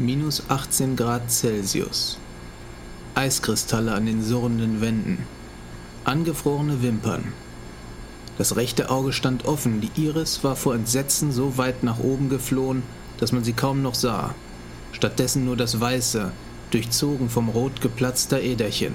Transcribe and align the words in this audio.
Minus 0.00 0.44
18 0.48 0.96
Grad 0.96 1.30
Celsius. 1.30 2.16
Eiskristalle 3.14 3.92
an 3.92 4.06
den 4.06 4.24
surrenden 4.24 4.80
Wänden. 4.80 5.26
Angefrorene 6.04 6.80
Wimpern. 6.80 7.34
Das 8.38 8.56
rechte 8.56 8.88
Auge 8.88 9.12
stand 9.12 9.44
offen, 9.44 9.82
die 9.82 9.90
Iris 10.02 10.42
war 10.42 10.56
vor 10.56 10.74
Entsetzen 10.74 11.32
so 11.32 11.58
weit 11.58 11.82
nach 11.82 11.98
oben 11.98 12.30
geflohen, 12.30 12.82
dass 13.18 13.32
man 13.32 13.44
sie 13.44 13.52
kaum 13.52 13.82
noch 13.82 13.94
sah. 13.94 14.34
Stattdessen 14.92 15.44
nur 15.44 15.58
das 15.58 15.78
Weiße, 15.82 16.32
durchzogen 16.70 17.28
vom 17.28 17.50
Rot 17.50 17.82
geplatzter 17.82 18.40
Äderchen. 18.40 18.94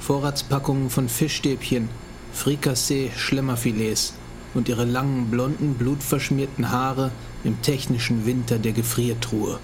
Vorratspackungen 0.00 0.88
von 0.88 1.10
Fischstäbchen, 1.10 1.90
Frikassee, 2.32 3.10
Schlemmerfilets 3.14 4.14
und 4.54 4.70
ihre 4.70 4.86
langen, 4.86 5.30
blonden, 5.30 5.74
blutverschmierten 5.74 6.70
Haare 6.70 7.10
im 7.44 7.60
technischen 7.62 8.26
Winter 8.26 8.58
der 8.58 8.72
Gefriertruhe. 8.72 9.60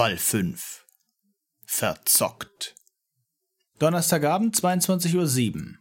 Fall 0.00 0.16
5. 0.16 0.86
Verzockt. 1.66 2.74
Donnerstagabend 3.78 4.56
22.07 4.56 5.56
Uhr. 5.56 5.74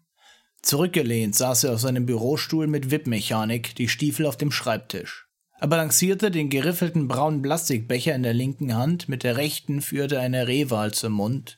Zurückgelehnt 0.62 1.38
saß 1.38 1.63
er 1.63 1.76
auf 1.76 1.80
seinem 1.80 2.05
Bürostuhl 2.05 2.68
mit 2.68 2.91
Wippmechanik, 2.91 3.76
die 3.76 3.88
Stiefel 3.88 4.26
auf 4.26 4.35
dem 4.35 4.52
Schreibtisch. 4.52 5.30
Er 5.62 5.70
balancierte 5.70 6.32
den 6.32 6.49
geriffelten 6.49 7.08
braunen 7.08 7.41
Plastikbecher 7.41 8.13
in 8.13 8.24
der 8.24 8.34
linken 8.34 8.76
Hand, 8.76 9.08
mit 9.08 9.24
der 9.24 9.38
rechten 9.38 9.82
führte 9.82 10.20
eine 10.20 10.49
Rehwahl 10.49 10.93
zum 10.93 11.13
Mund, 11.13 11.58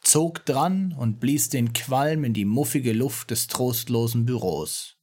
zog 0.00 0.46
dran 0.46 0.94
und 0.96 1.18
blies 1.18 1.48
den 1.48 1.72
Qualm 1.72 2.22
in 2.22 2.32
die 2.32 2.44
muffige 2.44 2.92
Luft 2.92 3.32
des 3.32 3.48
trostlosen 3.48 4.24
Büros. 4.24 4.94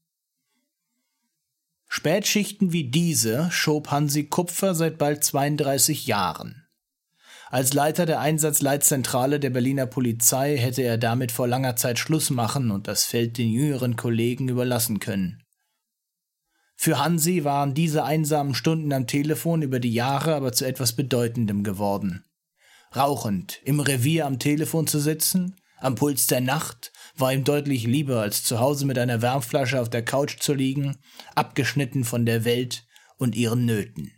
Spätschichten 1.90 2.72
wie 2.72 2.90
diese 2.90 3.52
schob 3.52 3.92
Hansi 3.92 4.28
Kupfer 4.28 4.74
seit 4.76 4.98
bald 4.98 5.26
32 5.26 6.08
Jahren. 6.08 6.65
Als 7.56 7.72
Leiter 7.72 8.06
der 8.06 8.20
Einsatzleitzentrale 8.20 9.40
der 9.40 9.50
Berliner 9.50 9.86
Polizei 9.86 10.58
hätte 10.58 10.82
er 10.82 10.98
damit 10.98 11.32
vor 11.32 11.48
langer 11.48 11.78
Zeit 11.78 12.00
Schluss 12.00 12.30
machen 12.30 12.70
und 12.70 12.90
das 12.90 13.06
Feld 13.06 13.38
den 13.38 13.50
jüngeren 13.50 13.96
Kollegen 13.96 14.50
überlassen 14.50 15.00
können. 15.00 15.42
Für 16.76 17.00
Hansi 17.00 17.46
waren 17.46 17.74
diese 17.74 18.04
einsamen 18.04 18.56
Stunden 18.56 18.92
am 18.92 19.08
Telefon 19.08 19.62
über 19.62 19.80
die 19.80 19.94
Jahre 19.94 20.36
aber 20.36 20.52
zu 20.52 20.68
etwas 20.68 20.98
Bedeutendem 20.98 21.64
geworden. 21.64 22.26
Rauchend 22.94 23.62
im 23.64 23.80
Revier 23.80 24.26
am 24.26 24.38
Telefon 24.38 24.86
zu 24.86 25.00
sitzen, 25.00 25.56
am 25.80 25.96
Puls 25.96 26.28
der 26.28 26.42
Nacht, 26.42 26.92
war 27.16 27.32
ihm 27.32 27.46
deutlich 27.46 27.86
lieber, 27.86 28.20
als 28.20 28.44
zu 28.44 28.60
Hause 28.60 28.86
mit 28.86 29.00
einer 29.00 29.22
Wärmflasche 29.22 29.80
auf 29.80 29.90
der 29.90 30.04
Couch 30.04 30.42
zu 30.42 30.54
liegen, 30.54 30.98
abgeschnitten 31.36 32.04
von 32.04 32.26
der 32.26 32.44
Welt 32.44 32.86
und 33.18 33.34
ihren 33.34 33.64
Nöten. 33.64 34.12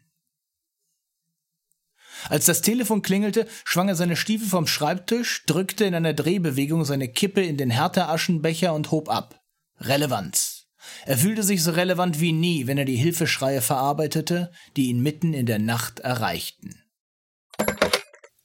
Als 2.29 2.45
das 2.45 2.61
Telefon 2.61 3.01
klingelte, 3.01 3.47
schwang 3.65 3.89
er 3.89 3.95
seine 3.95 4.15
Stiefel 4.15 4.47
vom 4.47 4.67
Schreibtisch, 4.67 5.45
drückte 5.45 5.85
in 5.85 5.95
einer 5.95 6.13
Drehbewegung 6.13 6.85
seine 6.85 7.07
Kippe 7.07 7.41
in 7.41 7.57
den 7.57 7.69
Härteaschenbecher 7.69 8.73
und 8.73 8.91
hob 8.91 9.09
ab. 9.09 9.41
Relevanz. 9.79 10.67
Er 11.05 11.17
fühlte 11.17 11.43
sich 11.43 11.63
so 11.63 11.71
relevant 11.71 12.19
wie 12.19 12.31
nie, 12.31 12.67
wenn 12.67 12.77
er 12.77 12.85
die 12.85 12.95
Hilfeschreie 12.95 13.61
verarbeitete, 13.61 14.51
die 14.75 14.87
ihn 14.87 15.01
mitten 15.01 15.33
in 15.33 15.45
der 15.45 15.59
Nacht 15.59 15.99
erreichten. 15.99 16.83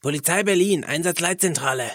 Polizei 0.00 0.42
Berlin, 0.42 0.84
Einsatzleitzentrale. 0.84 1.90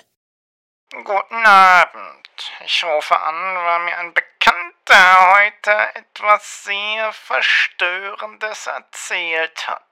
Guten 0.92 1.46
Abend. 1.46 2.18
Ich 2.66 2.84
rufe 2.84 3.20
an, 3.20 3.36
weil 3.36 3.86
mir 3.86 3.98
ein 3.98 4.14
Bekannter 4.14 5.36
heute 5.36 5.72
etwas 5.96 6.64
sehr 6.64 7.12
Verstörendes 7.12 8.68
erzählt 8.68 9.68
hat. 9.68 9.87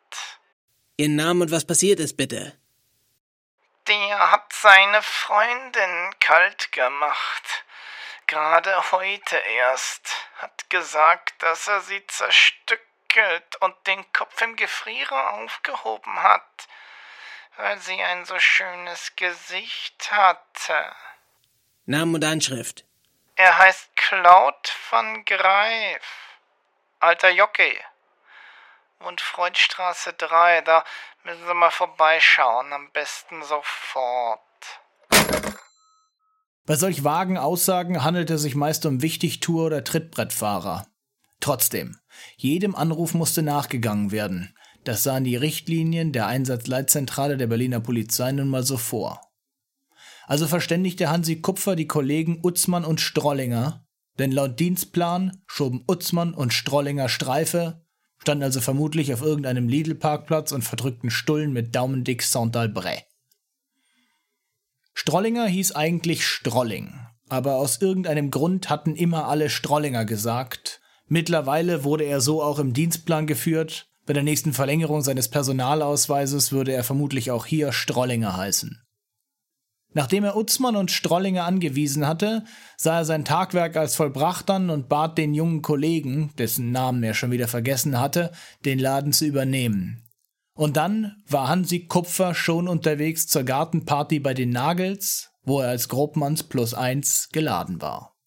Ihren 0.98 1.16
Namen 1.16 1.44
und 1.44 1.52
was 1.52 1.66
passiert 1.66 2.00
ist, 2.00 2.16
bitte. 2.16 2.58
Der 3.88 4.32
hat 4.32 4.52
seine 4.54 5.02
Freundin 5.02 6.16
kalt 6.20 6.72
gemacht. 6.72 7.66
Gerade 8.28 8.92
heute 8.92 9.36
erst. 9.36 10.10
Hat 10.38 10.70
gesagt, 10.70 11.34
dass 11.40 11.68
er 11.68 11.82
sie 11.82 12.06
zerstückelt 12.08 13.56
und 13.60 13.76
den 13.88 14.12
Kopf 14.14 14.42
im 14.42 14.56
Gefrierer 14.56 15.34
aufgehoben 15.34 16.24
hat, 16.24 16.68
weil 17.58 17.78
sie 17.80 18.02
ein 18.02 18.26
so 18.26 18.40
schönes 18.40 19.16
Gesicht 19.16 20.12
hatte. 20.12 20.96
Name 21.86 22.16
und 22.16 22.24
Anschrift. 22.24 22.84
Er 23.36 23.58
heißt 23.58 23.96
Claude 23.96 24.70
van 24.90 25.24
Greif. 25.26 26.02
Alter 27.00 27.30
Jockey. 27.30 27.80
Und 29.00 29.22
Freudstraße 29.22 30.14
3, 30.14 30.62
da 30.62 30.84
müssen 31.24 31.46
Sie 31.46 31.54
mal 31.54 31.72
vorbeischauen, 31.72 32.74
am 32.74 32.92
besten 32.92 33.44
sofort. 33.44 34.42
Bei 36.66 36.76
solch 36.76 37.04
vagen 37.04 37.38
Aussagen 37.38 38.04
handelt 38.04 38.30
es 38.32 38.42
sich 38.42 38.56
meist 38.56 38.86
um 38.86 39.02
Wichtigtour- 39.02 39.68
oder 39.68 39.84
Trittbrettfahrer. 39.84 40.88
Trotzdem, 41.40 42.00
jedem 42.38 42.76
Anruf 42.76 43.14
musste 43.14 43.44
nachgegangen 43.44 44.12
werden. 44.12 44.56
Das 44.84 45.04
sahen 45.04 45.24
die 45.24 45.36
Richtlinien 45.36 46.12
der 46.12 46.28
Einsatzleitzentrale 46.28 47.38
der 47.38 47.48
Berliner 47.48 47.80
Polizei 47.80 48.32
nun 48.32 48.50
mal 48.50 48.64
so 48.64 48.78
vor. 48.78 49.22
Also 50.28 50.48
verständigte 50.48 51.10
Hansi 51.10 51.42
Kupfer 51.42 51.76
die 51.76 51.88
Kollegen 51.88 52.40
Utzmann 52.44 52.86
und 52.86 53.00
Strollinger, 53.00 53.86
denn 54.18 54.32
laut 54.32 54.60
Dienstplan 54.60 55.44
schoben 55.46 55.84
Utzmann 55.88 56.34
und 56.34 56.54
Strollinger 56.54 57.10
Streife, 57.10 57.85
standen 58.26 58.44
also 58.44 58.60
vermutlich 58.60 59.14
auf 59.14 59.22
irgendeinem 59.22 59.70
Lidl-Parkplatz 59.70 60.52
und 60.52 60.64
verdrückten 60.64 61.12
Stullen 61.12 61.54
mit 61.54 61.76
daumendick 61.76 62.24
Saint-Albret. 62.24 63.04
Strollinger 64.96 65.46
hieß 65.46 65.74
eigentlich 65.74 66.26
Strolling, 66.26 66.96
aber 67.30 67.58
aus 67.58 67.80
irgendeinem 67.84 68.32
Grund 68.32 68.72
hatten 68.72 68.96
immer 68.96 69.28
alle 69.28 69.52
Strollinger 69.52 70.06
gesagt. 70.06 70.82
Mittlerweile 71.08 71.84
wurde 71.84 72.06
er 72.06 72.20
so 72.20 72.42
auch 72.42 72.58
im 72.58 72.74
Dienstplan 72.74 73.28
geführt. 73.28 73.92
Bei 74.08 74.14
der 74.14 74.24
nächsten 74.24 74.54
Verlängerung 74.54 75.04
seines 75.04 75.28
Personalausweises 75.28 76.52
würde 76.52 76.74
er 76.74 76.84
vermutlich 76.84 77.30
auch 77.30 77.46
hier 77.46 77.72
Strollinger 77.74 78.36
heißen. 78.36 78.82
Nachdem 79.96 80.26
er 80.26 80.36
Utzmann 80.36 80.76
und 80.76 80.92
Strollinger 80.92 81.46
angewiesen 81.46 82.06
hatte, 82.06 82.44
sah 82.76 82.98
er 83.00 83.06
sein 83.06 83.24
Tagwerk 83.24 83.78
als 83.78 83.96
vollbracht 83.96 84.50
an 84.50 84.70
und 84.70 84.90
bat 84.90 85.18
den 85.18 85.34
jungen 85.34 85.62
Kollegen, 85.62 86.32
dessen 86.38 86.72
Namen 86.72 87.02
er 87.02 87.14
schon 87.14 87.32
wieder 87.32 87.48
vergessen 87.48 87.98
hatte, 87.98 88.34
den 88.66 88.78
Laden 88.78 89.14
zu 89.14 89.26
übernehmen. 89.26 90.04
Und 90.54 90.76
dann 90.76 91.24
war 91.30 91.48
Hansi 91.48 91.88
Kupfer 91.88 92.36
schon 92.36 92.68
unterwegs 92.68 93.28
zur 93.28 93.44
Gartenparty 93.44 94.20
bei 94.20 94.34
den 94.34 94.50
Nagels, 94.50 95.32
wo 95.44 95.62
er 95.62 95.70
als 95.70 95.88
Grobmanns 95.88 96.44
plus 96.44 96.74
eins 96.74 97.30
geladen 97.32 97.82
war. 97.82 98.18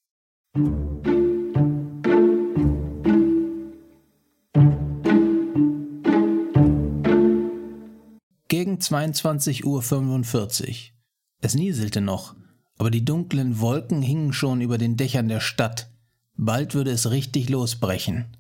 Gegen 8.49 8.79
22.45 8.79 9.65
Uhr 9.67 10.98
es 11.41 11.55
nieselte 11.55 12.01
noch, 12.01 12.35
aber 12.79 12.91
die 12.91 13.05
dunklen 13.05 13.61
Wolken 13.61 14.03
hingen 14.03 14.33
schon 14.33 14.61
über 14.61 14.79
den 14.79 14.97
Dächern 14.97 15.29
der 15.29 15.41
Stadt. 15.41 15.91
Bald 16.37 16.75
würde 16.75 16.91
es 16.91 17.11
richtig 17.11 17.49
losbrechen. 17.49 18.37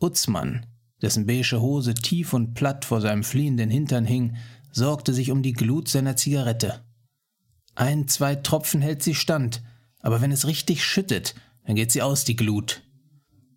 Utzmann, 0.00 0.66
dessen 1.02 1.26
beige 1.26 1.60
Hose 1.60 1.94
tief 1.94 2.32
und 2.32 2.54
platt 2.54 2.84
vor 2.84 3.00
seinem 3.00 3.24
fliehenden 3.24 3.70
Hintern 3.70 4.04
hing, 4.04 4.36
sorgte 4.72 5.12
sich 5.12 5.30
um 5.30 5.42
die 5.42 5.52
Glut 5.52 5.88
seiner 5.88 6.16
Zigarette. 6.16 6.84
Ein, 7.74 8.08
zwei 8.08 8.34
Tropfen 8.34 8.80
hält 8.80 9.02
sie 9.02 9.14
stand, 9.14 9.62
aber 10.00 10.20
wenn 10.20 10.32
es 10.32 10.46
richtig 10.46 10.84
schüttet, 10.84 11.34
dann 11.64 11.76
geht 11.76 11.92
sie 11.92 12.02
aus, 12.02 12.24
die 12.24 12.36
Glut. 12.36 12.82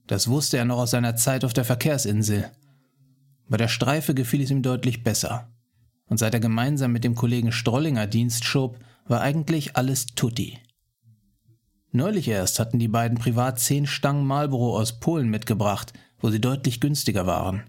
Das 0.07 0.28
wusste 0.28 0.57
er 0.57 0.66
noch 0.66 0.78
aus 0.78 0.92
seiner 0.92 1.16
Zeit 1.16 1.45
auf 1.45 1.54
der 1.54 1.66
Verkehrsinsel. 1.66 2.50
Bei 3.48 3.57
der 3.57 3.68
Streife 3.68 4.13
gefiel 4.13 4.42
es 4.42 4.50
ihm 4.50 4.63
deutlich 4.63 5.04
besser 5.04 5.50
und 6.09 6.17
seit 6.17 6.33
er 6.33 6.39
gemeinsam 6.39 6.91
mit 6.91 7.03
dem 7.03 7.15
Kollegen 7.15 7.51
Strollinger 7.51 8.07
Dienst 8.07 8.44
schob, 8.44 8.77
war 9.07 9.21
eigentlich 9.21 9.77
alles 9.77 10.07
tutti. 10.07 10.59
Neulich 11.91 12.27
erst 12.27 12.59
hatten 12.59 12.77
die 12.77 12.88
beiden 12.88 13.17
privat 13.17 13.59
zehn 13.59 13.88
Stangen 13.88 14.25
Marlboro 14.25 14.77
aus 14.77 15.00
Polen 15.00 15.29
mitgebracht, 15.29 15.94
wo 16.19 16.29
sie 16.29 16.41
deutlich 16.41 16.79
günstiger 16.79 17.25
waren. 17.25 17.63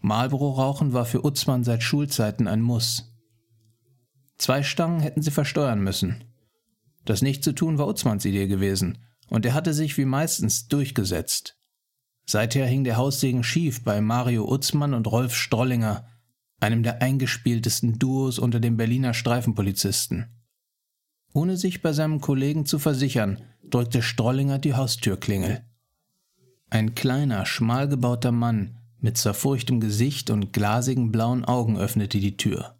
Marlboro-Rauchen 0.00 0.92
war 0.92 1.04
für 1.04 1.24
Utzmann 1.24 1.64
seit 1.64 1.82
Schulzeiten 1.82 2.46
ein 2.46 2.60
Muss. 2.60 3.16
Zwei 4.38 4.62
Stangen 4.62 5.00
hätten 5.00 5.22
sie 5.22 5.32
versteuern 5.32 5.80
müssen. 5.80 6.24
Das 7.04 7.22
nicht 7.22 7.42
zu 7.42 7.52
tun 7.52 7.78
war 7.78 7.88
Utzmanns 7.88 8.24
Idee 8.24 8.46
gewesen, 8.46 8.98
und 9.28 9.44
er 9.44 9.54
hatte 9.54 9.74
sich 9.74 9.98
wie 9.98 10.04
meistens 10.04 10.68
durchgesetzt. 10.68 11.56
Seither 12.26 12.66
hing 12.66 12.84
der 12.84 12.96
Haussegen 12.96 13.42
schief 13.42 13.82
bei 13.82 14.00
Mario 14.00 14.48
Utzmann 14.48 14.94
und 14.94 15.06
Rolf 15.08 15.34
Strollinger, 15.34 16.06
einem 16.60 16.82
der 16.82 17.02
eingespieltesten 17.02 17.98
Duos 17.98 18.38
unter 18.38 18.60
den 18.60 18.76
Berliner 18.76 19.14
Streifenpolizisten. 19.14 20.26
Ohne 21.32 21.56
sich 21.56 21.82
bei 21.82 21.92
seinem 21.92 22.20
Kollegen 22.20 22.66
zu 22.66 22.78
versichern, 22.78 23.42
drückte 23.62 24.02
Strollinger 24.02 24.58
die 24.58 24.74
Haustürklingel. 24.74 25.64
Ein 26.70 26.94
kleiner, 26.94 27.46
schmal 27.46 27.88
gebauter 27.88 28.32
Mann 28.32 28.78
mit 29.00 29.16
zerfurchtem 29.16 29.80
Gesicht 29.80 30.30
und 30.30 30.52
glasigen 30.52 31.12
blauen 31.12 31.44
Augen 31.44 31.78
öffnete 31.78 32.18
die 32.18 32.36
Tür. 32.36 32.76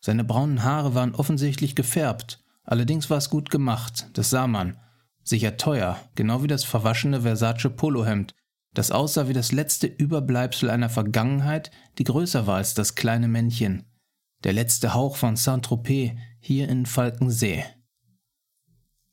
Seine 0.00 0.24
braunen 0.24 0.64
Haare 0.64 0.94
waren 0.94 1.14
offensichtlich 1.14 1.76
gefärbt, 1.76 2.42
allerdings 2.64 3.08
war 3.08 3.18
es 3.18 3.30
gut 3.30 3.50
gemacht, 3.50 4.08
das 4.14 4.30
sah 4.30 4.46
man. 4.46 4.78
Sicher 5.22 5.56
teuer, 5.56 6.00
genau 6.16 6.42
wie 6.42 6.48
das 6.48 6.64
verwaschene 6.64 7.20
Versace 7.20 7.70
Polohemd, 7.70 8.34
das 8.74 8.90
aussah 8.90 9.28
wie 9.28 9.32
das 9.32 9.52
letzte 9.52 9.86
Überbleibsel 9.86 10.70
einer 10.70 10.88
Vergangenheit, 10.88 11.70
die 11.98 12.04
größer 12.04 12.46
war 12.46 12.56
als 12.56 12.74
das 12.74 12.94
kleine 12.94 13.28
Männchen, 13.28 13.84
der 14.44 14.52
letzte 14.52 14.94
Hauch 14.94 15.16
von 15.16 15.36
Saint-Tropez 15.36 16.12
hier 16.40 16.68
in 16.68 16.86
Falkensee. 16.86 17.64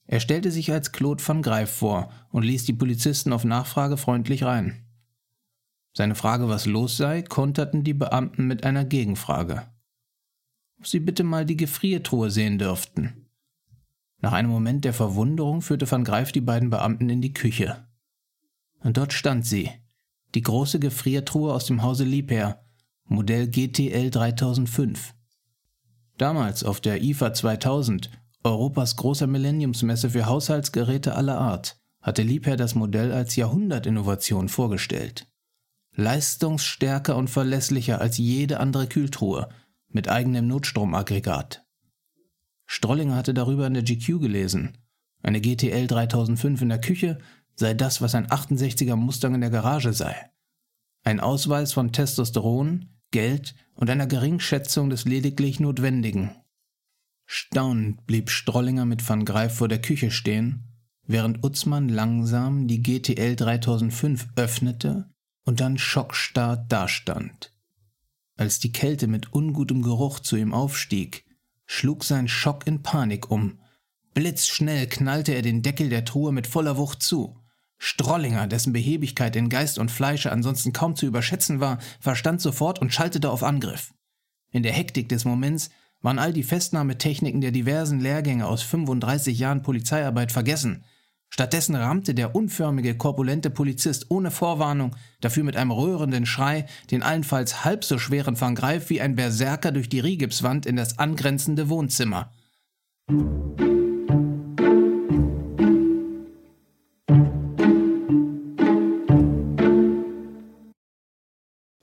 Er 0.08 0.20
stellte 0.20 0.50
sich 0.50 0.72
als 0.72 0.92
Claude 0.92 1.26
van 1.26 1.42
Greif 1.42 1.70
vor 1.70 2.10
und 2.32 2.44
ließ 2.44 2.66
die 2.66 2.74
Polizisten 2.74 3.32
auf 3.32 3.44
Nachfrage 3.44 3.98
freundlich 3.98 4.44
rein. 4.44 4.86
Seine 5.94 6.16
Frage, 6.16 6.50
was 6.50 6.66
los 6.66 6.98
sei, 6.98 7.22
konterten 7.22 7.84
die 7.84 7.94
Beamten 7.94 8.48
mit 8.48 8.64
einer 8.64 8.86
Gegenfrage. 8.86 9.68
Ob 10.80 10.88
sie 10.88 11.00
bitte 11.00 11.24
mal 11.24 11.46
die 11.46 11.58
Gefriertruhe 11.58 12.32
sehen 12.32 12.58
dürften. 12.58 13.30
Nach 14.22 14.34
einem 14.34 14.50
Moment 14.50 14.86
der 14.86 14.94
Verwunderung 14.94 15.62
führte 15.62 15.90
van 15.90 16.04
Greif 16.04 16.32
die 16.32 16.42
beiden 16.42 16.70
Beamten 16.70 17.10
in 17.10 17.22
die 17.22 17.34
Küche. 17.34 17.89
Und 18.82 18.98
dort 18.98 19.14
stand 19.14 19.46
sie, 19.46 19.70
die 20.36 20.42
große 20.42 20.80
Gefriertruhe 20.80 21.54
aus 21.54 21.66
dem 21.66 21.82
Hause 21.82 22.04
Liebherr, 22.04 22.64
Modell 23.06 23.48
GTL 23.48 24.10
3005. 24.10 25.14
Damals 26.18 26.64
auf 26.64 26.80
der 26.80 27.02
IFA 27.02 27.34
2000, 27.34 28.12
Europas 28.44 28.96
großer 28.96 29.28
Millenniumsmesse 29.28 30.12
für 30.12 30.26
Haushaltsgeräte 30.26 31.16
aller 31.16 31.38
Art, 31.38 31.80
hatte 32.02 32.22
Liebherr 32.22 32.58
das 32.58 32.76
Modell 32.76 33.12
als 33.12 33.36
Jahrhundertinnovation 33.36 34.48
vorgestellt. 34.48 35.28
Leistungsstärker 35.96 37.18
und 37.18 37.30
verlässlicher 37.30 38.00
als 38.00 38.18
jede 38.18 38.60
andere 38.60 38.88
Kühltruhe, 38.88 39.50
mit 39.90 40.08
eigenem 40.08 40.48
Notstromaggregat. 40.48 41.66
Strollinger 42.68 43.16
hatte 43.16 43.34
darüber 43.34 43.66
in 43.66 43.74
der 43.74 43.84
GQ 43.84 44.20
gelesen. 44.20 44.78
Eine 45.24 45.42
GTL 45.42 45.88
3005 45.88 46.62
in 46.62 46.70
der 46.70 46.80
Küche 46.80 47.18
sei 47.60 47.74
das, 47.74 48.02
was 48.02 48.16
ein 48.16 48.28
68er 48.28 48.96
Mustang 48.96 49.36
in 49.36 49.42
der 49.42 49.50
Garage 49.50 49.94
sei. 49.94 50.16
Ein 51.04 51.20
Ausweis 51.20 51.74
von 51.74 51.92
Testosteron, 51.92 52.90
Geld 53.12 53.56
und 53.76 53.90
einer 53.90 54.08
Geringschätzung 54.08 54.90
des 54.90 55.06
lediglich 55.06 55.60
Notwendigen. 55.60 56.32
Staunend 57.26 58.06
blieb 58.08 58.30
Strollinger 58.30 58.86
mit 58.86 59.08
Van 59.08 59.26
Greif 59.26 59.56
vor 59.56 59.68
der 59.68 59.82
Küche 59.82 60.12
stehen, 60.12 60.64
während 61.06 61.44
Utzmann 61.44 61.90
langsam 61.90 62.68
die 62.68 62.82
GTL 62.82 63.36
3005 63.36 64.30
öffnete 64.36 65.10
und 65.46 65.60
dann 65.60 65.78
schockstarr 65.78 66.58
dastand. 66.58 67.54
Als 68.36 68.60
die 68.60 68.72
Kälte 68.72 69.08
mit 69.08 69.34
ungutem 69.34 69.82
Geruch 69.82 70.20
zu 70.20 70.38
ihm 70.38 70.54
aufstieg, 70.54 71.26
schlug 71.66 72.04
sein 72.04 72.28
Schock 72.28 72.66
in 72.68 72.84
Panik 72.84 73.30
um. 73.30 73.60
Blitzschnell 74.14 74.88
knallte 74.88 75.34
er 75.34 75.42
den 75.42 75.62
Deckel 75.62 75.90
der 75.90 76.06
Truhe 76.06 76.32
mit 76.32 76.48
voller 76.48 76.78
Wucht 76.78 77.04
zu. 77.04 77.39
Strollinger, 77.80 78.46
dessen 78.46 78.74
Behebigkeit 78.74 79.36
in 79.38 79.50
Geist 79.50 79.80
und 79.80 79.90
Fleische 79.90 80.32
ansonsten 80.32 80.74
kaum 80.74 80.96
zu 80.96 81.06
überschätzen 81.06 81.62
war, 81.62 81.80
verstand 82.00 82.42
sofort 82.42 82.80
und 82.80 82.94
schaltete 82.94 83.32
auf 83.32 83.42
Angriff. 83.42 83.94
In 84.52 84.64
der 84.64 84.74
Hektik 84.74 85.08
des 85.10 85.24
Moments 85.26 85.70
waren 86.02 86.20
all 86.20 86.34
die 86.34 86.44
Festnahmetechniken 86.44 87.40
der 87.42 87.52
diversen 87.52 88.00
Lehrgänge 88.00 88.48
aus 88.48 88.64
35 88.64 89.40
Jahren 89.40 89.64
Polizeiarbeit 89.64 90.32
vergessen. 90.32 90.84
Stattdessen 91.30 91.76
rammte 91.76 92.14
der 92.14 92.36
unförmige, 92.36 92.98
korpulente 92.98 93.50
Polizist 93.50 94.08
ohne 94.10 94.32
Vorwarnung, 94.32 94.96
dafür 95.22 95.44
mit 95.44 95.56
einem 95.56 95.72
rührenden 95.72 96.26
Schrei, 96.26 96.66
den 96.92 97.04
allenfalls 97.04 97.64
halb 97.64 97.86
so 97.86 97.98
schweren 97.98 98.40
Van 98.40 98.56
Greif 98.56 98.90
wie 98.90 99.00
ein 99.00 99.16
Berserker 99.16 99.72
durch 99.72 99.90
die 99.90 100.00
Rigipswand 100.00 100.66
in 100.66 100.76
das 100.76 100.98
angrenzende 100.98 101.70
Wohnzimmer. 101.70 102.32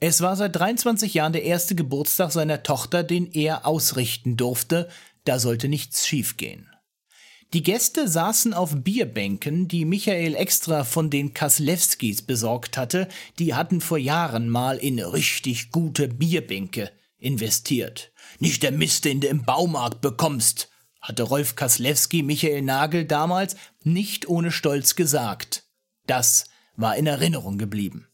Es 0.09 0.21
war 0.21 0.37
seit 0.37 0.55
23 0.55 1.15
Jahren 1.15 1.33
der 1.33 1.43
erste 1.43 1.75
Geburtstag 1.75 2.31
seiner 2.31 2.63
Tochter, 2.63 3.03
den 3.03 3.29
er 3.29 3.65
ausrichten 3.65 4.37
durfte, 4.37 4.87
da 5.25 5.37
sollte 5.37 5.67
nichts 5.67 6.07
schiefgehen. 6.07 6.69
Die 7.51 7.61
Gäste 7.61 8.07
saßen 8.07 8.53
auf 8.53 8.73
Bierbänken, 8.73 9.67
die 9.67 9.83
Michael 9.83 10.33
extra 10.35 10.85
von 10.85 11.09
den 11.09 11.33
Kaslewskis 11.33 12.21
besorgt 12.21 12.77
hatte, 12.77 13.09
die 13.37 13.53
hatten 13.53 13.81
vor 13.81 13.97
Jahren 13.97 14.47
mal 14.47 14.77
in 14.77 14.97
richtig 14.99 15.71
gute 15.71 16.07
Bierbänke 16.07 16.89
investiert. 17.17 18.13
Nicht 18.39 18.63
der 18.63 18.71
Mist, 18.71 19.03
den 19.03 19.19
du 19.19 19.27
im 19.27 19.43
Baumarkt 19.43 19.99
bekommst, 19.99 20.69
hatte 21.01 21.23
Rolf 21.23 21.57
Kaslewski 21.57 22.23
Michael 22.23 22.61
Nagel 22.61 23.03
damals 23.03 23.57
nicht 23.83 24.29
ohne 24.29 24.53
Stolz 24.53 24.95
gesagt. 24.95 25.65
Das 26.05 26.45
war 26.77 26.95
in 26.95 27.07
Erinnerung 27.07 27.57
geblieben. 27.57 28.06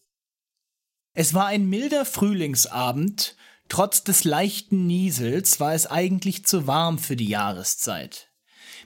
Es 1.15 1.35
war 1.35 1.45
ein 1.45 1.69
milder 1.69 2.05
Frühlingsabend, 2.05 3.35
trotz 3.69 4.03
des 4.03 4.23
leichten 4.23 4.87
Niesels 4.87 5.59
war 5.59 5.75
es 5.75 5.85
eigentlich 5.85 6.43
zu 6.43 6.65
warm 6.65 6.97
für 6.97 7.15
die 7.15 7.27
Jahreszeit. 7.27 8.31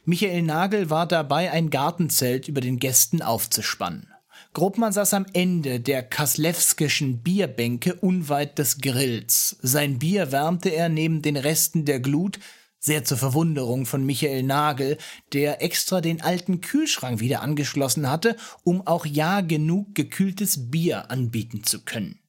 Michael 0.04 0.42
Nagel 0.42 0.90
war 0.90 1.08
dabei, 1.08 1.52
ein 1.52 1.70
Gartenzelt 1.70 2.50
über 2.50 2.60
den 2.60 2.80
Gästen 2.80 3.22
aufzuspannen. 3.22 4.10
Grobmann 4.54 4.92
saß 4.92 5.14
am 5.14 5.26
Ende 5.32 5.80
der 5.80 6.04
kaslewskischen 6.04 7.24
Bierbänke 7.24 7.96
unweit 7.96 8.60
des 8.60 8.80
Grills. 8.80 9.58
Sein 9.62 9.98
Bier 9.98 10.34
wärmte 10.34 10.70
er 10.70 10.90
neben 10.90 11.22
den 11.22 11.38
Resten 11.38 11.86
der 11.86 12.02
Glut, 12.02 12.40
sehr 12.80 13.04
zur 13.04 13.18
Verwunderung 13.18 13.86
von 13.86 14.06
Michael 14.06 14.44
Nagel, 14.44 14.98
der 15.34 15.62
extra 15.62 16.02
den 16.02 16.22
alten 16.22 16.62
Kühlschrank 16.62 17.20
wieder 17.20 17.42
angeschlossen 17.42 18.10
hatte, 18.10 18.36
um 18.64 18.86
auch 18.86 19.06
ja 19.06 19.42
genug 19.42 19.96
gekühltes 19.96 20.70
Bier 20.70 21.12
anbieten 21.12 21.64
zu 21.64 21.84
können. 21.84 22.20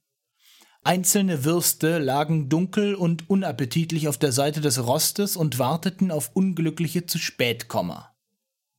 Einzelne 0.84 1.44
Würste 1.44 1.98
lagen 1.98 2.48
dunkel 2.48 2.94
und 2.94 3.28
unappetitlich 3.28 4.08
auf 4.08 4.16
der 4.16 4.32
Seite 4.32 4.60
des 4.60 4.86
Rostes 4.86 5.36
und 5.36 5.58
warteten 5.58 6.10
auf 6.10 6.30
unglückliche 6.34 7.04
zu 7.04 7.18
Spätkommer. 7.18 8.14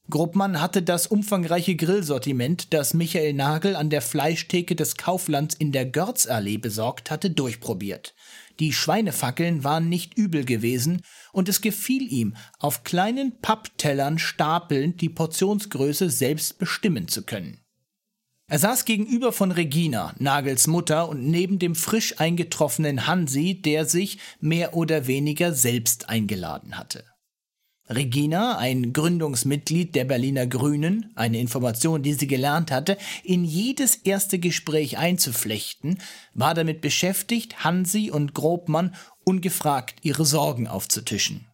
Grobmann 0.09 0.59
hatte 0.59 0.81
das 0.81 1.05
umfangreiche 1.05 1.75
Grillsortiment, 1.75 2.73
das 2.73 2.95
Michael 2.95 3.33
Nagel 3.33 3.75
an 3.75 3.91
der 3.91 4.01
Fleischtheke 4.01 4.75
des 4.75 4.97
Kauflands 4.97 5.53
in 5.53 5.71
der 5.71 5.85
Görzallee 5.85 6.57
besorgt 6.57 7.11
hatte, 7.11 7.29
durchprobiert. 7.29 8.15
Die 8.59 8.73
Schweinefackeln 8.73 9.63
waren 9.63 9.87
nicht 9.87 10.17
übel 10.17 10.45
gewesen, 10.45 11.03
und 11.31 11.49
es 11.49 11.61
gefiel 11.61 12.11
ihm, 12.11 12.35
auf 12.59 12.83
kleinen 12.83 13.39
Papptellern 13.41 14.19
stapelnd 14.19 15.01
die 15.01 15.09
Portionsgröße 15.09 16.09
selbst 16.09 16.59
bestimmen 16.59 17.07
zu 17.07 17.23
können. 17.23 17.59
Er 18.47 18.57
saß 18.57 18.85
gegenüber 18.85 19.31
von 19.31 19.51
Regina, 19.51 20.15
Nagels 20.17 20.65
Mutter, 20.65 21.07
und 21.07 21.27
neben 21.27 21.59
dem 21.59 21.75
frisch 21.75 22.19
eingetroffenen 22.19 23.05
Hansi, 23.05 23.61
der 23.61 23.85
sich 23.85 24.17
mehr 24.39 24.75
oder 24.75 25.05
weniger 25.05 25.53
selbst 25.53 26.09
eingeladen 26.09 26.75
hatte. 26.75 27.05
Regina, 27.89 28.57
ein 28.57 28.93
Gründungsmitglied 28.93 29.95
der 29.95 30.05
Berliner 30.05 30.45
Grünen, 30.45 31.11
eine 31.15 31.39
Information, 31.39 32.03
die 32.03 32.13
sie 32.13 32.27
gelernt 32.27 32.71
hatte, 32.71 32.97
in 33.23 33.43
jedes 33.43 33.95
erste 33.95 34.37
Gespräch 34.37 34.97
einzuflechten, 34.97 35.97
war 36.33 36.53
damit 36.53 36.81
beschäftigt, 36.81 37.63
Hansi 37.63 38.11
und 38.11 38.35
Grobmann 38.35 38.93
ungefragt 39.25 39.95
ihre 40.03 40.25
Sorgen 40.25 40.67
aufzutischen. 40.67 41.47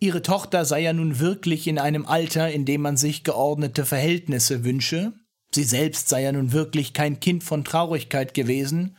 Ihre 0.00 0.22
Tochter 0.22 0.64
sei 0.64 0.80
ja 0.80 0.92
nun 0.92 1.20
wirklich 1.20 1.66
in 1.66 1.78
einem 1.78 2.06
Alter, 2.06 2.50
in 2.50 2.64
dem 2.64 2.80
man 2.80 2.96
sich 2.96 3.22
geordnete 3.22 3.84
Verhältnisse 3.84 4.64
wünsche, 4.64 5.12
Sie 5.54 5.64
selbst 5.64 6.08
sei 6.08 6.22
ja 6.22 6.32
nun 6.32 6.52
wirklich 6.52 6.94
kein 6.94 7.20
Kind 7.20 7.44
von 7.44 7.64
Traurigkeit 7.64 8.32
gewesen. 8.32 8.96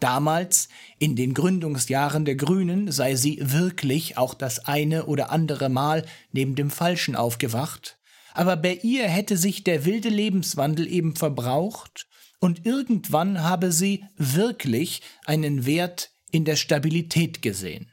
Damals, 0.00 0.68
in 0.98 1.16
den 1.16 1.34
Gründungsjahren 1.34 2.24
der 2.24 2.36
Grünen, 2.36 2.92
sei 2.92 3.16
sie 3.16 3.38
wirklich 3.40 4.16
auch 4.16 4.34
das 4.34 4.64
eine 4.66 5.06
oder 5.06 5.30
andere 5.30 5.68
Mal 5.68 6.04
neben 6.30 6.54
dem 6.54 6.70
Falschen 6.70 7.16
aufgewacht. 7.16 7.98
Aber 8.32 8.56
bei 8.56 8.74
ihr 8.82 9.08
hätte 9.08 9.36
sich 9.36 9.64
der 9.64 9.84
wilde 9.84 10.08
Lebenswandel 10.08 10.86
eben 10.86 11.16
verbraucht 11.16 12.06
und 12.38 12.64
irgendwann 12.64 13.42
habe 13.42 13.72
sie 13.72 14.04
wirklich 14.16 15.02
einen 15.24 15.66
Wert 15.66 16.12
in 16.30 16.44
der 16.44 16.54
Stabilität 16.54 17.42
gesehen. 17.42 17.90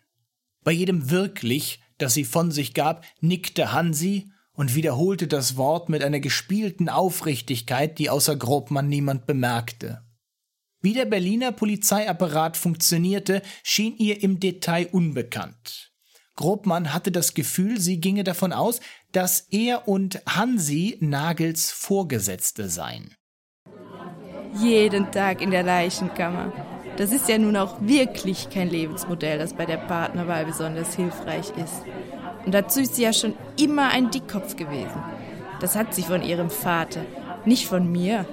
Bei 0.64 0.72
jedem 0.72 1.10
wirklich, 1.10 1.80
das 1.98 2.14
sie 2.14 2.26
von 2.26 2.52
sich 2.52 2.76
gab, 2.76 3.04
nickte 3.22 3.72
Hansi 3.72 4.30
und 4.54 4.76
wiederholte 4.76 5.28
das 5.28 5.58
Wort 5.58 5.90
mit 5.90 6.04
einer 6.04 6.20
gespielten 6.20 6.90
Aufrichtigkeit, 6.90 7.98
die 7.98 8.12
außer 8.12 8.36
Grobmann 8.36 8.88
niemand 8.88 9.26
bemerkte. 9.26 10.05
Wie 10.86 10.94
der 10.94 11.06
Berliner 11.06 11.52
Polizeiapparat 11.52 12.58
funktionierte, 12.58 13.42
schien 13.64 13.98
ihr 13.98 14.22
im 14.22 14.40
Detail 14.40 14.88
unbekannt. 14.92 15.92
Grobmann 16.36 16.94
hatte 16.94 17.12
das 17.12 17.34
Gefühl, 17.34 17.80
sie 17.80 18.00
ginge 18.00 18.24
davon 18.24 18.54
aus, 18.54 18.82
dass 19.12 19.48
er 19.50 19.88
und 19.88 20.22
Hansi 20.28 21.00
Nagels 21.02 21.72
Vorgesetzte 21.72 22.70
seien. 22.70 23.16
Jeden 24.62 25.12
Tag 25.12 25.42
in 25.42 25.50
der 25.50 25.64
Leichenkammer. 25.64 26.54
Das 26.98 27.12
ist 27.12 27.28
ja 27.30 27.40
nun 27.40 27.58
auch 27.58 27.82
wirklich 27.82 28.52
kein 28.52 28.70
Lebensmodell, 28.70 29.40
das 29.40 29.56
bei 29.56 29.66
der 29.66 29.78
Partnerwahl 29.78 30.46
besonders 30.46 30.96
hilfreich 30.96 31.50
ist. 31.58 31.82
Und 32.46 32.52
dazu 32.54 32.82
ist 32.82 32.94
sie 32.94 33.02
ja 33.02 33.12
schon 33.12 33.34
immer 33.60 33.90
ein 33.90 34.12
Dickkopf 34.12 34.56
gewesen. 34.56 35.04
Das 35.62 35.76
hat 35.76 35.96
sie 35.96 36.04
von 36.04 36.22
ihrem 36.22 36.52
Vater, 36.52 37.04
nicht 37.44 37.66
von 37.66 37.92
mir. 37.92 38.28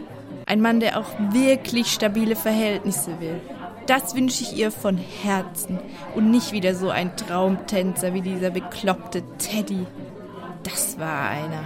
Ein 0.53 0.61
Mann, 0.61 0.81
der 0.81 0.99
auch 0.99 1.09
wirklich 1.31 1.91
stabile 1.91 2.37
Verhältnisse 2.37 3.19
will. 3.21 3.41
Das 3.87 4.15
wünsche 4.15 4.43
ich 4.43 4.55
ihr 4.55 4.71
von 4.71 4.99
Herzen 4.99 5.79
und 6.15 6.31
nicht 6.31 6.53
wieder 6.53 6.75
so 6.75 6.91
ein 6.91 7.17
Traumtänzer 7.17 8.13
wie 8.13 8.21
dieser 8.21 8.51
bekloppte 8.51 9.23
Teddy. 9.39 9.87
Das 10.63 10.99
war 10.99 11.31
einer. 11.31 11.65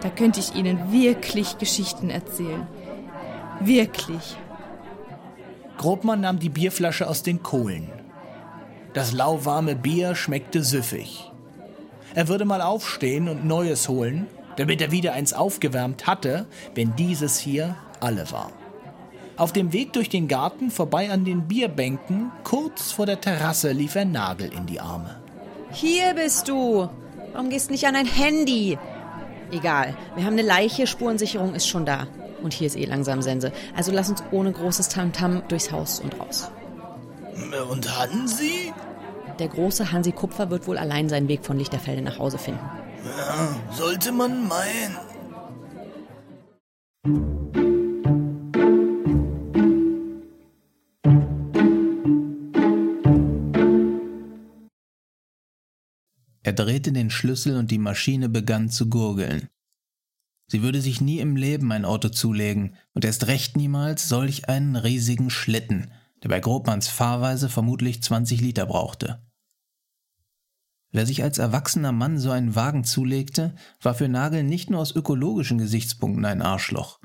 Da 0.00 0.10
könnte 0.10 0.38
ich 0.38 0.54
Ihnen 0.54 0.92
wirklich 0.92 1.58
Geschichten 1.58 2.08
erzählen. 2.08 2.68
Wirklich. 3.58 4.36
Grobmann 5.76 6.20
nahm 6.20 6.38
die 6.38 6.50
Bierflasche 6.50 7.08
aus 7.08 7.24
den 7.24 7.42
Kohlen. 7.42 7.90
Das 8.92 9.10
lauwarme 9.10 9.74
Bier 9.74 10.14
schmeckte 10.14 10.62
süffig. 10.62 11.32
Er 12.14 12.28
würde 12.28 12.44
mal 12.44 12.62
aufstehen 12.62 13.28
und 13.28 13.44
Neues 13.44 13.88
holen, 13.88 14.28
damit 14.54 14.80
er 14.80 14.92
wieder 14.92 15.14
eins 15.14 15.32
aufgewärmt 15.32 16.06
hatte, 16.06 16.46
wenn 16.76 16.94
dieses 16.94 17.36
hier 17.36 17.74
alle 18.00 18.30
war. 18.30 18.50
Auf 19.36 19.52
dem 19.52 19.72
Weg 19.72 19.94
durch 19.94 20.08
den 20.08 20.28
Garten 20.28 20.70
vorbei 20.70 21.10
an 21.10 21.24
den 21.24 21.48
Bierbänken, 21.48 22.30
kurz 22.44 22.92
vor 22.92 23.06
der 23.06 23.20
Terrasse, 23.20 23.72
lief 23.72 23.94
er 23.94 24.04
Nagel 24.04 24.52
in 24.52 24.66
die 24.66 24.80
Arme. 24.80 25.18
Hier 25.72 26.14
bist 26.14 26.48
du. 26.48 26.90
Warum 27.32 27.48
gehst 27.48 27.68
du 27.68 27.72
nicht 27.72 27.86
an 27.86 27.94
dein 27.94 28.06
Handy? 28.06 28.78
Egal, 29.50 29.96
wir 30.14 30.24
haben 30.24 30.34
eine 30.34 30.42
Leiche, 30.42 30.86
Spurensicherung 30.86 31.54
ist 31.54 31.66
schon 31.66 31.86
da. 31.86 32.06
Und 32.42 32.52
hier 32.52 32.66
ist 32.66 32.76
eh 32.76 32.84
langsam 32.84 33.22
Sense. 33.22 33.52
Also 33.76 33.92
lass 33.92 34.10
uns 34.10 34.22
ohne 34.30 34.52
großes 34.52 34.88
Tamtam 34.88 35.42
durchs 35.48 35.70
Haus 35.72 36.00
und 36.00 36.18
raus. 36.20 36.50
Und 37.70 37.98
Hansi? 37.98 38.72
Der 39.38 39.48
große 39.48 39.90
Hansi 39.90 40.12
Kupfer 40.12 40.50
wird 40.50 40.66
wohl 40.66 40.76
allein 40.76 41.08
seinen 41.08 41.28
Weg 41.28 41.44
von 41.44 41.56
Lichterfelde 41.58 42.02
nach 42.02 42.18
Hause 42.18 42.36
finden. 42.38 42.60
Ja, 43.04 43.56
sollte 43.74 44.12
man 44.12 44.46
meinen. 44.48 44.98
Er 56.42 56.52
drehte 56.52 56.92
den 56.92 57.10
Schlüssel 57.10 57.56
und 57.56 57.70
die 57.70 57.78
Maschine 57.78 58.28
begann 58.28 58.70
zu 58.70 58.88
gurgeln. 58.88 59.48
Sie 60.46 60.62
würde 60.62 60.80
sich 60.80 61.00
nie 61.00 61.20
im 61.20 61.36
Leben 61.36 61.70
ein 61.70 61.84
Auto 61.84 62.08
zulegen 62.08 62.74
und 62.92 63.04
erst 63.04 63.26
recht 63.26 63.56
niemals 63.56 64.08
solch 64.08 64.48
einen 64.48 64.74
riesigen 64.74 65.30
Schlitten, 65.30 65.92
der 66.22 66.28
bei 66.28 66.40
Grobmanns 66.40 66.88
Fahrweise 66.88 67.48
vermutlich 67.48 68.02
20 68.02 68.40
Liter 68.40 68.66
brauchte. 68.66 69.22
Wer 70.92 71.06
sich 71.06 71.22
als 71.22 71.38
erwachsener 71.38 71.92
Mann 71.92 72.18
so 72.18 72.30
einen 72.30 72.56
Wagen 72.56 72.82
zulegte, 72.82 73.54
war 73.80 73.94
für 73.94 74.08
Nagel 74.08 74.42
nicht 74.42 74.70
nur 74.70 74.80
aus 74.80 74.94
ökologischen 74.94 75.58
Gesichtspunkten 75.58 76.24
ein 76.24 76.42
Arschloch. 76.42 76.98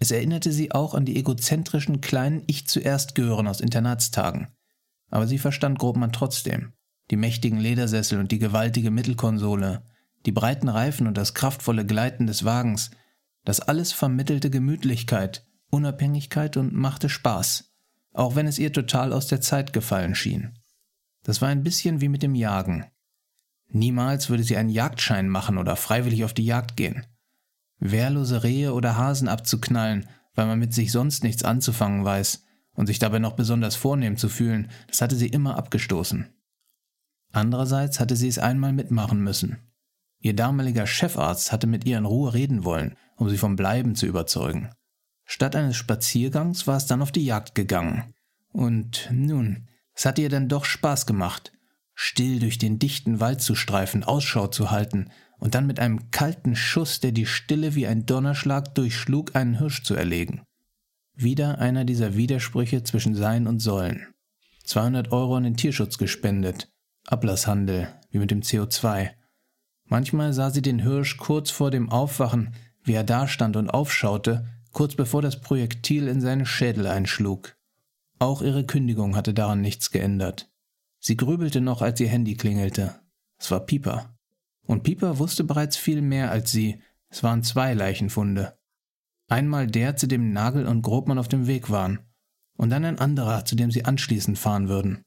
Es 0.00 0.10
erinnerte 0.10 0.50
sie 0.50 0.72
auch 0.72 0.94
an 0.94 1.04
die 1.04 1.16
egozentrischen 1.16 2.00
kleinen 2.00 2.42
Ich 2.46 2.66
zuerst 2.66 3.14
gehören 3.14 3.48
aus 3.48 3.60
Internatstagen. 3.60 4.48
Aber 5.10 5.26
sie 5.26 5.38
verstand 5.38 5.78
Grobmann 5.78 6.12
trotzdem. 6.12 6.72
Die 7.12 7.18
mächtigen 7.18 7.60
Ledersessel 7.60 8.18
und 8.18 8.32
die 8.32 8.38
gewaltige 8.38 8.90
Mittelkonsole, 8.90 9.82
die 10.24 10.32
breiten 10.32 10.70
Reifen 10.70 11.06
und 11.06 11.18
das 11.18 11.34
kraftvolle 11.34 11.84
Gleiten 11.84 12.26
des 12.26 12.46
Wagens, 12.46 12.90
das 13.44 13.60
alles 13.60 13.92
vermittelte 13.92 14.48
Gemütlichkeit, 14.48 15.46
Unabhängigkeit 15.68 16.56
und 16.56 16.72
machte 16.72 17.10
Spaß, 17.10 17.70
auch 18.14 18.34
wenn 18.34 18.46
es 18.46 18.58
ihr 18.58 18.72
total 18.72 19.12
aus 19.12 19.26
der 19.26 19.42
Zeit 19.42 19.74
gefallen 19.74 20.14
schien. 20.14 20.58
Das 21.22 21.42
war 21.42 21.50
ein 21.50 21.62
bisschen 21.62 22.00
wie 22.00 22.08
mit 22.08 22.22
dem 22.22 22.34
Jagen. 22.34 22.86
Niemals 23.68 24.30
würde 24.30 24.42
sie 24.42 24.56
einen 24.56 24.70
Jagdschein 24.70 25.28
machen 25.28 25.58
oder 25.58 25.76
freiwillig 25.76 26.24
auf 26.24 26.32
die 26.32 26.46
Jagd 26.46 26.78
gehen. 26.78 27.04
Wehrlose 27.78 28.42
Rehe 28.42 28.72
oder 28.72 28.96
Hasen 28.96 29.28
abzuknallen, 29.28 30.08
weil 30.34 30.46
man 30.46 30.58
mit 30.58 30.72
sich 30.72 30.90
sonst 30.90 31.24
nichts 31.24 31.42
anzufangen 31.42 32.06
weiß 32.06 32.42
und 32.72 32.86
sich 32.86 32.98
dabei 32.98 33.18
noch 33.18 33.34
besonders 33.34 33.76
vornehm 33.76 34.16
zu 34.16 34.30
fühlen, 34.30 34.70
das 34.88 35.02
hatte 35.02 35.16
sie 35.16 35.28
immer 35.28 35.58
abgestoßen. 35.58 36.32
Andererseits 37.32 37.98
hatte 37.98 38.14
sie 38.14 38.28
es 38.28 38.38
einmal 38.38 38.72
mitmachen 38.72 39.20
müssen. 39.20 39.58
Ihr 40.20 40.36
damaliger 40.36 40.86
Chefarzt 40.86 41.50
hatte 41.50 41.66
mit 41.66 41.84
ihr 41.84 41.98
in 41.98 42.04
Ruhe 42.04 42.32
reden 42.32 42.64
wollen, 42.64 42.96
um 43.16 43.28
sie 43.28 43.38
vom 43.38 43.56
Bleiben 43.56 43.96
zu 43.96 44.06
überzeugen. 44.06 44.70
Statt 45.24 45.56
eines 45.56 45.76
Spaziergangs 45.76 46.66
war 46.66 46.76
es 46.76 46.86
dann 46.86 47.02
auf 47.02 47.10
die 47.10 47.24
Jagd 47.24 47.54
gegangen. 47.54 48.12
Und 48.52 49.08
nun, 49.10 49.68
es 49.94 50.04
hatte 50.04 50.22
ihr 50.22 50.28
dann 50.28 50.48
doch 50.48 50.64
Spaß 50.64 51.06
gemacht, 51.06 51.52
still 51.94 52.38
durch 52.38 52.58
den 52.58 52.78
dichten 52.78 53.18
Wald 53.18 53.40
zu 53.40 53.54
streifen, 53.54 54.04
Ausschau 54.04 54.46
zu 54.48 54.70
halten 54.70 55.10
und 55.38 55.54
dann 55.54 55.66
mit 55.66 55.80
einem 55.80 56.10
kalten 56.10 56.54
Schuss, 56.54 57.00
der 57.00 57.12
die 57.12 57.26
Stille 57.26 57.74
wie 57.74 57.86
ein 57.86 58.06
Donnerschlag 58.06 58.74
durchschlug, 58.74 59.34
einen 59.34 59.58
Hirsch 59.58 59.82
zu 59.82 59.94
erlegen. 59.94 60.42
Wieder 61.14 61.58
einer 61.58 61.84
dieser 61.84 62.14
Widersprüche 62.16 62.84
zwischen 62.84 63.14
Sein 63.14 63.46
und 63.46 63.60
Sollen. 63.60 64.06
200 64.64 65.10
Euro 65.12 65.36
an 65.36 65.42
den 65.42 65.56
Tierschutz 65.56 65.98
gespendet, 65.98 66.71
Ablasshandel, 67.06 67.88
wie 68.10 68.18
mit 68.18 68.30
dem 68.30 68.40
CO2. 68.40 69.10
Manchmal 69.84 70.32
sah 70.32 70.50
sie 70.50 70.62
den 70.62 70.80
Hirsch 70.80 71.16
kurz 71.16 71.50
vor 71.50 71.70
dem 71.70 71.90
Aufwachen, 71.90 72.54
wie 72.82 72.94
er 72.94 73.04
dastand 73.04 73.56
und 73.56 73.70
aufschaute, 73.70 74.46
kurz 74.72 74.94
bevor 74.94 75.22
das 75.22 75.40
Projektil 75.40 76.08
in 76.08 76.20
seinen 76.20 76.46
Schädel 76.46 76.86
einschlug. 76.86 77.56
Auch 78.18 78.42
ihre 78.42 78.64
Kündigung 78.64 79.16
hatte 79.16 79.34
daran 79.34 79.60
nichts 79.60 79.90
geändert. 79.90 80.50
Sie 81.00 81.16
grübelte 81.16 81.60
noch, 81.60 81.82
als 81.82 81.98
ihr 82.00 82.08
Handy 82.08 82.36
klingelte. 82.36 83.00
Es 83.38 83.50
war 83.50 83.60
Pieper. 83.60 84.16
Und 84.64 84.84
Pieper 84.84 85.18
wusste 85.18 85.42
bereits 85.44 85.76
viel 85.76 86.00
mehr 86.00 86.30
als 86.30 86.52
sie. 86.52 86.80
Es 87.08 87.22
waren 87.22 87.42
zwei 87.42 87.74
Leichenfunde. 87.74 88.56
Einmal 89.28 89.66
der, 89.66 89.96
zu 89.96 90.06
dem 90.06 90.32
Nagel 90.32 90.66
und 90.66 90.82
Grobmann 90.82 91.18
auf 91.18 91.28
dem 91.28 91.46
Weg 91.46 91.70
waren, 91.70 91.98
und 92.56 92.70
dann 92.70 92.84
ein 92.84 92.98
anderer, 92.98 93.44
zu 93.44 93.56
dem 93.56 93.70
sie 93.70 93.84
anschließend 93.84 94.38
fahren 94.38 94.68
würden. 94.68 95.02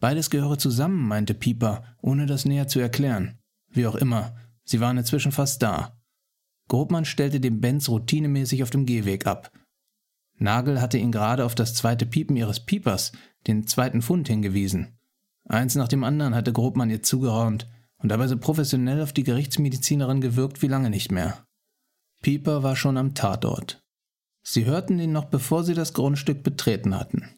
Beides 0.00 0.30
gehöre 0.30 0.58
zusammen, 0.58 1.06
meinte 1.08 1.34
Pieper, 1.34 1.84
ohne 2.02 2.26
das 2.26 2.44
näher 2.44 2.68
zu 2.68 2.80
erklären. 2.80 3.38
Wie 3.68 3.86
auch 3.86 3.94
immer, 3.94 4.36
sie 4.64 4.80
waren 4.80 4.98
inzwischen 4.98 5.32
fast 5.32 5.62
da. 5.62 5.98
Grobmann 6.68 7.04
stellte 7.04 7.40
den 7.40 7.60
Benz 7.60 7.88
routinemäßig 7.88 8.62
auf 8.62 8.70
dem 8.70 8.86
Gehweg 8.86 9.26
ab. 9.26 9.52
Nagel 10.38 10.80
hatte 10.80 10.98
ihn 10.98 11.12
gerade 11.12 11.44
auf 11.44 11.54
das 11.54 11.74
zweite 11.74 12.04
Piepen 12.04 12.36
ihres 12.36 12.60
Piepers, 12.60 13.12
den 13.46 13.66
zweiten 13.66 14.02
Fund, 14.02 14.28
hingewiesen. 14.28 14.98
Eins 15.44 15.76
nach 15.76 15.88
dem 15.88 16.04
anderen 16.04 16.34
hatte 16.34 16.52
Grobmann 16.52 16.90
ihr 16.90 17.02
zugeraunt 17.02 17.68
und 17.98 18.10
dabei 18.10 18.26
so 18.26 18.36
professionell 18.36 19.00
auf 19.00 19.12
die 19.12 19.24
Gerichtsmedizinerin 19.24 20.20
gewirkt 20.20 20.60
wie 20.60 20.68
lange 20.68 20.90
nicht 20.90 21.10
mehr. 21.10 21.46
Pieper 22.22 22.62
war 22.62 22.76
schon 22.76 22.96
am 22.96 23.14
Tatort. 23.14 23.80
Sie 24.42 24.64
hörten 24.64 24.98
ihn 24.98 25.12
noch 25.12 25.26
bevor 25.26 25.64
sie 25.64 25.74
das 25.74 25.92
Grundstück 25.92 26.42
betreten 26.42 26.98
hatten. 26.98 27.36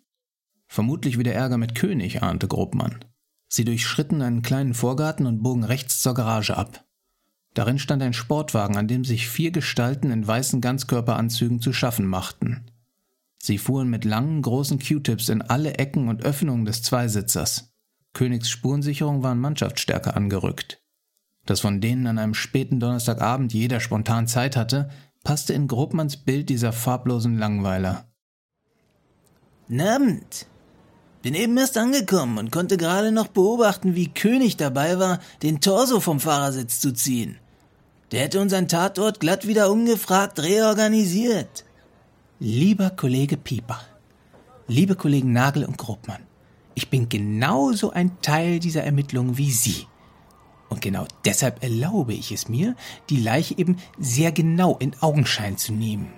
Vermutlich 0.69 1.19
wieder 1.19 1.33
Ärger 1.33 1.59
mit 1.59 1.75
König, 1.75 2.23
ahnte 2.23 2.47
Grobmann. 2.47 3.05
Sie 3.49 3.65
durchschritten 3.65 4.23
einen 4.23 4.43
kleinen 4.43 4.75
Vorgarten 4.75 5.27
und 5.27 5.43
bogen 5.43 5.65
rechts 5.65 6.01
zur 6.01 6.15
Garage 6.15 6.57
ab. 6.57 6.85
Darin 7.55 7.79
stand 7.79 8.03
ein 8.03 8.13
Sportwagen, 8.13 8.77
an 8.77 8.87
dem 8.87 9.05
sich 9.05 9.29
vier 9.29 9.51
Gestalten 9.51 10.11
in 10.11 10.27
weißen 10.27 10.61
Ganzkörperanzügen 10.61 11.61
zu 11.61 11.73
schaffen 11.73 12.07
machten. 12.07 12.71
Sie 13.39 13.59
fuhren 13.59 13.89
mit 13.89 14.05
langen, 14.05 14.43
großen 14.43 14.79
Q-Tips 14.79 15.31
in 15.31 15.43
alle 15.43 15.75
Ecken 15.75 16.09
und 16.09 16.25
Öffnungen 16.25 16.67
des 16.67 16.83
Zweisitzers. 16.83 17.73
Königs 18.13 18.51
Spurensicherung 18.51 19.23
waren 19.23 19.41
Mannschaftsstärke 19.41 20.15
angerückt. 20.15 20.83
Dass 21.47 21.61
von 21.61 21.81
denen 21.81 22.07
an 22.07 22.19
einem 22.19 22.35
späten 22.35 22.79
Donnerstagabend 22.79 23.55
jeder 23.55 23.81
spontan 23.81 24.27
Zeit 24.27 24.57
hatte, 24.57 24.91
passte 25.25 25.55
in 25.55 25.67
Grobmanns 25.67 26.19
Bild 26.19 26.51
dieser 26.51 26.73
farblosen 26.73 27.39
Langweiler. 27.39 28.13
Abend, 29.71 30.47
bin 31.29 31.35
eben 31.35 31.59
erst 31.59 31.77
angekommen 31.77 32.39
und 32.39 32.51
konnte 32.51 32.79
gerade 32.79 33.13
noch 33.13 33.29
beobachten, 33.29 33.95
wie 33.95 34.09
König 34.09 34.57
dabei 34.57 34.99
war, 34.99 35.21
den 35.43 35.61
Torso 35.61 36.01
vom 36.01 36.21
Fahrersitz 36.21 36.81
zu 36.81 36.91
ziehen. 36.95 37.37
Der 38.13 38.23
hätte 38.23 38.41
unseren 38.41 38.67
Tatort 38.67 39.21
glatt 39.21 39.47
wieder 39.47 39.71
ungefragt 39.71 40.41
reorganisiert. 40.41 41.67
Lieber 42.41 42.89
Kollege 42.89 43.37
Pieper, 43.37 43.79
liebe 44.69 44.95
Kollegen 44.95 45.35
Nagel 45.35 45.67
und 45.67 45.77
Grobmann, 45.77 46.23
ich 46.75 46.89
bin 46.89 47.11
genauso 47.11 47.91
ein 47.91 48.23
Teil 48.23 48.59
dieser 48.59 48.85
Ermittlungen 48.85 49.37
wie 49.37 49.53
Sie. 49.53 49.87
Und 50.71 50.81
genau 50.81 51.07
deshalb 51.27 51.63
erlaube 51.63 52.15
ich 52.15 52.33
es 52.33 52.49
mir, 52.49 52.75
die 53.11 53.21
Leiche 53.21 53.59
eben 53.59 53.77
sehr 53.99 54.33
genau 54.33 54.79
in 54.79 54.97
Augenschein 55.03 55.59
zu 55.59 55.75
nehmen. 55.75 56.11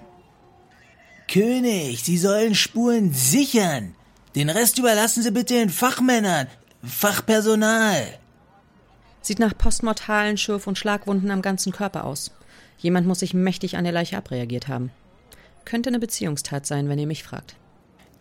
König, 1.26 2.04
Sie 2.04 2.16
sollen 2.16 2.54
Spuren 2.54 3.12
sichern. 3.12 3.96
Den 4.34 4.48
Rest 4.48 4.78
überlassen 4.78 5.22
Sie 5.22 5.32
bitte 5.32 5.54
den 5.54 5.70
Fachmännern, 5.70 6.46
Fachpersonal. 6.84 8.06
Sieht 9.22 9.40
nach 9.40 9.56
postmortalen 9.56 10.38
Schürf- 10.38 10.66
und 10.66 10.78
Schlagwunden 10.78 11.30
am 11.30 11.42
ganzen 11.42 11.72
Körper 11.72 12.04
aus. 12.04 12.30
Jemand 12.78 13.06
muss 13.06 13.20
sich 13.20 13.34
mächtig 13.34 13.76
an 13.76 13.84
der 13.84 13.92
Leiche 13.92 14.16
abreagiert 14.16 14.68
haben. 14.68 14.90
Könnte 15.64 15.90
eine 15.90 15.98
Beziehungstat 15.98 16.64
sein, 16.64 16.88
wenn 16.88 16.98
ihr 16.98 17.06
mich 17.06 17.24
fragt. 17.24 17.56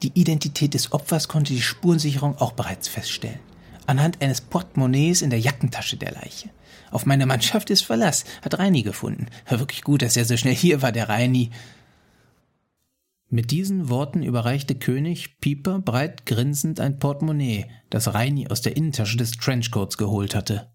Die 0.02 0.12
Identität 0.20 0.74
des 0.74 0.92
Opfers 0.92 1.28
konnte 1.28 1.54
die 1.54 1.62
Spurensicherung 1.62 2.38
auch 2.38 2.54
bereits 2.54 2.88
feststellen. 2.88 3.40
Anhand 3.86 4.22
eines 4.22 4.42
Portemonnaies 4.42 5.22
in 5.22 5.30
der 5.30 5.40
Jackentasche 5.40 5.98
der 5.98 6.12
Leiche. 6.12 6.50
Auf 6.92 7.06
meine 7.06 7.26
Mannschaft 7.26 7.70
ist 7.70 7.84
Verlass, 7.84 8.26
hat 8.42 8.58
Reini 8.58 8.82
gefunden. 8.82 9.28
War 9.48 9.60
wirklich 9.60 9.84
gut, 9.84 10.02
dass 10.02 10.18
er 10.18 10.26
so 10.26 10.38
schnell 10.38 10.56
hier 10.56 10.82
war, 10.82 10.92
der 10.92 11.10
Reini. 11.10 11.52
Mit 13.32 13.52
diesen 13.52 13.90
Worten 13.90 14.24
überreichte 14.24 14.74
König 14.74 15.40
Pieper 15.40 15.80
breit 15.80 16.26
grinsend 16.26 16.80
ein 16.80 16.98
Portemonnaie, 16.98 17.68
das 17.92 18.16
Reini 18.16 18.48
aus 18.48 18.62
der 18.62 18.76
Innentasche 18.76 19.18
des 19.18 19.32
Trenchcoats 19.32 19.98
geholt 19.98 20.34
hatte. 20.34 20.74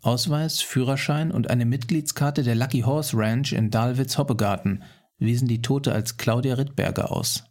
Ausweis, 0.00 0.60
Führerschein 0.60 1.32
und 1.32 1.50
eine 1.50 1.64
Mitgliedskarte 1.64 2.44
der 2.44 2.54
Lucky 2.54 2.82
Horse 2.82 3.16
Ranch 3.16 3.52
in 3.52 3.70
Dahlwitz-Hoppegarten 3.70 4.84
wiesen 5.18 5.48
die 5.48 5.62
Tote 5.62 5.92
als 5.92 6.16
Claudia 6.16 6.54
Rittberger 6.54 7.10
aus. 7.10 7.44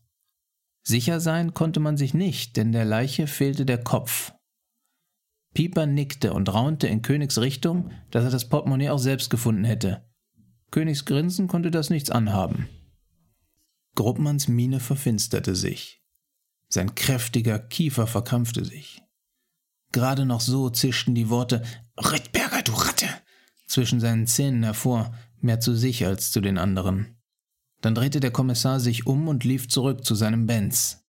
Sicher 0.84 1.20
sein 1.20 1.54
konnte 1.54 1.82
man 1.82 1.98
sich 1.98 2.14
nicht, 2.14 2.56
denn 2.56 2.72
der 2.72 2.86
Leiche 2.86 3.28
fehlte 3.28 3.66
der 3.66 3.84
Kopf. 3.84 4.34
Pieper 5.54 5.86
nickte 5.86 6.34
und 6.34 6.54
raunte 6.54 6.88
in 6.88 7.02
Königs 7.02 7.40
Richtung, 7.40 7.92
dass 8.12 8.24
er 8.24 8.32
das 8.32 8.48
Portemonnaie 8.48 8.90
auch 8.90 9.00
selbst 9.00 9.30
gefunden 9.30 9.66
hätte. 9.66 10.06
Königs 10.72 11.04
Grinsen 11.06 11.48
konnte 11.48 11.72
das 11.72 11.90
nichts 11.90 12.10
anhaben. 12.10 12.70
Gruppmanns 13.96 14.48
Miene 14.48 14.80
verfinsterte 14.80 15.56
sich. 15.56 16.02
Sein 16.68 16.96
kräftiger 16.96 17.60
Kiefer 17.60 18.08
verkrampfte 18.08 18.66
sich. 18.66 19.04
Gerade 19.92 20.26
noch 20.26 20.42
so 20.42 20.72
zischten 20.72 21.14
die 21.14 21.30
Worte 21.30 21.62
Rittberger, 21.98 22.64
du 22.64 22.74
Ratte! 22.74 23.08
zwischen 23.68 24.00
seinen 24.00 24.28
Zähnen 24.28 24.64
hervor, 24.64 25.14
mehr 25.42 25.60
zu 25.60 25.76
sich 25.76 26.06
als 26.06 26.32
zu 26.32 26.42
den 26.42 26.58
anderen. 26.58 27.18
Dann 27.82 27.96
drehte 27.96 28.20
der 28.20 28.32
Kommissar 28.32 28.80
sich 28.80 29.08
um 29.08 29.28
und 29.28 29.44
lief 29.44 29.68
zurück 29.68 30.06
zu 30.06 30.16
seinem 30.16 30.48
Benz. 30.48 31.04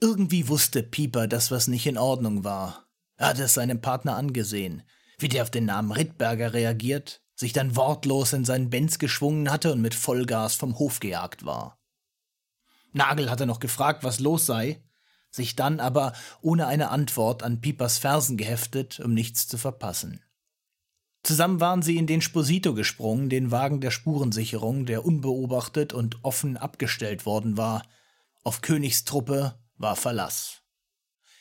Irgendwie 0.00 0.48
wusste 0.48 0.82
Pieper, 0.82 1.28
dass 1.28 1.50
was 1.50 1.68
nicht 1.68 1.86
in 1.86 1.98
Ordnung 1.98 2.42
war. 2.42 2.87
Er 3.18 3.28
hatte 3.28 3.42
es 3.42 3.54
seinem 3.54 3.80
Partner 3.80 4.16
angesehen, 4.16 4.82
wie 5.18 5.28
der 5.28 5.42
auf 5.42 5.50
den 5.50 5.66
Namen 5.66 5.92
Rittberger 5.92 6.54
reagiert, 6.54 7.20
sich 7.34 7.52
dann 7.52 7.76
wortlos 7.76 8.32
in 8.32 8.44
seinen 8.44 8.70
Benz 8.70 8.98
geschwungen 8.98 9.50
hatte 9.50 9.72
und 9.72 9.80
mit 9.80 9.94
Vollgas 9.94 10.54
vom 10.54 10.78
Hof 10.78 11.00
gejagt 11.00 11.44
war. 11.44 11.78
Nagel 12.92 13.30
hatte 13.30 13.44
noch 13.44 13.60
gefragt, 13.60 14.02
was 14.02 14.20
los 14.20 14.46
sei, 14.46 14.82
sich 15.30 15.56
dann 15.56 15.80
aber 15.80 16.14
ohne 16.40 16.66
eine 16.66 16.90
Antwort 16.90 17.42
an 17.42 17.60
Piepers 17.60 17.98
Fersen 17.98 18.36
geheftet, 18.36 18.98
um 19.00 19.12
nichts 19.12 19.46
zu 19.46 19.58
verpassen. 19.58 20.22
Zusammen 21.22 21.60
waren 21.60 21.82
sie 21.82 21.96
in 21.96 22.06
den 22.06 22.22
Sposito 22.22 22.72
gesprungen, 22.72 23.28
den 23.28 23.50
Wagen 23.50 23.80
der 23.80 23.90
Spurensicherung, 23.90 24.86
der 24.86 25.04
unbeobachtet 25.04 25.92
und 25.92 26.24
offen 26.24 26.56
abgestellt 26.56 27.26
worden 27.26 27.56
war. 27.56 27.82
Auf 28.44 28.62
Königstruppe 28.62 29.58
war 29.76 29.96
Verlass. 29.96 30.62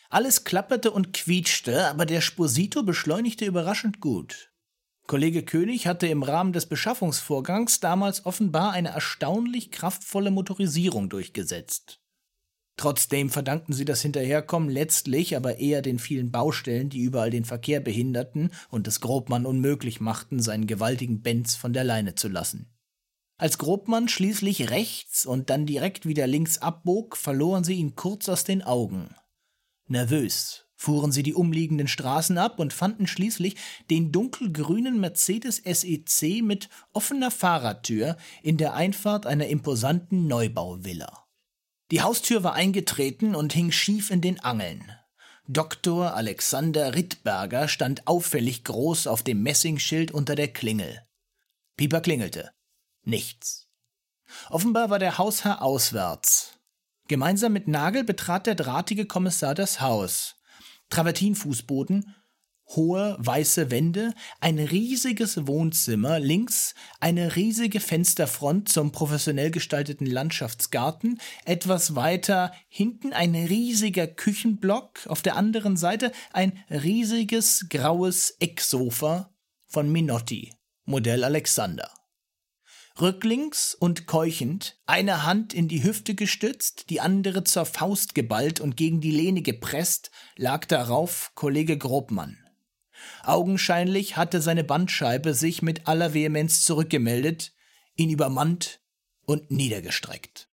Alles 0.09 0.43
klapperte 0.43 0.91
und 0.91 1.13
quietschte, 1.13 1.87
aber 1.87 2.05
der 2.05 2.21
Sposito 2.21 2.83
beschleunigte 2.83 3.45
überraschend 3.45 3.99
gut. 3.99 4.51
Kollege 5.07 5.43
König 5.43 5.87
hatte 5.87 6.07
im 6.07 6.23
Rahmen 6.23 6.53
des 6.53 6.65
Beschaffungsvorgangs 6.65 7.79
damals 7.79 8.25
offenbar 8.25 8.73
eine 8.73 8.89
erstaunlich 8.89 9.71
kraftvolle 9.71 10.31
Motorisierung 10.31 11.09
durchgesetzt. 11.09 12.01
Trotzdem 12.77 13.29
verdankten 13.29 13.73
sie 13.73 13.85
das 13.85 14.01
Hinterherkommen 14.01 14.69
letztlich 14.69 15.35
aber 15.35 15.57
eher 15.57 15.81
den 15.81 15.97
vielen 15.97 16.31
Baustellen, 16.31 16.89
die 16.89 16.99
überall 16.99 17.31
den 17.31 17.43
Verkehr 17.43 17.79
behinderten 17.79 18.51
und 18.69 18.87
es 18.87 19.01
Grobmann 19.01 19.45
unmöglich 19.45 19.99
machten, 19.99 20.41
seinen 20.41 20.67
gewaltigen 20.67 21.21
Benz 21.21 21.55
von 21.55 21.73
der 21.73 21.83
Leine 21.83 22.15
zu 22.15 22.27
lassen. 22.27 22.69
Als 23.37 23.57
Grobmann 23.57 24.07
schließlich 24.07 24.69
rechts 24.69 25.25
und 25.25 25.49
dann 25.49 25.65
direkt 25.65 26.05
wieder 26.05 26.27
links 26.27 26.59
abbog, 26.59 27.17
verloren 27.17 27.63
sie 27.63 27.75
ihn 27.75 27.95
kurz 27.95 28.29
aus 28.29 28.43
den 28.43 28.61
Augen. 28.61 29.09
Nervös 29.87 30.67
fuhren 30.77 31.11
sie 31.11 31.23
die 31.23 31.33
umliegenden 31.33 31.87
Straßen 31.87 32.37
ab 32.37 32.59
und 32.59 32.71
fanden 32.71 33.07
schließlich 33.07 33.55
den 33.89 34.11
dunkelgrünen 34.11 34.99
Mercedes 34.99 35.57
SEC 35.65 36.43
mit 36.43 36.69
offener 36.93 37.31
Fahrradtür 37.31 38.15
in 38.43 38.57
der 38.57 38.75
Einfahrt 38.75 39.25
einer 39.25 39.47
imposanten 39.47 40.27
Neubauvilla. 40.27 41.25
Die 41.91 42.01
Haustür 42.01 42.43
war 42.43 42.53
eingetreten 42.53 43.35
und 43.35 43.53
hing 43.53 43.71
schief 43.71 44.11
in 44.11 44.21
den 44.21 44.39
Angeln. 44.39 44.91
Dr. 45.47 46.13
Alexander 46.13 46.93
Rittberger 46.93 47.67
stand 47.67 48.05
auffällig 48.05 48.63
groß 48.65 49.07
auf 49.07 49.23
dem 49.23 49.41
Messingschild 49.41 50.11
unter 50.11 50.35
der 50.35 50.49
Klingel. 50.49 51.01
Pieper 51.77 52.01
klingelte. 52.01 52.51
Nichts. 53.03 53.69
Offenbar 54.49 54.89
war 54.89 54.99
der 54.99 55.17
Hausherr 55.17 55.61
auswärts. 55.61 56.56
Gemeinsam 57.07 57.53
mit 57.53 57.67
Nagel 57.67 58.03
betrat 58.03 58.47
der 58.47 58.55
drahtige 58.55 59.05
Kommissar 59.05 59.55
das 59.55 59.79
Haus. 59.79 60.35
Travertinfußboden, 60.89 62.15
hohe 62.75 63.15
weiße 63.19 63.71
Wände, 63.71 64.13
ein 64.41 64.59
riesiges 64.59 65.47
Wohnzimmer, 65.47 66.19
links 66.19 66.75
eine 66.99 67.35
riesige 67.35 67.79
Fensterfront 67.79 68.69
zum 68.69 68.91
professionell 68.91 69.51
gestalteten 69.51 70.05
Landschaftsgarten, 70.05 71.19
etwas 71.45 71.95
weiter 71.95 72.51
hinten 72.67 73.13
ein 73.13 73.35
riesiger 73.35 74.07
Küchenblock, 74.07 75.07
auf 75.07 75.21
der 75.21 75.37
anderen 75.37 75.77
Seite 75.77 76.11
ein 76.33 76.59
riesiges 76.69 77.67
graues 77.69 78.31
Ecksofa 78.39 79.33
von 79.65 79.89
Minotti, 79.91 80.53
Modell 80.83 81.23
Alexander. 81.23 81.89
Rücklings 82.99 83.75
und 83.75 84.07
keuchend, 84.07 84.79
eine 84.87 85.23
Hand 85.23 85.53
in 85.53 85.67
die 85.67 85.83
Hüfte 85.83 86.15
gestützt, 86.15 86.89
die 86.89 86.99
andere 86.99 87.43
zur 87.43 87.65
Faust 87.65 88.15
geballt 88.15 88.59
und 88.59 88.75
gegen 88.75 89.01
die 89.01 89.11
Lehne 89.11 89.43
gepresst, 89.43 90.09
lag 90.35 90.65
darauf 90.65 91.31
Kollege 91.35 91.77
Grobmann. 91.77 92.37
Augenscheinlich 93.23 94.17
hatte 94.17 94.41
seine 94.41 94.63
Bandscheibe 94.63 95.35
sich 95.35 95.61
mit 95.61 95.87
aller 95.87 96.15
Vehemenz 96.15 96.61
zurückgemeldet, 96.61 97.53
ihn 97.95 98.09
übermannt 98.09 98.79
und 99.25 99.51
niedergestreckt. 99.51 100.49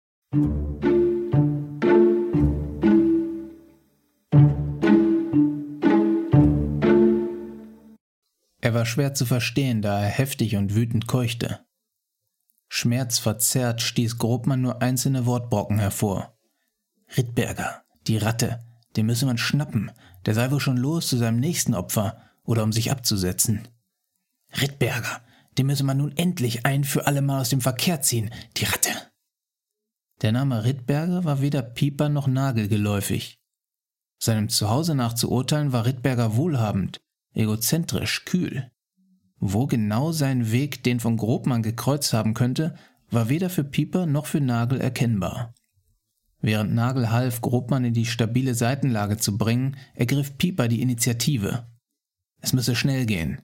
Er 8.64 8.74
war 8.74 8.86
schwer 8.88 9.14
zu 9.14 9.28
verstehen, 9.28 9.84
da 9.84 10.02
er 10.02 10.10
heftig 10.10 10.56
und 10.56 10.74
wütend 10.74 11.06
keuchte. 11.06 11.60
Schmerzverzerrt 12.74 13.82
stieß 13.82 14.18
Grobmann 14.18 14.62
nur 14.62 14.82
einzelne 14.82 15.26
Wortbrocken 15.26 15.78
hervor. 15.78 16.38
Rittberger, 17.18 17.84
die 18.08 18.16
Ratte, 18.16 18.64
den 18.96 19.08
müsse 19.08 19.26
man 19.26 19.38
schnappen, 19.38 19.92
der 20.26 20.36
sei 20.36 20.52
wohl 20.52 20.62
schon 20.62 20.78
los 20.78 21.10
zu 21.10 21.18
seinem 21.18 21.42
nächsten 21.42 21.76
Opfer 21.76 22.22
oder 22.46 22.64
um 22.64 22.72
sich 22.72 22.90
abzusetzen. 22.90 23.68
Rittberger, 24.62 25.22
den 25.58 25.66
müsse 25.66 25.84
man 25.84 25.98
nun 25.98 26.16
endlich 26.16 26.66
ein 26.66 26.86
für 26.86 27.08
alle 27.08 27.22
Mal 27.22 27.42
aus 27.42 27.50
dem 27.50 27.60
Verkehr 27.60 28.02
ziehen, 28.02 28.32
die 28.56 28.64
Ratte. 28.64 28.90
Der 30.22 30.32
Name 30.32 30.64
Rittberger 30.64 31.26
war 31.26 31.42
weder 31.42 31.64
Pieper 31.64 32.08
noch 32.08 32.28
Nagel 32.28 32.70
geläufig. 32.70 33.38
Seinem 34.18 34.48
Zuhause 34.48 34.96
nach 34.96 35.14
zu 35.14 35.30
urteilen 35.30 35.74
war 35.74 35.86
Rittberger 35.86 36.38
wohlhabend, 36.38 37.02
egozentrisch, 37.34 38.24
kühl. 38.24 38.72
Wo 39.44 39.66
genau 39.66 40.12
sein 40.12 40.52
Weg 40.52 40.84
den 40.84 41.00
von 41.00 41.18
Grobmann 41.18 41.64
gekreuzt 41.64 42.14
haben 42.14 42.36
könnte, 42.36 42.76
war 43.10 43.28
weder 43.28 43.50
für 43.50 43.64
Pieper 43.64 44.06
noch 44.06 44.28
für 44.28 44.40
Nagel 44.40 44.80
erkennbar. 44.80 45.56
Während 46.42 46.76
Nagel 46.76 47.10
half, 47.10 47.42
Grobmann 47.42 47.84
in 47.84 47.94
die 47.96 48.06
stabile 48.06 48.54
Seitenlage 48.54 49.18
zu 49.18 49.40
bringen, 49.40 49.78
ergriff 49.96 50.38
Pieper 50.38 50.68
die 50.68 50.84
Initiative. 50.84 51.66
Es 52.40 52.54
müsse 52.54 52.76
schnell 52.76 53.08
gehen. 53.08 53.42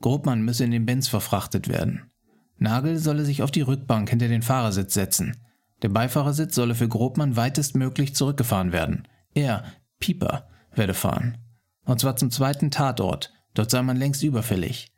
Grobmann 0.00 0.42
müsse 0.42 0.64
in 0.64 0.72
den 0.72 0.86
Benz 0.86 1.06
verfrachtet 1.06 1.68
werden. 1.68 2.10
Nagel 2.58 2.98
solle 2.98 3.24
sich 3.24 3.42
auf 3.42 3.52
die 3.52 3.60
Rückbank 3.60 4.10
hinter 4.10 4.26
den 4.26 4.42
Fahrersitz 4.42 4.94
setzen. 4.94 5.36
Der 5.82 5.88
Beifahrersitz 5.88 6.56
solle 6.56 6.74
für 6.74 6.88
Grobmann 6.88 7.36
weitestmöglich 7.36 8.16
zurückgefahren 8.16 8.72
werden. 8.72 9.06
Er, 9.34 9.64
Pieper, 10.00 10.48
werde 10.74 10.94
fahren. 10.94 11.38
Und 11.84 12.00
zwar 12.00 12.16
zum 12.16 12.32
zweiten 12.32 12.72
Tatort. 12.72 13.32
Dort 13.54 13.70
sei 13.70 13.82
man 13.82 13.96
längst 13.96 14.24
überfällig. 14.24 14.90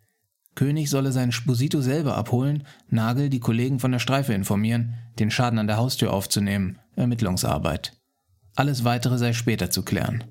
König 0.54 0.90
solle 0.90 1.12
seinen 1.12 1.32
Sposito 1.32 1.80
selber 1.80 2.16
abholen, 2.16 2.64
Nagel 2.88 3.30
die 3.30 3.40
Kollegen 3.40 3.78
von 3.78 3.92
der 3.92 3.98
Streife 3.98 4.34
informieren, 4.34 4.94
den 5.18 5.30
Schaden 5.30 5.58
an 5.58 5.66
der 5.66 5.76
Haustür 5.76 6.12
aufzunehmen, 6.12 6.78
Ermittlungsarbeit. 6.96 7.92
Alles 8.56 8.84
weitere 8.84 9.16
sei 9.16 9.32
später 9.32 9.70
zu 9.70 9.82
klären. 9.82 10.24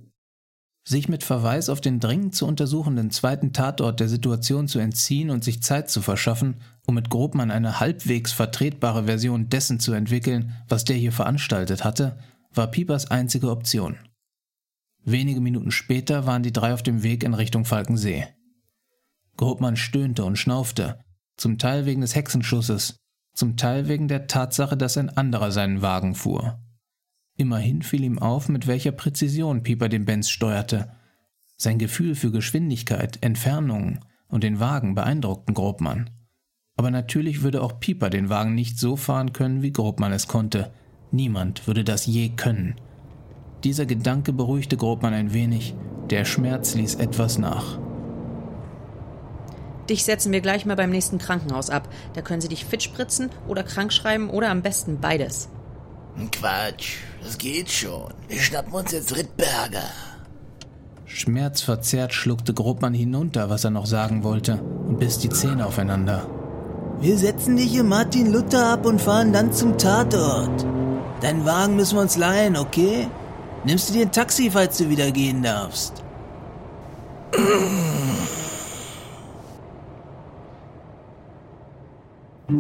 Sich 0.84 1.08
mit 1.08 1.24
Verweis 1.24 1.70
auf 1.70 1.82
den 1.82 2.00
dringend 2.00 2.36
zu 2.36 2.48
untersuchenden 2.48 3.12
zweiten 3.12 3.54
Tatort 3.54 4.00
der 4.00 4.10
Situation 4.10 4.68
zu 4.68 4.80
entziehen 4.80 5.30
und 5.30 5.44
sich 5.44 5.62
Zeit 5.62 5.90
zu 5.90 6.02
verschaffen, 6.02 6.56
um 6.86 6.96
mit 6.96 7.10
Grobmann 7.10 7.52
eine 7.52 7.80
halbwegs 7.80 8.32
vertretbare 8.32 9.04
Version 9.06 9.50
dessen 9.50 9.80
zu 9.80 9.94
entwickeln, 9.94 10.56
was 10.68 10.86
der 10.86 10.96
hier 10.96 11.12
veranstaltet 11.12 11.84
hatte, 11.84 12.18
war 12.54 12.68
Piepers 12.68 13.12
einzige 13.12 13.52
Option. 13.52 13.98
Wenige 15.04 15.42
Minuten 15.42 15.72
später 15.72 16.26
waren 16.26 16.44
die 16.44 16.54
drei 16.54 16.74
auf 16.74 16.84
dem 16.84 17.04
Weg 17.04 17.24
in 17.24 17.34
Richtung 17.34 17.66
Falkensee. 17.66 18.28
Grobmann 19.40 19.78
stöhnte 19.78 20.26
und 20.26 20.36
schnaufte, 20.36 21.00
zum 21.38 21.58
Teil 21.58 21.86
wegen 21.86 22.02
des 22.02 22.14
Hexenschusses, 22.14 22.98
zum 23.34 23.56
Teil 23.56 23.88
wegen 23.88 24.10
der 24.10 24.28
Tatsache, 24.28 24.76
dass 24.76 24.98
ein 24.98 25.10
anderer 25.10 25.54
seinen 25.54 25.82
Wagen 25.82 26.14
fuhr. 26.14 26.60
Immerhin 27.38 27.82
fiel 27.82 28.04
ihm 28.04 28.20
auf, 28.20 28.50
mit 28.50 28.68
welcher 28.68 28.92
Präzision 28.92 29.64
Pieper 29.64 29.88
den 29.88 30.04
Benz 30.04 30.30
steuerte. 30.30 30.92
Sein 31.56 31.80
Gefühl 31.80 32.16
für 32.16 32.32
Geschwindigkeit, 32.32 33.20
Entfernungen 33.22 34.02
und 34.28 34.44
den 34.44 34.60
Wagen 34.60 34.94
beeindruckten 34.94 35.56
Grobmann. 35.56 36.10
Aber 36.76 36.92
natürlich 36.92 37.42
würde 37.42 37.62
auch 37.62 37.80
Pieper 37.80 38.10
den 38.10 38.28
Wagen 38.28 38.56
nicht 38.56 38.78
so 38.78 38.98
fahren 38.98 39.32
können, 39.32 39.62
wie 39.62 39.72
Grobmann 39.72 40.12
es 40.12 40.28
konnte. 40.28 40.74
Niemand 41.12 41.66
würde 41.66 41.86
das 41.86 42.06
je 42.06 42.28
können. 42.28 42.76
Dieser 43.64 43.86
Gedanke 43.86 44.34
beruhigte 44.34 44.76
Grobmann 44.76 45.14
ein 45.14 45.32
wenig, 45.32 45.76
der 46.10 46.26
Schmerz 46.26 46.76
ließ 46.76 46.96
etwas 46.96 47.38
nach. 47.38 47.80
Dich 49.90 50.06
setzen 50.06 50.32
wir 50.32 50.42
gleich 50.42 50.66
mal 50.66 50.76
beim 50.76 50.92
nächsten 50.92 51.18
Krankenhaus 51.18 51.70
ab. 51.70 51.90
Da 52.14 52.22
können 52.22 52.42
sie 52.42 52.48
dich 52.48 52.64
fit 52.64 52.84
spritzen 52.84 53.32
oder 53.48 53.64
krank 53.64 53.92
schreiben 53.92 54.30
oder 54.30 54.50
am 54.50 54.62
besten 54.62 55.00
beides. 55.00 55.50
Quatsch, 56.32 56.98
das 57.24 57.38
geht 57.38 57.72
schon. 57.72 58.14
Wir 58.28 58.40
schnappen 58.40 58.74
uns 58.74 58.92
jetzt 58.92 59.16
Rittberger. 59.16 59.84
Schmerzverzerrt 61.06 62.14
schluckte 62.14 62.54
Grobmann 62.54 62.94
hinunter, 62.94 63.50
was 63.50 63.64
er 63.64 63.72
noch 63.72 63.88
sagen 63.88 64.24
wollte, 64.24 64.62
und 64.88 65.00
biss 65.00 65.18
die 65.18 65.30
Zähne 65.30 65.66
aufeinander. 65.66 66.28
Wir 67.00 67.18
setzen 67.18 67.56
dich 67.56 67.76
im 67.76 67.88
Martin 67.88 68.32
Luther 68.32 68.68
ab 68.68 68.86
und 68.86 69.02
fahren 69.02 69.34
dann 69.34 69.54
zum 69.54 69.78
Tatort. 69.78 70.66
Deinen 71.22 71.46
Wagen 71.46 71.76
müssen 71.76 71.96
wir 71.96 72.02
uns 72.02 72.18
leihen, 72.18 72.58
okay? 72.58 73.08
Nimmst 73.66 73.90
du 73.90 73.94
dir 73.94 74.04
ein 74.04 74.12
Taxi, 74.12 74.52
falls 74.52 74.78
du 74.78 74.90
wieder 74.90 75.12
gehen 75.12 75.42
darfst? 75.42 76.04
Es 82.50 82.56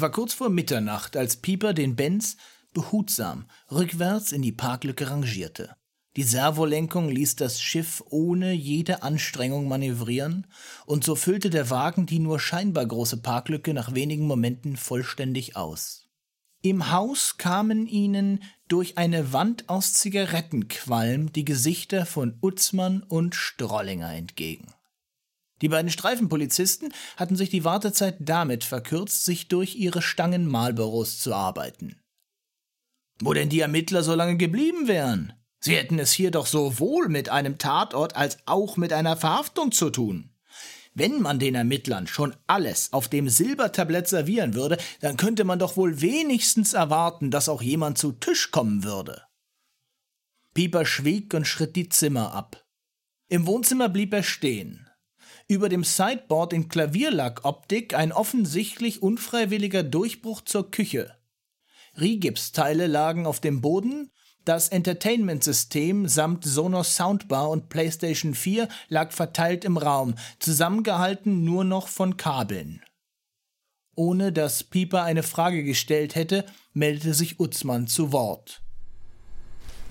war 0.00 0.12
kurz 0.12 0.34
vor 0.34 0.50
Mitternacht, 0.50 1.16
als 1.16 1.38
Pieper 1.38 1.74
den 1.74 1.96
Benz 1.96 2.36
behutsam 2.74 3.46
rückwärts 3.72 4.30
in 4.30 4.42
die 4.42 4.52
Parklücke 4.52 5.10
rangierte. 5.10 5.74
Die 6.14 6.22
Servolenkung 6.22 7.08
ließ 7.08 7.34
das 7.34 7.60
Schiff 7.60 8.04
ohne 8.08 8.52
jede 8.52 9.02
Anstrengung 9.02 9.66
manövrieren, 9.66 10.46
und 10.86 11.02
so 11.02 11.16
füllte 11.16 11.50
der 11.50 11.70
Wagen 11.70 12.06
die 12.06 12.20
nur 12.20 12.38
scheinbar 12.38 12.86
große 12.86 13.16
Parklücke 13.16 13.74
nach 13.74 13.94
wenigen 13.94 14.28
Momenten 14.28 14.76
vollständig 14.76 15.56
aus. 15.56 16.04
Im 16.62 16.92
Haus 16.92 17.36
kamen 17.36 17.88
ihnen 17.88 18.44
durch 18.68 18.98
eine 18.98 19.32
Wand 19.32 19.68
aus 19.68 19.94
Zigarettenqualm 19.94 21.32
die 21.32 21.44
Gesichter 21.44 22.06
von 22.06 22.38
Utzmann 22.42 23.02
und 23.02 23.34
Strollinger 23.34 24.12
entgegen. 24.14 24.72
Die 25.60 25.68
beiden 25.68 25.90
Streifenpolizisten 25.90 26.92
hatten 27.16 27.36
sich 27.36 27.50
die 27.50 27.64
Wartezeit 27.64 28.16
damit 28.20 28.64
verkürzt, 28.64 29.24
sich 29.24 29.48
durch 29.48 29.76
ihre 29.76 30.02
Stangen 30.02 30.46
Malbüros 30.46 31.18
zu 31.18 31.34
arbeiten. 31.34 31.96
Wo 33.20 33.32
denn 33.32 33.48
die 33.48 33.60
Ermittler 33.60 34.04
so 34.04 34.14
lange 34.14 34.36
geblieben 34.36 34.86
wären? 34.86 35.32
Sie 35.60 35.74
hätten 35.74 35.98
es 35.98 36.12
hier 36.12 36.30
doch 36.30 36.46
sowohl 36.46 37.08
mit 37.08 37.28
einem 37.30 37.58
Tatort 37.58 38.14
als 38.14 38.38
auch 38.46 38.76
mit 38.76 38.92
einer 38.92 39.16
Verhaftung 39.16 39.72
zu 39.72 39.90
tun. 39.90 40.30
Wenn 40.98 41.22
man 41.22 41.38
den 41.38 41.54
Ermittlern 41.54 42.06
schon 42.06 42.34
alles 42.46 42.92
auf 42.92 43.08
dem 43.08 43.28
Silbertablett 43.28 44.08
servieren 44.08 44.54
würde, 44.54 44.78
dann 45.00 45.16
könnte 45.16 45.44
man 45.44 45.58
doch 45.58 45.76
wohl 45.76 46.00
wenigstens 46.00 46.74
erwarten, 46.74 47.30
dass 47.30 47.48
auch 47.48 47.62
jemand 47.62 47.98
zu 47.98 48.12
Tisch 48.12 48.50
kommen 48.50 48.82
würde. 48.82 49.22
Pieper 50.54 50.84
schwieg 50.84 51.32
und 51.34 51.46
schritt 51.46 51.76
die 51.76 51.88
Zimmer 51.88 52.34
ab. 52.34 52.66
Im 53.28 53.46
Wohnzimmer 53.46 53.88
blieb 53.88 54.12
er 54.12 54.22
stehen 54.24 54.88
über 55.48 55.70
dem 55.70 55.82
Sideboard 55.82 56.52
in 56.52 56.68
Klavierlackoptik 56.68 57.94
ein 57.94 58.12
offensichtlich 58.12 59.02
unfreiwilliger 59.02 59.82
Durchbruch 59.82 60.42
zur 60.42 60.70
Küche. 60.70 61.16
Rigipsteile 61.98 62.86
lagen 62.86 63.26
auf 63.26 63.40
dem 63.40 63.62
Boden, 63.62 64.12
das 64.48 64.70
Entertainment-System 64.70 66.08
samt 66.08 66.42
Sonos 66.42 66.96
Soundbar 66.96 67.50
und 67.50 67.68
PlayStation 67.68 68.34
4 68.34 68.66
lag 68.88 69.12
verteilt 69.12 69.62
im 69.66 69.76
Raum, 69.76 70.14
zusammengehalten 70.38 71.44
nur 71.44 71.64
noch 71.64 71.86
von 71.86 72.16
Kabeln. 72.16 72.82
Ohne 73.94 74.32
dass 74.32 74.64
Pieper 74.64 75.02
eine 75.02 75.22
Frage 75.22 75.64
gestellt 75.64 76.14
hätte, 76.14 76.46
meldete 76.72 77.12
sich 77.12 77.38
Utzmann 77.38 77.88
zu 77.88 78.10
Wort. 78.12 78.62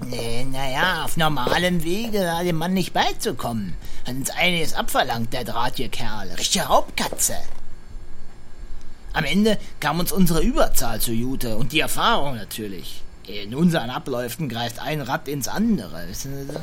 Nee, 0.04 0.44
naja, 0.46 1.04
auf 1.06 1.18
normalem 1.18 1.84
Wege 1.84 2.22
war 2.22 2.44
dem 2.44 2.56
Mann 2.56 2.74
nicht 2.74 2.94
beizukommen. 2.94 3.76
Hat 4.08 4.16
uns 4.16 4.32
einiges 4.32 4.74
abverlangt, 4.74 5.34
der 5.34 5.44
drahtige 5.44 5.90
Kerl. 5.90 6.32
Richtige 6.32 6.66
Raubkatze. 6.66 7.36
Am 9.14 9.24
Ende 9.24 9.60
kam 9.80 10.00
uns 10.00 10.12
unsere 10.12 10.42
Überzahl 10.42 11.00
zugute 11.00 11.58
und 11.58 11.74
die 11.74 11.80
Erfahrung 11.80 12.36
natürlich. 12.36 13.04
In 13.28 13.54
unseren 13.56 13.90
Abläufen 13.90 14.48
greift 14.48 14.80
ein 14.80 15.02
Rad 15.02 15.28
ins 15.28 15.50
andere, 15.50 16.08
wissen 16.08 16.34
Sie 16.34 16.54
so? 16.54 16.60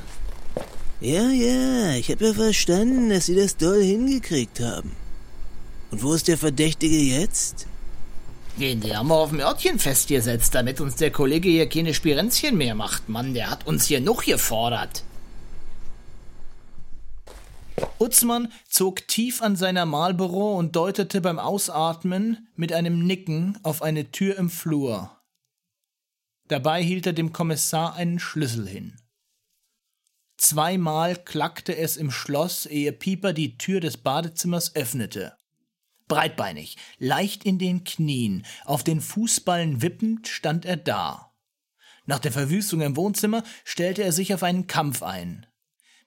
Ja, 1.01 1.29
ja, 1.29 1.95
ich 1.97 2.11
habe 2.11 2.25
ja 2.25 2.33
verstanden, 2.33 3.11
dass 3.11 3.27
Sie 3.27 3.37
das 3.37 3.59
doll 3.59 3.83
hingekriegt 3.83 4.61
haben. 4.61 4.93
Und 5.91 6.03
wo 6.03 6.15
ist 6.15 6.27
der 6.27 6.39
Verdächtige 6.39 6.97
jetzt? 6.97 7.67
Den, 8.57 8.81
den 8.81 8.97
haben 8.97 9.09
wir 9.09 9.17
auf 9.17 9.29
dem 9.31 9.41
Örtchen 9.41 9.79
festgesetzt, 9.79 10.55
damit 10.55 10.81
uns 10.81 10.97
der 10.97 11.11
Kollege 11.11 11.51
hier 11.51 11.69
keine 11.69 11.93
Spirenzchen 11.93 12.57
mehr 12.57 12.75
macht. 12.75 13.11
Mann, 13.11 13.35
der 13.35 13.51
hat 13.51 13.67
uns 13.67 13.85
hier 13.87 14.01
noch 14.01 14.25
gefordert. 14.25 15.03
Utzmann 17.99 18.51
zog 18.69 19.07
tief 19.07 19.43
an 19.43 19.57
seiner 19.57 19.85
Malbüro 19.85 20.57
und 20.57 20.75
deutete 20.77 21.21
beim 21.21 21.39
Ausatmen 21.39 22.47
mit 22.57 22.73
einem 22.73 23.05
Nicken 23.07 23.59
auf 23.63 23.83
eine 23.83 24.11
Tür 24.11 24.39
im 24.39 24.49
Flur. 24.49 25.14
Dabei 26.49 26.83
hielt 26.83 27.07
er 27.07 27.13
dem 27.13 27.33
Kommissar 27.33 27.95
einen 27.95 28.19
Schlüssel 28.19 28.69
hin. 28.69 28.97
Zweimal 30.37 31.17
klackte 31.17 31.77
es 31.77 31.97
im 31.97 32.11
Schloss, 32.11 32.67
ehe 32.67 32.93
Pieper 32.93 33.33
die 33.33 33.57
Tür 33.57 33.81
des 33.81 33.97
Badezimmers 33.97 34.75
öffnete. 34.75 35.37
Breitbeinig, 36.07 36.77
leicht 36.99 37.45
in 37.45 37.59
den 37.59 37.85
Knien, 37.85 38.45
auf 38.65 38.85
den 38.85 39.01
Fußballen 39.01 39.81
wippend, 39.81 40.29
stand 40.29 40.67
er 40.67 40.77
da. 40.77 41.33
Nach 42.05 42.19
der 42.19 42.33
Verwüstung 42.33 42.83
im 42.83 42.97
Wohnzimmer 42.97 43.43
stellte 43.65 44.03
er 44.03 44.13
sich 44.13 44.35
auf 44.35 44.43
einen 44.43 44.67
Kampf 44.67 45.03
ein. 45.03 45.47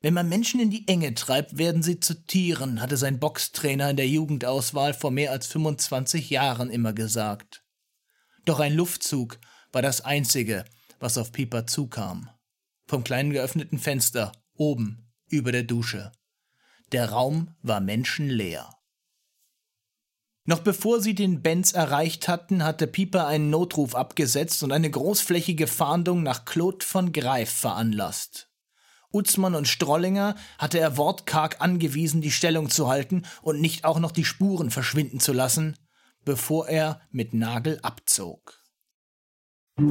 Wenn 0.02 0.14
man 0.14 0.30
Menschen 0.30 0.60
in 0.60 0.70
die 0.70 0.88
Enge 0.88 1.16
treibt, 1.16 1.58
werden 1.58 1.82
sie 1.82 2.00
zu 2.00 2.14
Tieren, 2.26 2.80
hatte 2.82 2.98
sein 2.98 3.20
Boxtrainer 3.20 3.90
in 3.90 3.98
der 3.98 4.08
Jugendauswahl 4.08 4.94
vor 4.94 5.10
mehr 5.10 5.32
als 5.32 5.48
25 5.48 6.30
Jahren 6.30 6.70
immer 6.70 6.94
gesagt. 6.94 7.64
Doch 8.46 8.60
ein 8.60 8.76
Luftzug 8.76 9.40
war 9.72 9.82
das 9.82 10.02
Einzige, 10.02 10.66
was 11.00 11.18
auf 11.18 11.32
Pieper 11.32 11.68
zukam. 11.68 12.30
Vom 12.88 13.04
kleinen 13.04 13.32
geöffneten 13.32 13.80
Fenster, 13.80 14.32
oben, 14.56 15.12
über 15.30 15.52
der 15.52 15.64
Dusche. 15.64 16.12
Der 16.92 17.10
Raum 17.10 17.56
war 17.62 17.82
menschenleer. 17.82 18.70
Noch 20.46 20.60
bevor 20.60 21.02
sie 21.02 21.14
den 21.14 21.42
Benz 21.42 21.74
erreicht 21.74 22.30
hatten, 22.30 22.64
hatte 22.64 22.88
Pieper 22.88 23.28
einen 23.28 23.50
Notruf 23.50 23.96
abgesetzt 23.96 24.64
und 24.64 24.72
eine 24.72 24.90
großflächige 24.90 25.68
Fahndung 25.68 26.24
nach 26.24 26.46
Claude 26.46 26.86
von 26.86 27.12
Greif 27.12 27.52
veranlasst. 27.52 28.50
Utzmann 29.12 29.56
und 29.56 29.68
Strollinger 29.68 30.36
hatte 30.58 30.80
er 30.80 30.96
wortkarg 30.96 31.60
angewiesen, 31.60 32.22
die 32.22 32.32
Stellung 32.32 32.70
zu 32.70 32.88
halten 32.88 33.24
und 33.42 33.60
nicht 33.60 33.84
auch 33.84 34.00
noch 34.00 34.12
die 34.12 34.24
Spuren 34.24 34.72
verschwinden 34.72 35.20
zu 35.20 35.34
lassen, 35.34 35.78
bevor 36.24 36.70
er 36.70 37.02
mit 37.12 37.34
Nagel 37.34 37.80
abzog. 37.82 38.57
Der 39.80 39.86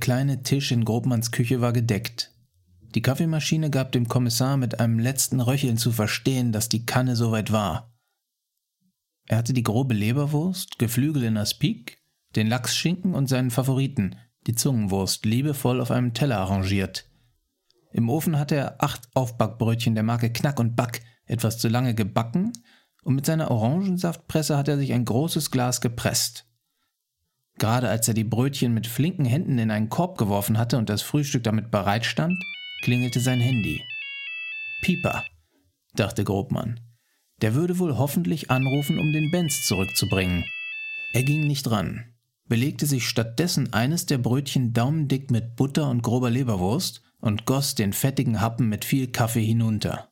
kleine 0.00 0.42
Tisch 0.42 0.72
in 0.72 0.84
Grobmanns 0.84 1.30
Küche 1.30 1.60
war 1.60 1.72
gedeckt. 1.72 2.34
Die 2.96 3.02
Kaffeemaschine 3.02 3.70
gab 3.70 3.92
dem 3.92 4.08
Kommissar 4.08 4.56
mit 4.56 4.80
einem 4.80 4.98
letzten 4.98 5.40
Röcheln 5.40 5.76
zu 5.76 5.92
verstehen, 5.92 6.50
dass 6.50 6.68
die 6.68 6.84
Kanne 6.84 7.14
soweit 7.14 7.52
war. 7.52 7.94
Er 9.28 9.38
hatte 9.38 9.52
die 9.52 9.62
grobe 9.62 9.94
Leberwurst, 9.94 10.80
Geflügel 10.80 11.22
in 11.22 11.36
Aspik, 11.36 12.02
den 12.34 12.48
Lachsschinken 12.48 13.14
und 13.14 13.28
seinen 13.28 13.52
Favoriten, 13.52 14.16
die 14.48 14.56
Zungenwurst, 14.56 15.24
liebevoll 15.24 15.80
auf 15.80 15.92
einem 15.92 16.12
Teller 16.12 16.38
arrangiert. 16.38 17.08
Im 17.92 18.08
Ofen 18.08 18.36
hatte 18.36 18.56
er 18.56 18.82
acht 18.82 19.08
Aufbackbrötchen 19.14 19.94
der 19.94 20.02
Marke 20.02 20.32
Knack 20.32 20.58
und 20.58 20.74
Back 20.74 21.02
etwas 21.30 21.58
zu 21.58 21.68
lange 21.68 21.94
gebacken 21.94 22.52
und 23.02 23.14
mit 23.14 23.24
seiner 23.24 23.50
Orangensaftpresse 23.50 24.56
hat 24.56 24.68
er 24.68 24.76
sich 24.76 24.92
ein 24.92 25.04
großes 25.04 25.50
Glas 25.50 25.80
gepresst. 25.80 26.46
Gerade 27.58 27.88
als 27.88 28.08
er 28.08 28.14
die 28.14 28.24
Brötchen 28.24 28.74
mit 28.74 28.86
flinken 28.86 29.24
Händen 29.24 29.58
in 29.58 29.70
einen 29.70 29.90
Korb 29.90 30.18
geworfen 30.18 30.58
hatte 30.58 30.78
und 30.78 30.88
das 30.88 31.02
Frühstück 31.02 31.44
damit 31.44 31.70
bereitstand, 31.70 32.34
klingelte 32.82 33.20
sein 33.20 33.40
Handy. 33.40 33.82
Pieper, 34.82 35.24
dachte 35.94 36.24
Grobmann. 36.24 36.80
Der 37.42 37.54
würde 37.54 37.78
wohl 37.78 37.96
hoffentlich 37.96 38.50
anrufen, 38.50 38.98
um 38.98 39.12
den 39.12 39.30
Benz 39.30 39.66
zurückzubringen. 39.66 40.44
Er 41.12 41.22
ging 41.22 41.46
nicht 41.46 41.70
ran, 41.70 42.04
belegte 42.48 42.86
sich 42.86 43.08
stattdessen 43.08 43.72
eines 43.72 44.06
der 44.06 44.18
Brötchen 44.18 44.72
daumendick 44.72 45.30
mit 45.30 45.56
Butter 45.56 45.90
und 45.90 46.02
grober 46.02 46.30
Leberwurst 46.30 47.02
und 47.20 47.46
goss 47.46 47.74
den 47.74 47.92
fettigen 47.92 48.40
Happen 48.40 48.68
mit 48.68 48.84
viel 48.84 49.12
Kaffee 49.12 49.44
hinunter. 49.44 50.09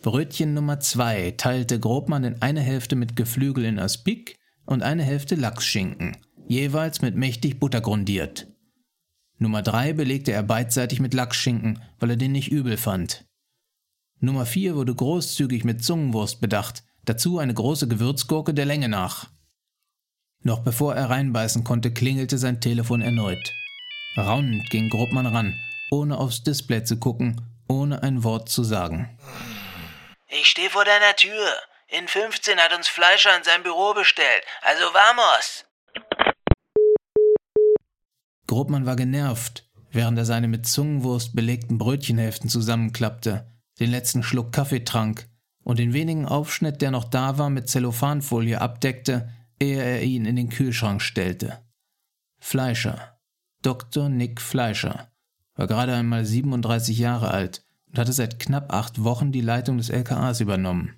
Brötchen 0.00 0.54
Nummer 0.54 0.78
zwei 0.78 1.32
teilte 1.32 1.80
Grobmann 1.80 2.22
in 2.22 2.40
eine 2.40 2.60
Hälfte 2.60 2.94
mit 2.94 3.16
Geflügel 3.16 3.64
in 3.64 3.80
Aspik 3.80 4.38
und 4.64 4.82
eine 4.82 5.02
Hälfte 5.02 5.34
Lachsschinken, 5.34 6.16
jeweils 6.46 7.02
mit 7.02 7.16
mächtig 7.16 7.58
Butter 7.58 7.80
grundiert. 7.80 8.46
Nummer 9.38 9.62
drei 9.62 9.92
belegte 9.92 10.32
er 10.32 10.44
beidseitig 10.44 11.00
mit 11.00 11.14
Lachsschinken, 11.14 11.80
weil 11.98 12.10
er 12.10 12.16
den 12.16 12.32
nicht 12.32 12.52
übel 12.52 12.76
fand. 12.76 13.24
Nummer 14.20 14.46
vier 14.46 14.76
wurde 14.76 14.94
großzügig 14.94 15.64
mit 15.64 15.82
Zungenwurst 15.82 16.40
bedacht, 16.40 16.84
dazu 17.04 17.38
eine 17.38 17.54
große 17.54 17.88
Gewürzgurke 17.88 18.54
der 18.54 18.66
Länge 18.66 18.88
nach. 18.88 19.30
Noch 20.44 20.60
bevor 20.60 20.94
er 20.94 21.10
reinbeißen 21.10 21.64
konnte, 21.64 21.92
klingelte 21.92 22.38
sein 22.38 22.60
Telefon 22.60 23.02
erneut. 23.02 23.52
Raunend 24.16 24.70
ging 24.70 24.88
Grobmann 24.90 25.26
ran, 25.26 25.54
ohne 25.90 26.18
aufs 26.18 26.44
Display 26.44 26.84
zu 26.84 26.98
gucken, 26.98 27.40
ohne 27.66 28.02
ein 28.02 28.22
Wort 28.22 28.48
zu 28.48 28.62
sagen. 28.62 29.08
Ich 30.30 30.48
stehe 30.48 30.68
vor 30.68 30.84
deiner 30.84 31.16
Tür. 31.16 31.54
In 31.86 32.06
15 32.06 32.58
hat 32.58 32.76
uns 32.76 32.86
Fleischer 32.86 33.34
in 33.34 33.44
sein 33.44 33.62
Büro 33.62 33.94
bestellt. 33.94 34.44
Also 34.60 34.84
vamos! 34.92 35.64
Grobmann 38.46 38.84
war 38.84 38.96
genervt, 38.96 39.66
während 39.90 40.18
er 40.18 40.26
seine 40.26 40.46
mit 40.46 40.66
Zungenwurst 40.66 41.34
belegten 41.34 41.78
Brötchenhälften 41.78 42.50
zusammenklappte, 42.50 43.50
den 43.80 43.90
letzten 43.90 44.22
Schluck 44.22 44.52
Kaffee 44.52 44.84
trank 44.84 45.26
und 45.64 45.78
den 45.78 45.94
wenigen 45.94 46.26
Aufschnitt, 46.26 46.82
der 46.82 46.90
noch 46.90 47.04
da 47.04 47.38
war, 47.38 47.48
mit 47.48 47.70
Zellophanfolie 47.70 48.60
abdeckte, 48.60 49.32
ehe 49.58 49.82
er 49.82 50.02
ihn 50.02 50.26
in 50.26 50.36
den 50.36 50.50
Kühlschrank 50.50 51.00
stellte. 51.00 51.66
Fleischer, 52.38 53.18
Dr. 53.62 54.10
Nick 54.10 54.42
Fleischer, 54.42 55.10
war 55.54 55.66
gerade 55.66 55.94
einmal 55.94 56.26
37 56.26 56.98
Jahre 56.98 57.30
alt 57.30 57.64
und 57.90 57.98
hatte 57.98 58.12
seit 58.12 58.38
knapp 58.38 58.72
acht 58.72 59.02
Wochen 59.02 59.32
die 59.32 59.40
Leitung 59.40 59.78
des 59.78 59.90
LKAs 59.90 60.40
übernommen. 60.40 60.94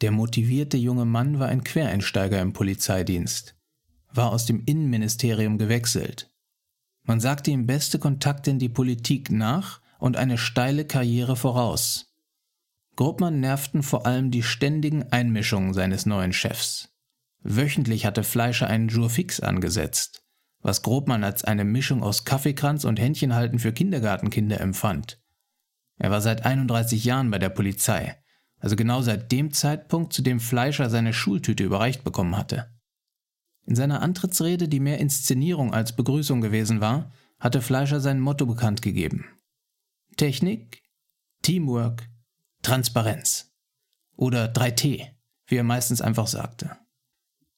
Der 0.00 0.10
motivierte 0.10 0.76
junge 0.76 1.04
Mann 1.04 1.38
war 1.38 1.48
ein 1.48 1.64
Quereinsteiger 1.64 2.40
im 2.40 2.52
Polizeidienst, 2.52 3.56
war 4.12 4.32
aus 4.32 4.46
dem 4.46 4.64
Innenministerium 4.64 5.58
gewechselt. 5.58 6.28
Man 7.04 7.20
sagte 7.20 7.50
ihm 7.50 7.66
beste 7.66 7.98
Kontakte 7.98 8.50
in 8.50 8.58
die 8.58 8.68
Politik 8.68 9.30
nach 9.30 9.80
und 9.98 10.16
eine 10.16 10.38
steile 10.38 10.84
Karriere 10.84 11.36
voraus. 11.36 12.12
Grobmann 12.96 13.40
nervten 13.40 13.82
vor 13.82 14.04
allem 14.06 14.30
die 14.30 14.42
ständigen 14.42 15.04
Einmischungen 15.04 15.72
seines 15.72 16.04
neuen 16.04 16.32
Chefs. 16.32 16.90
Wöchentlich 17.42 18.04
hatte 18.04 18.22
Fleischer 18.22 18.66
einen 18.66 18.88
Jour 18.88 19.08
fix 19.08 19.40
angesetzt, 19.40 20.24
was 20.60 20.82
Grobmann 20.82 21.24
als 21.24 21.44
eine 21.44 21.64
Mischung 21.64 22.02
aus 22.02 22.24
Kaffeekranz 22.24 22.84
und 22.84 23.00
Händchenhalten 23.00 23.58
für 23.58 23.72
Kindergartenkinder 23.72 24.60
empfand. 24.60 25.21
Er 26.02 26.10
war 26.10 26.20
seit 26.20 26.44
31 26.44 27.04
Jahren 27.04 27.30
bei 27.30 27.38
der 27.38 27.48
Polizei, 27.48 28.16
also 28.58 28.74
genau 28.74 29.02
seit 29.02 29.30
dem 29.30 29.52
Zeitpunkt, 29.52 30.12
zu 30.12 30.20
dem 30.20 30.40
Fleischer 30.40 30.90
seine 30.90 31.12
Schultüte 31.12 31.62
überreicht 31.62 32.02
bekommen 32.02 32.36
hatte. 32.36 32.74
In 33.66 33.76
seiner 33.76 34.02
Antrittsrede, 34.02 34.66
die 34.66 34.80
mehr 34.80 34.98
Inszenierung 34.98 35.72
als 35.72 35.94
Begrüßung 35.94 36.40
gewesen 36.40 36.80
war, 36.80 37.12
hatte 37.38 37.62
Fleischer 37.62 38.00
sein 38.00 38.18
Motto 38.18 38.46
bekannt 38.46 38.82
gegeben. 38.82 39.26
Technik, 40.16 40.82
Teamwork, 41.42 42.08
Transparenz. 42.62 43.52
Oder 44.16 44.46
3T, 44.46 45.06
wie 45.46 45.56
er 45.56 45.62
meistens 45.62 46.00
einfach 46.00 46.26
sagte. 46.26 46.78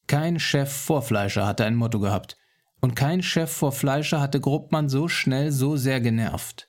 Kein 0.06 0.38
Chef 0.38 0.70
vor 0.70 1.00
Fleischer 1.00 1.46
hatte 1.46 1.64
ein 1.64 1.76
Motto 1.76 1.98
gehabt. 1.98 2.36
Und 2.82 2.94
kein 2.94 3.22
Chef 3.22 3.50
vor 3.50 3.72
Fleischer 3.72 4.20
hatte 4.20 4.38
Gruppmann 4.38 4.90
so 4.90 5.08
schnell 5.08 5.50
so 5.50 5.78
sehr 5.78 6.02
genervt. 6.02 6.68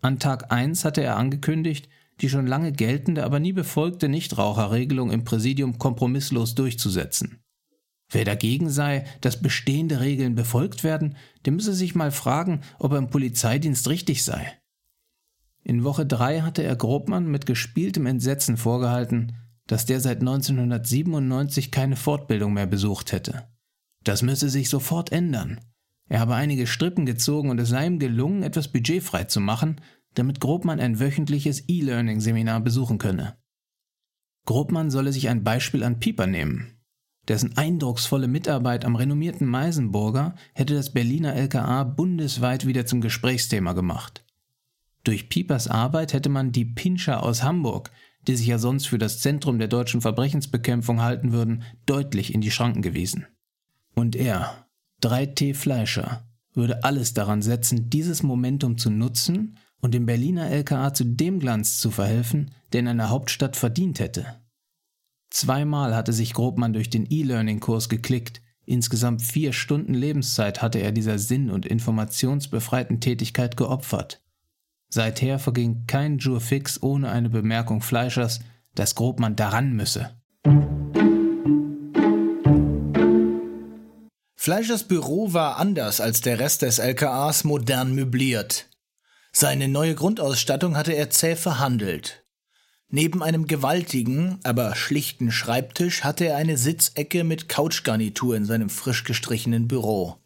An 0.00 0.18
Tag 0.18 0.50
1 0.52 0.84
hatte 0.84 1.02
er 1.02 1.16
angekündigt, 1.16 1.88
die 2.20 2.28
schon 2.28 2.46
lange 2.46 2.72
geltende, 2.72 3.24
aber 3.24 3.40
nie 3.40 3.52
befolgte 3.52 4.08
Nichtraucherregelung 4.08 5.10
im 5.10 5.24
Präsidium 5.24 5.78
kompromisslos 5.78 6.54
durchzusetzen. 6.54 7.42
Wer 8.10 8.24
dagegen 8.24 8.70
sei, 8.70 9.04
dass 9.20 9.40
bestehende 9.40 10.00
Regeln 10.00 10.34
befolgt 10.34 10.82
werden, 10.82 11.16
der 11.44 11.52
müsse 11.52 11.74
sich 11.74 11.94
mal 11.94 12.10
fragen, 12.10 12.60
ob 12.78 12.92
er 12.92 12.98
im 12.98 13.08
Polizeidienst 13.08 13.88
richtig 13.88 14.24
sei. 14.24 14.52
In 15.62 15.84
Woche 15.84 16.06
3 16.06 16.40
hatte 16.40 16.62
er 16.62 16.74
Grobmann 16.74 17.30
mit 17.30 17.46
gespieltem 17.46 18.06
Entsetzen 18.06 18.56
vorgehalten, 18.56 19.36
dass 19.66 19.86
der 19.86 20.00
seit 20.00 20.20
1997 20.20 21.70
keine 21.70 21.96
Fortbildung 21.96 22.52
mehr 22.54 22.66
besucht 22.66 23.12
hätte. 23.12 23.46
Das 24.02 24.22
müsse 24.22 24.48
sich 24.48 24.68
sofort 24.68 25.12
ändern. 25.12 25.60
Er 26.10 26.18
habe 26.18 26.34
einige 26.34 26.66
Strippen 26.66 27.06
gezogen 27.06 27.50
und 27.50 27.60
es 27.60 27.68
sei 27.68 27.86
ihm 27.86 28.00
gelungen, 28.00 28.42
etwas 28.42 28.68
budgetfrei 28.68 29.24
zu 29.24 29.40
machen, 29.40 29.80
damit 30.14 30.40
Grobmann 30.40 30.80
ein 30.80 30.98
wöchentliches 30.98 31.68
E-Learning-Seminar 31.68 32.60
besuchen 32.60 32.98
könne. 32.98 33.36
Grobmann 34.44 34.90
solle 34.90 35.12
sich 35.12 35.28
ein 35.28 35.44
Beispiel 35.44 35.84
an 35.84 36.00
Pieper 36.00 36.26
nehmen. 36.26 36.80
Dessen 37.28 37.56
eindrucksvolle 37.56 38.26
Mitarbeit 38.26 38.84
am 38.84 38.96
renommierten 38.96 39.46
Meisenburger 39.46 40.34
hätte 40.52 40.74
das 40.74 40.92
Berliner 40.92 41.36
LKA 41.36 41.84
bundesweit 41.84 42.66
wieder 42.66 42.86
zum 42.86 43.00
Gesprächsthema 43.00 43.72
gemacht. 43.72 44.24
Durch 45.04 45.28
Piepers 45.28 45.68
Arbeit 45.68 46.12
hätte 46.12 46.28
man 46.28 46.50
die 46.50 46.64
Pinscher 46.64 47.22
aus 47.22 47.44
Hamburg, 47.44 47.92
die 48.26 48.34
sich 48.34 48.48
ja 48.48 48.58
sonst 48.58 48.86
für 48.88 48.98
das 48.98 49.20
Zentrum 49.20 49.60
der 49.60 49.68
deutschen 49.68 50.00
Verbrechensbekämpfung 50.00 51.02
halten 51.02 51.30
würden, 51.30 51.62
deutlich 51.86 52.34
in 52.34 52.40
die 52.40 52.50
Schranken 52.50 52.82
gewiesen. 52.82 53.26
Und 53.94 54.16
er, 54.16 54.66
3T 55.02 55.54
Fleischer 55.54 56.24
würde 56.54 56.84
alles 56.84 57.14
daran 57.14 57.42
setzen, 57.42 57.90
dieses 57.90 58.22
Momentum 58.22 58.76
zu 58.76 58.90
nutzen 58.90 59.56
und 59.80 59.94
dem 59.94 60.06
Berliner 60.06 60.50
LKA 60.50 60.92
zu 60.92 61.04
dem 61.04 61.38
Glanz 61.38 61.78
zu 61.78 61.90
verhelfen, 61.90 62.50
der 62.72 62.80
in 62.80 62.88
einer 62.88 63.08
Hauptstadt 63.08 63.56
verdient 63.56 64.00
hätte. 64.00 64.40
Zweimal 65.30 65.94
hatte 65.94 66.12
sich 66.12 66.34
Grobmann 66.34 66.72
durch 66.72 66.90
den 66.90 67.06
E-Learning-Kurs 67.08 67.88
geklickt, 67.88 68.42
insgesamt 68.66 69.22
vier 69.22 69.52
Stunden 69.52 69.94
Lebenszeit 69.94 70.60
hatte 70.60 70.78
er 70.80 70.92
dieser 70.92 71.18
sinn- 71.18 71.50
und 71.50 71.66
informationsbefreiten 71.66 73.00
Tätigkeit 73.00 73.56
geopfert. 73.56 74.22
Seither 74.88 75.38
verging 75.38 75.84
kein 75.86 76.18
Jour 76.18 76.40
fix 76.40 76.82
ohne 76.82 77.10
eine 77.10 77.30
Bemerkung 77.30 77.80
Fleischers, 77.80 78.40
dass 78.74 78.96
Grobmann 78.96 79.36
daran 79.36 79.72
müsse. 79.72 80.10
Fleischers 84.42 84.84
Büro 84.84 85.34
war 85.34 85.58
anders 85.58 86.00
als 86.00 86.22
der 86.22 86.38
Rest 86.38 86.62
des 86.62 86.78
LKAs 86.78 87.44
modern 87.44 87.94
möbliert. 87.94 88.70
Seine 89.32 89.68
neue 89.68 89.94
Grundausstattung 89.94 90.78
hatte 90.78 90.94
er 90.94 91.10
zäh 91.10 91.36
verhandelt. 91.36 92.24
Neben 92.88 93.22
einem 93.22 93.46
gewaltigen, 93.46 94.40
aber 94.42 94.74
schlichten 94.76 95.30
Schreibtisch 95.30 96.04
hatte 96.04 96.24
er 96.24 96.38
eine 96.38 96.56
Sitzecke 96.56 97.22
mit 97.22 97.50
Couchgarnitur 97.50 98.34
in 98.34 98.46
seinem 98.46 98.70
frisch 98.70 99.04
gestrichenen 99.04 99.68
Büro. 99.68 100.16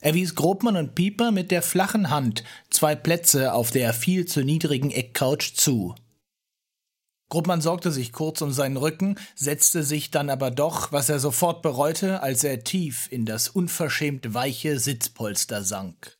Er 0.00 0.12
wies 0.12 0.34
Grobmann 0.34 0.76
und 0.76 0.94
Pieper 0.94 1.30
mit 1.30 1.50
der 1.50 1.62
flachen 1.62 2.10
Hand 2.10 2.44
zwei 2.68 2.94
Plätze 2.94 3.54
auf 3.54 3.70
der 3.70 3.94
viel 3.94 4.26
zu 4.26 4.44
niedrigen 4.44 4.90
Eckcouch 4.90 5.54
zu. 5.54 5.94
Gruppmann 7.28 7.60
sorgte 7.60 7.90
sich 7.90 8.12
kurz 8.12 8.40
um 8.40 8.52
seinen 8.52 8.76
Rücken, 8.76 9.18
setzte 9.34 9.82
sich 9.82 10.10
dann 10.10 10.30
aber 10.30 10.50
doch, 10.50 10.92
was 10.92 11.08
er 11.08 11.18
sofort 11.18 11.60
bereute, 11.60 12.22
als 12.22 12.44
er 12.44 12.62
tief 12.62 13.08
in 13.10 13.24
das 13.26 13.48
unverschämt 13.48 14.32
weiche 14.32 14.78
Sitzpolster 14.78 15.64
sank. 15.64 16.18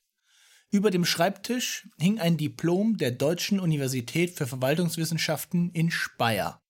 Über 0.71 0.91
dem 0.91 1.05
Schreibtisch 1.05 1.89
hing 1.99 2.19
ein 2.19 2.37
Diplom 2.37 2.97
der 2.97 3.13
Deutschen 3.13 3.61
Universität 3.61 4.37
für 4.37 4.49
Verwaltungswissenschaften 4.49 5.71
in 5.71 5.93
Speyer. 5.93 6.61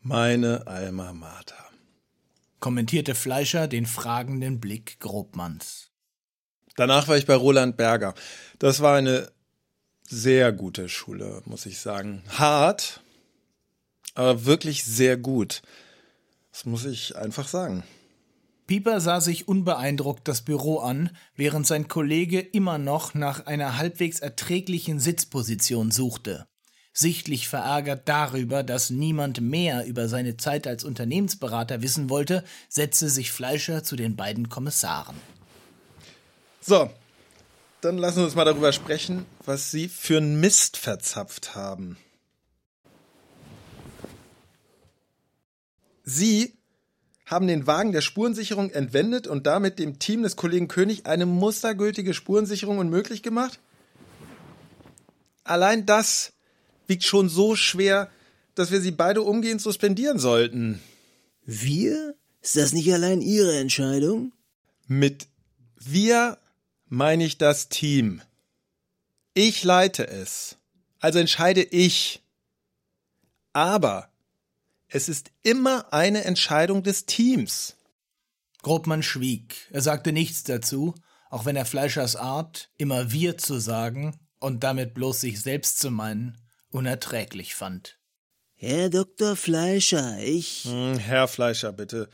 Meine 0.00 0.66
Alma 0.66 1.12
Mater, 1.12 1.64
kommentierte 2.58 3.14
Fleischer 3.14 3.68
den 3.68 3.86
fragenden 3.86 4.58
Blick 4.58 4.98
Grobmanns. 4.98 5.90
Danach 6.74 7.06
war 7.08 7.16
ich 7.16 7.26
bei 7.26 7.34
Roland 7.34 7.76
Berger. 7.76 8.14
Das 8.58 8.80
war 8.80 8.96
eine 8.96 9.30
sehr 10.08 10.52
gute 10.52 10.88
Schule, 10.88 11.42
muss 11.44 11.66
ich 11.66 11.78
sagen. 11.80 12.22
Hart, 12.30 13.00
aber 14.18 14.44
wirklich 14.44 14.84
sehr 14.84 15.16
gut. 15.16 15.62
Das 16.50 16.64
muss 16.64 16.84
ich 16.84 17.16
einfach 17.16 17.46
sagen. 17.46 17.84
Pieper 18.66 19.00
sah 19.00 19.20
sich 19.20 19.46
unbeeindruckt 19.46 20.26
das 20.26 20.42
Büro 20.42 20.78
an, 20.80 21.10
während 21.36 21.66
sein 21.66 21.86
Kollege 21.86 22.40
immer 22.40 22.78
noch 22.78 23.14
nach 23.14 23.46
einer 23.46 23.78
halbwegs 23.78 24.18
erträglichen 24.18 24.98
Sitzposition 24.98 25.92
suchte. 25.92 26.46
Sichtlich 26.92 27.48
verärgert 27.48 28.08
darüber, 28.08 28.64
dass 28.64 28.90
niemand 28.90 29.40
mehr 29.40 29.86
über 29.86 30.08
seine 30.08 30.36
Zeit 30.36 30.66
als 30.66 30.82
Unternehmensberater 30.82 31.80
wissen 31.80 32.10
wollte, 32.10 32.42
setzte 32.68 33.08
sich 33.08 33.30
Fleischer 33.30 33.84
zu 33.84 33.94
den 33.94 34.16
beiden 34.16 34.48
Kommissaren. 34.48 35.16
So, 36.60 36.90
dann 37.80 37.98
lassen 37.98 38.18
wir 38.18 38.24
uns 38.24 38.34
mal 38.34 38.44
darüber 38.44 38.72
sprechen, 38.72 39.26
was 39.44 39.70
Sie 39.70 39.88
für 39.88 40.16
einen 40.16 40.40
Mist 40.40 40.76
verzapft 40.76 41.54
haben. 41.54 41.96
Sie 46.08 46.54
haben 47.26 47.46
den 47.48 47.66
Wagen 47.66 47.92
der 47.92 48.00
Spurensicherung 48.00 48.70
entwendet 48.70 49.26
und 49.26 49.46
damit 49.46 49.78
dem 49.78 49.98
Team 49.98 50.22
des 50.22 50.36
Kollegen 50.36 50.66
König 50.66 51.04
eine 51.04 51.26
mustergültige 51.26 52.14
Spurensicherung 52.14 52.78
unmöglich 52.78 53.22
gemacht? 53.22 53.60
Allein 55.44 55.84
das 55.84 56.32
wiegt 56.86 57.04
schon 57.04 57.28
so 57.28 57.56
schwer, 57.56 58.10
dass 58.54 58.70
wir 58.70 58.80
sie 58.80 58.90
beide 58.90 59.20
umgehend 59.20 59.60
suspendieren 59.60 60.18
sollten. 60.18 60.80
Wir? 61.44 62.14
Ist 62.40 62.56
das 62.56 62.72
nicht 62.72 62.90
allein 62.90 63.20
Ihre 63.20 63.58
Entscheidung? 63.58 64.32
Mit 64.86 65.28
wir 65.76 66.38
meine 66.86 67.24
ich 67.24 67.36
das 67.36 67.68
Team. 67.68 68.22
Ich 69.34 69.62
leite 69.62 70.08
es. 70.08 70.56
Also 71.00 71.18
entscheide 71.18 71.62
ich. 71.62 72.22
Aber 73.52 74.08
es 74.88 75.08
ist 75.08 75.30
immer 75.42 75.92
eine 75.92 76.24
Entscheidung 76.24 76.82
des 76.82 77.06
Teams. 77.06 77.76
Grobmann 78.62 79.02
schwieg. 79.02 79.68
Er 79.70 79.82
sagte 79.82 80.12
nichts 80.12 80.42
dazu, 80.42 80.94
auch 81.30 81.44
wenn 81.44 81.56
er 81.56 81.64
Fleischers 81.64 82.16
Art, 82.16 82.70
immer 82.76 83.12
wir 83.12 83.38
zu 83.38 83.58
sagen 83.58 84.18
und 84.40 84.64
damit 84.64 84.94
bloß 84.94 85.20
sich 85.20 85.40
selbst 85.40 85.78
zu 85.78 85.90
meinen, 85.90 86.38
unerträglich 86.70 87.54
fand. 87.54 87.98
Herr 88.54 88.90
Dr. 88.90 89.36
Fleischer, 89.36 90.18
ich. 90.18 90.64
Hm, 90.64 90.98
Herr 90.98 91.28
Fleischer, 91.28 91.72
bitte. 91.72 92.08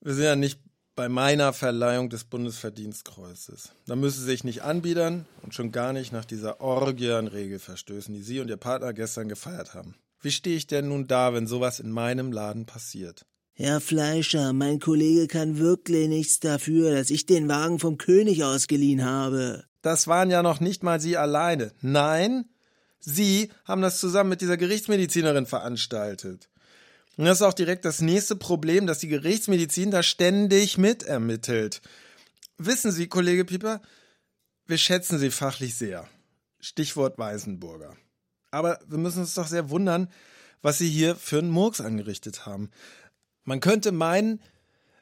Wir 0.00 0.14
sind 0.14 0.24
ja 0.24 0.36
nicht 0.36 0.60
bei 0.94 1.08
meiner 1.08 1.52
Verleihung 1.52 2.08
des 2.08 2.24
Bundesverdienstkreuzes. 2.24 3.72
Da 3.86 3.96
müssen 3.96 4.20
Sie 4.20 4.26
sich 4.26 4.44
nicht 4.44 4.62
anbiedern 4.62 5.26
und 5.42 5.54
schon 5.54 5.72
gar 5.72 5.92
nicht 5.92 6.12
nach 6.12 6.24
dieser 6.24 6.60
Orgie 6.60 7.10
an 7.10 7.26
Regelverstößen, 7.26 8.14
die 8.14 8.22
Sie 8.22 8.40
und 8.40 8.48
Ihr 8.48 8.56
Partner 8.56 8.92
gestern 8.92 9.28
gefeiert 9.28 9.74
haben. 9.74 9.96
Wie 10.22 10.30
stehe 10.30 10.56
ich 10.56 10.68
denn 10.68 10.88
nun 10.88 11.08
da, 11.08 11.34
wenn 11.34 11.48
sowas 11.48 11.80
in 11.80 11.90
meinem 11.90 12.30
Laden 12.30 12.64
passiert? 12.64 13.26
Herr 13.54 13.80
Fleischer, 13.80 14.52
mein 14.52 14.78
Kollege 14.78 15.26
kann 15.26 15.58
wirklich 15.58 16.08
nichts 16.08 16.40
dafür, 16.40 16.94
dass 16.94 17.10
ich 17.10 17.26
den 17.26 17.48
Wagen 17.48 17.78
vom 17.78 17.98
König 17.98 18.44
ausgeliehen 18.44 19.04
habe. 19.04 19.64
Das 19.82 20.06
waren 20.06 20.30
ja 20.30 20.42
noch 20.42 20.60
nicht 20.60 20.82
mal 20.82 21.00
Sie 21.00 21.16
alleine. 21.16 21.72
Nein, 21.80 22.46
Sie 23.00 23.50
haben 23.64 23.82
das 23.82 23.98
zusammen 23.98 24.30
mit 24.30 24.40
dieser 24.40 24.56
Gerichtsmedizinerin 24.56 25.44
veranstaltet. 25.44 26.48
Und 27.16 27.24
das 27.24 27.38
ist 27.38 27.42
auch 27.42 27.52
direkt 27.52 27.84
das 27.84 28.00
nächste 28.00 28.36
Problem, 28.36 28.86
dass 28.86 29.00
die 29.00 29.08
Gerichtsmedizin 29.08 29.90
da 29.90 30.02
ständig 30.02 30.78
mitermittelt. 30.78 31.82
Wissen 32.58 32.92
Sie, 32.92 33.08
Kollege 33.08 33.44
Pieper, 33.44 33.82
wir 34.66 34.78
schätzen 34.78 35.18
Sie 35.18 35.30
fachlich 35.30 35.74
sehr. 35.74 36.08
Stichwort 36.60 37.18
Weisenburger. 37.18 37.96
Aber 38.52 38.78
wir 38.86 38.98
müssen 38.98 39.20
uns 39.20 39.34
doch 39.34 39.48
sehr 39.48 39.70
wundern, 39.70 40.08
was 40.60 40.78
Sie 40.78 40.88
hier 40.88 41.16
für 41.16 41.38
einen 41.38 41.50
Murks 41.50 41.80
angerichtet 41.80 42.46
haben. 42.46 42.70
Man 43.44 43.58
könnte 43.58 43.90
meinen, 43.90 44.40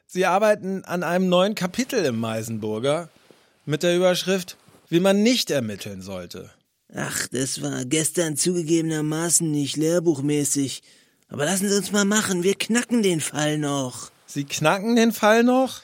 Sie 0.07 0.25
arbeiten 0.25 0.83
an 0.85 1.03
einem 1.03 1.29
neuen 1.29 1.53
Kapitel 1.53 2.03
im 2.03 2.19
Meisenburger 2.19 3.09
mit 3.65 3.83
der 3.83 3.95
Überschrift, 3.95 4.57
wie 4.89 4.99
man 4.99 5.21
nicht 5.21 5.51
ermitteln 5.51 6.01
sollte. 6.01 6.49
Ach, 6.93 7.27
das 7.27 7.61
war 7.61 7.85
gestern 7.85 8.35
zugegebenermaßen 8.35 9.49
nicht 9.49 9.77
lehrbuchmäßig. 9.77 10.81
Aber 11.29 11.45
lassen 11.45 11.69
Sie 11.69 11.77
uns 11.77 11.91
mal 11.91 12.03
machen, 12.03 12.43
wir 12.43 12.55
knacken 12.55 13.03
den 13.03 13.21
Fall 13.21 13.57
noch. 13.57 14.11
Sie 14.25 14.43
knacken 14.43 14.95
den 14.95 15.13
Fall 15.13 15.43
noch? 15.43 15.81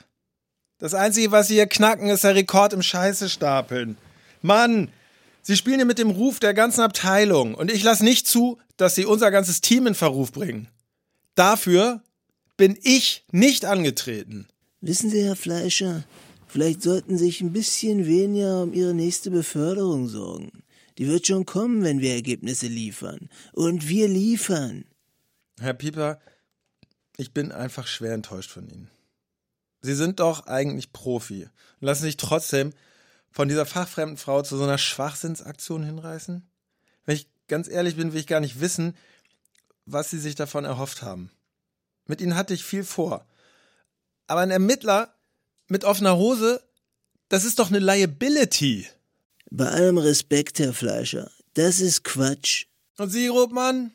Das 0.80 0.93
Einzige, 0.93 1.32
was 1.32 1.47
Sie 1.47 1.56
hier 1.56 1.67
knacken, 1.67 2.10
ist 2.10 2.23
der 2.23 2.36
Rekord 2.36 2.73
im 2.73 2.84
Scheiße 2.84 3.30
stapeln. 3.30 3.97
Mann, 4.41 4.89
Sie 5.47 5.55
spielen 5.55 5.77
hier 5.77 5.86
mit 5.86 5.97
dem 5.97 6.10
Ruf 6.10 6.41
der 6.41 6.53
ganzen 6.53 6.81
Abteilung 6.81 7.55
und 7.55 7.71
ich 7.71 7.81
lasse 7.81 8.03
nicht 8.03 8.27
zu, 8.27 8.57
dass 8.75 8.95
Sie 8.95 9.05
unser 9.05 9.31
ganzes 9.31 9.62
Team 9.62 9.88
in 9.88 9.95
Verruf 9.95 10.33
bringen. 10.33 10.67
Dafür 11.36 12.03
bin 12.57 12.77
ich 12.83 13.25
nicht 13.31 13.63
angetreten. 13.63 14.49
Wissen 14.81 15.10
Sie, 15.10 15.23
Herr 15.23 15.38
Fleischer, 15.38 16.03
vielleicht 16.47 16.81
sollten 16.81 17.17
Sie 17.17 17.23
sich 17.23 17.39
ein 17.39 17.53
bisschen 17.53 18.05
weniger 18.05 18.63
um 18.63 18.73
Ihre 18.73 18.93
nächste 18.93 19.31
Beförderung 19.31 20.10
sorgen. 20.10 20.51
Die 20.97 21.07
wird 21.07 21.27
schon 21.27 21.45
kommen, 21.45 21.81
wenn 21.81 22.01
wir 22.01 22.13
Ergebnisse 22.13 22.67
liefern. 22.67 23.29
Und 23.53 23.88
wir 23.88 24.10
liefern. 24.10 24.83
Herr 25.62 25.75
Pieper, 25.75 26.19
ich 27.15 27.31
bin 27.31 27.53
einfach 27.53 27.88
schwer 27.88 28.15
enttäuscht 28.15 28.51
von 28.51 28.67
Ihnen. 28.67 28.89
Sie 29.79 29.95
sind 29.95 30.19
doch 30.19 30.45
eigentlich 30.45 30.91
Profi 30.91 31.43
und 31.43 31.86
lassen 31.86 32.03
sich 32.03 32.17
trotzdem 32.17 32.73
von 33.38 33.47
dieser 33.47 33.67
fachfremden 33.67 34.17
Frau 34.17 34.41
zu 34.41 34.58
so 34.58 34.63
einer 34.63 34.80
Schwachsinnsaktion 34.80 35.84
hinreißen? 35.84 36.41
Wenn 37.06 37.15
ich 37.15 37.28
ganz 37.47 37.67
ehrlich 37.67 37.95
bin, 37.95 38.12
will 38.12 38.19
ich 38.19 38.26
gar 38.26 38.39
nicht 38.39 38.62
wissen, 38.62 38.97
was 39.86 40.10
Sie 40.10 40.17
sich 40.17 40.34
davon 40.34 40.65
erhofft 40.65 41.04
haben. 41.04 41.30
Mit 42.08 42.19
Ihnen 42.19 42.36
hatte 42.36 42.56
ich 42.56 42.63
viel 42.63 42.84
vor. 42.84 43.28
Aber 44.26 44.41
ein 44.41 44.50
Ermittler 44.50 45.13
mit 45.67 45.84
offener 45.84 46.17
Hose, 46.17 46.63
das 47.30 47.45
ist 47.45 47.60
doch 47.60 47.69
eine 47.69 47.78
Liability. 47.78 48.88
Bei 49.52 49.69
allem 49.69 50.00
Respekt, 50.00 50.58
Herr 50.58 50.73
Fleischer, 50.73 51.30
das 51.54 51.80
ist 51.80 52.04
Quatsch. 52.04 52.65
Und 52.97 53.12
Sie, 53.12 53.28
Robmann, 53.28 53.91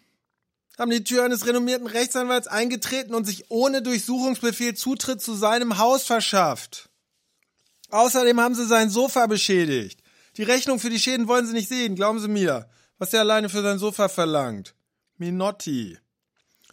haben 0.79 0.93
die 0.93 1.03
Tür 1.03 1.25
eines 1.25 1.49
renommierten 1.49 1.89
Rechtsanwalts 1.89 2.47
eingetreten 2.47 3.13
und 3.13 3.25
sich 3.25 3.51
ohne 3.51 3.83
Durchsuchungsbefehl 3.83 4.75
Zutritt 4.75 5.21
zu 5.21 5.35
seinem 5.35 5.79
Haus 5.79 6.05
verschafft. 6.05 6.92
Außerdem 7.93 8.41
haben 8.41 8.55
sie 8.55 8.67
sein 8.67 8.89
Sofa 8.89 9.27
beschädigt. 9.27 10.01
Die 10.39 10.45
Rechnung 10.45 10.81
für 10.81 10.89
die 10.89 10.99
Schäden 10.99 11.29
wollen 11.29 11.47
sie 11.47 11.53
nicht 11.53 11.69
sehen, 11.69 11.95
glauben 11.95 12.19
Sie 12.19 12.29
mir. 12.29 12.67
Was 12.99 13.13
er 13.13 13.21
alleine 13.21 13.51
für 13.51 13.63
sein 13.63 13.79
Sofa 13.79 14.09
verlangt. 14.09 14.75
Minotti. 15.19 15.99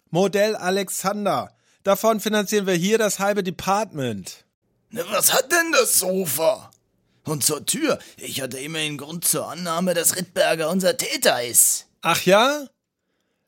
Modell 0.08 0.56
Alexander. 0.56 1.54
Davon 1.82 2.20
finanzieren 2.20 2.66
wir 2.66 2.74
hier 2.74 2.96
das 2.96 3.18
halbe 3.18 3.42
Department. 3.42 4.46
Na, 4.88 5.02
was 5.10 5.34
hat 5.34 5.52
denn 5.52 5.72
das 5.72 5.98
Sofa? 5.98 6.70
Und 7.24 7.44
zur 7.44 7.66
Tür. 7.66 7.98
Ich 8.16 8.40
hatte 8.40 8.58
immerhin 8.58 8.96
Grund 8.96 9.26
zur 9.26 9.46
Annahme, 9.46 9.92
dass 9.92 10.16
Rittberger 10.16 10.70
unser 10.70 10.96
Täter 10.96 11.44
ist. 11.44 11.86
Ach 12.00 12.22
ja? 12.22 12.66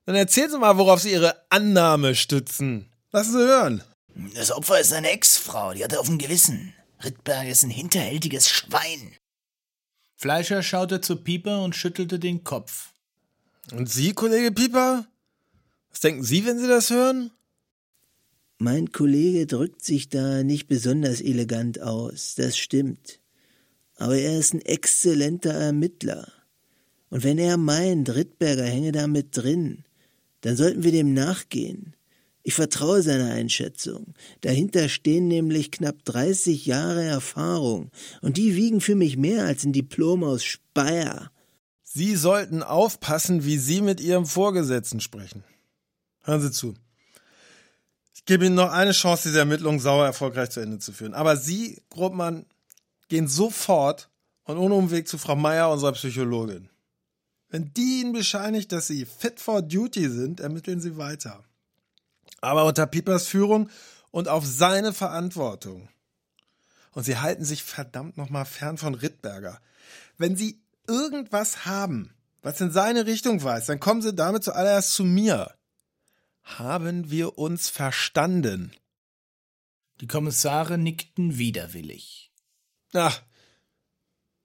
Dann 0.05 0.15
erzählen 0.15 0.51
Sie 0.51 0.59
mal, 0.59 0.77
worauf 0.77 1.01
Sie 1.01 1.13
Ihre 1.13 1.43
Annahme 1.49 2.15
stützen. 2.15 2.93
Lassen 3.13 3.33
Sie 3.33 3.47
hören. 3.47 3.83
Das 4.35 4.53
Opfer 4.53 4.79
ist 4.81 4.91
seine 4.91 5.11
Ex-Frau, 5.11 5.73
die 5.73 5.83
hat 5.83 5.95
er 5.95 6.01
auf 6.01 6.07
dem 6.07 6.19
Gewissen. 6.19 6.75
Rittberger 7.05 7.51
ist 7.51 7.65
ein 7.65 7.71
hinterhältiges 7.71 8.49
Schwein. 8.49 9.17
Fleischer 10.15 10.62
schaute 10.62 11.01
zu 11.01 11.17
Pieper 11.17 11.65
und 11.65 11.75
schüttelte 11.75 12.19
den 12.19 12.45
Kopf. 12.45 12.93
Und 13.73 13.91
Sie, 13.91 14.12
Kollege 14.12 14.53
Pieper? 14.53 15.07
Was 15.91 16.01
denken 16.01 16.23
Sie, 16.23 16.45
wenn 16.47 16.59
Sie 16.59 16.69
das 16.69 16.91
hören? 16.91 17.31
Mein 18.59 18.93
Kollege 18.93 19.47
drückt 19.47 19.85
sich 19.85 20.09
da 20.09 20.45
nicht 20.45 20.69
besonders 20.69 21.21
elegant 21.21 21.81
aus, 21.81 22.35
das 22.37 22.57
stimmt. 22.57 23.21
Aber 23.97 24.17
er 24.17 24.38
ist 24.38 24.55
ein 24.55 24.62
exzellenter 24.62 25.53
Ermittler. 25.53 26.31
Und 27.11 27.25
wenn 27.25 27.38
er 27.38 27.57
meint, 27.57 28.15
Rittberger 28.15 28.65
hänge 28.65 28.93
da 28.93 29.07
mit 29.07 29.37
drin, 29.37 29.85
dann 30.43 30.57
sollten 30.57 30.85
wir 30.85 30.93
dem 30.93 31.12
nachgehen. 31.12 31.95
Ich 32.43 32.55
vertraue 32.55 33.03
seiner 33.03 33.32
Einschätzung. 33.32 34.14
Dahinter 34.40 34.88
stehen 34.88 35.28
nämlich 35.28 35.70
knapp 35.70 36.05
30 36.05 36.66
Jahre 36.66 37.05
Erfahrung, 37.05 37.90
und 38.20 38.36
die 38.36 38.57
wiegen 38.57 38.80
für 38.80 38.97
mich 38.97 39.16
mehr 39.16 39.45
als 39.45 39.64
ein 39.64 39.72
Diplom 39.72 40.24
aus 40.24 40.45
Speyer. 40.45 41.30
Sie 41.84 42.16
sollten 42.16 42.62
aufpassen, 42.62 43.45
wie 43.45 43.59
Sie 43.59 43.80
mit 43.80 44.01
Ihrem 44.01 44.26
Vorgesetzten 44.26 45.01
sprechen. 45.01 45.45
Hören 46.22 46.40
Sie 46.40 46.51
zu. 46.51 46.74
Ich 48.14 48.24
gebe 48.24 48.47
Ihnen 48.47 48.55
noch 48.55 48.72
eine 48.72 48.93
Chance, 48.93 49.28
diese 49.28 49.40
Ermittlung 49.40 49.78
sauer 49.78 50.07
erfolgreich 50.07 50.51
zu 50.51 50.61
Ende 50.61 50.78
zu 50.78 50.93
führen. 50.93 51.14
Aber 51.14 51.36
Sie, 51.36 51.82
Grobmann, 51.90 52.47
gehen 53.09 53.28
sofort 53.28 54.09
und 54.45 54.57
ohne 54.57 54.74
Umweg 54.74 55.07
zu 55.07 55.18
Frau 55.18 55.36
Meier, 55.36 55.70
unserer 55.70 55.93
Psychologin. 55.93 56.70
Wenn 57.51 57.72
die 57.74 58.01
Ihnen 58.01 58.12
bescheinigt, 58.12 58.72
dass 58.72 58.86
Sie 58.86 59.05
fit 59.05 59.38
for 59.38 59.61
duty 59.61 60.09
sind, 60.09 60.40
ermitteln 60.40 60.80
Sie 60.80 60.97
weiter. 60.97 61.45
Aber 62.43 62.66
unter 62.66 62.86
Piepers 62.86 63.26
Führung 63.26 63.70
und 64.11 64.28
auf 64.28 64.45
seine 64.45 64.93
Verantwortung. 64.93 65.88
Und 66.93 67.05
Sie 67.05 67.16
halten 67.16 67.45
sich 67.45 67.62
verdammt 67.62 68.18
nochmal 68.18 68.45
fern 68.45 68.76
von 68.76 68.95
Rittberger. 68.95 69.61
Wenn 70.18 70.36
Sie 70.36 70.61
irgendwas 70.86 71.64
haben, 71.64 72.14
was 72.43 72.61
in 72.61 72.70
seine 72.70 73.07
Richtung 73.07 73.43
weist, 73.43 73.68
dann 73.70 73.80
kommen 73.80 74.03
Sie 74.03 74.14
damit 74.14 74.45
zuallererst 74.45 74.93
zu 74.93 75.05
mir. 75.05 75.55
Haben 76.43 77.11
wir 77.11 77.38
uns 77.38 77.70
verstanden? 77.70 78.72
Die 80.01 80.09
Kommissare 80.09 80.76
nickten 80.76 81.38
widerwillig. 81.38 82.32
Ach. 82.93 83.22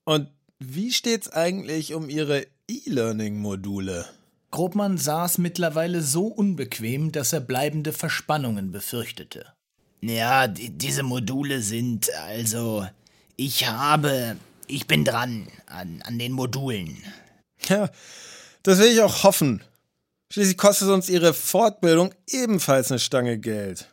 Und 0.06 0.32
wie 0.60 0.94
steht's 0.94 1.30
eigentlich 1.30 1.94
um 1.96 2.10
Ihre 2.10 2.46
E-Learning-Module? 2.68 4.08
Grobmann 4.52 4.98
saß 4.98 5.40
mittlerweile 5.40 6.02
so 6.02 6.28
unbequem, 6.28 7.12
dass 7.12 7.34
er 7.34 7.42
bleibende 7.42 7.94
Verspannungen 7.94 8.72
befürchtete. 8.72 9.46
Ja, 10.02 10.48
die, 10.48 10.70
diese 10.70 11.04
Module 11.04 11.62
sind 11.62 12.14
also. 12.14 12.88
Ich 13.36 13.68
habe. 13.68 14.38
Ich 14.68 14.88
bin 14.88 15.06
dran 15.06 15.48
an, 15.66 16.02
an 16.06 16.20
den 16.20 16.34
Modulen. 16.34 16.98
Ja, 17.68 17.90
das 18.64 18.80
will 18.80 18.92
ich 18.92 19.02
auch 19.02 19.24
hoffen. 19.24 19.64
Schließlich 20.32 20.58
kostet 20.58 20.90
uns 20.90 21.10
Ihre 21.10 21.34
Fortbildung 21.34 22.14
ebenfalls 22.30 22.92
eine 22.92 23.00
Stange 23.00 23.38
Geld. 23.38 23.88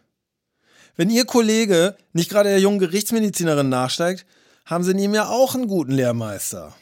Wenn 0.97 1.11
Ihr 1.11 1.25
Kollege 1.25 1.97
nicht 2.13 2.31
gerade 2.31 2.51
der 2.51 2.61
jungen 2.61 2.79
Gerichtsmedizinerin 2.79 3.69
nachsteigt, 3.69 4.27
haben 4.67 4.85
Sie 4.85 4.93
in 4.93 4.99
ihm 4.99 5.15
ja 5.15 5.29
auch 5.29 5.55
einen 5.55 5.69
guten 5.69 5.93
Lehrmeister. 5.93 6.75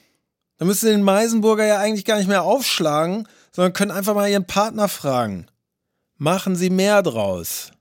Da 0.62 0.66
müssen 0.66 0.86
Sie 0.86 0.92
den 0.92 1.02
Meisenburger 1.02 1.66
ja 1.66 1.80
eigentlich 1.80 2.04
gar 2.04 2.18
nicht 2.18 2.28
mehr 2.28 2.44
aufschlagen, 2.44 3.26
sondern 3.50 3.72
können 3.72 3.90
einfach 3.90 4.14
mal 4.14 4.30
Ihren 4.30 4.46
Partner 4.46 4.86
fragen. 4.86 5.46
Machen 6.18 6.54
Sie 6.54 6.70
mehr 6.70 7.02
draus. 7.02 7.72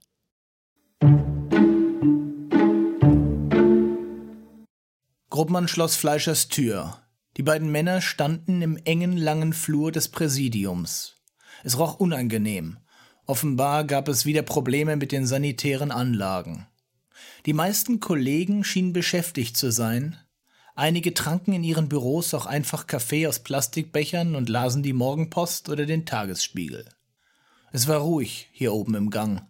Grobmann 5.29 5.67
schloss 5.67 5.95
Fleischers 5.95 6.47
Tür. 6.47 6.97
Die 7.37 7.43
beiden 7.43 7.71
Männer 7.71 8.01
standen 8.01 8.63
im 8.63 8.77
engen, 8.77 9.15
langen 9.15 9.53
Flur 9.53 9.91
des 9.91 10.07
Präsidiums. 10.09 11.17
Es 11.63 11.77
roch 11.77 11.99
unangenehm. 11.99 12.77
Offenbar 13.27 13.83
gab 13.83 14.07
es 14.07 14.25
wieder 14.25 14.41
Probleme 14.41 14.95
mit 14.95 15.11
den 15.11 15.27
sanitären 15.27 15.91
Anlagen. 15.91 16.65
Die 17.45 17.53
meisten 17.53 17.99
Kollegen 17.99 18.63
schienen 18.63 18.91
beschäftigt 18.91 19.55
zu 19.55 19.71
sein. 19.71 20.17
Einige 20.81 21.13
tranken 21.13 21.53
in 21.53 21.63
ihren 21.63 21.89
Büros 21.89 22.33
auch 22.33 22.47
einfach 22.47 22.87
Kaffee 22.87 23.27
aus 23.27 23.37
Plastikbechern 23.37 24.33
und 24.33 24.49
lasen 24.49 24.81
die 24.81 24.93
Morgenpost 24.93 25.69
oder 25.69 25.85
den 25.85 26.07
Tagesspiegel. 26.07 26.89
Es 27.71 27.87
war 27.87 27.99
ruhig 27.99 28.49
hier 28.51 28.73
oben 28.73 28.95
im 28.95 29.11
Gang. 29.11 29.45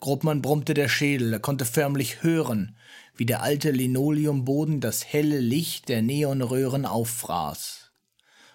Grobmann 0.00 0.42
brummte 0.42 0.74
der 0.74 0.88
Schädel, 0.88 1.34
er 1.34 1.38
konnte 1.38 1.66
förmlich 1.66 2.24
hören, 2.24 2.76
wie 3.14 3.26
der 3.26 3.44
alte 3.44 3.70
Linoleumboden 3.70 4.80
das 4.80 5.04
helle 5.04 5.38
Licht 5.38 5.88
der 5.88 6.02
Neonröhren 6.02 6.84
auffraß. 6.84 7.92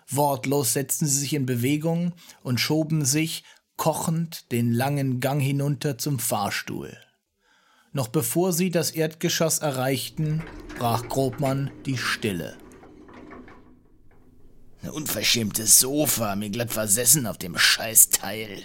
Wortlos 0.10 0.74
setzten 0.74 1.06
sie 1.06 1.18
sich 1.18 1.34
in 1.34 1.46
Bewegung 1.46 2.12
und 2.44 2.60
schoben 2.60 3.06
sich, 3.06 3.46
kochend, 3.78 4.52
den 4.52 4.74
langen 4.74 5.22
Gang 5.22 5.42
hinunter 5.42 5.98
zum 5.98 6.20
Fahrstuhl. 6.20 6.98
Noch 7.94 8.08
bevor 8.08 8.54
sie 8.54 8.70
das 8.70 8.92
Erdgeschoss 8.92 9.60
erreichten, 9.60 10.44
brach 10.80 11.10
Grobmann 11.10 11.72
die 11.86 11.98
Stille. 11.98 12.56
Ein 14.82 14.92
unverschämtes 14.92 15.80
Sofa, 15.80 16.38
mir 16.38 16.50
glatt 16.50 16.72
versessen 16.72 17.28
auf 17.28 17.38
dem 17.38 17.58
Scheißteil. 17.58 18.64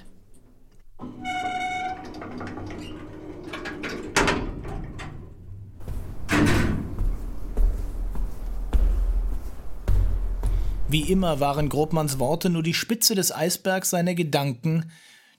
Wie 10.89 11.11
immer 11.11 11.41
waren 11.41 11.69
Grobmanns 11.69 12.21
Worte 12.21 12.49
nur 12.49 12.63
die 12.63 12.75
Spitze 12.75 13.17
des 13.17 13.35
Eisbergs 13.35 13.91
seiner 13.91 14.15
Gedanken, 14.15 14.93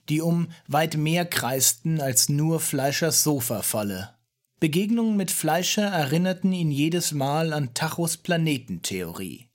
die 0.08 0.20
um 0.20 0.48
weit 0.66 0.96
mehr 0.96 1.24
kreisten 1.24 2.00
als 2.00 2.28
nur 2.28 2.60
Fleischers 2.60 3.22
Sofafalle. 3.22 4.14
Begegnungen 4.60 5.16
mit 5.16 5.30
Fleischer 5.30 5.86
erinnerten 5.86 6.52
ihn 6.52 6.70
jedes 6.70 7.12
Mal 7.12 7.52
an 7.52 7.74
Tachos 7.74 8.16
Planetentheorie. 8.16 9.48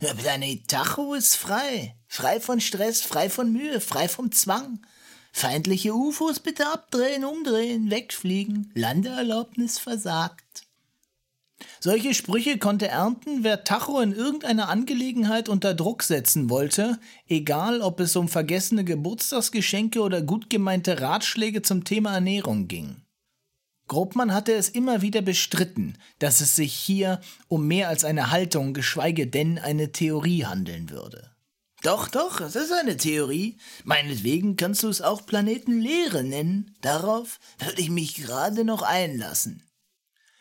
Der 0.00 0.14
Planet 0.14 0.66
Tacho 0.68 1.14
ist 1.14 1.36
frei. 1.36 1.96
Frei 2.06 2.40
von 2.40 2.60
Stress, 2.60 3.02
frei 3.02 3.30
von 3.30 3.52
Mühe, 3.52 3.80
frei 3.80 4.08
vom 4.08 4.32
Zwang. 4.32 4.80
Feindliche 5.32 5.94
UFOs 5.94 6.40
bitte 6.40 6.66
abdrehen, 6.66 7.24
umdrehen, 7.24 7.90
wegfliegen. 7.90 8.72
Landeerlaubnis 8.74 9.78
versagt. 9.78 10.47
Solche 11.80 12.12
Sprüche 12.12 12.58
konnte 12.58 12.88
ernten, 12.88 13.44
wer 13.44 13.62
Tacho 13.62 14.00
in 14.00 14.12
irgendeiner 14.12 14.68
Angelegenheit 14.68 15.48
unter 15.48 15.74
Druck 15.74 16.02
setzen 16.02 16.50
wollte, 16.50 16.98
egal 17.28 17.82
ob 17.82 18.00
es 18.00 18.16
um 18.16 18.28
vergessene 18.28 18.84
Geburtstagsgeschenke 18.84 20.00
oder 20.00 20.22
gut 20.22 20.50
gemeinte 20.50 21.00
Ratschläge 21.00 21.62
zum 21.62 21.84
Thema 21.84 22.14
Ernährung 22.14 22.66
ging. 22.66 23.02
Grobmann 23.86 24.34
hatte 24.34 24.52
es 24.52 24.68
immer 24.68 25.02
wieder 25.02 25.22
bestritten, 25.22 25.96
dass 26.18 26.40
es 26.40 26.56
sich 26.56 26.74
hier 26.74 27.20
um 27.48 27.66
mehr 27.66 27.88
als 27.88 28.04
eine 28.04 28.30
Haltung, 28.30 28.74
geschweige 28.74 29.26
denn 29.26 29.58
eine 29.58 29.92
Theorie 29.92 30.44
handeln 30.44 30.90
würde. 30.90 31.30
Doch, 31.82 32.08
doch, 32.08 32.40
es 32.40 32.56
ist 32.56 32.72
eine 32.72 32.96
Theorie. 32.96 33.56
Meinetwegen 33.84 34.56
kannst 34.56 34.82
du 34.82 34.88
es 34.88 35.00
auch 35.00 35.24
Planetenlehre 35.24 36.24
nennen. 36.24 36.74
Darauf 36.80 37.38
würde 37.60 37.80
ich 37.80 37.88
mich 37.88 38.16
gerade 38.16 38.64
noch 38.64 38.82
einlassen. 38.82 39.67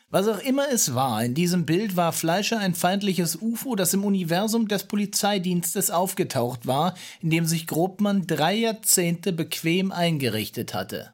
Was 0.09 0.29
auch 0.29 0.39
immer 0.39 0.69
es 0.71 0.95
war, 0.95 1.21
in 1.25 1.33
diesem 1.33 1.65
Bild 1.65 1.97
war 1.97 2.13
Fleischer 2.13 2.59
ein 2.59 2.75
feindliches 2.75 3.41
UFO, 3.41 3.75
das 3.75 3.93
im 3.93 4.05
Universum 4.05 4.69
des 4.69 4.85
Polizeidienstes 4.85 5.91
aufgetaucht 5.91 6.65
war, 6.65 6.95
in 7.19 7.29
dem 7.29 7.45
sich 7.45 7.67
Grobmann 7.67 8.25
drei 8.25 8.55
Jahrzehnte 8.55 9.33
bequem 9.33 9.91
eingerichtet 9.91 10.73
hatte. 10.73 11.13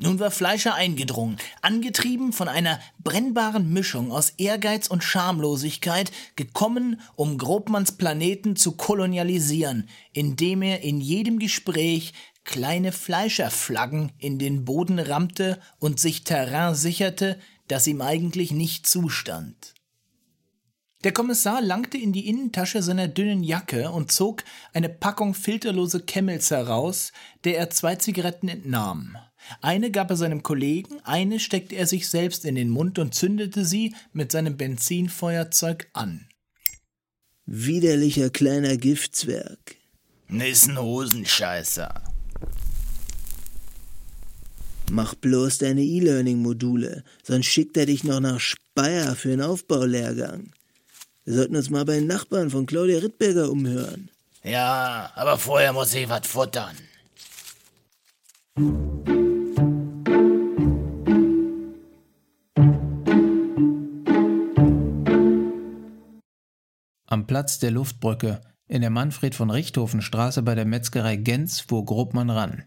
Nun 0.00 0.20
war 0.20 0.30
Fleischer 0.30 0.74
eingedrungen, 0.74 1.36
angetrieben 1.62 2.32
von 2.32 2.46
einer 2.46 2.78
brennbaren 3.00 3.72
Mischung 3.72 4.12
aus 4.12 4.30
Ehrgeiz 4.30 4.86
und 4.86 5.02
Schamlosigkeit, 5.02 6.12
gekommen, 6.36 7.00
um 7.16 7.38
Grobmanns 7.38 7.92
Planeten 7.92 8.54
zu 8.54 8.72
kolonialisieren, 8.72 9.88
indem 10.12 10.62
er 10.62 10.82
in 10.82 11.00
jedem 11.00 11.40
Gespräch 11.40 12.12
kleine 12.44 12.92
Fleischerflaggen 12.92 14.12
in 14.18 14.38
den 14.38 14.64
Boden 14.64 14.98
rammte 14.98 15.60
und 15.78 16.00
sich 16.00 16.24
Terrain 16.24 16.74
sicherte, 16.74 17.38
das 17.68 17.86
ihm 17.86 18.00
eigentlich 18.00 18.52
nicht 18.52 18.86
zustand. 18.86 19.74
Der 21.04 21.12
Kommissar 21.12 21.60
langte 21.60 21.98
in 21.98 22.12
die 22.12 22.28
Innentasche 22.28 22.82
seiner 22.82 23.08
dünnen 23.08 23.42
Jacke 23.42 23.90
und 23.90 24.12
zog 24.12 24.44
eine 24.72 24.88
Packung 24.88 25.34
filterlose 25.34 26.00
Camels 26.00 26.50
heraus, 26.50 27.12
der 27.42 27.58
er 27.58 27.70
zwei 27.70 27.96
Zigaretten 27.96 28.48
entnahm. 28.48 29.16
Eine 29.60 29.90
gab 29.90 30.10
er 30.10 30.16
seinem 30.16 30.44
Kollegen, 30.44 31.00
eine 31.02 31.40
steckte 31.40 31.74
er 31.74 31.88
sich 31.88 32.08
selbst 32.08 32.44
in 32.44 32.54
den 32.54 32.68
Mund 32.68 33.00
und 33.00 33.14
zündete 33.14 33.64
sie 33.64 33.94
mit 34.12 34.30
seinem 34.30 34.56
Benzinfeuerzeug 34.56 35.88
an. 35.92 36.28
Widerlicher 37.46 38.30
kleiner 38.30 38.76
Giftzwerg. 38.76 39.76
Ist 40.28 40.68
ein 40.68 40.78
Hosenscheißer. 40.78 42.11
Mach 44.90 45.14
bloß 45.14 45.58
deine 45.58 45.82
E-Learning-Module, 45.82 47.04
sonst 47.22 47.46
schickt 47.46 47.76
er 47.76 47.86
dich 47.86 48.04
noch 48.04 48.20
nach 48.20 48.40
Speyer 48.40 49.14
für 49.14 49.32
einen 49.32 49.42
Aufbaulehrgang. 49.42 50.52
Wir 51.24 51.34
sollten 51.34 51.56
uns 51.56 51.70
mal 51.70 51.84
bei 51.84 51.94
den 51.94 52.06
Nachbarn 52.06 52.50
von 52.50 52.66
Claudia 52.66 52.98
Rittberger 52.98 53.50
umhören. 53.50 54.10
Ja, 54.42 55.12
aber 55.14 55.38
vorher 55.38 55.72
muss 55.72 55.94
ich 55.94 56.08
was 56.08 56.26
futtern. 56.26 56.76
Am 67.06 67.26
Platz 67.26 67.58
der 67.58 67.70
Luftbrücke 67.70 68.40
in 68.66 68.80
der 68.80 68.90
Manfred 68.90 69.34
von 69.34 69.50
Richthofen 69.50 70.02
Straße 70.02 70.42
bei 70.42 70.54
der 70.54 70.64
Metzgerei 70.64 71.16
Gens 71.16 71.60
fuhr 71.60 71.84
Grobmann 71.84 72.30
ran. 72.30 72.64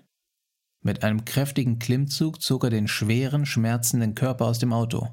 Mit 0.85 1.01
einem 1.01 1.25
kräftigen 1.25 1.79
Klimmzug 1.79 2.43
zog 2.43 2.63
er 2.63 2.69
den 2.69 2.87
schweren, 2.87 3.47
schmerzenden 3.47 4.13
Körper 4.13 4.45
aus 4.45 4.59
dem 4.59 4.71
Auto. 4.71 5.09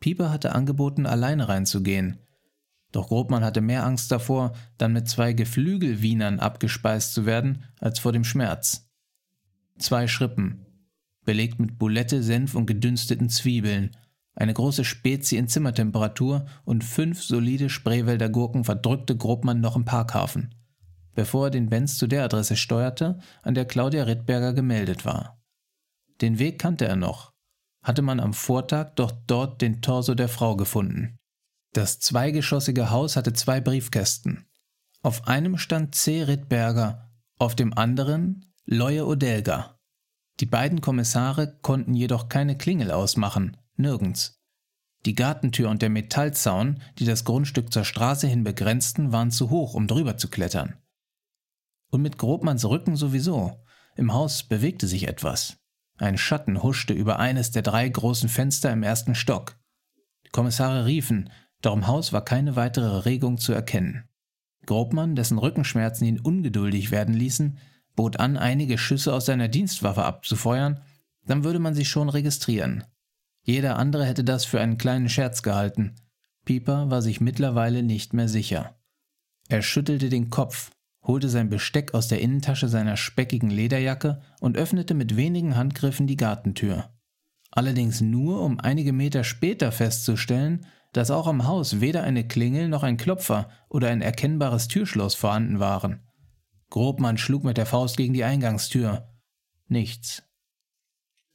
Pieper 0.00 0.30
hatte 0.30 0.54
angeboten, 0.54 1.04
alleine 1.04 1.50
reinzugehen. 1.50 2.20
Doch 2.90 3.08
Grobmann 3.08 3.44
hatte 3.44 3.60
mehr 3.60 3.84
Angst 3.84 4.10
davor, 4.10 4.54
dann 4.78 4.94
mit 4.94 5.10
zwei 5.10 5.34
Geflügelwienern 5.34 6.40
abgespeist 6.40 7.12
zu 7.12 7.26
werden, 7.26 7.64
als 7.80 7.98
vor 7.98 8.12
dem 8.12 8.24
Schmerz. 8.24 8.88
Zwei 9.78 10.08
Schrippen, 10.08 10.64
belegt 11.26 11.60
mit 11.60 11.78
Bulette, 11.78 12.22
Senf 12.22 12.54
und 12.54 12.64
gedünsteten 12.64 13.28
Zwiebeln, 13.28 13.94
eine 14.34 14.54
große 14.54 14.86
Spezie 14.86 15.36
in 15.36 15.48
Zimmertemperatur 15.48 16.46
und 16.64 16.82
fünf 16.82 17.22
solide 17.22 17.68
Spreewälder 17.68 18.30
Gurken 18.30 18.64
verdrückte 18.64 19.14
Grobmann 19.18 19.60
noch 19.60 19.76
im 19.76 19.84
Parkhafen 19.84 20.54
bevor 21.14 21.46
er 21.46 21.50
den 21.50 21.68
Benz 21.68 21.96
zu 21.98 22.06
der 22.06 22.24
Adresse 22.24 22.56
steuerte, 22.56 23.18
an 23.42 23.54
der 23.54 23.64
Claudia 23.64 24.04
Rittberger 24.04 24.52
gemeldet 24.52 25.04
war. 25.04 25.40
Den 26.20 26.38
Weg 26.38 26.58
kannte 26.58 26.86
er 26.86 26.96
noch, 26.96 27.32
hatte 27.82 28.02
man 28.02 28.20
am 28.20 28.34
Vortag 28.34 28.94
doch 28.96 29.12
dort 29.26 29.62
den 29.62 29.82
Torso 29.82 30.14
der 30.14 30.28
Frau 30.28 30.56
gefunden. 30.56 31.16
Das 31.72 32.00
zweigeschossige 32.00 32.90
Haus 32.90 33.16
hatte 33.16 33.32
zwei 33.32 33.60
Briefkästen. 33.60 34.46
Auf 35.02 35.28
einem 35.28 35.56
stand 35.56 35.94
C. 35.94 36.22
Rittberger, 36.22 37.10
auf 37.38 37.54
dem 37.54 37.72
anderen 37.76 38.52
Leue 38.66 39.06
Odelga. 39.06 39.78
Die 40.40 40.46
beiden 40.46 40.80
Kommissare 40.80 41.58
konnten 41.62 41.94
jedoch 41.94 42.28
keine 42.28 42.56
Klingel 42.56 42.90
ausmachen, 42.90 43.56
nirgends. 43.76 44.40
Die 45.06 45.14
Gartentür 45.14 45.70
und 45.70 45.80
der 45.80 45.88
Metallzaun, 45.88 46.82
die 46.98 47.06
das 47.06 47.24
Grundstück 47.24 47.72
zur 47.72 47.84
Straße 47.84 48.26
hin 48.26 48.44
begrenzten, 48.44 49.12
waren 49.12 49.30
zu 49.30 49.48
hoch, 49.48 49.74
um 49.74 49.86
drüber 49.86 50.18
zu 50.18 50.28
klettern. 50.28 50.74
Und 51.90 52.02
mit 52.02 52.18
Grobmanns 52.18 52.64
Rücken 52.64 52.96
sowieso. 52.96 53.64
Im 53.96 54.12
Haus 54.12 54.44
bewegte 54.44 54.86
sich 54.86 55.08
etwas. 55.08 55.58
Ein 55.98 56.16
Schatten 56.16 56.62
huschte 56.62 56.94
über 56.94 57.18
eines 57.18 57.50
der 57.50 57.62
drei 57.62 57.88
großen 57.88 58.28
Fenster 58.28 58.72
im 58.72 58.82
ersten 58.82 59.14
Stock. 59.14 59.58
Die 60.24 60.30
Kommissare 60.30 60.86
riefen, 60.86 61.30
doch 61.60 61.74
im 61.74 61.86
Haus 61.86 62.12
war 62.12 62.24
keine 62.24 62.56
weitere 62.56 63.04
Regung 63.04 63.38
zu 63.38 63.52
erkennen. 63.52 64.08
Grobmann, 64.66 65.16
dessen 65.16 65.38
Rückenschmerzen 65.38 66.06
ihn 66.06 66.20
ungeduldig 66.20 66.90
werden 66.90 67.14
ließen, 67.14 67.58
bot 67.96 68.18
an, 68.18 68.36
einige 68.36 68.78
Schüsse 68.78 69.12
aus 69.12 69.26
seiner 69.26 69.48
Dienstwaffe 69.48 70.04
abzufeuern, 70.04 70.80
dann 71.26 71.44
würde 71.44 71.58
man 71.58 71.74
sie 71.74 71.84
schon 71.84 72.08
registrieren. 72.08 72.84
Jeder 73.42 73.78
andere 73.78 74.06
hätte 74.06 74.24
das 74.24 74.44
für 74.44 74.60
einen 74.60 74.78
kleinen 74.78 75.08
Scherz 75.08 75.42
gehalten. 75.42 75.96
Pieper 76.44 76.90
war 76.90 77.02
sich 77.02 77.20
mittlerweile 77.20 77.82
nicht 77.82 78.14
mehr 78.14 78.28
sicher. 78.28 78.76
Er 79.48 79.62
schüttelte 79.62 80.08
den 80.08 80.30
Kopf, 80.30 80.70
holte 81.02 81.28
sein 81.28 81.48
Besteck 81.48 81.94
aus 81.94 82.08
der 82.08 82.20
Innentasche 82.20 82.68
seiner 82.68 82.96
speckigen 82.96 83.50
Lederjacke 83.50 84.20
und 84.40 84.56
öffnete 84.56 84.94
mit 84.94 85.16
wenigen 85.16 85.56
Handgriffen 85.56 86.06
die 86.06 86.16
Gartentür. 86.16 86.90
Allerdings 87.50 88.00
nur, 88.00 88.42
um 88.42 88.60
einige 88.60 88.92
Meter 88.92 89.24
später 89.24 89.72
festzustellen, 89.72 90.66
dass 90.92 91.10
auch 91.10 91.26
am 91.26 91.46
Haus 91.46 91.80
weder 91.80 92.02
eine 92.02 92.26
Klingel 92.26 92.68
noch 92.68 92.82
ein 92.82 92.96
Klopfer 92.96 93.48
oder 93.68 93.88
ein 93.88 94.02
erkennbares 94.02 94.68
Türschloss 94.68 95.14
vorhanden 95.14 95.60
waren. 95.60 96.00
Grobmann 96.68 97.18
schlug 97.18 97.44
mit 97.44 97.56
der 97.56 97.66
Faust 97.66 97.96
gegen 97.96 98.14
die 98.14 98.24
Eingangstür. 98.24 99.08
Nichts. 99.66 100.22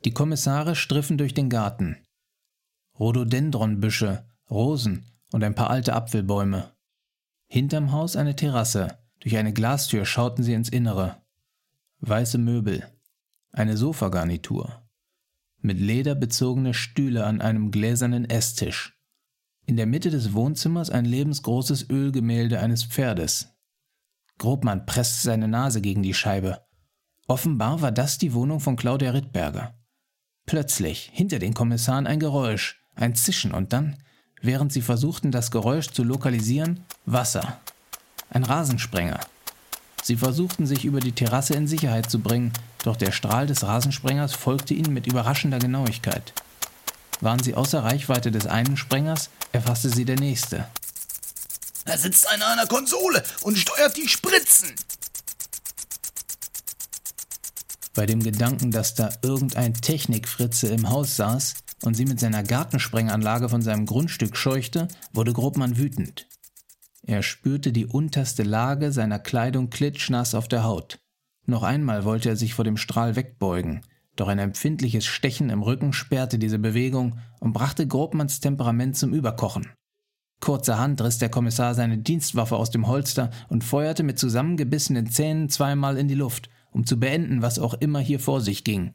Die 0.03 0.11
Kommissare 0.11 0.75
striffen 0.75 1.17
durch 1.17 1.33
den 1.33 1.49
Garten. 1.49 1.97
Rhododendronbüsche, 2.99 4.29
Rosen 4.49 5.11
und 5.31 5.43
ein 5.43 5.55
paar 5.55 5.69
alte 5.69 5.93
Apfelbäume. 5.93 6.73
Hinterm 7.47 7.91
Haus 7.91 8.15
eine 8.15 8.35
Terrasse. 8.35 9.04
Durch 9.25 9.37
eine 9.37 9.53
Glastür 9.53 10.05
schauten 10.05 10.43
sie 10.43 10.53
ins 10.53 10.69
Innere. 10.69 11.19
Weiße 12.01 12.37
Möbel. 12.37 12.83
Eine 13.51 13.75
Sofagarnitur. 13.75 14.83
Mit 15.61 15.79
Leder 15.79 16.13
bezogene 16.13 16.75
Stühle 16.75 17.25
an 17.25 17.41
einem 17.41 17.71
gläsernen 17.71 18.29
Esstisch. 18.29 19.01
In 19.65 19.77
der 19.77 19.87
Mitte 19.87 20.11
des 20.11 20.33
Wohnzimmers 20.33 20.91
ein 20.91 21.05
lebensgroßes 21.05 21.89
Ölgemälde 21.89 22.59
eines 22.59 22.83
Pferdes. 22.83 23.49
Grobmann 24.37 24.85
presste 24.85 25.23
seine 25.23 25.47
Nase 25.47 25.81
gegen 25.81 26.03
die 26.03 26.13
Scheibe. 26.13 26.61
Offenbar 27.27 27.81
war 27.81 27.91
das 27.91 28.19
die 28.19 28.33
Wohnung 28.33 28.59
von 28.59 28.75
Claudia 28.75 29.09
Rittberger. 29.09 29.73
Plötzlich, 30.45 31.09
hinter 31.11 31.39
den 31.39 31.55
Kommissaren 31.55 32.05
ein 32.05 32.19
Geräusch, 32.19 32.79
ein 32.93 33.15
Zischen 33.15 33.55
und 33.55 33.73
dann, 33.73 33.97
während 34.43 34.71
sie 34.71 34.81
versuchten, 34.83 35.31
das 35.31 35.49
Geräusch 35.49 35.89
zu 35.89 36.03
lokalisieren, 36.03 36.81
Wasser. 37.07 37.59
Ein 38.29 38.43
Rasensprenger. 38.43 39.19
Sie 40.03 40.17
versuchten 40.17 40.67
sich 40.67 40.85
über 40.85 40.99
die 40.99 41.13
Terrasse 41.13 41.55
in 41.55 41.67
Sicherheit 41.67 42.11
zu 42.11 42.19
bringen, 42.19 42.53
doch 42.83 42.95
der 42.95 43.11
Strahl 43.11 43.47
des 43.47 43.63
Rasensprengers 43.63 44.33
folgte 44.33 44.73
ihnen 44.73 44.93
mit 44.93 45.07
überraschender 45.07 45.59
Genauigkeit. 45.59 46.33
Waren 47.21 47.41
sie 47.41 47.55
außer 47.55 47.83
Reichweite 47.83 48.31
des 48.31 48.45
einen 48.45 48.77
Sprengers, 48.77 49.29
erfasste 49.51 49.89
sie 49.89 50.05
der 50.05 50.19
nächste. 50.19 50.67
Da 51.85 51.97
sitzt 51.97 52.27
einer 52.29 52.47
an 52.47 52.57
der 52.57 52.67
Konsole 52.67 53.23
und 53.41 53.57
steuert 53.57 53.95
die 53.97 54.07
Spritzen. 54.07 54.73
Bei 57.95 58.05
dem 58.05 58.21
Gedanken, 58.21 58.71
dass 58.71 58.93
da 58.93 59.09
irgendein 59.21 59.73
Technikfritze 59.73 60.67
im 60.67 60.89
Haus 60.89 61.15
saß 61.15 61.55
und 61.83 61.93
sie 61.93 62.05
mit 62.05 62.19
seiner 62.19 62.43
Gartensprenganlage 62.43 63.47
von 63.49 63.61
seinem 63.61 63.85
Grundstück 63.85 64.35
scheuchte, 64.35 64.87
wurde 65.13 65.31
Grobmann 65.31 65.77
wütend. 65.77 66.27
Er 67.07 67.21
spürte 67.21 67.71
die 67.71 67.85
unterste 67.85 68.43
Lage 68.43 68.91
seiner 68.91 69.19
Kleidung 69.19 69.69
klitschnass 69.69 70.33
auf 70.33 70.47
der 70.47 70.63
Haut. 70.63 70.97
Noch 71.45 71.61
einmal 71.61 72.03
wollte 72.03 72.29
er 72.29 72.35
sich 72.35 72.55
vor 72.55 72.65
dem 72.65 72.77
Strahl 72.77 73.15
wegbeugen, 73.15 73.81
doch 74.15 74.27
ein 74.27 74.39
empfindliches 74.39 75.05
Stechen 75.05 75.49
im 75.49 75.61
Rücken 75.61 75.93
sperrte 75.93 76.39
diese 76.39 76.57
Bewegung 76.57 77.19
und 77.39 77.53
brachte 77.53 77.85
Grobmanns 77.85 78.39
Temperament 78.39 78.97
zum 78.97 79.13
Überkochen. 79.13 79.69
Kurzerhand 80.39 81.01
riss 81.01 81.17
der 81.17 81.29
Kommissar 81.29 81.75
seine 81.75 81.97
Dienstwaffe 81.97 82.55
aus 82.55 82.71
dem 82.71 82.87
Holster 82.87 83.29
und 83.49 83.63
feuerte 83.63 84.03
mit 84.03 84.17
zusammengebissenen 84.17 85.07
Zähnen 85.07 85.49
zweimal 85.49 85.97
in 85.97 86.07
die 86.07 86.15
Luft, 86.15 86.49
um 86.71 86.85
zu 86.85 86.99
beenden, 86.99 87.41
was 87.41 87.59
auch 87.59 87.73
immer 87.75 87.99
hier 87.99 88.19
vor 88.19 88.41
sich 88.41 88.63
ging. 88.63 88.93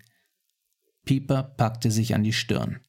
Pieper 1.05 1.43
packte 1.43 1.91
sich 1.91 2.15
an 2.15 2.23
die 2.23 2.33
Stirn. 2.33 2.81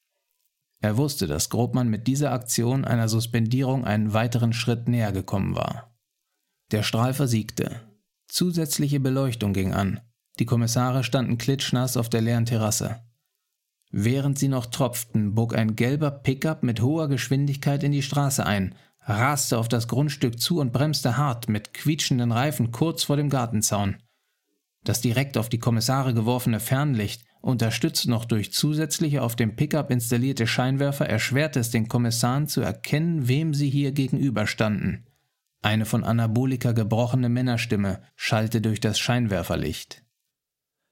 Er 0.81 0.97
wusste, 0.97 1.27
dass 1.27 1.49
Grobmann 1.49 1.89
mit 1.89 2.07
dieser 2.07 2.31
Aktion 2.31 2.85
einer 2.85 3.07
Suspendierung 3.07 3.85
einen 3.85 4.13
weiteren 4.13 4.51
Schritt 4.51 4.87
näher 4.87 5.11
gekommen 5.11 5.55
war. 5.55 5.95
Der 6.71 6.81
Strahl 6.83 7.13
versiegte. 7.13 7.81
Zusätzliche 8.27 8.99
Beleuchtung 8.99 9.53
ging 9.53 9.73
an. 9.73 9.99
Die 10.39 10.45
Kommissare 10.45 11.03
standen 11.03 11.37
klitschnass 11.37 11.97
auf 11.97 12.09
der 12.09 12.21
leeren 12.21 12.45
Terrasse. 12.45 13.01
Während 13.91 14.39
sie 14.39 14.47
noch 14.47 14.67
tropften, 14.67 15.35
bog 15.35 15.53
ein 15.53 15.75
gelber 15.75 16.09
Pickup 16.09 16.63
mit 16.63 16.81
hoher 16.81 17.09
Geschwindigkeit 17.09 17.83
in 17.83 17.91
die 17.91 18.01
Straße 18.01 18.45
ein, 18.45 18.73
raste 19.01 19.57
auf 19.57 19.67
das 19.67 19.87
Grundstück 19.87 20.39
zu 20.39 20.59
und 20.59 20.71
bremste 20.71 21.17
hart 21.17 21.49
mit 21.49 21.73
quietschenden 21.73 22.31
Reifen 22.31 22.71
kurz 22.71 23.03
vor 23.03 23.17
dem 23.17 23.29
Gartenzaun. 23.29 23.97
Das 24.83 25.01
direkt 25.01 25.37
auf 25.37 25.49
die 25.49 25.59
Kommissare 25.59 26.13
geworfene 26.13 26.59
Fernlicht, 26.59 27.25
unterstützt 27.41 28.07
noch 28.07 28.25
durch 28.25 28.53
zusätzliche 28.53 29.21
auf 29.21 29.35
dem 29.35 29.55
Pickup 29.55 29.91
installierte 29.91 30.47
Scheinwerfer, 30.47 31.07
erschwerte 31.07 31.59
es 31.59 31.71
den 31.71 31.87
Kommissaren 31.87 32.47
zu 32.47 32.61
erkennen, 32.61 33.27
wem 33.27 33.53
sie 33.53 33.69
hier 33.69 33.91
gegenüberstanden. 33.91 35.07
Eine 35.61 35.85
von 35.85 36.03
Anabolika 36.03 36.71
gebrochene 36.71 37.29
Männerstimme 37.29 38.01
schallte 38.15 38.61
durch 38.61 38.79
das 38.79 38.99
Scheinwerferlicht. 38.99 40.03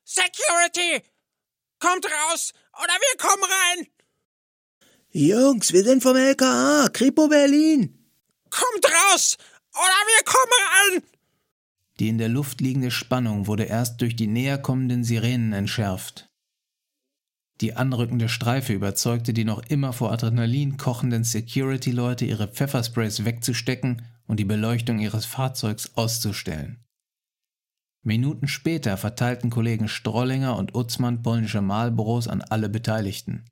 Security! 0.04 1.04
Kommt 1.80 2.06
raus, 2.06 2.54
oder 2.74 2.94
wir 2.94 3.18
kommen 3.18 3.44
rein! 3.44 3.88
Jungs, 5.12 5.74
wir 5.74 5.84
sind 5.84 6.04
vom 6.04 6.16
LKA, 6.16 6.90
Kripo 6.94 7.28
Berlin. 7.28 8.06
Kommt 8.50 8.86
raus, 8.86 9.38
oder 9.74 9.82
wir 9.84 10.26
kommen 10.26 11.02
rein! 11.02 11.04
Die 12.00 12.10
in 12.10 12.18
der 12.18 12.30
Luft 12.30 12.62
liegende 12.62 12.92
Spannung 12.92 13.48
wurde 13.48 13.64
erst 13.64 14.02
durch 14.02 14.16
die 14.16 14.28
näher 14.28 14.58
kommenden 14.58 15.04
Sirenen 15.04 15.54
entschärft. 15.54 16.29
Die 17.62 17.76
anrückende 17.76 18.30
Streife 18.30 18.74
überzeugte 18.74 19.34
die 19.34 19.44
noch 19.44 19.62
immer 19.68 19.92
vor 19.92 20.12
Adrenalin 20.14 20.78
kochenden 20.78 21.26
Security-Leute, 21.26 22.26
ihre 22.26 22.48
Pfeffersprays 22.48 23.26
wegzustecken 23.26 24.02
und 24.28 24.40
die 24.40 24.46
Beleuchtung 24.46 25.00
ihres 25.00 25.26
Fahrzeugs 25.26 25.92
auszustellen. 25.96 26.86
Minuten 28.02 28.48
später 28.48 28.96
verteilten 28.96 29.50
Kollegen 29.50 29.90
Strollinger 29.90 30.56
und 30.56 30.74
Utzmann 30.74 31.22
polnische 31.22 31.62
Malbüros 31.62 32.30
an 32.30 32.42
alle 32.42 32.70
Beteiligten. 32.70 33.50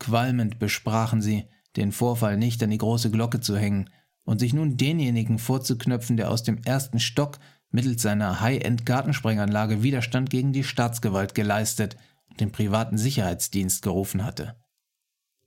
Qualmend 0.00 0.58
besprachen 0.58 1.22
sie, 1.22 1.44
den 1.76 1.92
Vorfall 1.92 2.36
nicht 2.36 2.60
an 2.64 2.70
die 2.70 2.78
große 2.78 3.10
Glocke 3.12 3.38
zu 3.38 3.56
hängen 3.56 3.88
und 4.24 4.40
sich 4.40 4.52
nun 4.52 4.76
denjenigen 4.76 5.38
vorzuknöpfen, 5.38 6.16
der 6.16 6.30
aus 6.30 6.42
dem 6.42 6.58
ersten 6.64 6.98
Stock 6.98 7.38
mittels 7.70 8.02
seiner 8.02 8.40
High-End-Gartensprenganlage 8.40 9.82
Widerstand 9.82 10.28
gegen 10.28 10.52
die 10.52 10.64
Staatsgewalt 10.64 11.36
geleistet 11.36 11.96
den 12.40 12.52
privaten 12.52 12.98
Sicherheitsdienst 12.98 13.82
gerufen 13.82 14.24
hatte. 14.24 14.56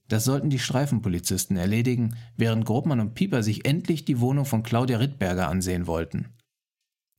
Das 0.08 0.26
sollten 0.26 0.50
die 0.50 0.60
Streifenpolizisten 0.60 1.56
erledigen, 1.56 2.18
während 2.36 2.66
Grobmann 2.66 3.00
und 3.00 3.14
Pieper 3.14 3.44
sich 3.44 3.66
endlich 3.66 4.04
die 4.04 4.20
Wohnung 4.20 4.46
von 4.46 4.62
Claudia 4.62 4.98
Rittberger 4.98 5.48
ansehen 5.48 5.88
wollten. 5.88 6.36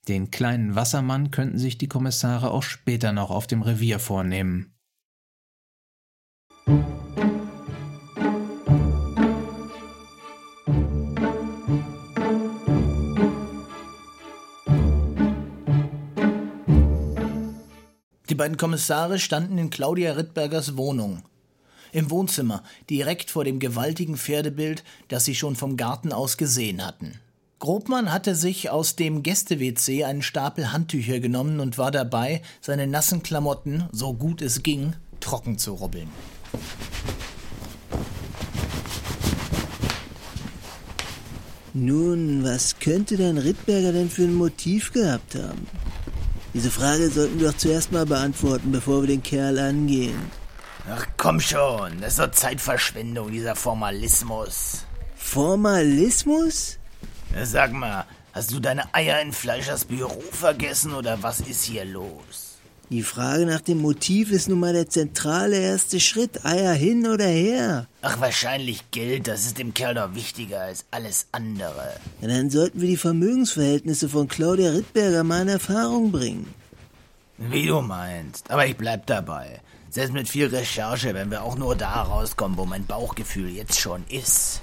Den 0.09 0.31
kleinen 0.31 0.75
Wassermann 0.75 1.31
könnten 1.31 1.59
sich 1.59 1.79
die 1.79 1.89
Kommissare 1.89 2.51
auch 2.51 2.62
später 2.62 3.12
noch 3.12 3.31
auf 3.31 3.47
dem 3.47 3.62
Revier 3.62 3.99
vornehmen. 3.99 4.75
Die 18.33 18.37
beiden 18.37 18.57
Kommissare 18.57 19.18
standen 19.18 19.59
in 19.59 19.68
Claudia 19.68 20.12
Rittbergers 20.12 20.78
Wohnung. 20.78 21.22
Im 21.93 22.11
Wohnzimmer, 22.11 22.62
direkt 22.89 23.30
vor 23.30 23.45
dem 23.45 23.59
gewaltigen 23.59 24.16
Pferdebild, 24.16 24.85
das 25.09 25.26
sie 25.26 25.35
schon 25.35 25.55
vom 25.55 25.76
Garten 25.76 26.14
aus 26.14 26.39
gesehen 26.39 26.83
hatten. 26.83 27.20
Grobmann 27.59 28.11
hatte 28.11 28.35
sich 28.35 28.70
aus 28.70 28.97
dem 28.97 29.22
Gäste-WC 29.22 30.05
einen 30.05 30.22
Stapel 30.22 30.72
Handtücher 30.72 31.20
genommen 31.20 31.61
und 31.61 31.76
war 31.76 31.91
dabei, 31.91 32.41
seine 32.62 32.87
nassen 32.87 33.22
Klamotten, 33.22 33.85
so 33.93 34.14
gut 34.14 34.41
es 34.41 34.62
ging, 34.62 34.95
trocken 35.20 35.59
zu 35.59 35.74
rubbeln. 35.74 36.09
Nun, 41.74 42.45
was 42.45 42.78
könnte 42.78 43.18
dein 43.18 43.37
Rittberger 43.37 43.93
denn 43.93 44.09
für 44.09 44.22
ein 44.22 44.35
Motiv 44.35 44.91
gehabt 44.95 45.35
haben? 45.35 45.66
Diese 46.55 46.70
Frage 46.70 47.09
sollten 47.09 47.40
wir 47.40 47.50
doch 47.50 47.57
zuerst 47.57 47.92
mal 47.92 48.05
beantworten, 48.05 48.72
bevor 48.72 49.03
wir 49.03 49.09
den 49.09 49.22
Kerl 49.22 49.59
angehen. 49.59 50.30
Ach 50.90 51.07
komm 51.16 51.40
schon, 51.40 52.00
das 52.00 52.14
ist 52.14 52.18
doch 52.18 52.30
Zeitverschwendung, 52.30 53.30
dieser 53.30 53.55
Formalismus. 53.55 54.84
Formalismus? 55.16 56.78
Ja, 57.34 57.46
Sag 57.46 57.72
mal, 57.72 58.05
hast 58.32 58.53
du 58.53 58.61
deine 58.61 58.92
Eier 58.94 59.20
in 59.22 59.32
Fleischers 59.32 59.84
Büro 59.86 60.22
vergessen 60.30 60.92
oder 60.92 61.22
was 61.22 61.40
ist 61.40 61.64
hier 61.64 61.84
los? 61.84 62.51
Die 62.93 63.03
Frage 63.03 63.47
nach 63.47 63.62
dem 63.62 63.78
Motiv 63.78 64.30
ist 64.30 64.51
nun 64.51 64.61
mal 64.61 64.74
der 64.74 64.86
zentrale 64.86 65.57
erste 65.57 65.99
Schritt. 65.99 66.45
Eier 66.45 66.74
hin 66.74 67.07
oder 67.07 67.24
her. 67.24 67.86
Ach, 68.03 68.20
wahrscheinlich 68.20 68.90
Geld, 68.90 69.28
das 69.28 69.47
ist 69.47 69.57
dem 69.57 69.72
Kerl 69.72 69.95
doch 69.95 70.14
wichtiger 70.14 70.61
als 70.61 70.84
alles 70.90 71.26
andere. 71.32 71.95
Ja, 72.20 72.28
dann 72.28 72.51
sollten 72.51 72.82
wir 72.82 72.88
die 72.88 72.99
Vermögensverhältnisse 72.99 74.11
von 74.11 74.28
Claudia 74.28 74.72
Rittberger 74.72 75.24
mal 75.24 75.40
in 75.40 75.49
Erfahrung 75.49 76.12
bringen. 76.12 76.53
Wie 77.38 77.66
du 77.66 77.80
meinst, 77.80 78.51
aber 78.51 78.66
ich 78.66 78.76
bleib 78.76 79.07
dabei. 79.07 79.62
Selbst 79.88 80.12
mit 80.12 80.28
viel 80.28 80.49
Recherche, 80.49 81.14
wenn 81.14 81.30
wir 81.30 81.45
auch 81.45 81.57
nur 81.57 81.74
da 81.74 82.03
rauskommen, 82.03 82.59
wo 82.59 82.66
mein 82.66 82.84
Bauchgefühl 82.84 83.49
jetzt 83.49 83.80
schon 83.80 84.05
ist. 84.11 84.61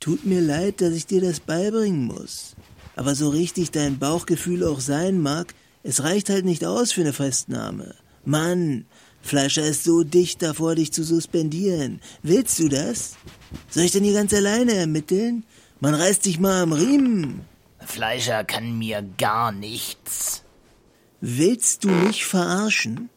Tut 0.00 0.26
mir 0.26 0.40
leid, 0.40 0.80
dass 0.80 0.92
ich 0.92 1.06
dir 1.06 1.20
das 1.20 1.38
beibringen 1.38 2.06
muss. 2.06 2.55
Aber 2.96 3.14
so 3.14 3.28
richtig 3.28 3.70
dein 3.70 3.98
Bauchgefühl 3.98 4.64
auch 4.64 4.80
sein 4.80 5.20
mag, 5.20 5.54
es 5.82 6.02
reicht 6.02 6.30
halt 6.30 6.44
nicht 6.44 6.64
aus 6.64 6.90
für 6.92 7.02
eine 7.02 7.12
Festnahme. 7.12 7.94
Mann, 8.24 8.86
Fleischer 9.22 9.62
ist 9.62 9.84
so 9.84 10.02
dicht 10.02 10.42
davor, 10.42 10.74
dich 10.74 10.92
zu 10.92 11.04
suspendieren. 11.04 12.00
Willst 12.22 12.58
du 12.58 12.68
das? 12.68 13.16
Soll 13.70 13.84
ich 13.84 13.92
denn 13.92 14.04
hier 14.04 14.14
ganz 14.14 14.32
alleine 14.32 14.72
ermitteln? 14.74 15.44
Man 15.78 15.94
reißt 15.94 16.24
dich 16.24 16.40
mal 16.40 16.62
am 16.62 16.72
Riemen. 16.72 17.42
Fleischer 17.78 18.44
kann 18.44 18.78
mir 18.78 19.04
gar 19.18 19.52
nichts. 19.52 20.42
Willst 21.20 21.84
du 21.84 21.88
mich 21.88 22.24
verarschen? 22.24 23.10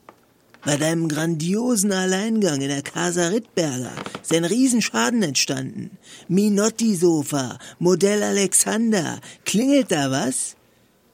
Bei 0.66 0.76
deinem 0.76 1.08
grandiosen 1.08 1.94
Alleingang 1.94 2.62
in 2.62 2.68
der 2.68 2.82
Casa 2.82 3.28
Rittberger 3.30 3.94
ist 4.22 4.34
ein 4.34 4.44
Riesenschaden 4.44 5.24
entstanden. 5.24 5.92
Minotti-Sofa, 6.28 7.58
Modell 7.80 8.22
Alexander. 8.24 9.20
Klingelt 9.46 9.92
da 9.92 10.12
was? 10.12 10.58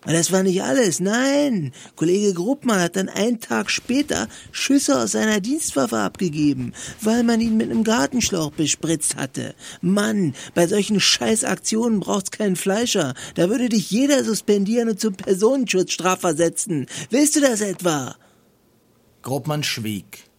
Aber 0.02 0.14
das 0.14 0.32
war 0.32 0.44
nicht 0.44 0.62
alles. 0.62 1.00
Nein, 1.00 1.74
Kollege 1.96 2.34
Gruppmann 2.34 2.80
hat 2.80 2.96
dann 2.96 3.10
einen 3.10 3.40
Tag 3.40 3.72
später 3.72 4.28
Schüsse 4.52 5.00
aus 5.00 5.14
seiner 5.14 5.42
Dienstwaffe 5.42 5.98
abgegeben, 5.98 6.74
weil 7.02 7.24
man 7.24 7.42
ihn 7.42 7.58
mit 7.58 7.72
einem 7.72 7.84
Gartenschlauch 7.84 8.52
bespritzt 8.52 9.16
hatte. 9.16 9.56
Mann, 9.82 10.36
bei 10.54 10.68
solchen 10.68 11.00
Scheißaktionen 11.00 12.00
braucht's 12.00 12.32
keinen 12.32 12.56
Fleischer. 12.56 13.14
Da 13.34 13.50
würde 13.50 13.70
dich 13.70 13.90
jeder 13.90 14.24
suspendieren 14.24 14.90
und 14.90 15.00
zum 15.00 15.16
Personenschutzstraf 15.16 16.22
versetzen. 16.22 16.86
Willst 17.10 17.36
du 17.36 17.42
das 17.42 17.62
etwa? 17.62 18.16
Grobmann 19.26 19.64
schwieg. 19.64 20.30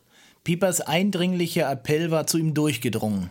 Piepers 0.45 0.81
eindringlicher 0.81 1.69
Appell 1.69 2.13
war 2.13 2.29
zu 2.29 2.39
ihm 2.39 2.55
durchgedrungen. 2.55 3.31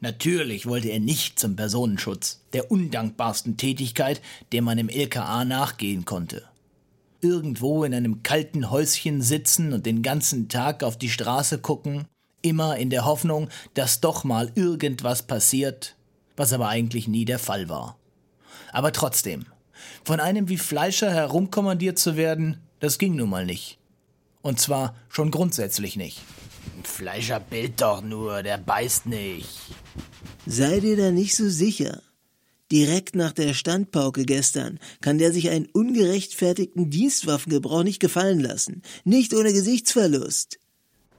Natürlich 0.00 0.66
wollte 0.66 0.88
er 0.88 1.00
nicht 1.00 1.38
zum 1.38 1.56
Personenschutz, 1.56 2.42
der 2.52 2.70
undankbarsten 2.70 3.56
Tätigkeit, 3.56 4.20
der 4.52 4.60
man 4.60 4.76
im 4.76 4.90
LKA 4.90 5.46
nachgehen 5.46 6.04
konnte. 6.04 6.42
Irgendwo 7.22 7.84
in 7.84 7.94
einem 7.94 8.22
kalten 8.22 8.70
Häuschen 8.70 9.22
sitzen 9.22 9.72
und 9.72 9.86
den 9.86 10.02
ganzen 10.02 10.50
Tag 10.50 10.82
auf 10.82 10.98
die 10.98 11.08
Straße 11.08 11.60
gucken, 11.60 12.04
immer 12.42 12.76
in 12.76 12.90
der 12.90 13.06
Hoffnung, 13.06 13.48
dass 13.72 14.02
doch 14.02 14.22
mal 14.22 14.52
irgendwas 14.54 15.22
passiert, 15.22 15.96
was 16.36 16.52
aber 16.52 16.68
eigentlich 16.68 17.08
nie 17.08 17.24
der 17.24 17.38
Fall 17.38 17.70
war. 17.70 17.96
Aber 18.70 18.92
trotzdem, 18.92 19.46
von 20.04 20.20
einem 20.20 20.50
wie 20.50 20.58
Fleischer 20.58 21.10
herumkommandiert 21.10 21.98
zu 21.98 22.18
werden, 22.18 22.58
das 22.80 22.98
ging 22.98 23.16
nun 23.16 23.30
mal 23.30 23.46
nicht. 23.46 23.78
Und 24.44 24.60
zwar 24.60 24.94
schon 25.08 25.30
grundsätzlich 25.30 25.96
nicht. 25.96 26.20
Fleischer 26.82 27.40
bellt 27.40 27.80
doch 27.80 28.02
nur, 28.02 28.42
der 28.42 28.58
beißt 28.58 29.06
nicht. 29.06 29.48
Sei 30.44 30.80
dir 30.80 30.98
da 30.98 31.10
nicht 31.10 31.34
so 31.34 31.48
sicher. 31.48 32.02
Direkt 32.70 33.16
nach 33.16 33.32
der 33.32 33.54
Standpauke 33.54 34.26
gestern 34.26 34.78
kann 35.00 35.16
der 35.16 35.32
sich 35.32 35.48
einen 35.48 35.64
ungerechtfertigten 35.72 36.90
Dienstwaffengebrauch 36.90 37.84
nicht 37.84 38.00
gefallen 38.00 38.38
lassen. 38.38 38.82
Nicht 39.04 39.32
ohne 39.32 39.54
Gesichtsverlust. 39.54 40.58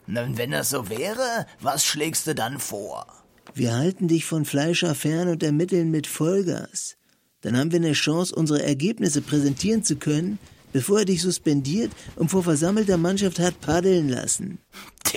Na, 0.05 0.23
und 0.23 0.37
wenn 0.37 0.51
das 0.51 0.69
so 0.69 0.87
wäre, 0.89 1.47
was 1.59 1.83
schlägst 1.83 2.27
du 2.27 2.35
dann 2.35 2.59
vor? 2.59 3.07
Wir 3.55 3.73
halten 3.73 4.07
dich 4.07 4.25
von 4.25 4.45
Fleischer 4.45 4.93
fern 4.93 5.29
und 5.29 5.41
ermitteln 5.41 5.89
mit 5.89 6.05
Vollgas. 6.05 6.95
Dann 7.41 7.57
haben 7.57 7.71
wir 7.71 7.79
eine 7.79 7.93
Chance, 7.93 8.35
unsere 8.35 8.61
Ergebnisse 8.61 9.21
präsentieren 9.21 9.83
zu 9.83 9.95
können, 9.95 10.37
bevor 10.75 10.99
er 10.99 11.05
dich 11.05 11.21
suspendiert 11.21 11.93
und 12.17 12.29
vor 12.29 12.43
versammelter 12.43 12.97
Mannschaft 12.97 13.39
hat 13.39 13.61
paddeln 13.61 14.09
lassen. 14.09 14.57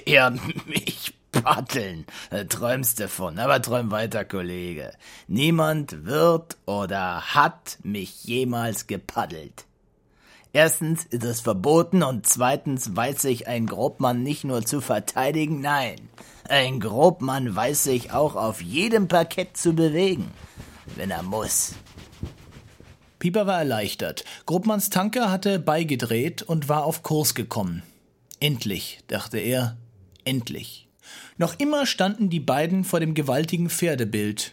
Der 0.07 0.31
mich 0.67 1.15
paddeln. 1.33 2.07
Da 2.31 2.45
träumst 2.45 3.01
du 3.01 3.09
von. 3.09 3.41
Aber 3.41 3.61
träum 3.61 3.91
weiter, 3.91 4.25
Kollege. 4.25 4.93
Niemand 5.27 6.05
wird 6.05 6.59
oder 6.65 7.35
hat 7.35 7.79
mich 7.83 8.23
jemals 8.23 8.87
gepaddelt. 8.87 9.65
Erstens 10.53 11.07
ist 11.07 11.25
es 11.25 11.41
verboten 11.41 12.05
und 12.05 12.25
zweitens 12.25 12.95
weiß 12.95 13.21
sich 13.21 13.49
ein 13.49 13.67
Grobmann 13.67 14.23
nicht 14.23 14.45
nur 14.45 14.65
zu 14.65 14.81
verteidigen, 14.81 15.61
nein, 15.61 16.09
ein 16.49 16.79
Grobmann 16.79 17.57
weiß 17.57 17.83
sich 17.83 18.13
auch 18.13 18.37
auf 18.37 18.63
jedem 18.63 19.09
Parkett 19.09 19.57
zu 19.57 19.73
bewegen, 19.73 20.31
wenn 20.95 21.11
er 21.11 21.25
muss. 21.25 21.75
Pieper 23.19 23.47
war 23.47 23.59
erleichtert. 23.59 24.25
Gruppmanns 24.47 24.91
Tanker 24.91 25.31
hatte 25.31 25.59
beigedreht 25.59 26.43
und 26.43 26.69
war 26.69 26.85
auf 26.85 27.03
Kurs 27.03 27.35
gekommen. 27.35 27.83
Endlich, 28.41 29.01
dachte 29.09 29.39
er, 29.39 29.77
endlich. 30.25 30.89
Noch 31.37 31.59
immer 31.59 31.87
standen 31.87 32.31
die 32.31 32.41
beiden 32.41 32.85
vor 32.85 33.01
dem 33.01 33.15
gewaltigen 33.15 33.71
Pferdebild. 33.71 34.53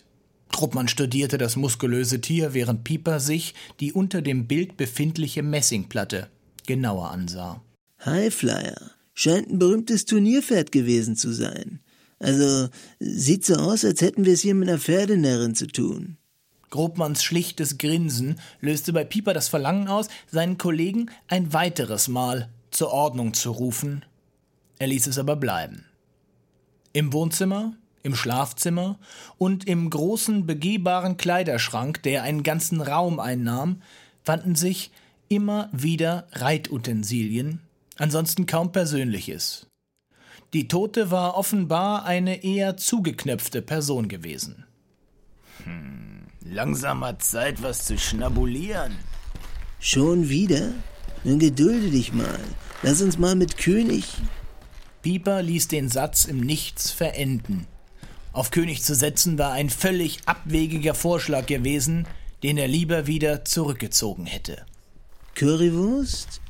Truppmann 0.51 0.88
studierte 0.88 1.38
das 1.38 1.55
muskulöse 1.55 2.22
Tier, 2.22 2.53
während 2.53 2.84
Pieper 2.84 3.20
sich 3.20 3.53
die 3.80 3.91
unter 3.91 4.22
dem 4.22 4.47
Bild 4.47 4.78
befindliche 4.78 5.43
Messingplatte 5.43 6.30
genauer 6.66 7.11
ansah. 7.11 7.61
Highflyer. 8.03 8.91
Scheint 9.13 9.49
ein 9.49 9.59
berühmtes 9.59 10.05
Turnierpferd 10.05 10.72
gewesen 10.72 11.16
zu 11.16 11.32
sein. 11.32 11.80
Also, 12.20 12.70
sieht 12.99 13.45
so 13.45 13.55
aus, 13.55 13.86
als 13.86 14.01
hätten 14.01 14.26
wir 14.26 14.34
es 14.34 14.41
hier 14.41 14.55
mit 14.55 14.68
einer 14.68 14.80
Pferdenärrin 14.80 15.55
zu 15.55 15.68
tun. 15.68 16.18
Grobmanns 16.76 17.23
schlichtes 17.23 17.78
Grinsen 17.78 18.36
löste 18.59 18.91
bei 18.91 19.05
Pieper 19.05 19.34
das 19.34 19.47
Verlangen 19.47 19.88
aus, 19.88 20.09
seinen 20.30 20.57
Kollegen 20.57 21.09
ein 21.30 21.53
weiteres 21.53 22.09
Mal 22.09 22.49
zur 22.69 22.91
Ordnung 22.91 23.34
zu 23.34 23.51
rufen. 23.51 24.03
Er 24.78 24.88
ließ 24.88 25.07
es 25.07 25.17
aber 25.17 25.38
bleiben. 25.38 25.86
Im 26.91 27.13
Wohnzimmer, 27.13 27.78
im 28.03 28.13
Schlafzimmer 28.13 28.99
und 29.38 29.65
im 29.69 29.89
großen 29.89 30.45
begehbaren 30.45 31.15
Kleiderschrank, 31.15 32.03
der 32.03 32.23
einen 32.23 32.43
ganzen 32.43 32.82
Raum 32.82 33.21
einnahm, 33.21 33.82
fanden 34.21 34.55
sich 34.55 34.91
immer 35.30 35.69
wieder 35.71 36.28
Reitutensilien, 36.34 37.61
ansonsten 37.97 38.47
kaum 38.47 38.73
Persönliches. 38.73 39.67
Die 40.53 40.67
Tote 40.67 41.09
war 41.09 41.38
offenbar 41.38 42.03
eine 42.03 42.43
eher 42.43 42.76
zugeknöpfte 42.76 43.61
Person 43.61 44.09
gewesen. 44.09 44.65
Langsamer 46.47 47.17
Zeit, 47.17 47.63
was 47.63 47.85
zu 47.85 47.97
schnabulieren. 47.97 48.95
Schon 49.79 50.29
wieder? 50.29 50.73
Nun 51.23 51.39
gedulde 51.39 51.89
dich 51.89 52.13
mal. 52.13 52.39
Lass 52.83 53.01
uns 53.01 53.17
mal 53.17 53.35
mit 53.35 53.57
König. 53.57 54.05
Pieper 55.01 55.41
ließ 55.41 55.69
den 55.69 55.89
Satz 55.89 56.25
im 56.25 56.41
Nichts 56.41 56.91
verenden. 56.91 57.65
Auf 58.31 58.51
König 58.51 58.83
zu 58.83 58.93
setzen 58.93 59.39
war 59.39 59.53
ein 59.53 59.71
völlig 59.71 60.19
abwegiger 60.27 60.93
Vorschlag 60.93 61.47
gewesen, 61.47 62.05
den 62.43 62.59
er 62.59 62.67
lieber 62.67 63.07
wieder 63.07 63.43
zurückgezogen 63.43 64.27
hätte. 64.27 64.67
Currywurst? 65.33 66.41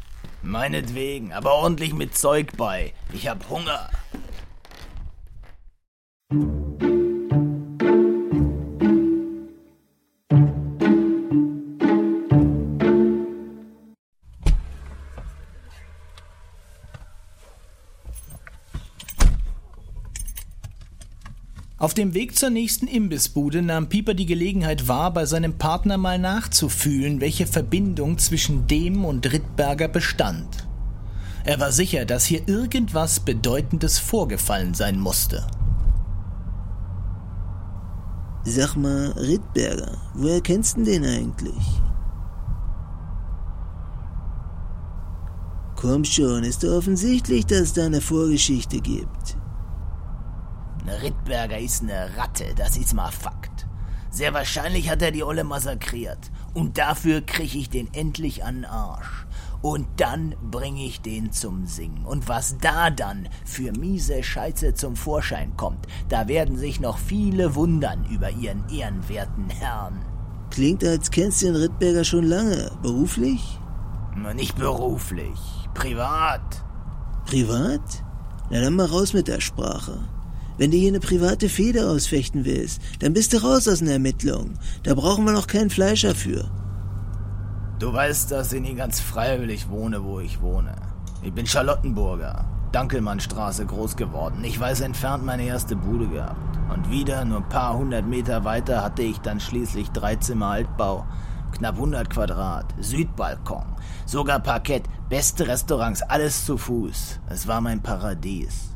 Meinetwegen, 0.44 1.32
aber 1.32 1.54
ordentlich 1.54 1.94
mit 1.94 2.18
Zeug 2.18 2.58
bei. 2.58 2.94
Ich 3.14 3.30
hab 3.30 3.50
Hunger. 3.50 3.90
Auf 21.86 21.94
dem 21.94 22.16
Weg 22.16 22.36
zur 22.36 22.50
nächsten 22.50 22.88
Imbissbude 22.88 23.62
nahm 23.62 23.90
Pieper 23.90 24.16
die 24.16 24.26
Gelegenheit 24.26 24.88
wahr, 24.88 25.14
bei 25.14 25.28
seinem 25.28 25.60
Partner 25.60 26.00
mal 26.00 26.18
nachzufühlen, 26.18 27.22
welche 27.22 27.46
Verbindung 27.46 28.18
zwischen 28.18 28.66
dem 28.66 29.06
und 29.06 29.32
Rittberger 29.32 29.88
bestand. 29.88 30.66
Er 31.44 31.60
war 31.60 31.72
sicher, 31.72 32.06
dass 32.06 32.26
hier 32.26 32.48
irgendwas 32.48 33.20
Bedeutendes 33.20 34.00
vorgefallen 34.00 34.74
sein 34.74 35.00
musste. 35.00 35.46
Sag 38.46 38.76
mal, 38.78 39.12
Rittberger, 39.12 39.96
woher 40.16 40.42
kennst 40.42 40.78
du 40.78 40.84
den 40.86 41.06
eigentlich? 41.06 41.82
Komm 45.76 46.04
schon, 46.04 46.46
ist 46.46 46.66
offensichtlich, 46.66 47.46
dass 47.46 47.60
es 47.60 47.74
da 47.74 47.86
eine 47.86 48.02
Vorgeschichte 48.02 48.80
gibt. 48.80 49.38
Rittberger 50.90 51.58
ist 51.58 51.84
eine 51.84 52.10
Ratte, 52.18 52.46
das 52.56 52.78
ist 52.78 52.94
mal 52.94 53.12
Fakt. 53.12 53.68
Sehr 54.16 54.34
wahrscheinlich 54.34 54.90
hat 54.90 55.02
er 55.02 55.12
die 55.12 55.24
Olle 55.24 55.44
massakriert. 55.44 56.32
Und 56.54 56.78
dafür 56.78 57.20
krieg 57.20 57.54
ich 57.54 57.70
den 57.70 57.94
endlich 57.94 58.46
an 58.46 58.56
den 58.56 58.66
Arsch. 58.66 59.26
Und 59.62 59.88
dann 59.98 60.36
bring 60.52 60.78
ich 60.78 61.02
den 61.02 61.34
zum 61.34 61.66
Singen. 61.66 62.06
Und 62.06 62.30
was 62.30 62.58
da 62.60 62.92
dann 62.92 63.28
für 63.44 63.74
miese 63.74 64.24
Scheiße 64.24 64.74
zum 64.74 64.96
Vorschein 64.96 65.58
kommt, 65.58 65.86
da 66.08 66.30
werden 66.30 66.56
sich 66.56 66.80
noch 66.80 66.98
viele 66.98 67.56
wundern 67.56 68.06
über 68.06 68.30
ihren 68.30 68.70
ehrenwerten 68.70 69.50
Herrn. 69.50 70.00
Klingt, 70.50 70.86
als 70.86 71.12
kennst 71.12 71.42
du 71.42 71.48
den 71.48 71.56
Rittberger 71.58 72.06
schon 72.06 72.24
lange. 72.24 72.72
Beruflich? 72.82 73.60
Nicht 74.34 74.56
beruflich, 74.56 75.40
privat. 75.74 76.64
Privat? 77.26 77.82
Na 78.50 78.62
dann 78.62 78.76
mal 78.76 78.86
raus 78.86 79.12
mit 79.12 79.28
der 79.28 79.42
Sprache. 79.42 80.08
Wenn 80.58 80.72
du 80.72 80.78
hier 80.78 80.90
eine 80.90 81.02
private 81.02 81.50
Feder 81.50 81.90
ausfechten 81.90 82.46
willst, 82.46 82.82
dann 83.00 83.14
bist 83.14 83.34
du 83.34 83.44
raus 83.44 83.68
aus 83.68 83.80
den 83.80 83.90
Ermittlungen. 83.90 84.58
Da 84.84 84.94
brauchen 84.94 85.26
wir 85.26 85.34
noch 85.34 85.48
keinen 85.48 85.70
Fleischer 85.70 86.16
für. 86.16 86.50
Du 87.80 87.92
weißt, 87.92 88.32
dass 88.32 88.54
ich 88.54 88.62
nie 88.62 88.76
ganz 88.76 89.02
freiwillig 89.02 89.70
wohne, 89.70 90.04
wo 90.04 90.22
ich 90.22 90.42
wohne. 90.42 90.76
Ich 91.24 91.34
bin 91.34 91.46
Charlottenburger, 91.46 92.46
Dankelmannstraße 92.72 93.66
groß 93.66 93.98
geworden. 93.98 94.46
Ich 94.46 94.58
weiß 94.58 94.80
entfernt 94.82 95.26
meine 95.26 95.44
erste 95.44 95.76
Bude 95.76 96.08
gehabt. 96.08 96.58
Und 96.74 96.90
wieder, 96.90 97.26
nur 97.26 97.40
ein 97.40 97.50
paar 97.50 97.78
hundert 97.78 98.08
Meter 98.08 98.46
weiter, 98.46 98.82
hatte 98.82 99.02
ich 99.04 99.20
dann 99.20 99.42
schließlich 99.42 99.90
drei 99.90 100.16
Zimmer 100.16 100.48
Altbau, 100.48 101.06
knapp 101.52 101.76
100 101.76 102.10
Quadrat, 102.10 102.74
Südbalkon, 102.80 103.66
sogar 104.06 104.40
Parkett, 104.40 104.84
beste 105.10 105.48
Restaurants, 105.48 106.02
alles 106.02 106.46
zu 106.46 106.58
Fuß. 106.58 107.20
Es 107.30 107.46
war 107.48 107.60
mein 107.60 107.84
Paradies. 107.84 108.75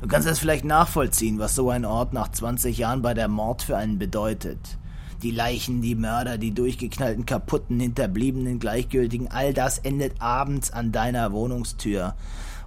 Du 0.00 0.06
kannst 0.06 0.28
es 0.28 0.38
vielleicht 0.38 0.64
nachvollziehen, 0.64 1.40
was 1.40 1.56
so 1.56 1.70
ein 1.70 1.84
Ort 1.84 2.12
nach 2.12 2.30
20 2.30 2.78
Jahren 2.78 3.02
bei 3.02 3.14
der 3.14 3.26
Mord 3.26 3.62
für 3.62 3.76
einen 3.76 3.98
bedeutet. 3.98 4.78
Die 5.22 5.32
Leichen, 5.32 5.82
die 5.82 5.96
Mörder, 5.96 6.38
die 6.38 6.54
durchgeknallten 6.54 7.26
kaputten, 7.26 7.80
hinterbliebenen, 7.80 8.60
gleichgültigen, 8.60 9.28
all 9.28 9.52
das 9.52 9.78
endet 9.78 10.22
abends 10.22 10.70
an 10.70 10.92
deiner 10.92 11.32
Wohnungstür. 11.32 12.14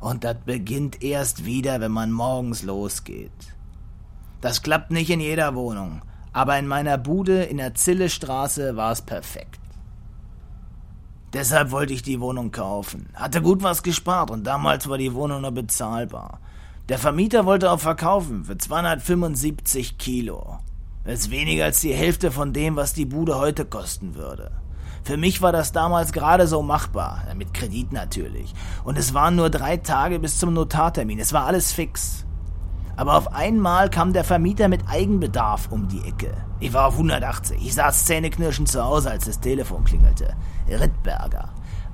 Und 0.02 0.26
das 0.26 0.36
beginnt 0.46 1.02
erst 1.02 1.46
wieder, 1.46 1.80
wenn 1.80 1.94
man 1.94 2.12
morgens 2.12 2.64
losgeht. 2.64 3.32
Das 4.42 4.62
klappt 4.62 4.92
nicht 4.92 5.10
in 5.10 5.22
jeder 5.22 5.56
Wohnung, 5.56 6.02
aber 6.34 6.60
in 6.60 6.68
meiner 6.68 6.98
Bude 6.98 7.44
in 7.44 7.58
der 7.58 7.76
Zillestraße 7.76 8.76
war 8.76 8.92
es 8.92 9.02
perfekt. 9.02 9.60
Deshalb 11.32 11.72
wollte 11.72 11.94
ich 11.94 12.04
die 12.04 12.20
Wohnung 12.20 12.52
kaufen. 12.52 13.08
Hatte 13.14 13.42
gut 13.42 13.64
was 13.64 13.84
gespart 13.84 14.32
und 14.32 14.44
damals 14.44 14.90
war 14.90 14.98
die 14.98 15.14
Wohnung 15.14 15.42
noch 15.42 15.52
bezahlbar. 15.52 16.42
Der 16.92 17.00
Vermieter 17.00 17.46
wollte 17.46 17.72
auch 17.72 17.80
verkaufen 17.80 18.44
für 18.44 18.58
275 18.58 19.98
Kilo. 19.98 20.60
Das 21.06 21.22
ist 21.22 21.32
weniger 21.32 21.64
als 21.64 21.80
die 21.80 21.94
Hälfte 21.94 22.32
von 22.32 22.52
dem, 22.52 22.76
was 22.76 22.92
die 22.92 23.06
Bude 23.06 23.38
heute 23.38 23.64
kosten 23.64 24.16
würde. 24.16 24.52
Für 25.06 25.16
mich 25.16 25.42
war 25.42 25.54
das 25.54 25.72
damals 25.72 26.12
gerade 26.12 26.48
so 26.48 26.62
machbar, 26.62 27.24
mit 27.38 27.54
Kredit 27.54 27.94
natürlich. 27.94 28.54
Und 28.84 28.98
es 28.98 29.14
waren 29.14 29.38
nur 29.38 29.50
drei 29.50 29.78
Tage 29.78 30.20
bis 30.20 30.38
zum 30.38 30.52
Notartermin. 30.54 31.20
Es 31.20 31.32
war 31.32 31.46
alles 31.46 31.72
fix. 31.72 32.26
Aber 32.98 33.16
auf 33.16 33.34
einmal 33.34 33.90
kam 33.90 34.12
der 34.12 34.26
Vermieter 34.26 34.68
mit 34.68 34.82
Eigenbedarf 34.90 35.70
um 35.72 35.88
die 35.88 36.06
Ecke. 36.06 36.34
Ich 36.60 36.74
war 36.74 36.88
auf 36.88 36.96
180. 36.96 37.66
Ich 37.66 37.74
saß 37.74 38.04
zähneknirschend 38.04 38.68
zu 38.68 38.84
Hause, 38.84 39.12
als 39.12 39.28
das 39.28 39.40
Telefon 39.40 39.86
klingelte. 39.86 40.36
Rittberger. 40.68 41.54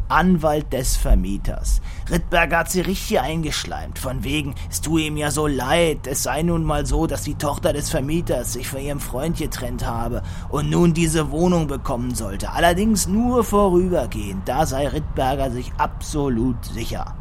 Anwalt 0.09 0.71
des 0.73 0.95
Vermieters. 0.95 1.81
Rittberger 2.09 2.59
hat 2.59 2.71
sie 2.71 2.81
richtig 2.81 3.19
eingeschleimt, 3.19 3.99
von 3.99 4.23
wegen, 4.23 4.55
es 4.69 4.81
tue 4.81 5.01
ihm 5.01 5.17
ja 5.17 5.31
so 5.31 5.47
leid, 5.47 6.07
es 6.07 6.23
sei 6.23 6.43
nun 6.43 6.63
mal 6.63 6.85
so, 6.85 7.07
dass 7.07 7.23
die 7.23 7.35
Tochter 7.35 7.73
des 7.73 7.89
Vermieters 7.89 8.53
sich 8.53 8.67
von 8.67 8.79
ihrem 8.79 8.99
Freund 8.99 9.37
getrennt 9.37 9.85
habe 9.85 10.23
und 10.49 10.69
nun 10.69 10.93
diese 10.93 11.31
Wohnung 11.31 11.67
bekommen 11.67 12.15
sollte, 12.15 12.51
allerdings 12.51 13.07
nur 13.07 13.43
vorübergehend, 13.43 14.47
da 14.47 14.65
sei 14.65 14.87
Rittberger 14.87 15.51
sich 15.51 15.71
absolut 15.77 16.63
sicher. 16.65 17.15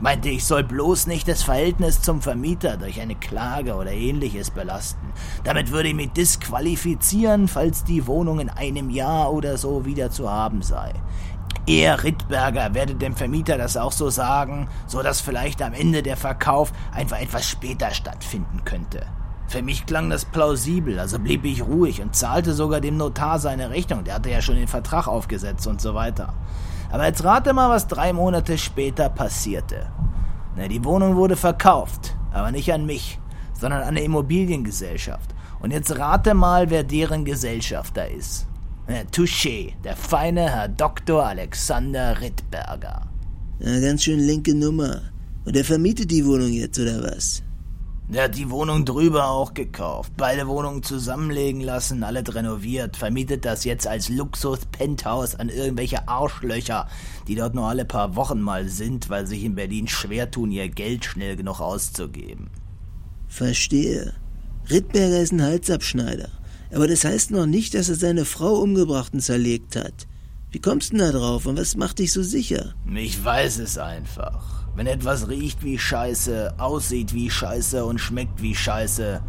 Meinte, 0.00 0.28
ich 0.28 0.44
soll 0.44 0.64
bloß 0.64 1.06
nicht 1.06 1.28
das 1.28 1.44
Verhältnis 1.44 2.02
zum 2.02 2.20
Vermieter 2.20 2.76
durch 2.76 3.00
eine 3.00 3.14
Klage 3.14 3.74
oder 3.74 3.92
ähnliches 3.92 4.50
belasten. 4.50 5.12
Damit 5.44 5.70
würde 5.70 5.88
ich 5.88 5.94
mich 5.94 6.10
disqualifizieren, 6.10 7.46
falls 7.46 7.84
die 7.84 8.06
Wohnung 8.06 8.40
in 8.40 8.50
einem 8.50 8.90
Jahr 8.90 9.32
oder 9.32 9.56
so 9.56 9.86
wieder 9.86 10.10
zu 10.10 10.28
haben 10.28 10.62
sei. 10.62 10.92
Er, 11.66 12.04
Rittberger, 12.04 12.74
werde 12.74 12.94
dem 12.94 13.16
Vermieter 13.16 13.56
das 13.56 13.78
auch 13.78 13.92
so 13.92 14.10
sagen, 14.10 14.68
so 14.86 15.02
dass 15.02 15.22
vielleicht 15.22 15.62
am 15.62 15.72
Ende 15.72 16.02
der 16.02 16.18
Verkauf 16.18 16.72
einfach 16.92 17.18
etwas 17.18 17.48
später 17.48 17.90
stattfinden 17.92 18.64
könnte. 18.66 19.06
Für 19.46 19.62
mich 19.62 19.86
klang 19.86 20.10
das 20.10 20.26
plausibel, 20.26 20.98
also 20.98 21.18
blieb 21.18 21.44
ich 21.44 21.62
ruhig 21.62 22.02
und 22.02 22.14
zahlte 22.14 22.52
sogar 22.52 22.80
dem 22.80 22.98
Notar 22.98 23.38
seine 23.38 23.70
Rechnung, 23.70 24.04
der 24.04 24.14
hatte 24.14 24.30
ja 24.30 24.42
schon 24.42 24.56
den 24.56 24.68
Vertrag 24.68 25.06
aufgesetzt 25.06 25.66
und 25.66 25.80
so 25.80 25.94
weiter. 25.94 26.34
Aber 26.90 27.06
jetzt 27.06 27.24
rate 27.24 27.54
mal, 27.54 27.70
was 27.70 27.86
drei 27.86 28.12
Monate 28.12 28.58
später 28.58 29.08
passierte. 29.08 29.90
Na, 30.56 30.68
die 30.68 30.84
Wohnung 30.84 31.16
wurde 31.16 31.36
verkauft, 31.36 32.14
aber 32.30 32.50
nicht 32.50 32.72
an 32.72 32.84
mich, 32.84 33.18
sondern 33.54 33.80
an 33.80 33.88
eine 33.88 34.02
Immobiliengesellschaft. 34.02 35.34
Und 35.60 35.70
jetzt 35.70 35.98
rate 35.98 36.34
mal, 36.34 36.68
wer 36.68 36.84
deren 36.84 37.24
Gesellschafter 37.24 38.08
ist. 38.10 38.46
Äh, 38.86 39.04
Touché, 39.10 39.72
der 39.82 39.96
feine 39.96 40.50
Herr 40.50 40.68
Dr. 40.68 41.24
Alexander 41.24 42.20
Rittberger. 42.20 43.08
Ja, 43.60 43.80
ganz 43.80 44.04
schön 44.04 44.18
linke 44.18 44.54
Nummer. 44.54 45.00
Und 45.46 45.56
er 45.56 45.64
vermietet 45.64 46.10
die 46.10 46.26
Wohnung 46.26 46.52
jetzt, 46.52 46.78
oder 46.78 47.02
was? 47.02 47.42
Der 48.08 48.24
hat 48.24 48.36
die 48.36 48.50
Wohnung 48.50 48.84
drüber 48.84 49.30
auch 49.30 49.54
gekauft, 49.54 50.12
beide 50.18 50.46
Wohnungen 50.46 50.82
zusammenlegen 50.82 51.62
lassen, 51.62 52.04
alles 52.04 52.34
renoviert, 52.34 52.98
vermietet 52.98 53.46
das 53.46 53.64
jetzt 53.64 53.86
als 53.86 54.10
Luxus-Penthouse 54.10 55.36
an 55.36 55.48
irgendwelche 55.48 56.06
Arschlöcher, 56.06 56.86
die 57.26 57.36
dort 57.36 57.54
nur 57.54 57.66
alle 57.66 57.86
paar 57.86 58.14
Wochen 58.16 58.42
mal 58.42 58.68
sind, 58.68 59.08
weil 59.08 59.26
sich 59.26 59.42
in 59.44 59.54
Berlin 59.54 59.88
schwer 59.88 60.30
tun, 60.30 60.50
ihr 60.50 60.68
Geld 60.68 61.06
schnell 61.06 61.36
genug 61.36 61.60
auszugeben. 61.60 62.50
Verstehe. 63.28 64.12
Rittberger 64.68 65.20
ist 65.20 65.32
ein 65.32 65.42
Halsabschneider. 65.42 66.28
Aber 66.74 66.88
das 66.88 67.04
heißt 67.04 67.30
noch 67.30 67.46
nicht, 67.46 67.74
dass 67.74 67.88
er 67.88 67.94
seine 67.94 68.24
Frau 68.24 68.54
umgebracht 68.54 69.14
und 69.14 69.20
zerlegt 69.20 69.76
hat. 69.76 70.08
Wie 70.50 70.60
kommst 70.60 70.92
du 70.92 70.96
denn 70.96 71.06
da 71.06 71.18
drauf 71.18 71.46
und 71.46 71.58
was 71.58 71.76
macht 71.76 71.98
dich 71.98 72.12
so 72.12 72.22
sicher? 72.22 72.74
Ich 72.94 73.24
weiß 73.24 73.58
es 73.58 73.78
einfach. 73.78 74.66
Wenn 74.76 74.86
etwas 74.86 75.28
riecht 75.28 75.62
wie 75.62 75.78
Scheiße, 75.78 76.54
aussieht 76.58 77.14
wie 77.14 77.30
Scheiße 77.30 77.84
und 77.84 77.98
schmeckt 77.98 78.42
wie 78.42 78.54
Scheiße, 78.54 79.20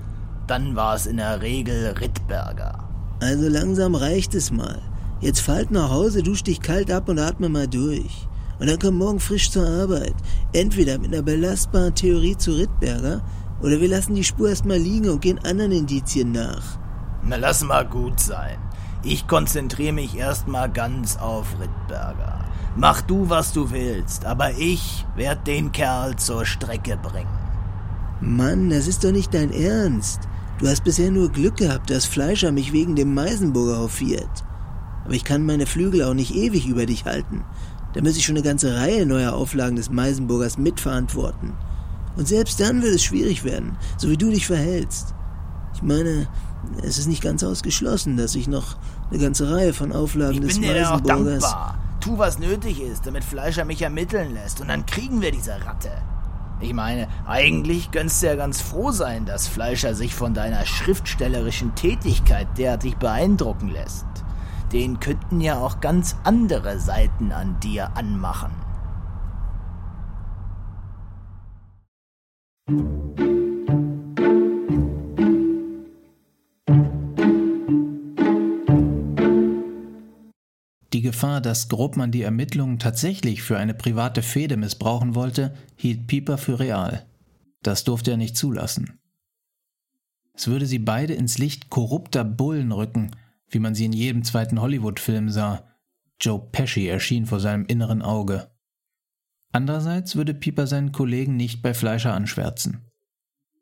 dann 0.47 0.75
war 0.75 0.95
es 0.95 1.05
in 1.05 1.17
der 1.17 1.41
Regel 1.41 1.95
Rittberger. 1.99 2.89
Also 3.21 3.47
langsam 3.47 3.95
reicht 3.95 4.33
es 4.33 4.51
mal. 4.51 4.81
Jetzt 5.21 5.39
fallt 5.39 5.71
nach 5.71 5.89
Hause, 5.89 6.23
dusch 6.23 6.43
dich 6.43 6.61
kalt 6.61 6.91
ab 6.91 7.09
und 7.09 7.19
atme 7.19 7.49
mal 7.49 7.67
durch. 7.67 8.27
Und 8.59 8.69
dann 8.69 8.79
komm 8.79 8.97
morgen 8.97 9.19
frisch 9.19 9.51
zur 9.51 9.67
Arbeit. 9.67 10.15
Entweder 10.53 10.97
mit 10.97 11.13
einer 11.13 11.23
belastbaren 11.23 11.93
Theorie 11.93 12.37
zu 12.37 12.53
Rittberger 12.53 13.23
oder 13.61 13.79
wir 13.79 13.87
lassen 13.87 14.15
die 14.15 14.23
Spur 14.23 14.49
erstmal 14.49 14.77
liegen 14.77 15.09
und 15.09 15.21
gehen 15.21 15.39
anderen 15.39 15.71
Indizien 15.71 16.31
nach. 16.31 16.79
Na, 17.25 17.37
lass 17.37 17.63
mal 17.63 17.85
gut 17.85 18.19
sein. 18.19 18.57
Ich 19.03 19.27
konzentriere 19.27 19.93
mich 19.93 20.15
erstmal 20.15 20.69
ganz 20.69 21.17
auf 21.17 21.59
Rittberger. 21.59 22.45
Mach 22.75 23.01
du, 23.01 23.29
was 23.29 23.51
du 23.51 23.71
willst, 23.71 24.25
aber 24.25 24.51
ich 24.57 25.05
werde 25.15 25.41
den 25.43 25.71
Kerl 25.71 26.15
zur 26.17 26.45
Strecke 26.45 26.97
bringen. 26.97 27.39
Mann, 28.21 28.69
das 28.69 28.87
ist 28.87 29.03
doch 29.03 29.11
nicht 29.11 29.33
dein 29.33 29.51
Ernst. 29.51 30.21
Du 30.59 30.67
hast 30.67 30.83
bisher 30.83 31.09
nur 31.09 31.29
Glück 31.29 31.57
gehabt, 31.57 31.89
dass 31.89 32.05
Fleischer 32.05 32.51
mich 32.51 32.73
wegen 32.73 32.95
dem 32.95 33.13
Meisenburger 33.13 33.79
hofiert. 33.79 34.43
Aber 35.03 35.13
ich 35.13 35.23
kann 35.23 35.45
meine 35.45 35.65
Flügel 35.65 36.03
auch 36.03 36.13
nicht 36.13 36.35
ewig 36.35 36.67
über 36.67 36.85
dich 36.85 37.05
halten. 37.05 37.43
Da 37.93 38.01
muss 38.01 38.17
ich 38.17 38.25
schon 38.25 38.35
eine 38.35 38.45
ganze 38.45 38.75
Reihe 38.75 39.05
neuer 39.05 39.33
Auflagen 39.33 39.75
des 39.75 39.89
Meisenburgers 39.89 40.57
mitverantworten. 40.57 41.53
Und 42.17 42.27
selbst 42.27 42.59
dann 42.59 42.81
wird 42.81 42.95
es 42.95 43.03
schwierig 43.03 43.43
werden, 43.43 43.77
so 43.97 44.09
wie 44.09 44.17
du 44.17 44.29
dich 44.29 44.47
verhältst. 44.47 45.13
Ich 45.73 45.81
meine, 45.81 46.27
es 46.83 46.97
ist 46.97 47.07
nicht 47.07 47.21
ganz 47.21 47.43
ausgeschlossen, 47.43 48.17
dass 48.17 48.35
ich 48.35 48.47
noch 48.47 48.77
eine 49.09 49.19
ganze 49.19 49.51
Reihe 49.51 49.73
von 49.73 49.91
Auflagen 49.91 50.35
ich 50.35 50.41
des 50.41 50.59
bin 50.59 50.73
dir 50.73 50.93
auch 50.93 51.01
dankbar. 51.01 51.77
Tu, 51.99 52.17
was 52.17 52.39
nötig 52.39 52.81
ist, 52.81 53.07
damit 53.07 53.23
Fleischer 53.23 53.65
mich 53.65 53.81
ermitteln 53.81 54.33
lässt, 54.33 54.61
und 54.61 54.67
dann 54.67 54.85
kriegen 54.85 55.21
wir 55.21 55.31
diese 55.31 55.65
Ratte. 55.65 55.91
Ich 56.61 56.73
meine, 56.73 57.07
eigentlich 57.25 57.91
gönnst 57.91 58.21
du 58.23 58.27
ja 58.27 58.35
ganz 58.35 58.61
froh 58.61 58.91
sein, 58.91 59.25
dass 59.25 59.47
Fleischer 59.47 59.93
sich 59.93 60.15
von 60.15 60.33
deiner 60.33 60.65
schriftstellerischen 60.65 61.75
Tätigkeit 61.75 62.47
derartig 62.57 62.95
beeindrucken 62.97 63.69
lässt. 63.69 64.05
Den 64.71 64.99
könnten 64.99 65.41
ja 65.41 65.57
auch 65.59 65.79
ganz 65.81 66.15
andere 66.23 66.79
Seiten 66.79 67.31
an 67.31 67.59
dir 67.59 67.95
anmachen. 67.95 68.51
Gefahr, 81.01 81.41
dass 81.41 81.69
Grobmann 81.69 82.11
die 82.11 82.21
Ermittlungen 82.21 82.79
tatsächlich 82.79 83.41
für 83.41 83.57
eine 83.57 83.73
private 83.73 84.21
Fehde 84.21 84.57
missbrauchen 84.57 85.15
wollte, 85.15 85.55
hielt 85.75 86.07
Pieper 86.07 86.37
für 86.37 86.59
real. 86.59 87.05
Das 87.63 87.83
durfte 87.83 88.11
er 88.11 88.17
nicht 88.17 88.37
zulassen. 88.37 88.99
Es 90.33 90.47
würde 90.47 90.65
sie 90.65 90.79
beide 90.79 91.13
ins 91.13 91.37
Licht 91.37 91.69
korrupter 91.69 92.23
Bullen 92.23 92.71
rücken, 92.71 93.11
wie 93.49 93.59
man 93.59 93.73
sie 93.73 93.85
in 93.85 93.93
jedem 93.93 94.23
zweiten 94.23 94.61
Hollywood-Film 94.61 95.29
sah. 95.29 95.67
Joe 96.19 96.39
Pesci 96.51 96.87
erschien 96.87 97.25
vor 97.25 97.39
seinem 97.39 97.65
inneren 97.65 98.01
Auge. 98.01 98.51
Andererseits 99.51 100.15
würde 100.15 100.33
Pieper 100.33 100.67
seinen 100.67 100.91
Kollegen 100.91 101.37
nicht 101.37 101.61
bei 101.61 101.73
Fleischer 101.73 102.13
anschwärzen. 102.13 102.91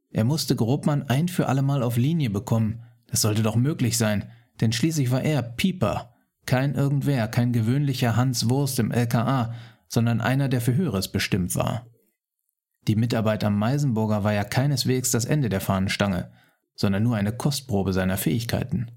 Er 0.09 0.23
musste 0.23 0.55
Grobmann 0.55 1.03
ein 1.03 1.27
für 1.27 1.47
allemal 1.47 1.84
auf 1.84 1.97
Linie 1.97 2.29
bekommen. 2.29 2.84
Das 3.07 3.21
sollte 3.21 3.43
doch 3.43 3.55
möglich 3.55 3.97
sein, 3.97 4.29
denn 4.61 4.71
schließlich 4.71 5.11
war 5.11 5.21
er 5.21 5.41
Pieper, 5.41 6.12
kein 6.45 6.75
irgendwer, 6.75 7.27
kein 7.27 7.53
gewöhnlicher 7.53 8.15
Hans 8.15 8.49
Wurst 8.49 8.79
im 8.79 8.91
LKA, 8.91 9.53
sondern 9.87 10.21
einer, 10.21 10.49
der 10.49 10.61
für 10.61 10.75
Höheres 10.75 11.11
bestimmt 11.11 11.55
war. 11.55 11.87
Die 12.87 12.95
Mitarbeit 12.95 13.43
am 13.43 13.57
Meisenburger 13.57 14.23
war 14.23 14.33
ja 14.33 14.43
keineswegs 14.43 15.11
das 15.11 15.25
Ende 15.25 15.49
der 15.49 15.61
Fahnenstange, 15.61 16.31
sondern 16.75 17.03
nur 17.03 17.15
eine 17.15 17.31
Kostprobe 17.31 17.93
seiner 17.93 18.17
Fähigkeiten. 18.17 18.91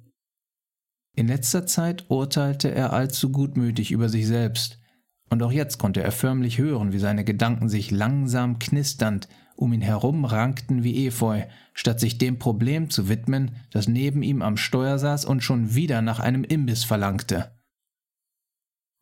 In 1.15 1.29
letzter 1.29 1.67
Zeit 1.67 2.07
urteilte 2.09 2.71
er 2.71 2.93
allzu 2.93 3.31
gutmütig 3.31 3.91
über 3.91 4.09
sich 4.09 4.27
selbst, 4.27 4.81
und 5.29 5.43
auch 5.43 5.53
jetzt 5.53 5.79
konnte 5.79 6.03
er 6.03 6.13
förmlich 6.13 6.59
hören, 6.59 6.93
wie 6.93 6.99
seine 6.99 7.25
Gedanken 7.25 7.69
sich 7.69 7.91
langsam 7.91 8.59
knisternd 8.59 9.29
um 9.57 9.73
ihn 9.73 9.81
herum 9.81 10.25
rankten 10.25 10.85
wie 10.85 11.07
Efeu, 11.07 11.43
statt 11.75 11.99
sich 11.99 12.19
dem 12.19 12.39
Problem 12.39 12.91
zu 12.91 13.09
widmen, 13.09 13.57
das 13.71 13.89
neben 13.89 14.23
ihm 14.23 14.43
am 14.43 14.57
Steuer 14.57 14.99
saß 14.99 15.25
und 15.25 15.43
schon 15.43 15.75
wieder 15.75 16.03
nach 16.03 16.21
einem 16.21 16.45
Imbiss 16.45 16.85
verlangte. 16.85 17.51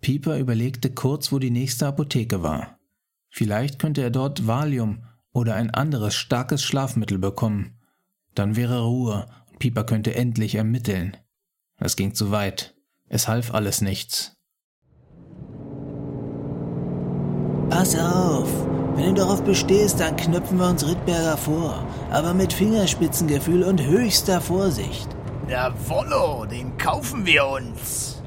Pieper 0.00 0.38
überlegte 0.38 0.90
kurz, 0.90 1.32
wo 1.32 1.38
die 1.38 1.50
nächste 1.50 1.86
Apotheke 1.86 2.42
war. 2.42 2.78
Vielleicht 3.30 3.78
könnte 3.78 4.02
er 4.02 4.10
dort 4.10 4.46
Valium 4.46 5.04
oder 5.32 5.54
ein 5.56 5.70
anderes 5.70 6.14
starkes 6.14 6.62
Schlafmittel 6.62 7.18
bekommen. 7.18 7.80
Dann 8.34 8.54
wäre 8.54 8.84
Ruhe 8.84 9.26
und 9.50 9.58
Pieper 9.58 9.84
könnte 9.84 10.14
endlich 10.14 10.54
ermitteln. 10.54 11.16
Es 11.78 11.96
ging 11.96 12.14
zu 12.14 12.30
weit. 12.30 12.74
Es 13.08 13.28
half 13.28 13.52
alles 13.52 13.80
nichts. 13.80 14.36
Pass 17.70 17.96
auf! 17.98 18.83
Wenn 18.96 19.14
du 19.14 19.22
darauf 19.22 19.42
bestehst, 19.42 19.98
dann 19.98 20.16
knöpfen 20.16 20.58
wir 20.58 20.68
uns 20.68 20.86
Rittberger 20.86 21.36
vor. 21.36 21.84
Aber 22.10 22.32
mit 22.32 22.52
Fingerspitzengefühl 22.52 23.64
und 23.64 23.84
höchster 23.84 24.40
Vorsicht. 24.40 25.08
Jawollo, 25.48 26.46
den 26.46 26.76
kaufen 26.78 27.26
wir 27.26 27.46
uns. 27.46 28.22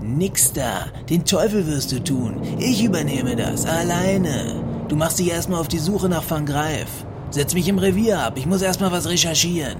Nix 0.00 0.52
da. 0.52 0.86
Den 1.10 1.24
Teufel 1.24 1.66
wirst 1.66 1.90
du 1.90 2.02
tun. 2.02 2.40
Ich 2.58 2.84
übernehme 2.84 3.34
das. 3.34 3.66
Alleine. 3.66 4.62
Du 4.88 4.94
machst 4.94 5.18
dich 5.18 5.30
erstmal 5.30 5.60
auf 5.60 5.68
die 5.68 5.78
Suche 5.78 6.08
nach 6.08 6.28
Van 6.28 6.46
Greif. 6.46 6.88
Setz 7.30 7.54
mich 7.54 7.66
im 7.68 7.78
Revier 7.78 8.20
ab. 8.20 8.34
Ich 8.36 8.46
muss 8.46 8.62
erstmal 8.62 8.92
was 8.92 9.08
recherchieren. 9.08 9.76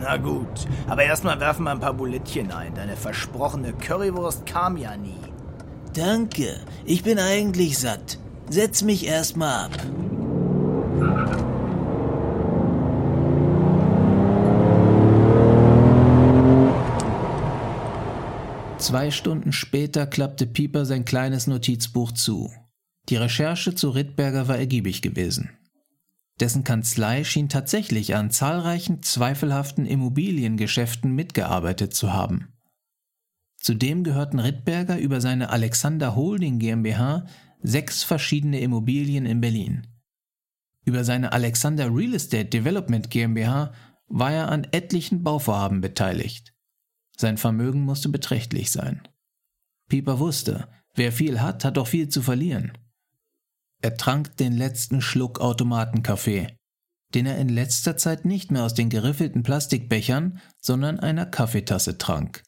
Na 0.00 0.16
gut, 0.16 0.46
aber 0.88 1.02
erstmal 1.02 1.40
werfen 1.40 1.64
wir 1.64 1.70
ein 1.72 1.80
paar 1.80 1.94
Bulettchen 1.94 2.52
ein. 2.52 2.74
Deine 2.74 2.96
versprochene 2.96 3.72
Currywurst 3.72 4.46
kam 4.46 4.76
ja 4.76 4.96
nie. 4.96 5.18
Danke. 5.94 6.56
Ich 6.84 7.02
bin 7.02 7.18
eigentlich 7.18 7.78
satt. 7.78 8.18
Setz 8.50 8.82
mich 8.82 9.06
erstmal 9.06 9.66
ab. 9.66 9.72
Zwei 18.78 19.10
Stunden 19.10 19.52
später 19.52 20.06
klappte 20.06 20.46
Pieper 20.46 20.86
sein 20.86 21.04
kleines 21.04 21.46
Notizbuch 21.46 22.12
zu. 22.12 22.50
Die 23.10 23.16
Recherche 23.16 23.74
zu 23.74 23.90
Rittberger 23.90 24.48
war 24.48 24.56
ergiebig 24.56 25.02
gewesen. 25.02 25.50
Dessen 26.40 26.64
Kanzlei 26.64 27.24
schien 27.24 27.48
tatsächlich 27.48 28.14
an 28.14 28.30
zahlreichen 28.30 29.02
zweifelhaften 29.02 29.84
Immobiliengeschäften 29.84 31.14
mitgearbeitet 31.14 31.92
zu 31.92 32.12
haben. 32.12 32.54
Zudem 33.60 34.04
gehörten 34.04 34.38
Rittberger 34.38 34.98
über 34.98 35.20
seine 35.20 35.50
Alexander 35.50 36.14
Holding 36.14 36.58
GmbH 36.58 37.26
sechs 37.62 38.02
verschiedene 38.02 38.60
Immobilien 38.60 39.26
in 39.26 39.40
Berlin. 39.40 39.86
Über 40.84 41.04
seine 41.04 41.32
Alexander 41.32 41.94
Real 41.94 42.14
Estate 42.14 42.46
Development 42.46 43.10
GmbH 43.10 43.72
war 44.06 44.32
er 44.32 44.48
an 44.48 44.66
etlichen 44.70 45.22
Bauvorhaben 45.22 45.80
beteiligt. 45.80 46.54
Sein 47.16 47.36
Vermögen 47.36 47.82
musste 47.82 48.08
beträchtlich 48.08 48.70
sein. 48.70 49.02
Pieper 49.88 50.18
wusste, 50.18 50.68
wer 50.94 51.12
viel 51.12 51.40
hat, 51.40 51.64
hat 51.64 51.78
auch 51.78 51.88
viel 51.88 52.08
zu 52.08 52.22
verlieren. 52.22 52.72
Er 53.80 53.96
trank 53.96 54.36
den 54.36 54.56
letzten 54.56 55.00
Schluck 55.00 55.40
Automatenkaffee, 55.40 56.56
den 57.14 57.26
er 57.26 57.38
in 57.38 57.48
letzter 57.48 57.96
Zeit 57.96 58.24
nicht 58.24 58.50
mehr 58.50 58.64
aus 58.64 58.74
den 58.74 58.88
geriffelten 58.88 59.42
Plastikbechern, 59.42 60.40
sondern 60.60 61.00
einer 61.00 61.26
Kaffeetasse 61.26 61.98
trank. 61.98 62.42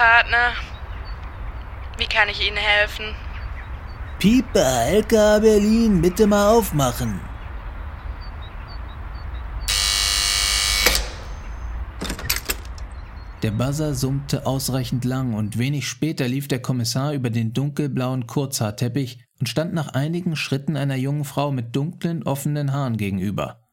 Partner. 0.00 0.54
Wie 1.98 2.06
kann 2.06 2.30
ich 2.30 2.40
Ihnen 2.48 2.56
helfen? 2.56 3.04
Pieper, 4.18 4.86
LKA 4.86 5.40
Berlin, 5.40 6.00
bitte 6.00 6.26
mal 6.26 6.54
aufmachen. 6.54 7.20
Der 13.42 13.50
Buzzer 13.50 13.94
summte 13.94 14.46
ausreichend 14.46 15.04
lang 15.04 15.34
und 15.34 15.58
wenig 15.58 15.86
später 15.86 16.26
lief 16.26 16.48
der 16.48 16.62
Kommissar 16.62 17.12
über 17.12 17.28
den 17.28 17.52
dunkelblauen 17.52 18.26
Kurzhaarteppich 18.26 19.22
und 19.38 19.50
stand 19.50 19.74
nach 19.74 19.88
einigen 19.88 20.34
Schritten 20.34 20.78
einer 20.78 20.96
jungen 20.96 21.26
Frau 21.26 21.52
mit 21.52 21.76
dunklen, 21.76 22.22
offenen 22.22 22.72
Haaren 22.72 22.96
gegenüber. 22.96 23.68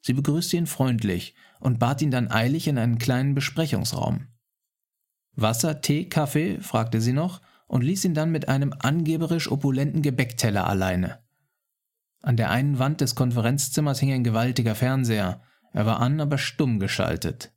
Sie 0.00 0.14
begrüßte 0.14 0.56
ihn 0.56 0.66
freundlich 0.66 1.36
und 1.60 1.78
bat 1.78 2.02
ihn 2.02 2.10
dann 2.10 2.28
eilig 2.28 2.66
in 2.66 2.76
einen 2.76 2.98
kleinen 2.98 3.36
Besprechungsraum. 3.36 4.33
Wasser, 5.36 5.80
Tee, 5.80 6.08
Kaffee? 6.08 6.60
fragte 6.60 7.00
sie 7.00 7.12
noch 7.12 7.40
und 7.66 7.82
ließ 7.82 8.04
ihn 8.04 8.14
dann 8.14 8.30
mit 8.30 8.48
einem 8.48 8.74
angeberisch 8.78 9.50
opulenten 9.50 10.02
Gebäckteller 10.02 10.66
alleine. 10.66 11.18
An 12.22 12.36
der 12.36 12.50
einen 12.50 12.78
Wand 12.78 13.00
des 13.00 13.14
Konferenzzimmers 13.14 14.00
hing 14.00 14.12
ein 14.12 14.24
gewaltiger 14.24 14.74
Fernseher. 14.74 15.42
Er 15.72 15.86
war 15.86 16.00
an, 16.00 16.20
aber 16.20 16.38
stumm 16.38 16.78
geschaltet. 16.78 17.52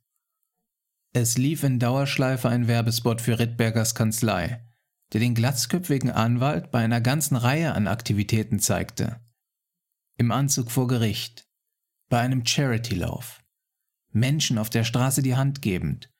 Es 1.12 1.38
lief 1.38 1.62
in 1.62 1.78
Dauerschleife 1.78 2.48
ein 2.48 2.68
Werbespot 2.68 3.20
für 3.20 3.38
Rittbergers 3.38 3.94
Kanzlei, 3.94 4.62
der 5.12 5.20
den 5.20 5.34
glatzköpfigen 5.34 6.10
Anwalt 6.10 6.70
bei 6.70 6.80
einer 6.80 7.00
ganzen 7.00 7.36
Reihe 7.36 7.74
an 7.74 7.86
Aktivitäten 7.86 8.60
zeigte. 8.60 9.20
Im 10.18 10.32
Anzug 10.32 10.70
vor 10.70 10.86
Gericht, 10.86 11.48
bei 12.08 12.20
einem 12.20 12.44
Charity-Lauf, 12.44 13.42
Menschen 14.10 14.58
auf 14.58 14.68
der 14.68 14.84
Straße 14.84 15.22
die 15.22 15.36
Hand 15.36 15.62
gebend, 15.62 16.10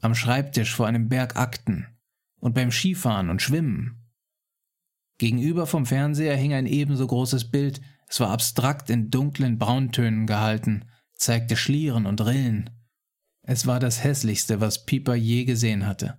am 0.00 0.14
Schreibtisch 0.14 0.74
vor 0.74 0.86
einem 0.86 1.08
Berg 1.08 1.36
Akten 1.36 1.86
und 2.40 2.54
beim 2.54 2.70
Skifahren 2.70 3.30
und 3.30 3.42
Schwimmen. 3.42 4.08
Gegenüber 5.18 5.66
vom 5.66 5.86
Fernseher 5.86 6.36
hing 6.36 6.54
ein 6.54 6.66
ebenso 6.66 7.06
großes 7.06 7.50
Bild, 7.50 7.80
es 8.06 8.20
war 8.20 8.30
abstrakt 8.30 8.88
in 8.90 9.10
dunklen 9.10 9.58
Brauntönen 9.58 10.26
gehalten, 10.26 10.84
zeigte 11.14 11.56
Schlieren 11.56 12.06
und 12.06 12.24
Rillen. 12.24 12.70
Es 13.42 13.66
war 13.66 13.80
das 13.80 14.04
hässlichste, 14.04 14.60
was 14.60 14.86
Pieper 14.86 15.14
je 15.14 15.44
gesehen 15.44 15.86
hatte. 15.86 16.18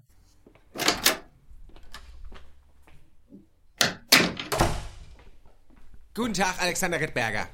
Guten 6.14 6.34
Tag, 6.34 6.62
Alexander 6.62 7.00
Rittberger. 7.00 7.48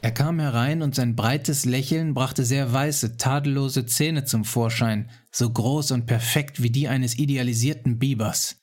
Er 0.00 0.12
kam 0.12 0.40
herein 0.40 0.80
und 0.80 0.94
sein 0.94 1.14
breites 1.14 1.66
Lächeln 1.66 2.14
brachte 2.14 2.44
sehr 2.44 2.72
weiße, 2.72 3.18
tadellose 3.18 3.84
Zähne 3.84 4.24
zum 4.24 4.44
Vorschein, 4.46 5.10
so 5.30 5.50
groß 5.50 5.92
und 5.92 6.06
perfekt 6.06 6.62
wie 6.62 6.70
die 6.70 6.88
eines 6.88 7.18
idealisierten 7.18 7.98
Bibers. 7.98 8.56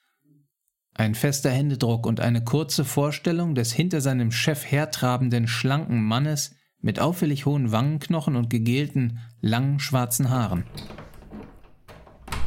Ein 0.93 1.15
fester 1.15 1.51
Händedruck 1.51 2.05
und 2.05 2.19
eine 2.19 2.43
kurze 2.43 2.83
Vorstellung 2.83 3.53
des 3.53 3.71
hinter 3.71 4.01
seinem 4.01 4.31
Chef 4.31 4.65
hertrabenden, 4.69 5.47
schlanken 5.47 6.03
Mannes 6.03 6.55
mit 6.81 6.99
auffällig 6.99 7.45
hohen 7.45 7.71
Wangenknochen 7.71 8.35
und 8.35 8.49
gegelten, 8.49 9.19
langen 9.41 9.79
schwarzen 9.79 10.29
Haaren. 10.29 10.63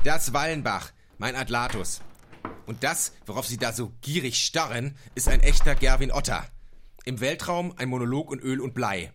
Das 0.04 0.32
Wallenbach, 0.32 0.92
mein 1.18 1.36
Atlatus. 1.36 2.00
Und 2.66 2.82
das, 2.84 3.12
worauf 3.26 3.46
Sie 3.46 3.56
da 3.56 3.72
so 3.72 3.92
gierig 4.00 4.44
starren, 4.44 4.96
ist 5.14 5.28
ein 5.28 5.40
echter 5.40 5.74
Gerwin 5.74 6.12
Otter. 6.12 6.44
Im 7.04 7.20
Weltraum 7.20 7.72
ein 7.76 7.88
Monolog 7.88 8.32
in 8.32 8.40
Öl 8.40 8.60
und 8.60 8.74
Blei. 8.74 9.12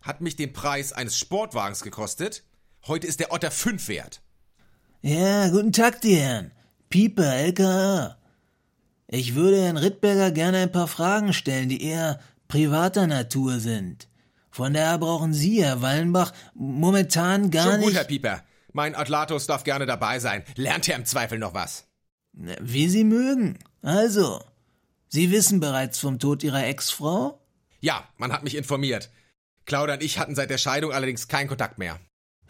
Hat 0.00 0.20
mich 0.20 0.36
den 0.36 0.52
Preis 0.52 0.92
eines 0.92 1.18
Sportwagens 1.18 1.82
gekostet. 1.82 2.44
Heute 2.86 3.06
ist 3.06 3.20
der 3.20 3.32
Otter 3.32 3.50
5 3.50 3.88
wert. 3.88 4.22
Ja, 5.02 5.48
guten 5.50 5.72
Tag, 5.72 6.00
die 6.00 6.16
Herren. 6.16 6.50
Pieper, 6.88 7.32
LKA. 7.34 8.18
Ich 9.06 9.34
würde 9.34 9.62
Herrn 9.62 9.76
Rittberger 9.76 10.30
gerne 10.30 10.58
ein 10.58 10.72
paar 10.72 10.88
Fragen 10.88 11.32
stellen, 11.32 11.68
die 11.68 11.82
eher 11.82 12.20
privater 12.48 13.06
Natur 13.06 13.60
sind. 13.60 14.08
Von 14.50 14.74
daher 14.74 14.98
brauchen 14.98 15.32
Sie, 15.32 15.62
Herr 15.64 15.80
Wallenbach, 15.80 16.32
momentan 16.54 17.50
gar 17.50 17.64
Schon 17.70 17.80
nicht. 17.80 17.88
gut, 17.88 17.94
Herr 17.94 18.04
Pieper. 18.04 18.42
Mein 18.72 18.94
Atlatus 18.94 19.46
darf 19.46 19.64
gerne 19.64 19.86
dabei 19.86 20.18
sein. 20.18 20.44
Lernt 20.56 20.88
er 20.88 20.96
im 20.96 21.04
Zweifel 21.04 21.38
noch 21.38 21.54
was? 21.54 21.86
Wie 22.32 22.88
Sie 22.88 23.04
mögen. 23.04 23.58
Also, 23.82 24.42
Sie 25.08 25.30
wissen 25.30 25.60
bereits 25.60 25.98
vom 25.98 26.18
Tod 26.18 26.42
Ihrer 26.42 26.66
Ex-Frau? 26.66 27.38
Ja, 27.80 28.08
man 28.16 28.32
hat 28.32 28.44
mich 28.44 28.56
informiert. 28.56 29.10
Claudia 29.66 29.94
und 29.94 30.02
ich 30.02 30.18
hatten 30.18 30.34
seit 30.34 30.50
der 30.50 30.58
Scheidung 30.58 30.92
allerdings 30.92 31.28
keinen 31.28 31.48
Kontakt 31.48 31.78
mehr. 31.78 31.98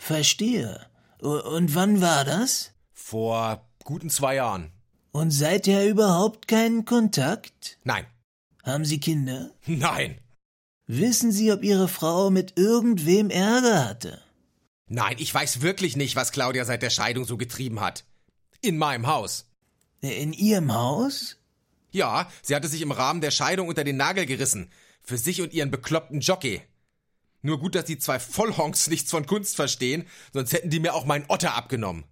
Verstehe. 0.03 0.85
Und 1.21 1.77
wann 1.77 2.01
war 2.01 2.25
das? 2.25 2.73
Vor 2.93 3.65
guten 3.85 4.11
zwei 4.11 4.35
Jahren. 4.35 4.73
Und 5.13 5.31
seither 5.31 5.89
überhaupt 5.89 6.49
keinen 6.49 6.85
Kontakt? 6.85 7.79
Nein. 7.85 8.05
Haben 8.65 8.85
Sie 8.85 8.99
Kinder? 8.99 9.53
Nein. 9.67 10.19
Wissen 10.89 11.31
Sie, 11.31 11.53
ob 11.53 11.63
Ihre 11.63 11.87
Frau 11.87 12.31
mit 12.31 12.59
irgendwem 12.59 13.31
Ärger 13.31 13.89
hatte? 13.89 14.21
Nein, 14.89 15.15
ich 15.21 15.33
weiß 15.33 15.63
wirklich 15.63 15.95
nicht, 15.97 16.17
was 16.17 16.33
Claudia 16.33 16.65
seit 16.65 16.83
der 16.83 16.91
Scheidung 16.91 17.25
so 17.25 17.37
getrieben 17.37 17.81
hat. 17.81 18.05
In 18.61 18.79
meinem 18.79 19.07
Haus. 19.07 19.47
In 20.01 20.33
Ihrem 20.33 20.75
Haus? 20.75 21.37
Ja, 21.93 22.29
sie 22.43 22.57
hatte 22.57 22.67
sich 22.67 22.83
im 22.83 22.91
Rahmen 22.91 23.21
der 23.21 23.31
Scheidung 23.31 23.69
unter 23.69 23.85
den 23.85 23.99
Nagel 23.99 24.27
gerissen. 24.27 24.69
Für 25.01 25.17
sich 25.17 25.41
und 25.41 25.55
ihren 25.55 25.71
bekloppten 25.71 26.19
Jockey. 26.19 26.63
Nur 27.43 27.59
gut, 27.59 27.75
dass 27.75 27.85
die 27.85 27.99
zwei 27.99 28.19
Vollhonks 28.19 28.89
nichts 28.89 29.11
von 29.11 29.27
Kunst 29.27 29.57
verstehen, 29.57 30.07
sonst 30.33 30.53
hätten 30.53 30.71
die 30.71 30.81
mir 30.81 30.95
auch 30.95 31.05
meinen 31.05 31.25
Otter 31.29 31.55
abgenommen. 31.55 32.05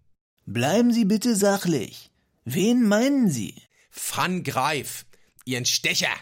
Bleiben 0.45 0.93
Sie 0.93 1.05
bitte 1.05 1.37
sachlich. 1.37 2.11
Wen 2.45 2.87
meinen 2.87 3.31
Sie? 3.31 3.55
Van 3.93 4.43
Greif. 4.43 5.07
Ihren 5.45 5.66
Stecher. 5.66 6.14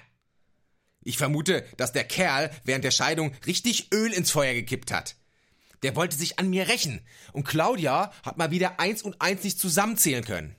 Ich 1.03 1.17
vermute, 1.17 1.65
dass 1.79 1.93
der 1.93 2.05
Kerl 2.05 2.51
während 2.65 2.85
der 2.85 2.91
Scheidung 2.91 3.33
richtig 3.47 3.89
Öl 3.95 4.13
ins 4.13 4.31
Feuer 4.31 4.53
gekippt 4.53 4.93
hat. 4.93 5.17
Der 5.83 5.97
wollte 5.97 6.17
sich 6.17 6.39
an 6.39 6.51
mir 6.51 6.69
rächen. 6.69 7.01
Und 7.33 7.45
Claudia 7.45 8.13
hat 8.23 8.37
mal 8.37 8.51
wieder 8.51 8.79
eins 8.81 9.03
und 9.03 9.21
eins 9.21 9.45
nicht 9.45 9.59
zusammenzählen 9.59 10.25
können. 10.25 10.55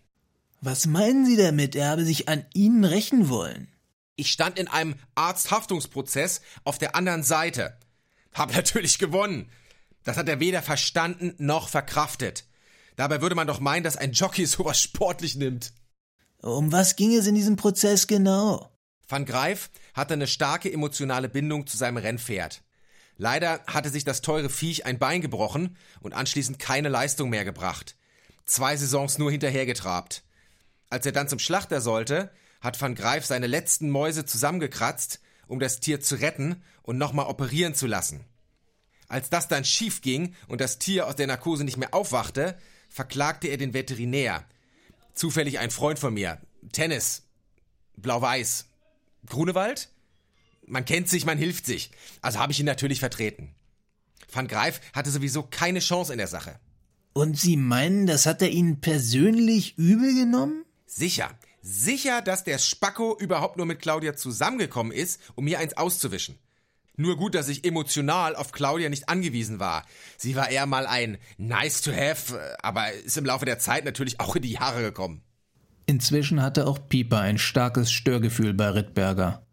Was 0.62 0.88
meinen 0.88 1.26
Sie 1.26 1.38
damit, 1.38 1.76
er 1.76 1.90
habe 1.90 2.06
sich 2.06 2.28
an 2.30 2.46
Ihnen 2.54 2.84
rächen 2.84 3.30
wollen? 3.30 3.68
Ich 4.16 4.32
stand 4.32 4.60
in 4.60 4.68
einem 4.68 4.96
Arzthaftungsprozess 5.16 6.42
auf 6.64 6.78
der 6.78 6.96
anderen 6.96 7.24
Seite. 7.24 7.78
Hab 8.34 8.56
natürlich 8.56 9.00
gewonnen. 9.00 9.50
Das 10.04 10.18
hat 10.18 10.30
er 10.30 10.40
weder 10.40 10.62
verstanden 10.62 11.34
noch 11.38 11.70
verkraftet. 11.70 12.46
Dabei 12.96 13.22
würde 13.22 13.36
man 13.36 13.48
doch 13.48 13.60
meinen, 13.60 13.84
dass 13.84 13.98
ein 13.98 14.12
Jockey 14.12 14.46
sowas 14.46 14.82
sportlich 14.82 15.36
nimmt. 15.36 15.74
Um 16.42 16.72
was 16.72 16.96
ging 16.96 17.14
es 17.14 17.28
in 17.28 17.36
diesem 17.36 17.56
Prozess 17.56 18.08
genau? 18.08 18.72
Van 19.08 19.26
Greif 19.26 19.70
hatte 19.94 20.14
eine 20.14 20.28
starke 20.28 20.72
emotionale 20.72 21.30
Bindung 21.30 21.68
zu 21.68 21.78
seinem 21.78 21.98
Rennpferd. 21.98 22.62
Leider 23.18 23.62
hatte 23.68 23.90
sich 23.90 24.06
das 24.06 24.22
teure 24.22 24.50
Viech 24.50 24.86
ein 24.86 25.00
Bein 25.00 25.20
gebrochen 25.20 25.76
und 26.00 26.14
anschließend 26.14 26.60
keine 26.60 26.88
Leistung 26.88 27.30
mehr 27.30 27.44
gebracht. 27.44 27.98
Zwei 28.46 28.78
Saisons 28.78 29.18
nur 29.18 29.30
hinterhergetrabt. 29.30 30.24
Als 30.90 31.06
er 31.06 31.12
dann 31.12 31.28
zum 31.28 31.40
Schlachter 31.40 31.82
sollte, 31.82 32.32
hat 32.62 32.80
Van 32.80 32.96
Greif 32.96 33.26
seine 33.26 33.48
letzten 33.48 33.90
Mäuse 33.90 34.26
zusammengekratzt, 34.26 35.20
um 35.50 35.60
das 35.60 35.80
Tier 35.80 36.00
zu 36.00 36.16
retten 36.16 36.62
und 36.84 36.98
nochmal 36.98 37.26
operieren 37.26 37.76
zu 37.76 37.88
lassen. 37.88 38.24
Als 39.08 39.30
das 39.30 39.48
dann 39.48 39.66
schief 39.66 40.02
ging 40.02 40.36
und 40.48 40.62
das 40.62 40.78
Tier 40.78 41.08
aus 41.08 41.16
der 41.16 41.28
Narkose 41.28 41.64
nicht 41.64 41.78
mehr 41.78 41.94
aufwachte, 41.94 42.58
verklagte 42.88 43.48
er 43.48 43.58
den 43.58 43.74
Veterinär. 43.74 44.46
Zufällig 45.14 45.60
ein 45.60 45.72
Freund 45.72 46.00
von 46.00 46.14
mir. 46.14 46.40
Tennis. 46.72 47.24
Blau-Weiß. 47.98 48.68
Grunewald? 49.26 49.90
Man 50.66 50.86
kennt 50.86 51.10
sich, 51.10 51.26
man 51.26 51.40
hilft 51.40 51.66
sich. 51.66 51.92
Also 52.22 52.40
habe 52.40 52.52
ich 52.52 52.60
ihn 52.60 52.66
natürlich 52.68 53.00
vertreten. 53.00 53.56
Van 54.32 54.48
Greif 54.48 54.80
hatte 54.94 55.10
sowieso 55.10 55.42
keine 55.42 55.80
Chance 55.80 56.12
in 56.12 56.20
der 56.20 56.28
Sache. 56.28 56.60
Und 57.14 57.38
Sie 57.38 57.58
meinen, 57.58 58.06
das 58.06 58.28
hat 58.28 58.44
er 58.44 58.50
Ihnen 58.50 58.80
persönlich 58.80 59.78
übel 59.80 60.14
genommen? 60.14 60.64
Sicher. 60.86 61.32
Sicher, 61.62 62.22
dass 62.22 62.44
der 62.44 62.58
Spacko 62.58 63.18
überhaupt 63.20 63.58
nur 63.58 63.66
mit 63.66 63.80
Claudia 63.80 64.16
zusammengekommen 64.16 64.92
ist, 64.92 65.20
um 65.36 65.46
mir 65.46 65.60
eins 65.60 65.76
auszuwischen. 65.76 66.38
Nur 66.96 67.16
gut, 67.16 67.34
dass 67.34 67.48
ich 67.48 67.64
emotional 67.64 68.36
auf 68.36 68.52
Claudia 68.52 68.90
nicht 68.90 69.08
angewiesen 69.08 69.60
war. 69.60 69.86
Sie 70.18 70.36
war 70.36 70.50
eher 70.50 70.66
mal 70.66 70.86
ein 70.86 71.18
nice 71.38 71.82
to 71.82 71.92
have, 71.92 72.58
aber 72.62 72.92
ist 72.92 73.18
im 73.18 73.26
Laufe 73.26 73.46
der 73.46 73.58
Zeit 73.58 73.86
natürlich 73.86 74.20
auch 74.20 74.36
in 74.36 74.42
die 74.42 74.52
Jahre 74.52 74.82
gekommen. 74.82 75.22
Inzwischen 75.86 76.42
hatte 76.42 76.68
auch 76.68 76.78
Pieper 76.90 77.20
ein 77.20 77.38
starkes 77.38 77.92
Störgefühl 77.92 78.54
bei 78.54 78.70
Rittberger. 78.70 79.46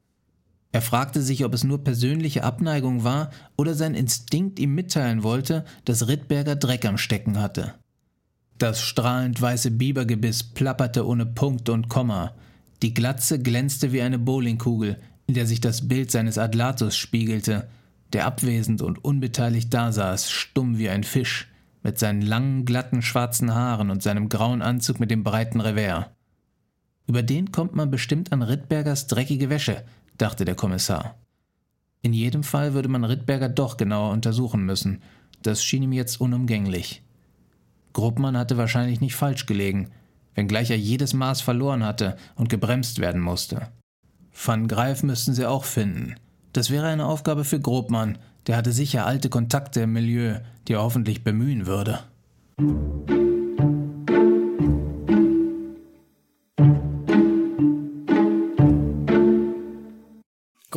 Er 0.72 0.82
fragte 0.82 1.22
sich, 1.22 1.44
ob 1.44 1.54
es 1.54 1.64
nur 1.64 1.84
persönliche 1.84 2.42
Abneigung 2.42 3.04
war 3.04 3.30
oder 3.56 3.74
sein 3.74 3.94
Instinkt 3.94 4.58
ihm 4.58 4.74
mitteilen 4.74 5.22
wollte, 5.22 5.64
dass 5.84 6.08
Rittberger 6.08 6.56
Dreck 6.56 6.84
am 6.84 6.98
Stecken 6.98 7.40
hatte. 7.40 7.74
Das 8.58 8.80
strahlend 8.80 9.40
weiße 9.40 9.70
Bibergebiss 9.70 10.42
plapperte 10.42 11.06
ohne 11.06 11.26
Punkt 11.26 11.68
und 11.68 11.88
Komma. 11.88 12.32
Die 12.82 12.94
Glatze 12.94 13.38
glänzte 13.38 13.92
wie 13.92 14.00
eine 14.00 14.18
Bowlingkugel, 14.18 14.96
in 15.26 15.34
der 15.34 15.46
sich 15.46 15.60
das 15.60 15.88
Bild 15.88 16.10
seines 16.10 16.38
Adlatus 16.38 16.96
spiegelte, 16.96 17.68
der 18.12 18.26
abwesend 18.26 18.80
und 18.80 19.04
unbeteiligt 19.04 19.74
dasaß, 19.74 20.30
stumm 20.30 20.78
wie 20.78 20.88
ein 20.88 21.04
Fisch, 21.04 21.48
mit 21.82 21.98
seinen 21.98 22.22
langen, 22.22 22.64
glatten, 22.64 23.02
schwarzen 23.02 23.54
Haaren 23.54 23.90
und 23.90 24.02
seinem 24.02 24.28
grauen 24.28 24.62
Anzug 24.62 25.00
mit 25.00 25.10
dem 25.10 25.22
breiten 25.22 25.60
Revers. 25.60 26.06
Über 27.06 27.22
den 27.22 27.52
kommt 27.52 27.74
man 27.74 27.90
bestimmt 27.90 28.32
an 28.32 28.42
Rittbergers 28.42 29.06
dreckige 29.06 29.50
Wäsche, 29.50 29.84
dachte 30.16 30.44
der 30.44 30.54
Kommissar. 30.54 31.16
In 32.02 32.12
jedem 32.12 32.42
Fall 32.42 32.72
würde 32.72 32.88
man 32.88 33.04
Rittberger 33.04 33.48
doch 33.48 33.76
genauer 33.76 34.12
untersuchen 34.12 34.64
müssen. 34.64 35.02
Das 35.42 35.62
schien 35.62 35.82
ihm 35.82 35.92
jetzt 35.92 36.20
unumgänglich. 36.20 37.02
Gruppmann 37.96 38.36
hatte 38.36 38.58
wahrscheinlich 38.58 39.00
nicht 39.00 39.14
falsch 39.14 39.46
gelegen, 39.46 39.88
wenngleich 40.34 40.70
er 40.70 40.76
jedes 40.76 41.14
Maß 41.14 41.40
verloren 41.40 41.82
hatte 41.82 42.18
und 42.34 42.50
gebremst 42.50 42.98
werden 42.98 43.22
musste. 43.22 43.68
Van 44.34 44.68
Greif 44.68 45.02
müssten 45.02 45.32
sie 45.32 45.46
auch 45.46 45.64
finden. 45.64 46.16
Das 46.52 46.68
wäre 46.68 46.88
eine 46.88 47.06
Aufgabe 47.06 47.44
für 47.44 47.58
Grobmann, 47.58 48.18
der 48.48 48.58
hatte 48.58 48.72
sicher 48.72 49.06
alte 49.06 49.30
Kontakte 49.30 49.80
im 49.80 49.94
Milieu, 49.94 50.40
die 50.68 50.74
er 50.74 50.82
hoffentlich 50.82 51.24
bemühen 51.24 51.66
würde. 51.66 52.00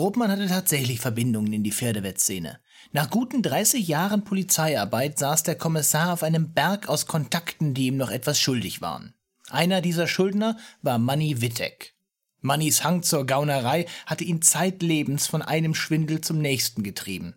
Grobmann 0.10 0.32
hatte 0.32 0.48
tatsächlich 0.48 1.00
Verbindungen 1.00 1.54
in 1.54 1.62
die 1.62 1.72
Pferdewettszene. 1.72 2.58
Nach 2.94 3.12
guten 3.12 3.44
30 3.44 3.88
Jahren 3.88 4.24
Polizeiarbeit 4.24 5.20
saß 5.20 5.44
der 5.44 5.54
Kommissar 5.54 6.14
auf 6.14 6.24
einem 6.24 6.52
Berg 6.52 6.90
aus 6.90 7.06
Kontakten, 7.06 7.76
die 7.76 7.86
ihm 7.86 7.98
noch 7.98 8.10
etwas 8.10 8.40
schuldig 8.40 8.82
waren. 8.82 9.14
Einer 9.52 9.82
dieser 9.82 10.08
Schuldner 10.08 10.58
war 10.82 10.98
Manny 10.98 11.44
Wittek. 11.44 11.94
Mannys 12.42 12.84
Hang 12.84 13.04
zur 13.04 13.28
Gaunerei 13.28 13.86
hatte 14.08 14.24
ihn 14.24 14.42
zeitlebens 14.42 15.28
von 15.28 15.44
einem 15.44 15.76
Schwindel 15.76 16.22
zum 16.22 16.40
nächsten 16.40 16.82
getrieben. 16.82 17.36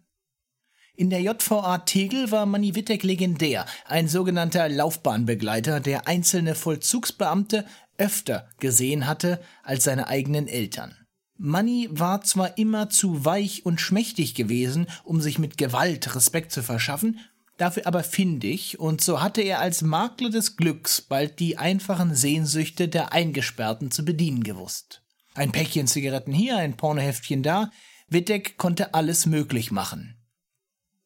In 0.94 1.10
der 1.10 1.20
JVA 1.20 1.76
Tegel 1.76 2.30
war 2.30 2.46
Manny 2.46 2.74
Wittek 2.74 3.02
legendär, 3.02 3.66
ein 3.84 4.08
sogenannter 4.08 4.70
Laufbahnbegleiter, 4.70 5.80
der 5.80 6.08
einzelne 6.08 6.54
Vollzugsbeamte 6.54 7.66
öfter 7.98 8.48
gesehen 8.60 9.06
hatte 9.06 9.42
als 9.62 9.84
seine 9.84 10.06
eigenen 10.06 10.48
Eltern. 10.48 11.01
Manny 11.44 11.88
war 11.90 12.22
zwar 12.22 12.56
immer 12.56 12.88
zu 12.88 13.24
weich 13.24 13.66
und 13.66 13.80
schmächtig 13.80 14.36
gewesen, 14.36 14.86
um 15.02 15.20
sich 15.20 15.40
mit 15.40 15.58
Gewalt 15.58 16.14
Respekt 16.14 16.52
zu 16.52 16.62
verschaffen, 16.62 17.18
dafür 17.56 17.84
aber 17.88 18.04
findig, 18.04 18.78
und 18.78 19.00
so 19.00 19.20
hatte 19.20 19.42
er 19.42 19.58
als 19.58 19.82
Makler 19.82 20.30
des 20.30 20.56
Glücks 20.56 21.00
bald 21.00 21.40
die 21.40 21.58
einfachen 21.58 22.14
Sehnsüchte 22.14 22.86
der 22.86 23.12
Eingesperrten 23.12 23.90
zu 23.90 24.04
bedienen 24.04 24.44
gewusst. 24.44 25.02
Ein 25.34 25.50
Päckchen 25.50 25.88
Zigaretten 25.88 26.32
hier, 26.32 26.58
ein 26.58 26.76
Pornoheftchen 26.76 27.42
da, 27.42 27.72
Wittek 28.06 28.56
konnte 28.56 28.94
alles 28.94 29.26
möglich 29.26 29.72
machen. 29.72 30.14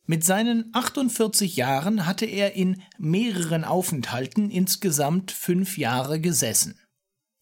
Mit 0.05 0.23
seinen 0.23 0.69
48 0.75 1.57
Jahren 1.57 2.05
hatte 2.05 2.27
er 2.27 2.53
in 2.53 2.83
mehreren 2.99 3.65
Aufenthalten 3.65 4.51
insgesamt 4.51 5.31
fünf 5.31 5.79
Jahre 5.79 6.21
gesessen. 6.21 6.79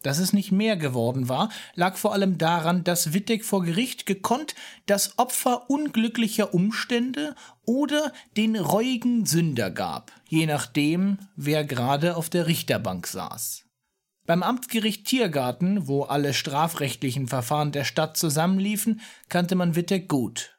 Dass 0.05 0.19
es 0.19 0.35
nicht 0.35 0.53
mehr 0.53 0.77
geworden 0.77 1.31
war, 1.31 1.49
lag 1.75 1.97
vor 1.97 2.13
allem 2.13 2.37
daran, 2.37 2.85
dass 2.85 3.15
Wittek 3.15 3.43
vor 3.43 3.65
Gericht 3.65 4.05
gekonnt 4.05 4.55
das 4.85 5.19
Opfer 5.19 5.71
unglücklicher 5.71 6.53
Umstände 6.53 7.35
oder 7.65 8.13
den 8.37 8.55
reuigen 8.55 9.25
Sünder 9.25 9.71
gab, 9.71 10.13
je 10.29 10.45
nachdem, 10.45 11.17
wer 11.37 11.65
gerade 11.65 12.17
auf 12.17 12.29
der 12.29 12.47
Richterbank 12.47 13.07
saß. 13.07 13.65
Beim 14.27 14.43
Amtsgericht 14.43 15.07
Tiergarten, 15.07 15.89
wo 15.89 16.03
alle 16.03 16.35
strafrechtlichen 16.35 17.27
Verfahren 17.27 17.73
der 17.73 17.85
Stadt 17.85 18.19
zusammenliefen, 18.19 19.01
kannte 19.31 19.55
man 19.55 19.75
Wittek 19.75 20.07
gut. 20.07 20.59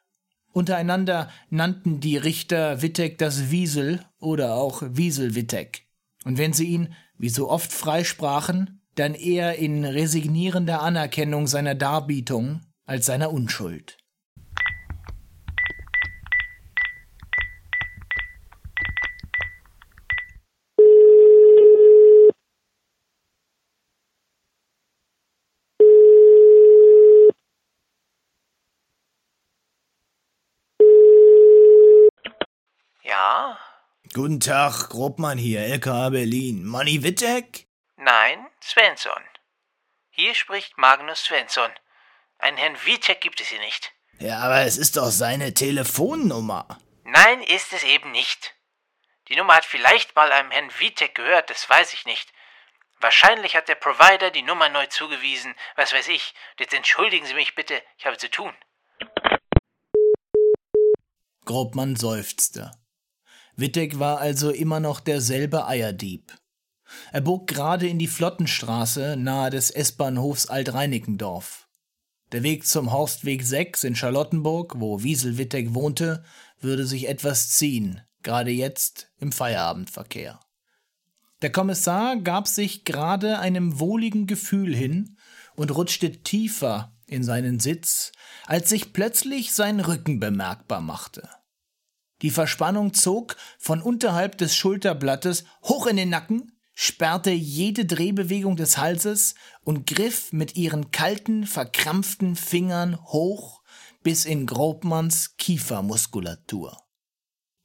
Untereinander 0.52 1.30
nannten 1.50 2.00
die 2.00 2.16
Richter 2.16 2.82
Wittek 2.82 3.18
das 3.18 3.52
Wiesel 3.52 4.04
oder 4.18 4.54
auch 4.54 4.82
Wiesel 4.84 5.36
Wittek. 5.36 5.86
Und 6.24 6.36
wenn 6.36 6.52
sie 6.52 6.66
ihn, 6.66 6.94
wie 7.16 7.28
so 7.28 7.48
oft, 7.48 7.72
freisprachen, 7.72 8.75
dann 8.96 9.14
eher 9.14 9.56
in 9.56 9.84
resignierender 9.84 10.80
Anerkennung 10.80 11.46
seiner 11.46 11.74
Darbietung 11.74 12.62
als 12.86 13.06
seiner 13.06 13.30
Unschuld. 13.30 13.98
Ja? 33.02 33.58
Guten 34.14 34.40
Tag, 34.40 34.88
Grobmann 34.88 35.38
hier, 35.38 35.60
LKA 35.60 36.08
Berlin. 36.08 36.64
Manni 36.64 37.02
Wittek? 37.02 37.66
Nein, 37.98 38.46
Svensson. 38.66 39.22
Hier 40.10 40.34
spricht 40.34 40.76
Magnus 40.76 41.22
Svensson. 41.24 41.70
Einen 42.38 42.56
Herrn 42.56 42.76
Witek 42.84 43.20
gibt 43.20 43.40
es 43.40 43.48
hier 43.48 43.60
nicht. 43.60 43.92
Ja, 44.18 44.40
aber 44.40 44.62
es 44.62 44.76
ist 44.76 44.96
doch 44.96 45.10
seine 45.10 45.54
Telefonnummer. 45.54 46.66
Nein, 47.04 47.42
ist 47.42 47.72
es 47.72 47.84
eben 47.84 48.10
nicht. 48.10 48.54
Die 49.28 49.36
Nummer 49.36 49.54
hat 49.54 49.64
vielleicht 49.64 50.16
mal 50.16 50.32
einem 50.32 50.50
Herrn 50.50 50.70
Witek 50.78 51.14
gehört, 51.14 51.48
das 51.48 51.70
weiß 51.70 51.94
ich 51.94 52.06
nicht. 52.06 52.32
Wahrscheinlich 52.98 53.54
hat 53.54 53.68
der 53.68 53.76
Provider 53.76 54.30
die 54.32 54.42
Nummer 54.42 54.68
neu 54.68 54.86
zugewiesen, 54.86 55.54
was 55.76 55.92
weiß 55.92 56.08
ich. 56.08 56.34
Jetzt 56.58 56.74
entschuldigen 56.74 57.26
Sie 57.26 57.34
mich 57.34 57.54
bitte, 57.54 57.80
ich 57.98 58.06
habe 58.06 58.16
zu 58.16 58.30
tun. 58.30 58.52
Grobmann 61.44 61.94
seufzte. 61.94 62.72
Wittek 63.54 64.00
war 64.00 64.18
also 64.18 64.50
immer 64.50 64.80
noch 64.80 64.98
derselbe 64.98 65.66
Eierdieb. 65.66 66.32
Er 67.12 67.20
bog 67.20 67.46
gerade 67.46 67.88
in 67.88 67.98
die 67.98 68.06
Flottenstraße 68.06 69.16
nahe 69.16 69.50
des 69.50 69.70
S-Bahnhofs 69.70 70.46
Alt-Reinickendorf. 70.46 71.68
Der 72.32 72.42
Weg 72.42 72.66
zum 72.66 72.92
Horstweg 72.92 73.44
6 73.44 73.84
in 73.84 73.94
Charlottenburg, 73.94 74.74
wo 74.78 75.02
Wiesel 75.02 75.38
Wittek 75.38 75.74
wohnte, 75.74 76.24
würde 76.60 76.86
sich 76.86 77.08
etwas 77.08 77.50
ziehen, 77.50 78.00
gerade 78.22 78.50
jetzt 78.50 79.12
im 79.18 79.30
Feierabendverkehr. 79.30 80.40
Der 81.42 81.52
Kommissar 81.52 82.16
gab 82.16 82.48
sich 82.48 82.84
gerade 82.84 83.38
einem 83.38 83.78
wohligen 83.78 84.26
Gefühl 84.26 84.74
hin 84.74 85.16
und 85.54 85.74
rutschte 85.74 86.10
tiefer 86.22 86.92
in 87.06 87.22
seinen 87.22 87.60
Sitz, 87.60 88.12
als 88.46 88.70
sich 88.70 88.92
plötzlich 88.92 89.52
sein 89.52 89.80
Rücken 89.80 90.18
bemerkbar 90.18 90.80
machte. 90.80 91.28
Die 92.22 92.30
Verspannung 92.30 92.94
zog 92.94 93.36
von 93.58 93.82
unterhalb 93.82 94.38
des 94.38 94.56
Schulterblattes 94.56 95.44
hoch 95.62 95.86
in 95.86 95.96
den 95.96 96.08
Nacken, 96.08 96.55
sperrte 96.78 97.30
jede 97.30 97.86
Drehbewegung 97.86 98.54
des 98.54 98.76
Halses 98.76 99.34
und 99.64 99.86
griff 99.86 100.34
mit 100.34 100.56
ihren 100.56 100.90
kalten, 100.90 101.46
verkrampften 101.46 102.36
Fingern 102.36 103.02
hoch 103.02 103.62
bis 104.02 104.26
in 104.26 104.46
Grobmanns 104.46 105.38
Kiefermuskulatur. 105.38 106.76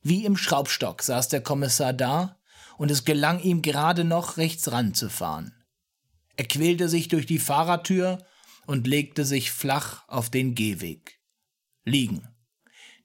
Wie 0.01 0.23
im 0.23 0.37
Schraubstock 0.37 1.03
saß 1.03 1.27
der 1.27 1.41
Kommissar 1.41 1.91
da, 1.91 2.39
und 2.77 2.89
es 2.89 3.03
gelang 3.03 3.41
ihm 3.41 3.61
gerade 3.61 4.05
noch, 4.05 4.37
rechts 4.37 4.71
ranzufahren. 4.71 5.53
Er 6.37 6.45
quälte 6.45 6.87
sich 6.87 7.09
durch 7.09 7.25
die 7.25 7.37
Fahrertür 7.37 8.25
und 8.65 8.87
legte 8.87 9.25
sich 9.25 9.51
flach 9.51 10.07
auf 10.07 10.29
den 10.29 10.55
Gehweg. 10.55 11.19
Liegen. 11.83 12.29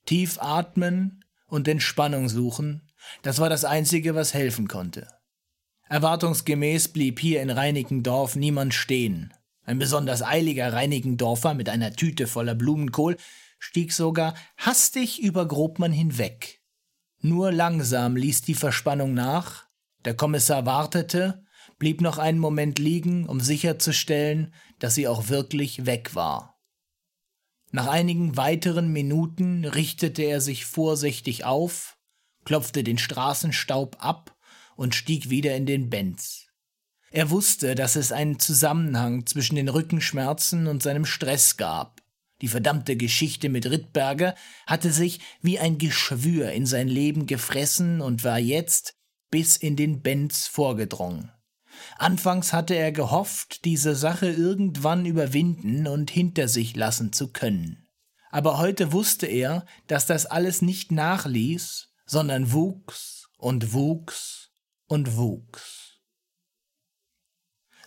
Tief 0.07 0.39
atmen 0.41 1.25
und 1.49 1.67
Entspannung 1.67 2.29
suchen, 2.29 2.89
das 3.23 3.41
war 3.41 3.51
das 3.51 3.65
Einzige, 3.65 4.15
was 4.15 4.35
helfen 4.35 4.69
konnte. 4.69 5.16
Erwartungsgemäß 5.89 6.89
blieb 6.89 7.21
hier 7.21 7.41
in 7.43 7.51
Reinickendorf 7.51 8.35
niemand 8.35 8.75
stehen. 8.75 9.33
Ein 9.63 9.79
besonders 9.79 10.23
eiliger 10.23 10.73
Reinickendorfer 10.73 11.55
mit 11.55 11.69
einer 11.69 11.93
Tüte 11.93 12.27
voller 12.27 12.55
Blumenkohl 12.55 13.17
stieg 13.59 13.93
sogar 13.93 14.35
hastig 14.57 15.23
über 15.23 15.47
Grobmann 15.47 15.93
hinweg. 15.93 16.61
Nur 17.21 17.53
langsam 17.53 18.17
ließ 18.17 18.43
die 18.43 18.55
Verspannung 18.55 19.15
nach, 19.15 19.67
der 20.05 20.15
Kommissar 20.15 20.67
wartete, 20.67 21.45
blieb 21.79 22.01
noch 22.01 22.19
einen 22.19 22.39
Moment 22.39 22.79
liegen, 22.79 23.27
um 23.27 23.41
sicherzustellen, 23.41 24.53
dass 24.79 24.95
sie 24.95 25.09
auch 25.09 25.29
wirklich 25.29 25.87
weg 25.87 26.15
war. 26.15 26.61
Nach 27.71 27.87
einigen 27.87 28.37
weiteren 28.37 28.93
Minuten 28.93 29.65
richtete 29.65 30.23
er 30.23 30.41
sich 30.41 30.67
vorsichtig 30.67 31.45
auf, 31.45 31.97
klopfte 32.45 32.85
den 32.85 32.99
Straßenstaub 32.99 33.97
ab 33.99 34.36
und 34.77 34.95
stieg 34.95 35.31
wieder 35.31 35.57
in 35.57 35.67
den 35.67 35.91
Benz. 35.91 36.47
Er 37.11 37.31
wusste, 37.31 37.75
dass 37.75 37.97
es 37.97 38.13
einen 38.13 38.39
Zusammenhang 38.39 39.27
zwischen 39.27 39.57
den 39.57 39.69
Rückenschmerzen 39.69 40.67
und 40.67 40.83
seinem 40.83 41.07
Stress 41.07 41.57
gab. 41.57 42.03
Die 42.43 42.49
verdammte 42.49 42.97
Geschichte 42.97 43.49
mit 43.49 43.67
Rittberger 43.67 44.35
hatte 44.67 44.93
sich 44.93 45.21
wie 45.41 45.59
ein 45.59 45.79
Geschwür 45.79 46.51
in 46.51 46.67
sein 46.67 46.89
Leben 46.89 47.27
gefressen 47.27 48.01
und 48.03 48.25
war 48.25 48.39
jetzt 48.39 48.95
bis 49.31 49.57
in 49.57 49.77
den 49.77 50.03
Benz 50.03 50.47
vorgedrungen. 50.47 51.33
Anfangs 51.99 52.53
hatte 52.53 52.75
er 52.75 52.93
gehofft, 52.93 53.65
diese 53.65 53.95
Sache 53.95 54.29
irgendwann 54.29 55.07
überwinden 55.07 55.87
und 55.87 56.11
hinter 56.11 56.49
sich 56.49 56.77
lassen 56.77 57.13
zu 57.13 57.33
können. 57.33 57.89
Aber 58.31 58.59
heute 58.59 58.93
wusste 58.93 59.27
er, 59.27 59.65
dass 59.87 60.07
das 60.07 60.27
alles 60.27 60.61
nicht 60.61 60.93
nachließ, 60.93 61.89
sondern 62.05 62.53
wuchs 62.53 63.29
und 63.39 63.73
wuchs 63.73 64.46
und 64.87 65.17
wuchs. 65.17 65.87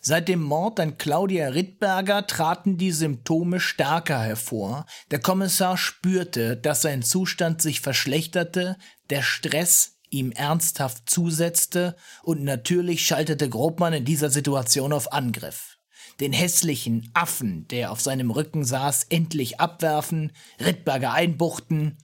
Seit 0.01 0.29
dem 0.29 0.41
Mord 0.41 0.79
an 0.79 0.97
Claudia 0.97 1.49
Rittberger 1.49 2.25
traten 2.25 2.77
die 2.77 2.91
Symptome 2.91 3.59
stärker 3.59 4.21
hervor. 4.21 4.85
Der 5.11 5.19
Kommissar 5.19 5.77
spürte, 5.77 6.55
dass 6.55 6.81
sein 6.81 7.03
Zustand 7.03 7.61
sich 7.61 7.81
verschlechterte, 7.81 8.77
der 9.09 9.21
Stress 9.21 9.97
ihm 10.09 10.31
ernsthaft 10.31 11.09
zusetzte, 11.09 11.95
und 12.23 12.43
natürlich 12.43 13.05
schaltete 13.05 13.49
Grobmann 13.49 13.93
in 13.93 14.05
dieser 14.05 14.29
Situation 14.29 14.93
auf 14.93 15.11
Angriff. 15.11 15.77
Den 16.19 16.33
hässlichen 16.33 17.11
Affen, 17.13 17.67
der 17.67 17.91
auf 17.91 18.01
seinem 18.01 18.31
Rücken 18.31 18.65
saß, 18.65 19.05
endlich 19.09 19.59
abwerfen, 19.59 20.31
Rittberger 20.59 21.13
einbuchten 21.13 21.97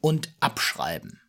und 0.00 0.34
abschreiben. 0.40 1.20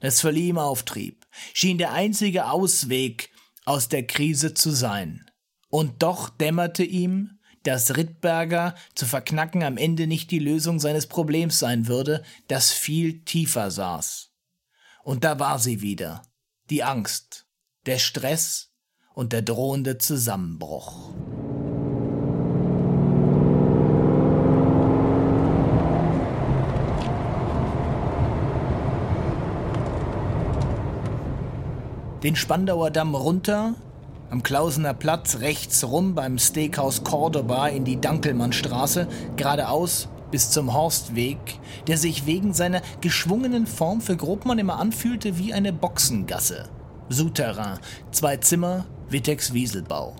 Das 0.00 0.20
verlieh 0.20 0.48
ihm 0.48 0.58
Auftrieb, 0.58 1.19
schien 1.54 1.78
der 1.78 1.92
einzige 1.92 2.50
Ausweg 2.50 3.30
aus 3.64 3.88
der 3.88 4.06
Krise 4.06 4.54
zu 4.54 4.70
sein. 4.70 5.26
Und 5.68 6.02
doch 6.02 6.28
dämmerte 6.28 6.82
ihm, 6.82 7.38
dass 7.62 7.96
Rittberger 7.96 8.74
zu 8.94 9.06
verknacken 9.06 9.62
am 9.62 9.76
Ende 9.76 10.06
nicht 10.06 10.30
die 10.30 10.38
Lösung 10.38 10.80
seines 10.80 11.06
Problems 11.06 11.58
sein 11.58 11.86
würde, 11.86 12.22
das 12.48 12.72
viel 12.72 13.24
tiefer 13.24 13.70
saß. 13.70 14.32
Und 15.04 15.24
da 15.24 15.38
war 15.38 15.58
sie 15.58 15.82
wieder. 15.82 16.22
Die 16.70 16.82
Angst, 16.82 17.46
der 17.86 17.98
Stress 17.98 18.72
und 19.14 19.32
der 19.32 19.42
drohende 19.42 19.98
Zusammenbruch. 19.98 21.12
Den 32.22 32.36
Spandauer 32.36 32.90
Damm 32.90 33.14
runter, 33.14 33.74
am 34.28 34.42
Klausener 34.42 34.92
Platz 34.92 35.38
rechts 35.40 35.84
rum 35.84 36.14
beim 36.14 36.38
Steakhouse 36.38 37.02
Cordoba 37.02 37.68
in 37.68 37.86
die 37.86 37.98
Dankelmannstraße, 37.98 39.08
geradeaus 39.36 40.10
bis 40.30 40.50
zum 40.50 40.74
Horstweg, 40.74 41.38
der 41.86 41.96
sich 41.96 42.26
wegen 42.26 42.52
seiner 42.52 42.82
geschwungenen 43.00 43.66
Form 43.66 44.02
für 44.02 44.18
Grobmann 44.18 44.58
immer 44.58 44.78
anfühlte 44.78 45.38
wie 45.38 45.54
eine 45.54 45.72
Boxengasse. 45.72 46.68
Souterrain, 47.08 47.78
zwei 48.12 48.36
Zimmer, 48.36 48.84
Wittecks 49.08 49.54
Wieselbau. 49.54 50.14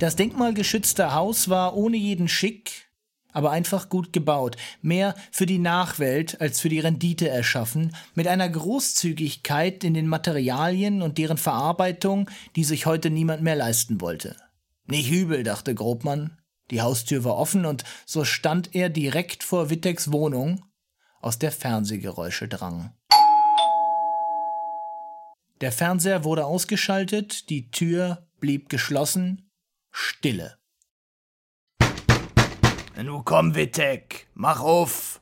Das 0.00 0.16
denkmalgeschützte 0.16 1.14
Haus 1.14 1.48
war 1.48 1.76
ohne 1.76 1.96
jeden 1.96 2.26
Schick, 2.26 2.88
aber 3.34 3.50
einfach 3.50 3.90
gut 3.90 4.14
gebaut, 4.14 4.56
mehr 4.80 5.14
für 5.30 5.44
die 5.44 5.58
Nachwelt 5.58 6.40
als 6.40 6.60
für 6.60 6.70
die 6.70 6.80
Rendite 6.80 7.28
erschaffen, 7.28 7.94
mit 8.14 8.26
einer 8.26 8.48
Großzügigkeit 8.48 9.84
in 9.84 9.92
den 9.92 10.06
Materialien 10.06 11.02
und 11.02 11.18
deren 11.18 11.36
Verarbeitung, 11.36 12.30
die 12.56 12.64
sich 12.64 12.86
heute 12.86 13.10
niemand 13.10 13.42
mehr 13.42 13.56
leisten 13.56 14.00
wollte. 14.00 14.36
Nicht 14.86 15.10
übel, 15.10 15.42
dachte 15.42 15.74
Grobmann, 15.74 16.38
die 16.70 16.80
Haustür 16.80 17.24
war 17.24 17.36
offen 17.36 17.66
und 17.66 17.84
so 18.06 18.24
stand 18.24 18.74
er 18.74 18.88
direkt 18.88 19.42
vor 19.42 19.68
Wittecks 19.68 20.12
Wohnung, 20.12 20.64
aus 21.20 21.38
der 21.38 21.52
Fernsehgeräusche 21.52 22.48
drangen. 22.48 22.92
Der 25.60 25.72
Fernseher 25.72 26.24
wurde 26.24 26.44
ausgeschaltet, 26.44 27.48
die 27.48 27.70
Tür 27.70 28.28
blieb 28.40 28.68
geschlossen, 28.68 29.50
Stille. 29.90 30.58
Nu 33.02 33.22
komm, 33.24 33.56
Wittek, 33.56 34.28
mach 34.34 34.60
auf! 34.60 35.20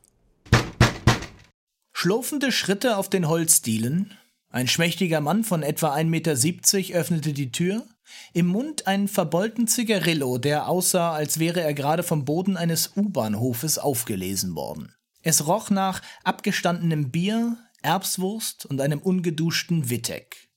Schlurfende 1.94 2.53
Schritte 2.53 2.99
auf 2.99 3.09
den 3.09 3.28
Holzdielen. 3.28 4.19
Ein 4.51 4.69
schmächtiger 4.69 5.23
Mann 5.23 5.43
von 5.43 5.62
etwa 5.62 5.94
1,70 5.94 6.05
Meter 6.05 6.99
öffnete 6.99 7.32
die 7.32 7.51
Tür. 7.51 7.86
Im 8.35 8.47
Mund 8.47 8.86
ein 8.86 9.09
verbeulten 9.09 9.69
Zigarillo, 9.69 10.36
der 10.36 10.69
aussah, 10.69 11.12
als 11.12 11.39
wäre 11.39 11.62
er 11.62 11.73
gerade 11.73 12.03
vom 12.03 12.27
Boden 12.27 12.59
eines 12.59 12.93
U-Bahnhofes 12.94 13.78
aufgelesen 13.78 14.55
worden. 14.55 14.94
Es 15.23 15.47
roch 15.47 15.70
nach 15.70 16.03
abgestandenem 16.24 17.11
Bier, 17.11 17.57
Erbswurst 17.81 18.66
und 18.66 18.82
einem 18.82 18.99
ungeduschten 18.99 19.89
Wittek. 19.89 20.51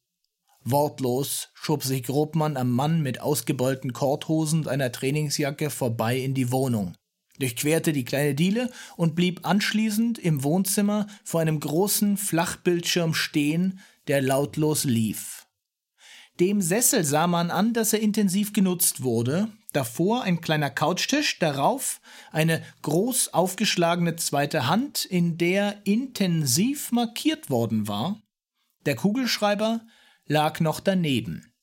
Wortlos 0.66 1.50
schob 1.54 1.84
sich 1.84 2.04
Grobmann 2.04 2.58
am 2.58 2.72
Mann 2.72 3.02
mit 3.02 3.22
ausgebeulten 3.22 3.94
Korthosen 3.94 4.62
und 4.62 4.68
einer 4.68 4.92
Trainingsjacke 4.92 5.70
vorbei 5.70 6.18
in 6.18 6.34
die 6.34 6.52
Wohnung, 6.52 6.98
durchquerte 7.40 7.94
die 7.94 8.06
kleine 8.06 8.36
Diele 8.36 8.72
und 8.98 9.16
blieb 9.16 9.46
anschließend 9.46 10.20
im 10.20 10.44
Wohnzimmer 10.44 11.08
vor 11.24 11.42
einem 11.42 11.60
großen 11.60 12.18
Flachbildschirm 12.18 13.14
stehen, 13.14 13.80
der 14.08 14.22
lautlos 14.22 14.84
lief. 14.84 15.48
Dem 16.40 16.62
Sessel 16.62 17.06
sah 17.06 17.28
man 17.28 17.50
an, 17.50 17.74
dass 17.74 17.94
er 17.94 18.02
intensiv 18.02 18.52
genutzt 18.52 19.04
wurde, 19.04 19.48
davor 19.72 20.24
ein 20.24 20.42
kleiner 20.42 20.70
Couchtisch, 20.70 21.40
darauf 21.40 22.02
eine 22.32 22.62
groß 22.82 23.34
aufgeschlagene 23.34 24.18
zweite 24.18 24.68
Hand, 24.68 25.06
in 25.06 25.38
der 25.38 25.82
intensiv 25.86 26.92
markiert 26.92 27.50
worden 27.50 27.88
war. 27.88 28.22
Der 28.86 28.96
Kugelschreiber 28.96 29.82
lag 30.28 30.60
noch 30.60 30.82
daneben. 30.82 31.55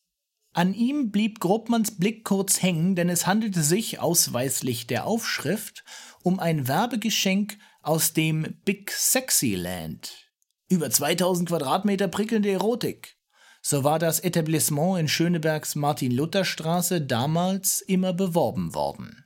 An 0.55 0.75
ihm 0.75 1.11
blieb 1.11 1.41
Grobmanns 1.41 1.97
Blick 1.97 2.25
kurz 2.25 2.61
hängen, 2.61 2.95
denn 2.95 3.09
es 3.09 3.27
handelte 3.27 3.63
sich, 3.63 4.01
ausweislich 4.01 4.87
der 4.87 5.07
Aufschrift, 5.07 5.83
um 6.23 6.39
ein 6.39 6.69
Werbegeschenk 6.69 7.57
aus 7.81 8.13
dem 8.13 8.57
Big 8.65 8.91
Sexy 8.91 9.55
Land. 9.55 10.31
Über 10.69 10.91
2000 10.91 11.49
Quadratmeter 11.49 12.09
prickelnde 12.09 12.51
Erotik. 12.51 13.17
So 13.63 13.85
war 13.85 13.99
das 13.99 14.21
Etablissement 14.21 15.01
in 15.01 15.09
Schönebergs 15.09 15.75
Martin-Luther-Straße 15.75 17.01
damals 17.01 17.81
immer 17.81 18.13
beworben 18.13 18.75
worden. 18.75 19.25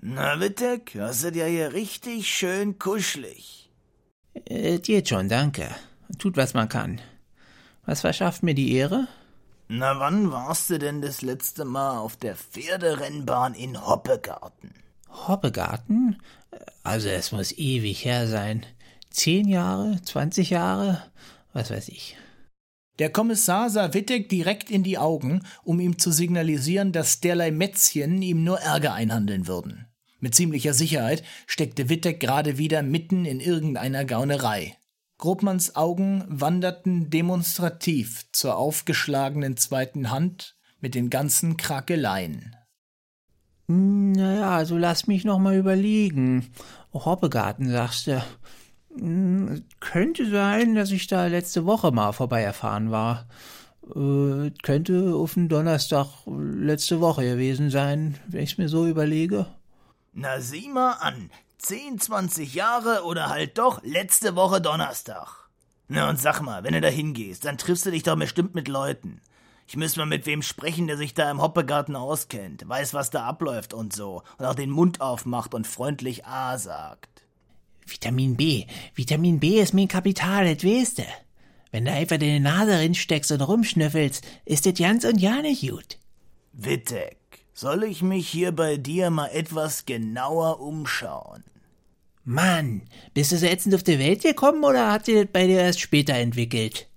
Na, 0.00 0.40
Wittek, 0.40 0.96
hast 0.98 1.24
du 1.24 1.32
dir 1.32 1.46
hier 1.46 1.72
richtig 1.72 2.28
schön 2.28 2.78
kuschelig. 2.78 3.70
Äh, 4.46 4.78
geht 4.78 5.08
schon, 5.08 5.28
danke. 5.28 5.68
Tut, 6.18 6.36
was 6.36 6.52
man 6.52 6.68
kann. 6.68 7.00
Was 7.86 8.00
verschafft 8.00 8.42
mir 8.42 8.54
die 8.54 8.72
Ehre? 8.72 9.06
Na, 9.68 9.98
wann 9.98 10.30
warst 10.30 10.68
du 10.70 10.78
denn 10.78 11.00
das 11.00 11.22
letzte 11.22 11.64
Mal 11.64 11.98
auf 11.98 12.16
der 12.16 12.36
Pferderennbahn 12.36 13.54
in 13.54 13.86
Hoppegarten? 13.86 14.74
Hoppegarten? 15.08 16.20
Also 16.82 17.08
es 17.08 17.32
muss 17.32 17.52
ewig 17.52 18.04
her 18.04 18.26
sein. 18.28 18.66
Zehn 19.10 19.48
Jahre, 19.48 20.02
zwanzig 20.02 20.50
Jahre, 20.50 21.02
was 21.52 21.70
weiß 21.70 21.88
ich. 21.88 22.16
Der 22.98 23.10
Kommissar 23.10 23.70
sah 23.70 23.94
Wittek 23.94 24.28
direkt 24.28 24.70
in 24.70 24.82
die 24.82 24.98
Augen, 24.98 25.42
um 25.64 25.80
ihm 25.80 25.98
zu 25.98 26.12
signalisieren, 26.12 26.92
dass 26.92 27.20
derlei 27.20 27.50
Mätzchen 27.50 28.22
ihm 28.22 28.44
nur 28.44 28.60
Ärger 28.60 28.92
einhandeln 28.92 29.46
würden. 29.46 29.86
Mit 30.20 30.34
ziemlicher 30.34 30.74
Sicherheit 30.74 31.24
steckte 31.46 31.88
Wittek 31.88 32.20
gerade 32.20 32.58
wieder 32.58 32.82
mitten 32.82 33.24
in 33.24 33.40
irgendeiner 33.40 34.04
Gaunerei. 34.04 34.76
Grobmanns 35.18 35.76
Augen 35.76 36.24
wanderten 36.28 37.10
demonstrativ 37.10 38.26
zur 38.32 38.56
aufgeschlagenen 38.56 39.56
zweiten 39.56 40.10
Hand 40.10 40.56
mit 40.80 40.94
den 40.94 41.08
ganzen 41.08 41.56
Krakeleien. 41.56 42.56
Naja, 43.66 44.50
also 44.50 44.76
lass 44.76 45.06
mich 45.06 45.24
noch 45.24 45.38
mal 45.38 45.56
überlegen. 45.56 46.50
Hoppegarten, 46.92 47.70
sagst 47.70 48.08
du. 48.08 48.22
Hm, 48.96 49.64
könnte 49.80 50.28
sein, 50.28 50.74
dass 50.74 50.90
ich 50.90 51.06
da 51.06 51.26
letzte 51.26 51.64
Woche 51.64 51.90
mal 51.90 52.12
vorbei 52.12 52.42
erfahren 52.42 52.90
war. 52.90 53.26
Äh, 53.94 54.50
könnte 54.62 55.14
auf 55.14 55.34
den 55.34 55.48
Donnerstag 55.48 56.06
letzte 56.26 57.00
Woche 57.00 57.22
gewesen 57.22 57.70
sein, 57.70 58.16
wenn 58.28 58.42
ich's 58.42 58.58
mir 58.58 58.68
so 58.68 58.86
überlege. 58.86 59.46
Na 60.12 60.40
sieh 60.40 60.68
mal 60.68 60.92
an, 60.92 61.30
10, 61.64 61.98
20 61.98 62.52
Jahre 62.52 63.04
oder 63.04 63.30
halt 63.30 63.56
doch 63.56 63.82
letzte 63.82 64.36
Woche 64.36 64.60
Donnerstag. 64.60 65.48
Na 65.88 66.10
und 66.10 66.20
sag 66.20 66.42
mal, 66.42 66.62
wenn 66.62 66.74
du 66.74 66.82
da 66.82 66.88
hingehst, 66.88 67.46
dann 67.46 67.56
triffst 67.56 67.86
du 67.86 67.90
dich 67.90 68.02
doch 68.02 68.16
bestimmt 68.16 68.54
mit 68.54 68.68
Leuten. 68.68 69.22
Ich 69.66 69.78
müsste 69.78 70.00
mal 70.00 70.06
mit 70.06 70.26
wem 70.26 70.42
sprechen, 70.42 70.88
der 70.88 70.98
sich 70.98 71.14
da 71.14 71.30
im 71.30 71.40
Hoppegarten 71.40 71.96
auskennt, 71.96 72.68
weiß, 72.68 72.92
was 72.92 73.08
da 73.08 73.24
abläuft 73.24 73.72
und 73.72 73.94
so, 73.94 74.22
und 74.36 74.44
auch 74.44 74.54
den 74.54 74.68
Mund 74.68 75.00
aufmacht 75.00 75.54
und 75.54 75.66
freundlich 75.66 76.26
A 76.26 76.58
sagt. 76.58 77.22
Vitamin 77.86 78.36
B. 78.36 78.66
Vitamin 78.94 79.40
B 79.40 79.58
ist 79.58 79.72
mein 79.72 79.88
Kapital, 79.88 80.54
das 80.54 80.64
weißt 80.64 80.98
du. 80.98 81.04
Wenn 81.70 81.86
du 81.86 81.92
einfach 81.92 82.18
deine 82.18 82.40
Nase 82.40 82.78
rinsteckst 82.78 83.32
und 83.32 83.40
rumschnüffelst, 83.40 84.22
ist 84.44 84.66
das 84.66 84.74
ganz 84.74 85.04
und 85.04 85.18
ja 85.18 85.40
nicht 85.40 85.66
gut. 85.66 85.98
Wittek, 86.52 87.16
soll 87.54 87.84
ich 87.84 88.02
mich 88.02 88.28
hier 88.28 88.52
bei 88.52 88.76
dir 88.76 89.08
mal 89.08 89.28
etwas 89.28 89.86
genauer 89.86 90.60
umschauen? 90.60 91.42
Mann, 92.24 92.82
bist 93.12 93.32
du 93.32 93.36
so 93.36 93.46
ätzend 93.46 93.74
auf 93.74 93.82
die 93.82 93.98
Welt 93.98 94.22
gekommen 94.22 94.64
oder 94.64 94.90
hat 94.90 95.04
sich 95.04 95.14
das 95.14 95.26
bei 95.30 95.46
dir 95.46 95.60
erst 95.60 95.80
später 95.80 96.14
entwickelt? 96.14 96.88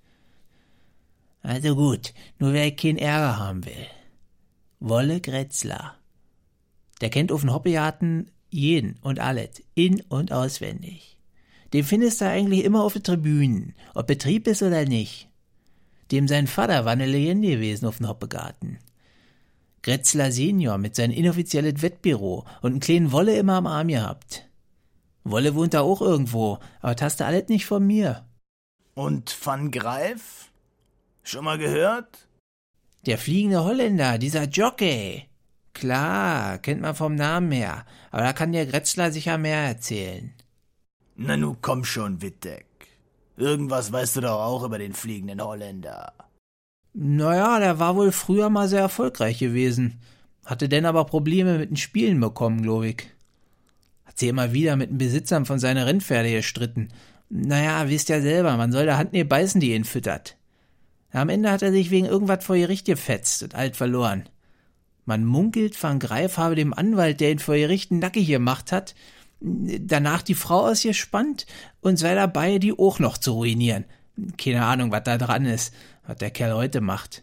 Also 1.42 1.76
gut, 1.76 2.14
nur 2.38 2.54
wer 2.54 2.70
keinen 2.70 2.98
Ärger 2.98 3.38
haben 3.38 3.64
will. 3.66 3.86
Wolle 4.80 5.20
Gretzler. 5.20 5.96
Der 7.00 7.10
kennt 7.10 7.30
auf 7.30 7.42
den 7.42 7.52
Hoppejaten 7.52 8.30
jeden 8.50 8.96
und 9.02 9.20
alles, 9.20 9.62
in- 9.74 10.02
und 10.08 10.32
auswendig. 10.32 11.18
Den 11.74 11.84
findest 11.84 12.22
du 12.22 12.26
eigentlich 12.26 12.64
immer 12.64 12.82
auf 12.82 12.94
den 12.94 13.02
Tribünen, 13.02 13.74
ob 13.94 14.06
Betrieb 14.06 14.46
ist 14.46 14.62
oder 14.62 14.86
nicht. 14.86 15.28
Dem 16.10 16.26
sein 16.26 16.46
Vater 16.46 16.86
war 16.86 16.92
eine 16.92 17.06
Legende 17.06 17.50
gewesen 17.50 17.86
auf 17.86 17.98
dem 17.98 18.08
Hoppegarten. 18.08 18.78
Gretzler 19.82 20.32
Senior 20.32 20.78
mit 20.78 20.96
seinem 20.96 21.12
inoffiziellen 21.12 21.82
Wettbüro 21.82 22.46
und 22.62 22.70
einen 22.70 22.80
kleinen 22.80 23.12
Wolle 23.12 23.36
immer 23.36 23.54
am 23.54 23.66
Arm 23.66 23.88
gehabt. 23.88 24.47
Wolle 25.30 25.54
wohnt 25.54 25.74
da 25.74 25.80
auch 25.80 26.00
irgendwo, 26.00 26.58
aber 26.80 26.94
das 26.94 27.02
hast 27.02 27.20
du 27.20 27.26
alles 27.26 27.48
nicht 27.48 27.66
von 27.66 27.86
mir. 27.86 28.26
Und 28.94 29.36
Van 29.44 29.70
Greif? 29.70 30.50
Schon 31.22 31.44
mal 31.44 31.58
gehört? 31.58 32.28
Der 33.06 33.18
fliegende 33.18 33.62
Holländer, 33.62 34.18
dieser 34.18 34.44
Jockey. 34.44 35.28
Klar, 35.72 36.58
kennt 36.58 36.80
man 36.80 36.94
vom 36.94 37.14
Namen 37.14 37.52
her, 37.52 37.86
aber 38.10 38.22
da 38.22 38.32
kann 38.32 38.52
der 38.52 38.66
Gretzler 38.66 39.12
sicher 39.12 39.38
mehr 39.38 39.62
erzählen. 39.62 40.34
Na 41.14 41.36
nu 41.36 41.56
komm 41.60 41.84
schon, 41.84 42.20
Wittek. 42.22 42.66
Irgendwas 43.36 43.92
weißt 43.92 44.16
du 44.16 44.20
doch 44.22 44.40
auch 44.40 44.64
über 44.64 44.78
den 44.78 44.92
fliegenden 44.92 45.40
Holländer. 45.40 46.12
Naja, 46.92 47.60
der 47.60 47.78
war 47.78 47.94
wohl 47.94 48.10
früher 48.10 48.50
mal 48.50 48.68
sehr 48.68 48.80
erfolgreich 48.80 49.38
gewesen. 49.38 50.00
Hatte 50.44 50.68
denn 50.68 50.86
aber 50.86 51.04
Probleme 51.04 51.58
mit 51.58 51.70
den 51.70 51.76
Spielen 51.76 52.18
bekommen, 52.18 52.62
glaub 52.62 52.82
ich. 52.82 53.06
Sie 54.18 54.28
immer 54.28 54.52
wieder 54.52 54.76
mit 54.76 54.90
den 54.90 54.98
Besitzern 54.98 55.46
von 55.46 55.58
seinen 55.58 55.84
Rennpferde 55.84 56.30
gestritten. 56.30 56.88
Naja, 57.30 57.88
wisst 57.88 58.08
ja 58.08 58.20
selber, 58.20 58.56
man 58.56 58.72
soll 58.72 58.84
der 58.84 58.98
Hand 58.98 59.12
nie 59.12 59.24
beißen, 59.24 59.60
die 59.60 59.74
ihn 59.74 59.84
füttert. 59.84 60.36
Am 61.12 61.28
Ende 61.28 61.50
hat 61.50 61.62
er 61.62 61.72
sich 61.72 61.90
wegen 61.90 62.06
irgendwas 62.06 62.44
vor 62.44 62.56
Gericht 62.56 62.86
gefetzt 62.86 63.42
und 63.42 63.54
alt 63.54 63.76
verloren. 63.76 64.28
Man 65.04 65.24
munkelt, 65.24 65.82
Van 65.82 65.98
Greif 65.98 66.36
habe 66.36 66.54
dem 66.54 66.74
Anwalt, 66.74 67.20
der 67.20 67.30
ihn 67.30 67.38
vor 67.38 67.54
Gericht 67.54 67.90
nackig 67.90 68.26
gemacht 68.26 68.72
hat, 68.72 68.94
danach 69.40 70.22
die 70.22 70.34
Frau 70.34 70.66
ausgespannt 70.66 71.46
und 71.80 71.98
sei 71.98 72.14
dabei, 72.14 72.58
die 72.58 72.78
auch 72.78 72.98
noch 72.98 73.16
zu 73.16 73.32
ruinieren. 73.32 73.84
Keine 74.36 74.64
Ahnung, 74.64 74.90
was 74.90 75.04
da 75.04 75.16
dran 75.16 75.46
ist, 75.46 75.72
was 76.06 76.16
der 76.16 76.30
Kerl 76.30 76.54
heute 76.54 76.80
macht. 76.80 77.22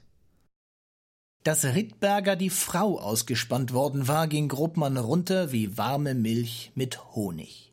Dass 1.45 1.63
Rittberger 1.63 2.35
die 2.35 2.49
Frau 2.49 2.99
ausgespannt 2.99 3.71
worden 3.71 4.07
war, 4.07 4.27
ging 4.27 4.47
Grobmann 4.47 4.97
runter 4.97 5.51
wie 5.51 5.77
warme 5.77 6.15
Milch 6.15 6.71
mit 6.73 7.13
Honig. 7.13 7.71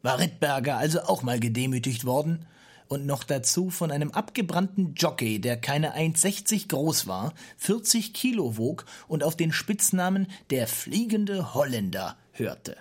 War 0.00 0.18
Rittberger 0.18 0.78
also 0.78 1.02
auch 1.02 1.22
mal 1.22 1.38
gedemütigt 1.38 2.06
worden? 2.06 2.46
und 2.88 3.06
noch 3.06 3.24
dazu 3.24 3.70
von 3.70 3.90
einem 3.90 4.10
abgebrannten 4.10 4.92
Jockey, 4.94 5.40
der 5.40 5.56
keine 5.56 5.96
1,60 5.96 6.68
groß 6.68 7.06
war, 7.06 7.32
40 7.56 8.12
Kilo 8.12 8.58
wog 8.58 8.84
und 9.08 9.24
auf 9.24 9.34
den 9.34 9.50
Spitznamen 9.50 10.26
der 10.50 10.66
fliegende 10.66 11.54
Holländer 11.54 12.18
hörte. 12.32 12.76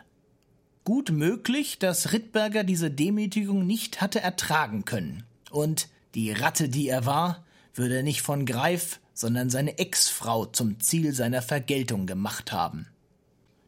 Gut 0.84 1.12
möglich, 1.12 1.80
dass 1.80 2.12
Rittberger 2.12 2.66
diese 2.66 2.92
Demütigung 2.92 3.66
nicht 3.66 4.02
hatte 4.02 4.20
ertragen 4.20 4.84
können. 4.84 5.24
Und 5.50 5.88
die 6.14 6.34
Ratte, 6.34 6.68
die 6.68 6.90
er 6.90 7.06
war, 7.06 7.46
würde 7.74 8.04
nicht 8.04 8.22
von 8.22 8.46
Greif, 8.46 9.00
sondern 9.22 9.50
seine 9.50 9.78
Ex-Frau 9.78 10.46
zum 10.46 10.80
Ziel 10.80 11.14
seiner 11.14 11.42
Vergeltung 11.42 12.08
gemacht 12.08 12.52
haben. 12.52 12.88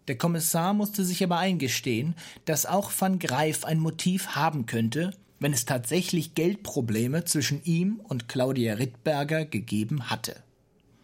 Der 0.10 0.18
Kommissar 0.18 0.74
musste 0.74 1.06
sich 1.06 1.24
aber 1.24 1.38
eingestehen, 1.38 2.16
dass 2.44 2.66
auch 2.66 2.92
van 2.98 3.20
Greif 3.20 3.64
ein 3.64 3.80
Motiv 3.80 4.30
haben 4.30 4.66
könnte, 4.66 5.14
wenn 5.40 5.54
es 5.54 5.66
tatsächlich 5.66 6.36
Geldprobleme 6.36 7.24
zwischen 7.24 7.64
ihm 7.64 8.02
und 8.04 8.28
Claudia 8.28 8.74
Rittberger 8.74 9.46
gegeben 9.46 10.10
hatte. 10.10 10.36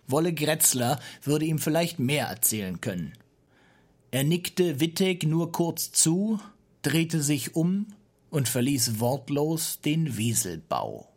Wolle 0.08 0.34
Gretzler 0.34 1.00
würde 1.24 1.46
ihm 1.46 1.60
vielleicht 1.60 2.00
mehr 2.00 2.28
erzählen 2.28 2.82
können. 2.82 3.14
Er 4.12 4.24
nickte 4.24 4.80
Wittek 4.80 5.24
nur 5.26 5.52
kurz 5.52 5.92
zu, 5.92 6.40
drehte 6.82 7.22
sich 7.22 7.56
um 7.56 7.86
und 8.32 8.50
verließ 8.50 9.00
wortlos 9.00 9.80
den 9.82 10.18
Wieselbau. 10.18 11.08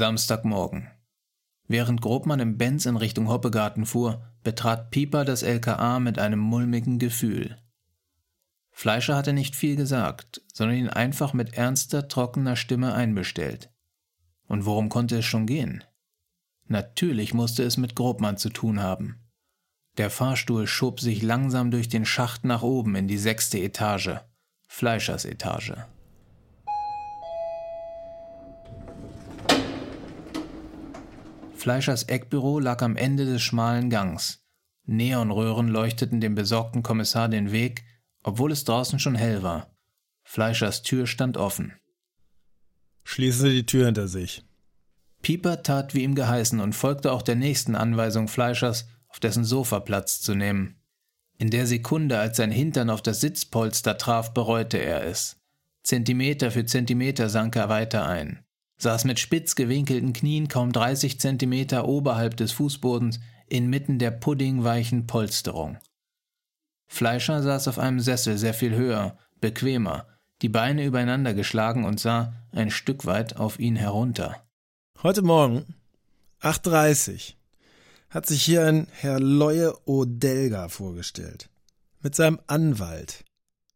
Samstagmorgen. 0.00 0.88
Während 1.68 2.00
Grobmann 2.00 2.40
im 2.40 2.56
Benz 2.56 2.86
in 2.86 2.96
Richtung 2.96 3.28
Hoppegarten 3.28 3.84
fuhr, 3.84 4.24
betrat 4.42 4.90
Pieper 4.90 5.26
das 5.26 5.42
LKA 5.42 6.00
mit 6.00 6.18
einem 6.18 6.38
mulmigen 6.38 6.98
Gefühl. 6.98 7.58
Fleischer 8.70 9.14
hatte 9.14 9.34
nicht 9.34 9.54
viel 9.54 9.76
gesagt, 9.76 10.40
sondern 10.54 10.78
ihn 10.78 10.88
einfach 10.88 11.34
mit 11.34 11.52
ernster, 11.52 12.08
trockener 12.08 12.56
Stimme 12.56 12.94
einbestellt. 12.94 13.70
Und 14.48 14.64
worum 14.64 14.88
konnte 14.88 15.18
es 15.18 15.26
schon 15.26 15.44
gehen? 15.44 15.84
Natürlich 16.66 17.34
musste 17.34 17.62
es 17.62 17.76
mit 17.76 17.94
Grobmann 17.94 18.38
zu 18.38 18.48
tun 18.48 18.80
haben. 18.80 19.20
Der 19.98 20.08
Fahrstuhl 20.08 20.66
schob 20.66 20.98
sich 20.98 21.20
langsam 21.20 21.70
durch 21.70 21.90
den 21.90 22.06
Schacht 22.06 22.46
nach 22.46 22.62
oben 22.62 22.96
in 22.96 23.06
die 23.06 23.18
sechste 23.18 23.58
Etage, 23.58 24.16
Fleischers 24.66 25.26
Etage. 25.26 25.74
Fleischers 31.60 32.04
Eckbüro 32.04 32.58
lag 32.58 32.80
am 32.80 32.96
Ende 32.96 33.26
des 33.26 33.42
schmalen 33.42 33.90
Gangs. 33.90 34.42
Neonröhren 34.86 35.68
leuchteten 35.68 36.18
dem 36.18 36.34
besorgten 36.34 36.82
Kommissar 36.82 37.28
den 37.28 37.52
Weg, 37.52 37.84
obwohl 38.22 38.50
es 38.50 38.64
draußen 38.64 38.98
schon 38.98 39.14
hell 39.14 39.42
war. 39.42 39.76
Fleischers 40.24 40.80
Tür 40.80 41.06
stand 41.06 41.36
offen. 41.36 41.74
Schließen 43.04 43.42
Sie 43.42 43.56
die 43.56 43.66
Tür 43.66 43.84
hinter 43.86 44.08
sich. 44.08 44.42
Pieper 45.20 45.62
tat 45.62 45.94
wie 45.94 46.02
ihm 46.02 46.14
geheißen 46.14 46.60
und 46.60 46.74
folgte 46.74 47.12
auch 47.12 47.20
der 47.20 47.36
nächsten 47.36 47.74
Anweisung 47.74 48.26
Fleischers, 48.26 48.88
auf 49.08 49.20
dessen 49.20 49.44
Sofa 49.44 49.80
Platz 49.80 50.22
zu 50.22 50.34
nehmen. 50.34 50.80
In 51.36 51.50
der 51.50 51.66
Sekunde, 51.66 52.18
als 52.18 52.38
sein 52.38 52.50
Hintern 52.50 52.88
auf 52.88 53.02
das 53.02 53.20
Sitzpolster 53.20 53.98
traf, 53.98 54.32
bereute 54.32 54.78
er 54.78 55.04
es. 55.04 55.36
Zentimeter 55.82 56.50
für 56.50 56.64
Zentimeter 56.64 57.28
sank 57.28 57.54
er 57.56 57.68
weiter 57.68 58.06
ein 58.06 58.46
saß 58.82 59.04
mit 59.04 59.18
spitz 59.18 59.54
gewinkelten 59.54 60.12
Knien 60.12 60.48
kaum 60.48 60.72
30 60.72 61.20
Zentimeter 61.20 61.86
oberhalb 61.86 62.36
des 62.36 62.52
Fußbodens 62.52 63.20
inmitten 63.48 63.98
der 63.98 64.10
puddingweichen 64.10 65.06
Polsterung. 65.06 65.78
Fleischer 66.88 67.42
saß 67.42 67.68
auf 67.68 67.78
einem 67.78 68.00
Sessel 68.00 68.38
sehr 68.38 68.54
viel 68.54 68.74
höher, 68.74 69.16
bequemer, 69.40 70.06
die 70.42 70.48
Beine 70.48 70.84
übereinander 70.84 71.34
geschlagen 71.34 71.84
und 71.84 72.00
sah 72.00 72.34
ein 72.52 72.70
Stück 72.70 73.06
weit 73.06 73.36
auf 73.36 73.58
ihn 73.58 73.76
herunter. 73.76 74.42
Heute 75.02 75.22
Morgen, 75.22 75.74
8.30 76.42 77.34
hat 78.08 78.26
sich 78.26 78.42
hier 78.42 78.66
ein 78.66 78.88
Herr 78.92 79.20
Leue 79.20 79.74
Odelga 79.86 80.68
vorgestellt. 80.68 81.48
Mit 82.02 82.14
seinem 82.14 82.40
Anwalt, 82.46 83.24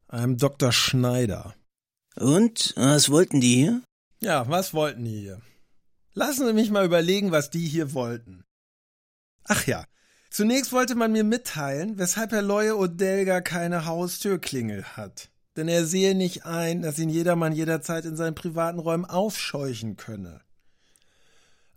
einem 0.09 0.39
Dr. 0.39 0.73
Schneider. 0.73 1.55
Und, 2.17 2.73
was 2.77 3.11
wollten 3.11 3.41
die 3.41 3.55
hier? 3.55 3.83
Ja, 4.25 4.49
was 4.49 4.73
wollten 4.73 5.05
die 5.05 5.21
hier? 5.21 5.43
Lassen 6.15 6.47
Sie 6.47 6.55
mich 6.55 6.71
mal 6.71 6.87
überlegen, 6.87 7.31
was 7.31 7.51
die 7.51 7.69
hier 7.69 7.93
wollten. 7.93 8.43
Ach 9.45 9.67
ja, 9.67 9.85
zunächst 10.31 10.73
wollte 10.73 10.95
man 10.95 11.13
mir 11.13 11.25
mitteilen, 11.25 11.99
weshalb 11.99 12.33
Herr 12.33 12.41
Leue 12.41 12.79
Odelga 12.79 13.43
keine 13.43 13.85
Haustürklingel 13.85 14.83
hat. 14.97 15.29
Denn 15.59 15.69
er 15.69 15.85
sehe 15.85 16.15
nicht 16.15 16.47
ein, 16.47 16.81
dass 16.81 16.99
ihn 16.99 17.11
jedermann 17.11 17.53
jederzeit 17.53 18.07
in 18.07 18.17
seinen 18.17 18.35
privaten 18.35 18.79
Räumen 18.79 19.05
aufscheuchen 19.05 19.97
könne. 19.97 20.41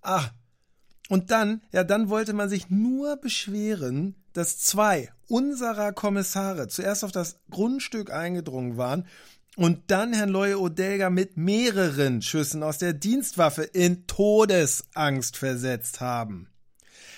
Ah, 0.02 0.30
und 1.10 1.32
dann, 1.32 1.61
ja, 1.74 1.84
dann 1.84 2.07
wollte 2.07 2.32
man 2.32 2.48
sich 2.48 2.69
nur 2.69 3.18
beschweren, 3.18 4.15
dass 4.32 4.57
zwei 4.57 5.11
unserer 5.28 5.91
Kommissare 5.91 6.69
zuerst 6.69 7.03
auf 7.03 7.11
das 7.11 7.41
Grundstück 7.49 8.10
eingedrungen 8.10 8.78
waren 8.78 9.06
und 9.58 9.90
dann 9.90 10.14
Herrn 10.14 10.30
Loye 10.30 10.54
Odelga 10.54 11.10
mit 11.10 11.36
mehreren 11.36 12.22
Schüssen 12.22 12.62
aus 12.62 12.78
der 12.78 12.94
Dienstwaffe 12.94 13.64
in 13.64 14.06
Todesangst 14.06 15.36
versetzt 15.36 16.00
haben. 16.00 16.48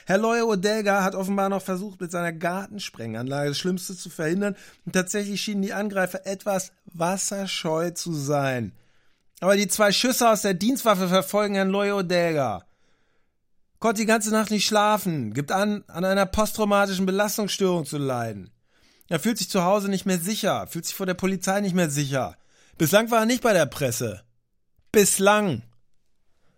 Herr 0.05 0.19
Loye 0.19 0.43
Odelga 0.43 1.03
hat 1.03 1.15
offenbar 1.15 1.49
noch 1.49 1.61
versucht, 1.61 1.99
mit 1.99 2.11
seiner 2.11 2.31
Gartensprenganlage 2.31 3.49
das 3.49 3.57
Schlimmste 3.57 3.95
zu 3.95 4.09
verhindern 4.09 4.55
und 4.85 4.93
tatsächlich 4.93 5.41
schienen 5.41 5.61
die 5.61 5.73
Angreifer 5.73 6.25
etwas 6.25 6.71
wasserscheu 6.85 7.91
zu 7.91 8.13
sein. 8.13 8.71
Aber 9.41 9.57
die 9.57 9.67
zwei 9.67 9.91
Schüsse 9.91 10.29
aus 10.29 10.41
der 10.41 10.53
Dienstwaffe 10.53 11.09
verfolgen 11.09 11.55
Herrn 11.55 11.69
Loye 11.69 11.91
Odelga. 11.91 12.63
Konnte 13.79 14.01
die 14.01 14.07
ganze 14.07 14.31
Nacht 14.31 14.49
nicht 14.49 14.65
schlafen, 14.65 15.33
gibt 15.33 15.51
an, 15.51 15.83
an 15.87 16.05
einer 16.05 16.25
posttraumatischen 16.25 17.05
Belastungsstörung 17.05 17.85
zu 17.85 17.97
leiden. 17.97 18.49
Er 19.09 19.19
fühlt 19.19 19.39
sich 19.39 19.49
zu 19.49 19.63
Hause 19.63 19.89
nicht 19.89 20.05
mehr 20.05 20.19
sicher, 20.19 20.67
fühlt 20.67 20.85
sich 20.85 20.95
vor 20.95 21.07
der 21.07 21.15
Polizei 21.15 21.59
nicht 21.61 21.75
mehr 21.75 21.89
sicher. 21.89 22.37
Bislang 22.77 23.09
war 23.09 23.21
er 23.21 23.25
nicht 23.25 23.41
bei 23.41 23.53
der 23.53 23.65
Presse. 23.65 24.21
Bislang. 24.91 25.63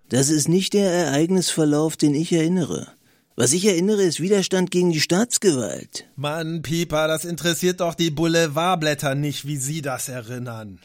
Das 0.10 0.30
ist 0.30 0.50
nicht 0.50 0.74
der 0.74 0.92
Ereignisverlauf, 0.92 1.96
den 1.96 2.14
ich 2.14 2.34
erinnere. 2.34 2.92
Was 3.38 3.54
ich 3.54 3.66
erinnere, 3.66 4.04
ist 4.04 4.20
Widerstand 4.20 4.70
gegen 4.70 4.92
die 4.92 5.00
Staatsgewalt. 5.00 6.06
Mann, 6.18 6.62
Pieper, 6.62 7.08
das 7.08 7.24
interessiert 7.24 7.80
doch 7.80 7.96
die 7.96 8.12
Boulevardblätter 8.12 9.16
nicht, 9.16 9.48
wie 9.48 9.56
Sie 9.58 9.82
das 9.82 10.10
erinnern. 10.10 10.82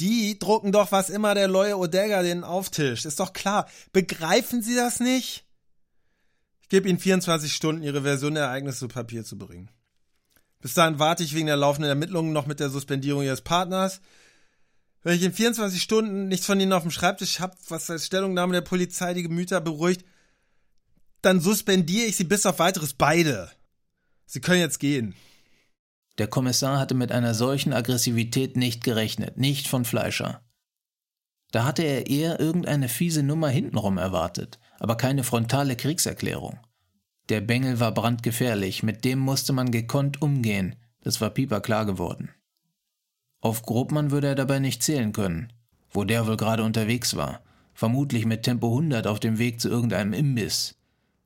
Die 0.00 0.38
drucken 0.38 0.72
doch, 0.72 0.90
was 0.90 1.08
immer 1.08 1.34
der 1.34 1.48
Leue 1.48 1.78
Odega 1.78 2.22
denen 2.22 2.44
auftischt. 2.44 3.06
Ist 3.06 3.20
doch 3.20 3.32
klar. 3.32 3.68
Begreifen 3.92 4.62
Sie 4.62 4.74
das 4.74 4.98
nicht? 4.98 5.44
Ich 6.60 6.68
gebe 6.68 6.88
Ihnen 6.88 6.98
24 6.98 7.52
Stunden, 7.52 7.82
Ihre 7.82 8.02
Version 8.02 8.34
der 8.34 8.44
Ereignisse 8.44 8.80
zu 8.80 8.88
Papier 8.88 9.24
zu 9.24 9.38
bringen. 9.38 9.70
Bis 10.60 10.74
dahin 10.74 10.98
warte 10.98 11.22
ich 11.22 11.34
wegen 11.34 11.46
der 11.46 11.56
laufenden 11.56 11.88
Ermittlungen 11.88 12.32
noch 12.32 12.46
mit 12.46 12.60
der 12.60 12.70
Suspendierung 12.70 13.22
ihres 13.22 13.42
Partners. 13.42 14.00
Wenn 15.02 15.16
ich 15.16 15.22
in 15.22 15.32
24 15.32 15.80
Stunden 15.80 16.28
nichts 16.28 16.46
von 16.46 16.58
ihnen 16.58 16.72
auf 16.72 16.82
dem 16.82 16.90
Schreibtisch 16.90 17.40
habe, 17.40 17.56
was 17.68 17.90
als 17.90 18.06
Stellungnahme 18.06 18.54
der 18.54 18.62
Polizei 18.62 19.14
die 19.14 19.22
Gemüter 19.22 19.60
beruhigt, 19.60 20.04
dann 21.22 21.40
suspendiere 21.40 22.06
ich 22.06 22.16
sie 22.16 22.24
bis 22.24 22.46
auf 22.46 22.58
weiteres 22.58 22.94
beide. 22.94 23.50
Sie 24.26 24.40
können 24.40 24.60
jetzt 24.60 24.80
gehen. 24.80 25.14
Der 26.18 26.26
Kommissar 26.26 26.78
hatte 26.78 26.94
mit 26.94 27.12
einer 27.12 27.34
solchen 27.34 27.72
Aggressivität 27.72 28.56
nicht 28.56 28.82
gerechnet, 28.82 29.36
nicht 29.36 29.68
von 29.68 29.84
Fleischer. 29.84 30.40
Da 31.52 31.64
hatte 31.64 31.82
er 31.82 32.08
eher 32.08 32.40
irgendeine 32.40 32.88
fiese 32.88 33.22
Nummer 33.22 33.48
hintenrum 33.48 33.98
erwartet, 33.98 34.58
aber 34.78 34.96
keine 34.96 35.24
frontale 35.24 35.76
Kriegserklärung. 35.76 36.58
Der 37.28 37.40
Bengel 37.40 37.80
war 37.80 37.92
brandgefährlich, 37.92 38.84
mit 38.84 39.04
dem 39.04 39.18
musste 39.18 39.52
man 39.52 39.72
gekonnt 39.72 40.22
umgehen, 40.22 40.76
das 41.02 41.20
war 41.20 41.30
Pieper 41.30 41.60
klar 41.60 41.84
geworden. 41.84 42.30
Auf 43.40 43.62
Grobmann 43.62 44.12
würde 44.12 44.28
er 44.28 44.34
dabei 44.34 44.60
nicht 44.60 44.82
zählen 44.82 45.12
können, 45.12 45.52
wo 45.90 46.04
der 46.04 46.26
wohl 46.26 46.36
gerade 46.36 46.62
unterwegs 46.62 47.16
war, 47.16 47.40
vermutlich 47.74 48.26
mit 48.26 48.44
Tempo 48.44 48.68
100 48.68 49.06
auf 49.06 49.18
dem 49.18 49.38
Weg 49.38 49.60
zu 49.60 49.68
irgendeinem 49.68 50.12
Imbiss. 50.12 50.76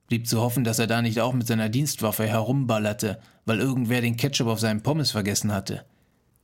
Blieb 0.06 0.26
zu 0.26 0.40
hoffen, 0.40 0.64
dass 0.64 0.78
er 0.78 0.86
da 0.86 1.02
nicht 1.02 1.20
auch 1.20 1.34
mit 1.34 1.46
seiner 1.46 1.68
Dienstwaffe 1.68 2.26
herumballerte, 2.26 3.20
weil 3.44 3.60
irgendwer 3.60 4.00
den 4.00 4.16
Ketchup 4.16 4.48
auf 4.48 4.60
seinem 4.60 4.82
Pommes 4.82 5.10
vergessen 5.10 5.52
hatte. 5.52 5.84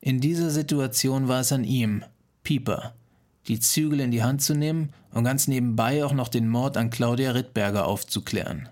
In 0.00 0.20
dieser 0.20 0.50
Situation 0.50 1.28
war 1.28 1.40
es 1.40 1.50
an 1.50 1.64
ihm, 1.64 2.04
Pieper, 2.42 2.94
die 3.48 3.58
Zügel 3.58 4.00
in 4.00 4.10
die 4.10 4.22
Hand 4.22 4.42
zu 4.42 4.54
nehmen 4.54 4.92
und 5.12 5.24
ganz 5.24 5.48
nebenbei 5.48 6.04
auch 6.04 6.12
noch 6.12 6.28
den 6.28 6.48
Mord 6.48 6.76
an 6.76 6.90
Claudia 6.90 7.32
Rittberger 7.32 7.86
aufzuklären. 7.86 8.68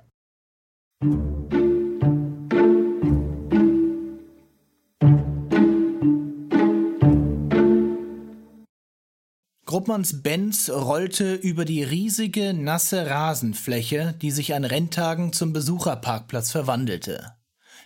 Gruppmanns 9.75 10.23
Benz 10.23 10.71
rollte 10.71 11.35
über 11.35 11.65
die 11.65 11.83
riesige, 11.83 12.55
nasse 12.55 13.11
Rasenfläche, 13.11 14.15
die 14.23 14.31
sich 14.31 14.55
an 14.55 14.65
Renntagen 14.65 15.33
zum 15.33 15.53
Besucherparkplatz 15.53 16.53
verwandelte. 16.53 17.35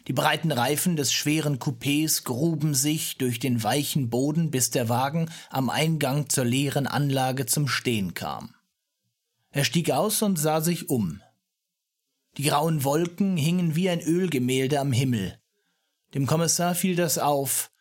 Die 0.07 0.13
breiten 0.13 0.53
Reifen 0.53 0.97
des 0.97 1.13
schweren 1.13 1.59
Coupés 1.59 2.25
gruben 2.25 2.75
sich 2.75 3.17
durch 3.17 3.39
den 3.39 3.63
weichen 3.63 4.11
Boden, 4.11 4.51
bis 4.51 4.71
der 4.71 4.91
Wagen 4.91 5.31
am 5.49 5.71
Eingang 5.71 6.29
zur 6.29 6.45
leeren 6.45 6.87
Anlage 6.87 7.47
zum 7.47 7.69
Stehen 7.69 8.13
kam. 8.13 8.55
Er 9.51 9.65
stieg 9.65 9.91
aus 9.91 10.21
und 10.21 10.39
sah 10.39 10.61
sich 10.61 10.91
um. 10.91 11.23
Die 12.39 12.45
grauen 12.45 12.85
Wolken 12.85 13.37
hingen 13.37 13.75
wie 13.75 13.91
ein 13.91 14.01
Ölgemälde 14.01 14.79
am 14.79 14.93
Himmel. 14.93 15.41
Dem 16.15 16.27
Kommissar 16.27 16.77
fiel 16.77 16.95
das 16.95 17.19
auf, 17.19 17.73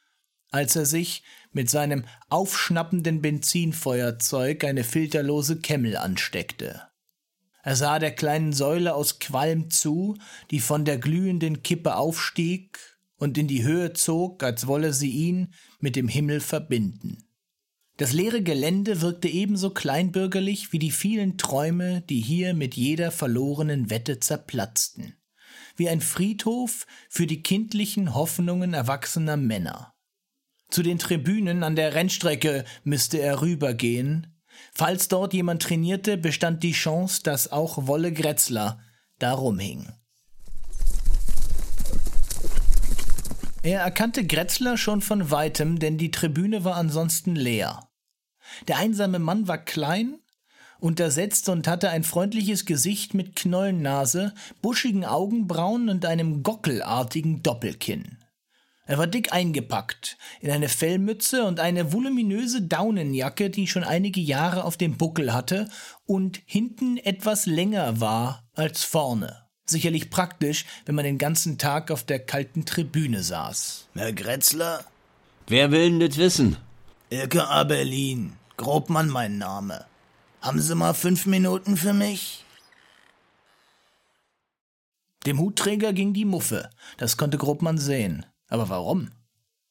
als 0.50 0.76
er 0.76 0.88
sich 0.88 1.22
mit 1.52 1.70
seinem 1.70 2.06
aufschnappenden 2.30 3.22
Benzinfeuerzeug 3.22 4.64
eine 4.64 4.84
filterlose 4.84 5.60
Kemmel 5.60 5.96
ansteckte. 5.96 6.82
Er 7.62 7.76
sah 7.76 8.00
der 8.00 8.16
kleinen 8.16 8.52
Säule 8.52 8.96
aus 8.96 9.20
Qualm 9.20 9.70
zu, 9.70 10.18
die 10.50 10.60
von 10.60 10.86
der 10.86 10.98
glühenden 10.98 11.62
Kippe 11.62 11.96
aufstieg 11.96 12.80
und 13.18 13.38
in 13.38 13.48
die 13.48 13.64
Höhe 13.64 13.94
zog, 13.94 14.42
als 14.42 14.66
wolle 14.66 14.92
sie 14.92 15.12
ihn 15.12 15.54
mit 15.80 15.96
dem 15.96 16.08
Himmel 16.08 16.40
verbinden. 16.40 17.27
Das 17.98 18.14
leere 18.14 18.42
Gelände 18.44 19.02
wirkte 19.02 19.28
ebenso 19.28 19.72
kleinbürgerlich 19.72 20.72
wie 20.72 20.80
die 20.80 20.92
vielen 20.92 21.38
Träume, 21.38 22.02
die 22.02 22.22
hier 22.22 22.54
mit 22.54 22.76
jeder 22.76 23.12
verlorenen 23.12 23.90
Wette 23.90 24.20
zerplatzten. 24.20 25.16
Wie 25.76 25.90
ein 25.90 26.02
Friedhof 26.02 26.86
für 27.10 27.28
die 27.28 27.42
kindlichen 27.42 28.14
Hoffnungen 28.14 28.74
erwachsener 28.74 29.38
Männer. 29.38 29.94
Zu 30.70 30.84
den 30.84 31.00
Tribünen 31.00 31.64
an 31.64 31.76
der 31.76 31.96
Rennstrecke 31.96 32.66
müsste 32.84 33.18
er 33.20 33.42
rübergehen, 33.42 34.38
Falls 34.74 35.08
dort 35.08 35.34
jemand 35.34 35.64
trainierte, 35.64 36.18
bestand 36.18 36.64
die 36.64 36.72
Chance, 36.72 37.22
dass 37.24 37.52
auch 37.52 37.88
Wolle 37.88 38.12
Gretzler 38.12 38.80
da 39.20 39.34
rumhing. 39.34 39.92
Er 43.64 43.82
erkannte 43.82 44.26
Gretzler 44.26 44.78
schon 44.78 45.02
von 45.02 45.30
weitem, 45.32 45.80
denn 45.80 45.98
die 45.98 46.12
Tribüne 46.12 46.64
war 46.64 46.76
ansonsten 46.76 47.36
leer. 47.36 47.87
Der 48.68 48.78
einsame 48.78 49.20
Mann 49.20 49.48
war 49.48 49.58
klein, 49.58 50.20
untersetzt 50.80 51.50
und 51.50 51.68
hatte 51.68 51.90
ein 51.90 52.04
freundliches 52.04 52.66
Gesicht 52.66 53.14
mit 53.14 53.36
Knollennase, 53.36 54.34
buschigen 54.62 55.06
Augenbrauen 55.06 55.90
und 55.90 56.06
einem 56.06 56.44
gockelartigen 56.44 57.44
Doppelkinn. 57.44 58.18
Er 58.86 58.98
war 58.98 59.08
dick 59.08 59.34
eingepackt, 59.34 60.18
in 60.40 60.50
eine 60.50 60.70
Fellmütze 60.70 61.44
und 61.44 61.60
eine 61.60 61.92
voluminöse 61.92 62.62
Daunenjacke, 62.62 63.50
die 63.50 63.68
schon 63.68 63.84
einige 63.84 64.22
Jahre 64.22 64.64
auf 64.64 64.78
dem 64.78 64.96
Buckel 64.96 65.34
hatte 65.34 65.68
und 66.06 66.42
hinten 66.46 66.96
etwas 66.96 67.48
länger 67.48 68.00
war 68.00 68.48
als 68.54 68.84
vorne. 68.84 69.44
Sicherlich 69.66 70.10
praktisch, 70.10 70.66
wenn 70.86 70.96
man 70.96 71.04
den 71.04 71.18
ganzen 71.18 71.58
Tag 71.58 71.92
auf 71.92 72.06
der 72.06 72.20
kalten 72.20 72.64
Tribüne 72.64 73.22
saß. 73.24 73.90
Herr 73.96 74.14
Gretzler? 74.14 74.86
Wer 75.48 75.72
will 75.72 75.90
denn 75.90 76.00
das 76.00 76.18
wissen? 76.18 76.56
Ilke 77.10 77.48
A. 77.48 77.64
Berlin. 77.64 78.36
Grobmann 78.58 79.08
mein 79.08 79.38
Name. 79.38 79.86
Haben 80.42 80.60
Sie 80.60 80.76
mal 80.76 80.94
fünf 80.94 81.26
Minuten 81.26 81.78
für 81.78 81.94
mich? 81.94 82.44
Dem 85.26 85.40
Hutträger 85.40 85.94
ging 85.94 86.14
die 86.14 86.26
Muffe. 86.26 86.70
Das 86.98 87.16
konnte 87.16 87.38
Grobmann 87.38 87.78
sehen. 87.78 88.26
Aber 88.50 88.68
warum? 88.68 89.12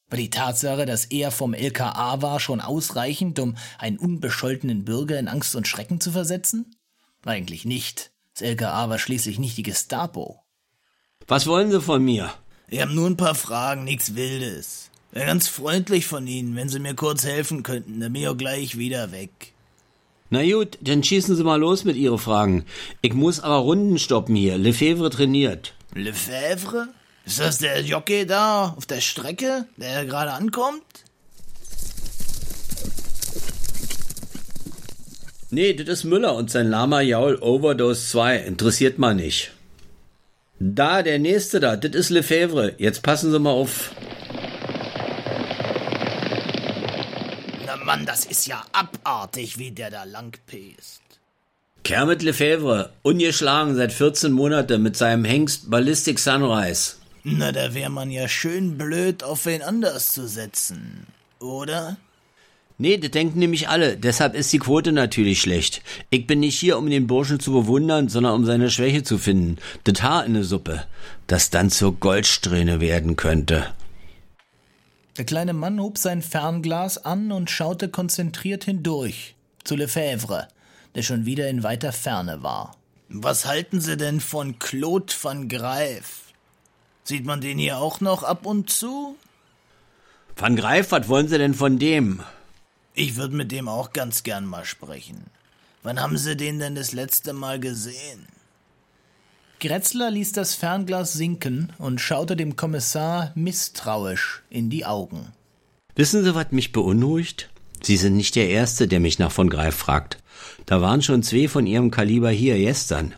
War 0.09 0.17
die 0.17 0.31
Tatsache, 0.31 0.87
dass 0.87 1.05
er 1.05 1.29
vom 1.29 1.53
LKA 1.53 2.23
war, 2.23 2.39
schon 2.39 2.59
ausreichend, 2.59 3.37
um 3.37 3.55
einen 3.77 3.99
unbescholtenen 3.99 4.83
Bürger 4.83 5.19
in 5.19 5.27
Angst 5.27 5.55
und 5.55 5.67
Schrecken 5.67 6.01
zu 6.01 6.11
versetzen? 6.11 6.75
Eigentlich 7.23 7.65
nicht. 7.65 8.11
Das 8.33 8.41
LKA 8.41 8.89
war 8.89 8.97
schließlich 8.97 9.37
nicht 9.37 9.57
die 9.57 9.63
Gestapo. 9.63 10.43
Was 11.27 11.45
wollen 11.45 11.69
Sie 11.69 11.81
von 11.81 12.03
mir? 12.03 12.33
Ich 12.67 12.81
habe 12.81 12.95
nur 12.95 13.07
ein 13.07 13.17
paar 13.17 13.35
Fragen, 13.35 13.83
nichts 13.83 14.15
Wildes. 14.15 14.86
Wäre 15.17 15.25
ganz 15.25 15.47
freundlich 15.47 16.05
von 16.05 16.27
Ihnen, 16.27 16.55
wenn 16.55 16.69
Sie 16.69 16.77
mir 16.77 16.93
kurz 16.93 17.25
helfen 17.25 17.63
könnten, 17.63 17.99
dann 17.99 18.13
bin 18.13 18.21
ich 18.21 18.27
auch 18.27 18.37
gleich 18.37 18.77
wieder 18.77 19.11
weg. 19.11 19.51
Na 20.29 20.43
gut, 20.43 20.77
dann 20.81 21.03
schießen 21.03 21.35
Sie 21.35 21.43
mal 21.43 21.59
los 21.59 21.85
mit 21.85 21.95
Ihren 21.95 22.19
Fragen. 22.19 22.65
Ich 23.01 23.15
muss 23.15 23.39
aber 23.39 23.55
Runden 23.55 23.97
stoppen 23.97 24.35
hier. 24.35 24.59
Lefebvre 24.59 25.09
trainiert. 25.09 25.73
Lefebvre? 25.95 26.89
Ist 27.25 27.39
das 27.39 27.57
der 27.57 27.81
Jockey 27.81 28.27
da 28.27 28.75
auf 28.77 28.85
der 28.85 29.01
Strecke, 29.01 29.65
der 29.77 30.05
gerade 30.05 30.33
ankommt? 30.33 30.83
Nee, 35.49 35.73
das 35.73 35.87
ist 35.87 36.03
Müller 36.03 36.35
und 36.35 36.51
sein 36.51 36.69
Lama 36.69 37.01
Jaul 37.01 37.39
Overdose 37.41 38.07
2. 38.07 38.37
Interessiert 38.41 38.99
mal 38.99 39.15
nicht. 39.15 39.51
Da, 40.59 41.01
der 41.01 41.17
nächste 41.17 41.59
da, 41.59 41.75
das 41.75 41.95
ist 41.95 42.11
Lefebvre. 42.11 42.75
Jetzt 42.77 43.01
passen 43.01 43.31
Sie 43.31 43.39
mal 43.39 43.49
auf. 43.49 43.95
Mann, 47.87 48.05
das 48.05 48.25
ist 48.25 48.47
ja 48.47 48.65
abartig, 48.73 49.57
wie 49.59 49.71
der 49.71 49.89
da 49.89 50.03
lang 50.03 50.37
pest. 50.45 51.01
Kermit 51.85 52.21
Lefebvre, 52.21 52.91
ungeschlagen 53.01 53.77
seit 53.77 53.93
14 53.93 54.33
Monaten 54.33 54.83
mit 54.83 54.97
seinem 54.97 55.23
Hengst 55.23 55.69
Ballistic 55.71 56.19
Sunrise. 56.19 56.95
Na, 57.23 57.53
da 57.53 57.73
wär 57.73 57.89
man 57.89 58.11
ja 58.11 58.27
schön 58.27 58.77
blöd, 58.77 59.23
auf 59.23 59.45
wen 59.45 59.61
anders 59.61 60.11
zu 60.11 60.27
setzen, 60.27 61.07
oder? 61.39 61.95
Nee, 62.77 62.97
das 62.97 63.11
denken 63.11 63.39
nämlich 63.39 63.69
alle. 63.69 63.95
Deshalb 63.95 64.35
ist 64.35 64.51
die 64.51 64.59
Quote 64.59 64.91
natürlich 64.91 65.39
schlecht. 65.39 65.81
Ich 66.09 66.27
bin 66.27 66.41
nicht 66.41 66.59
hier, 66.59 66.77
um 66.77 66.89
den 66.89 67.07
Burschen 67.07 67.39
zu 67.39 67.53
bewundern, 67.53 68.09
sondern 68.09 68.33
um 68.33 68.45
seine 68.45 68.69
Schwäche 68.69 69.03
zu 69.03 69.17
finden. 69.17 69.59
Das 69.85 70.03
Haar 70.03 70.25
in 70.25 70.33
der 70.33 70.43
Suppe, 70.43 70.83
das 71.27 71.51
dann 71.51 71.69
zur 71.69 71.93
Goldsträhne 71.93 72.81
werden 72.81 73.15
könnte. 73.15 73.73
Der 75.17 75.25
kleine 75.25 75.53
Mann 75.53 75.79
hob 75.79 75.97
sein 75.97 76.21
Fernglas 76.21 77.03
an 77.03 77.31
und 77.31 77.49
schaute 77.49 77.89
konzentriert 77.89 78.65
hindurch 78.65 79.35
zu 79.63 79.75
Lefebvre, 79.75 80.47
der 80.93 81.01
schon 81.01 81.25
wieder 81.25 81.49
in 81.49 81.63
weiter 81.63 81.91
Ferne 81.91 82.43
war. 82.43 82.77
Was 83.09 83.45
halten 83.45 83.81
Sie 83.81 83.97
denn 83.97 84.19
von 84.19 84.59
Claude 84.59 85.13
van 85.19 85.49
Greif? 85.49 86.21
Sieht 87.03 87.25
man 87.25 87.41
den 87.41 87.57
hier 87.57 87.79
auch 87.79 87.99
noch 87.99 88.23
ab 88.23 88.45
und 88.45 88.69
zu? 88.69 89.15
Van 90.35 90.55
Greif, 90.55 90.91
was 90.91 91.07
wollen 91.07 91.27
Sie 91.27 91.39
denn 91.39 91.55
von 91.55 91.79
dem? 91.79 92.21
Ich 92.93 93.15
würde 93.15 93.35
mit 93.35 93.51
dem 93.51 93.67
auch 93.67 93.93
ganz 93.93 94.21
gern 94.21 94.45
mal 94.45 94.65
sprechen. 94.65 95.25
Wann 95.81 95.99
haben 95.99 96.17
Sie 96.17 96.35
den 96.35 96.59
denn 96.59 96.75
das 96.75 96.91
letzte 96.93 97.33
Mal 97.33 97.59
gesehen? 97.59 98.27
Gretzler 99.59 100.11
ließ 100.11 100.33
das 100.33 100.53
Fernglas 100.53 101.13
sinken 101.13 101.73
und 101.79 101.99
schaute 101.99 102.35
dem 102.35 102.55
Kommissar 102.55 103.31
misstrauisch 103.33 104.43
in 104.51 104.69
die 104.69 104.85
Augen. 104.85 105.33
Wissen 105.95 106.23
Sie, 106.23 106.35
was 106.35 106.51
mich 106.51 106.71
beunruhigt? 106.71 107.49
Sie 107.81 107.97
sind 107.97 108.17
nicht 108.17 108.35
der 108.35 108.49
Erste, 108.49 108.87
der 108.87 108.99
mich 108.99 109.17
nach 109.17 109.31
von 109.31 109.49
Greif 109.49 109.75
fragt. 109.75 110.19
Da 110.67 110.81
waren 110.81 111.01
schon 111.01 111.23
zwei 111.23 111.47
von 111.47 111.65
ihrem 111.65 111.89
Kaliber 111.89 112.29
hier 112.29 112.57
gestern. 112.57 113.15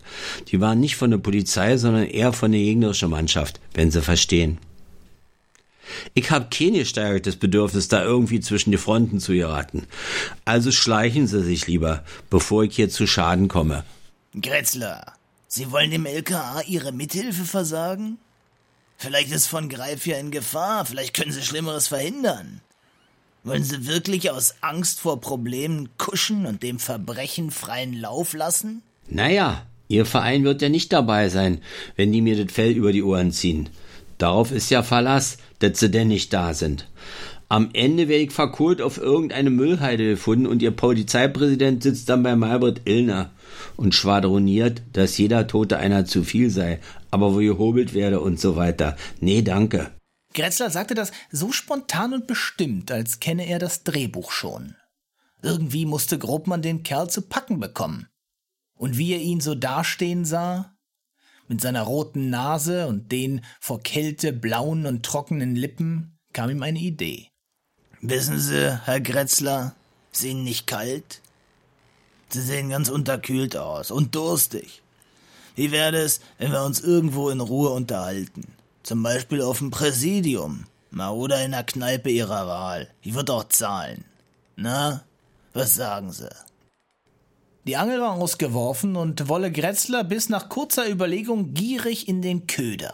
Die 0.47 0.61
waren 0.61 0.79
nicht 0.79 0.95
von 0.95 1.11
der 1.11 1.17
Polizei, 1.17 1.75
sondern 1.75 2.05
eher 2.05 2.31
von 2.31 2.51
der 2.51 2.61
gegnerischen 2.61 3.09
Mannschaft, 3.09 3.59
wenn 3.73 3.91
Sie 3.91 4.01
verstehen. 4.01 4.59
Ich 6.13 6.31
hab 6.31 6.51
kein 6.51 6.73
gesteigertes 6.73 7.35
Bedürfnis, 7.35 7.87
da 7.87 8.03
irgendwie 8.03 8.39
zwischen 8.39 8.71
die 8.71 8.77
Fronten 8.77 9.19
zu 9.19 9.33
geraten. 9.33 9.87
Also 10.45 10.71
schleichen 10.71 11.27
Sie 11.27 11.43
sich 11.43 11.67
lieber, 11.67 12.03
bevor 12.29 12.63
ich 12.63 12.75
hier 12.75 12.89
zu 12.89 13.07
Schaden 13.07 13.47
komme. 13.47 13.83
Gretzler, 14.39 15.13
Sie 15.51 15.71
wollen 15.71 15.89
dem 15.89 16.05
LKA 16.05 16.61
Ihre 16.67 16.91
Mithilfe 16.91 17.43
versagen? 17.43 18.19
Vielleicht 18.97 19.31
ist 19.31 19.47
von 19.47 19.67
Greif 19.67 20.05
ja 20.05 20.17
in 20.17 20.29
Gefahr, 20.29 20.85
vielleicht 20.85 21.15
können 21.15 21.31
Sie 21.31 21.41
Schlimmeres 21.41 21.87
verhindern. 21.87 22.61
Wollen 23.43 23.63
Sie 23.63 23.87
wirklich 23.87 24.29
aus 24.29 24.53
Angst 24.61 24.99
vor 24.99 25.19
Problemen 25.19 25.89
kuschen 25.97 26.45
und 26.45 26.61
dem 26.61 26.77
Verbrechen 26.77 27.49
freien 27.49 27.99
Lauf 27.99 28.33
lassen? 28.33 28.83
Naja, 29.07 29.65
Ihr 29.87 30.05
Verein 30.05 30.43
wird 30.43 30.61
ja 30.61 30.69
nicht 30.69 30.93
dabei 30.93 31.29
sein, 31.29 31.61
wenn 31.95 32.11
die 32.11 32.21
mir 32.21 32.45
das 32.45 32.53
Fell 32.53 32.73
über 32.73 32.91
die 32.91 33.01
Ohren 33.01 33.31
ziehen. 33.31 33.69
Darauf 34.19 34.51
ist 34.51 34.69
ja 34.69 34.83
Verlass, 34.83 35.39
dass 35.57 35.79
sie 35.79 35.89
denn 35.89 36.09
nicht 36.09 36.31
da 36.31 36.53
sind. 36.53 36.87
Am 37.47 37.71
Ende 37.73 38.07
werde 38.07 38.25
ich 38.25 38.31
verkohlt 38.31 38.83
auf 38.83 38.99
irgendeine 38.99 39.49
Müllheide 39.49 40.11
gefunden 40.11 40.45
und 40.45 40.61
ihr 40.61 40.69
Polizeipräsident 40.69 41.81
sitzt 41.81 42.07
dann 42.07 42.21
bei 42.21 42.35
Malbert 42.35 42.81
Illner 42.85 43.31
und 43.75 43.95
schwadroniert, 43.95 44.81
dass 44.93 45.17
jeder 45.17 45.47
Tote 45.47 45.77
einer 45.77 46.05
zu 46.05 46.23
viel 46.23 46.49
sei, 46.49 46.79
aber 47.11 47.33
wo 47.33 47.37
gehobelt 47.37 47.93
werde 47.93 48.19
und 48.19 48.39
so 48.39 48.55
weiter. 48.55 48.97
Nee, 49.19 49.41
danke. 49.41 49.91
Gretzler 50.33 50.69
sagte 50.69 50.93
das 50.93 51.11
so 51.31 51.51
spontan 51.51 52.13
und 52.13 52.27
bestimmt, 52.27 52.91
als 52.91 53.19
kenne 53.19 53.47
er 53.47 53.59
das 53.59 53.83
Drehbuch 53.83 54.31
schon. 54.31 54.75
Irgendwie 55.41 55.85
musste 55.85 56.19
Grobmann 56.19 56.61
den 56.61 56.83
Kerl 56.83 57.09
zu 57.09 57.21
packen 57.23 57.59
bekommen. 57.59 58.07
Und 58.77 58.97
wie 58.97 59.13
er 59.13 59.19
ihn 59.19 59.41
so 59.41 59.55
dastehen 59.55 60.25
sah, 60.25 60.75
mit 61.47 61.61
seiner 61.61 61.81
roten 61.81 62.29
Nase 62.29 62.87
und 62.87 63.11
den 63.11 63.41
vor 63.59 63.81
Kälte 63.81 64.31
blauen 64.31 64.85
und 64.85 65.03
trockenen 65.03 65.55
Lippen, 65.55 66.19
kam 66.31 66.49
ihm 66.49 66.61
eine 66.61 66.79
Idee. 66.79 67.27
Wissen 68.01 68.39
Sie, 68.39 68.79
Herr 68.85 69.01
Gretzler, 69.01 69.75
Ihnen 70.21 70.43
nicht 70.43 70.67
kalt? 70.67 71.21
Sie 72.29 72.41
sehen 72.41 72.69
ganz 72.69 72.89
unterkühlt 72.89 73.57
aus 73.57 73.91
und 73.91 74.15
durstig. 74.15 74.81
Wie 75.55 75.71
wäre 75.71 75.97
es, 75.97 76.21
wenn 76.37 76.51
wir 76.51 76.63
uns 76.63 76.79
irgendwo 76.79 77.29
in 77.29 77.41
Ruhe 77.41 77.69
unterhalten? 77.69 78.53
Zum 78.83 79.03
Beispiel 79.03 79.41
auf 79.41 79.57
dem 79.57 79.71
Präsidium. 79.71 80.65
Na, 80.91 81.11
oder 81.11 81.43
in 81.43 81.51
der 81.51 81.63
Kneipe 81.63 82.09
Ihrer 82.09 82.47
Wahl. 82.47 82.89
Ich 83.01 83.13
würde 83.13 83.33
auch 83.33 83.43
zahlen. 83.49 84.05
Na, 84.55 85.03
was 85.53 85.75
sagen 85.75 86.11
Sie? 86.11 86.29
Die 87.65 87.77
Angel 87.77 88.01
war 88.01 88.13
ausgeworfen 88.13 88.95
und 88.95 89.27
Wolle 89.27 89.51
Gretzler 89.51 90.03
biss 90.03 90.29
nach 90.29 90.49
kurzer 90.49 90.89
Überlegung 90.89 91.53
gierig 91.53 92.07
in 92.07 92.21
den 92.21 92.47
Köder. 92.47 92.93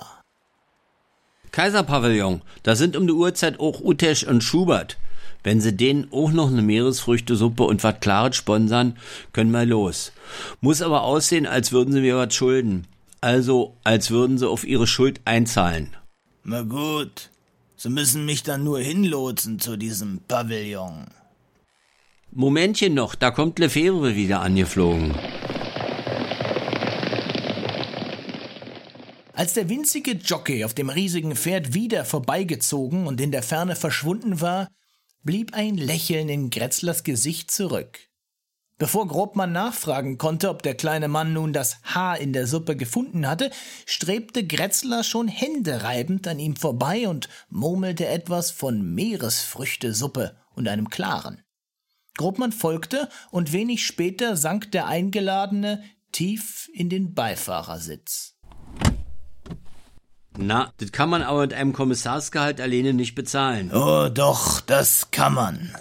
Kaiserpavillon, 1.52 2.42
da 2.64 2.76
sind 2.76 2.98
um 2.98 3.08
die 3.08 3.14
Uhrzeit 3.14 3.60
auch 3.60 3.80
Utesch 3.80 4.26
und 4.26 4.44
Schubert. 4.44 4.98
Wenn 5.46 5.62
sie 5.62 5.78
denen 5.78 6.12
auch 6.12 6.32
noch 6.32 6.48
eine 6.48 6.64
Meeresfrüchtesuppe 6.64 7.62
und 7.62 7.84
wat 7.84 8.02
Klares 8.02 8.36
sponsern, 8.36 8.98
können 9.32 9.52
wir 9.52 9.64
los. 9.64 10.12
Muss 10.60 10.82
aber 10.82 11.04
aussehen, 11.04 11.46
als 11.46 11.72
würden 11.72 11.94
sie 11.94 12.02
mir 12.02 12.18
was 12.18 12.34
schulden. 12.34 12.88
Also, 13.22 13.78
als 13.84 14.10
würden 14.10 14.40
sie 14.40 14.50
auf 14.50 14.66
ihre 14.66 14.88
Schuld 14.88 15.22
einzahlen. 15.24 15.96
Na 16.44 16.64
gut. 16.64 17.30
Sie 17.78 17.90
müssen 17.90 18.26
mich 18.26 18.42
dann 18.42 18.64
nur 18.64 18.80
hinlotsen 18.80 19.60
zu 19.60 19.78
diesem 19.78 20.22
Pavillon. 20.28 21.06
Momentchen 22.32 22.96
noch, 22.96 23.14
da 23.14 23.30
kommt 23.30 23.60
Lefebvre 23.60 24.16
wieder 24.16 24.42
angeflogen. 24.42 25.14
Als 29.34 29.54
der 29.54 29.70
winzige 29.70 30.14
Jockey 30.14 30.66
auf 30.66 30.74
dem 30.74 30.90
riesigen 30.90 31.36
Pferd 31.36 31.76
wieder 31.76 32.04
vorbeigezogen 32.04 33.06
und 33.06 33.22
in 33.22 33.32
der 33.32 33.44
Ferne 33.44 33.76
verschwunden 33.76 34.42
war, 34.42 34.70
blieb 35.26 35.56
ein 35.56 35.76
Lächeln 35.76 36.30
in 36.30 36.52
Gretzlers 36.52 37.04
Gesicht 37.04 37.50
zurück. 37.50 38.00
Bevor 38.78 39.08
Grobmann 39.08 39.54
nachfragen 39.54 40.20
konnte, 40.20 40.50
ob 40.50 40.62
der 40.62 40.76
kleine 40.76 41.08
Mann 41.08 41.34
nun 41.34 41.52
das 41.52 41.82
Haar 41.84 42.20
in 42.20 42.32
der 42.32 42.46
Suppe 42.46 42.76
gefunden 42.76 43.28
hatte, 43.28 43.50
strebte 43.86 44.46
Gretzler 44.46 45.04
schon 45.04 45.28
händereibend 45.28 46.28
an 46.28 46.38
ihm 46.40 46.56
vorbei 46.56 47.08
und 47.08 47.28
murmelte 47.50 48.06
etwas 48.06 48.52
von 48.52 48.94
Meeresfrüchtesuppe 48.94 50.38
und 50.54 50.68
einem 50.68 50.90
Klaren. 50.90 51.44
Grobmann 52.18 52.52
folgte, 52.52 53.10
und 53.32 53.52
wenig 53.52 53.86
später 53.86 54.38
sank 54.38 54.72
der 54.72 54.86
Eingeladene 54.86 55.84
tief 56.12 56.70
in 56.74 56.90
den 56.90 57.14
Beifahrersitz. 57.14 58.35
Na, 60.38 60.74
das 60.78 60.92
kann 60.92 61.10
man 61.10 61.22
aber 61.22 61.42
mit 61.42 61.54
einem 61.54 61.74
Kommissarsgehalt 61.74 62.60
alleine 62.60 62.94
nicht 62.94 63.16
bezahlen. 63.16 63.72
Oh, 63.74 64.10
doch, 64.10 64.62
das 64.62 65.12
kann 65.12 65.34
man. 65.34 65.76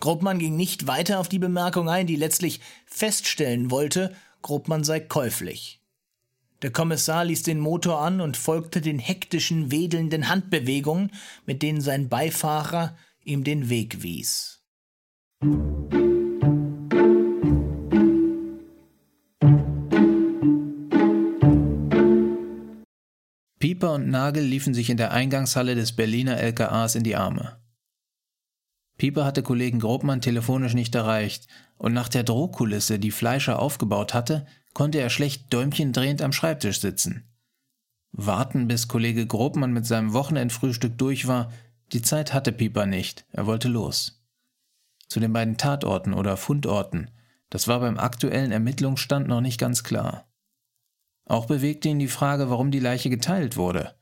Grobmann 0.00 0.38
ging 0.38 0.56
nicht 0.56 0.86
weiter 0.86 1.18
auf 1.18 1.28
die 1.28 1.38
Bemerkung 1.38 1.88
ein, 1.88 2.06
die 2.06 2.16
letztlich 2.16 2.60
feststellen 2.86 3.70
wollte, 3.70 4.14
Grobmann 4.42 4.84
sei 4.84 5.00
käuflich. 5.00 5.80
Der 6.60 6.70
Kommissar 6.70 7.24
ließ 7.24 7.42
den 7.42 7.58
Motor 7.58 8.00
an 8.00 8.20
und 8.20 8.36
folgte 8.36 8.80
den 8.80 8.98
hektischen, 8.98 9.70
wedelnden 9.70 10.28
Handbewegungen, 10.28 11.10
mit 11.46 11.62
denen 11.62 11.80
sein 11.80 12.08
Beifahrer 12.08 12.96
ihm 13.24 13.44
den 13.44 13.68
Weg 13.68 14.02
wies. 14.02 14.62
Pieper 23.64 23.94
und 23.94 24.10
Nagel 24.10 24.44
liefen 24.44 24.74
sich 24.74 24.90
in 24.90 24.98
der 24.98 25.12
Eingangshalle 25.12 25.74
des 25.74 25.92
Berliner 25.92 26.36
LKAs 26.36 26.96
in 26.96 27.02
die 27.02 27.16
Arme. 27.16 27.56
Pieper 28.98 29.24
hatte 29.24 29.42
Kollegen 29.42 29.78
Grobmann 29.78 30.20
telefonisch 30.20 30.74
nicht 30.74 30.94
erreicht, 30.94 31.48
und 31.78 31.94
nach 31.94 32.10
der 32.10 32.24
Drohkulisse, 32.24 32.98
die 32.98 33.10
Fleischer 33.10 33.58
aufgebaut 33.58 34.12
hatte, 34.12 34.44
konnte 34.74 34.98
er 34.98 35.08
schlecht 35.08 35.50
däumchendrehend 35.50 36.20
am 36.20 36.32
Schreibtisch 36.32 36.78
sitzen. 36.80 37.24
Warten, 38.12 38.68
bis 38.68 38.86
Kollege 38.86 39.26
Grobmann 39.26 39.72
mit 39.72 39.86
seinem 39.86 40.12
Wochenendfrühstück 40.12 40.98
durch 40.98 41.26
war, 41.26 41.50
die 41.94 42.02
Zeit 42.02 42.34
hatte 42.34 42.52
Pieper 42.52 42.84
nicht, 42.84 43.24
er 43.32 43.46
wollte 43.46 43.68
los. 43.68 44.22
Zu 45.08 45.20
den 45.20 45.32
beiden 45.32 45.56
Tatorten 45.56 46.12
oder 46.12 46.36
Fundorten, 46.36 47.08
das 47.48 47.66
war 47.66 47.80
beim 47.80 47.96
aktuellen 47.96 48.52
Ermittlungsstand 48.52 49.26
noch 49.26 49.40
nicht 49.40 49.58
ganz 49.58 49.82
klar. 49.84 50.26
Auch 51.26 51.46
bewegte 51.46 51.88
ihn 51.88 51.98
die 51.98 52.08
Frage, 52.08 52.50
warum 52.50 52.70
die 52.70 52.80
Leiche 52.80 53.10
geteilt 53.10 53.56
wurde. 53.56 53.94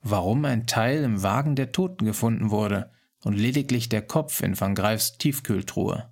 Warum 0.00 0.44
ein 0.44 0.66
Teil 0.66 1.04
im 1.04 1.22
Wagen 1.22 1.54
der 1.54 1.72
Toten 1.72 2.04
gefunden 2.04 2.50
wurde 2.50 2.90
und 3.22 3.34
lediglich 3.34 3.88
der 3.88 4.02
Kopf 4.02 4.42
in 4.42 4.58
Van 4.58 4.74
Greifs 4.74 5.18
Tiefkühltruhe. 5.18 6.10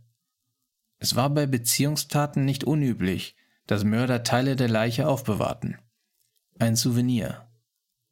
Es 0.98 1.16
war 1.16 1.30
bei 1.30 1.46
Beziehungstaten 1.46 2.44
nicht 2.44 2.62
unüblich, 2.62 3.34
dass 3.66 3.84
Mörder 3.84 4.22
Teile 4.22 4.54
der 4.54 4.68
Leiche 4.68 5.08
aufbewahrten. 5.08 5.78
Ein 6.58 6.76
Souvenir. 6.76 7.48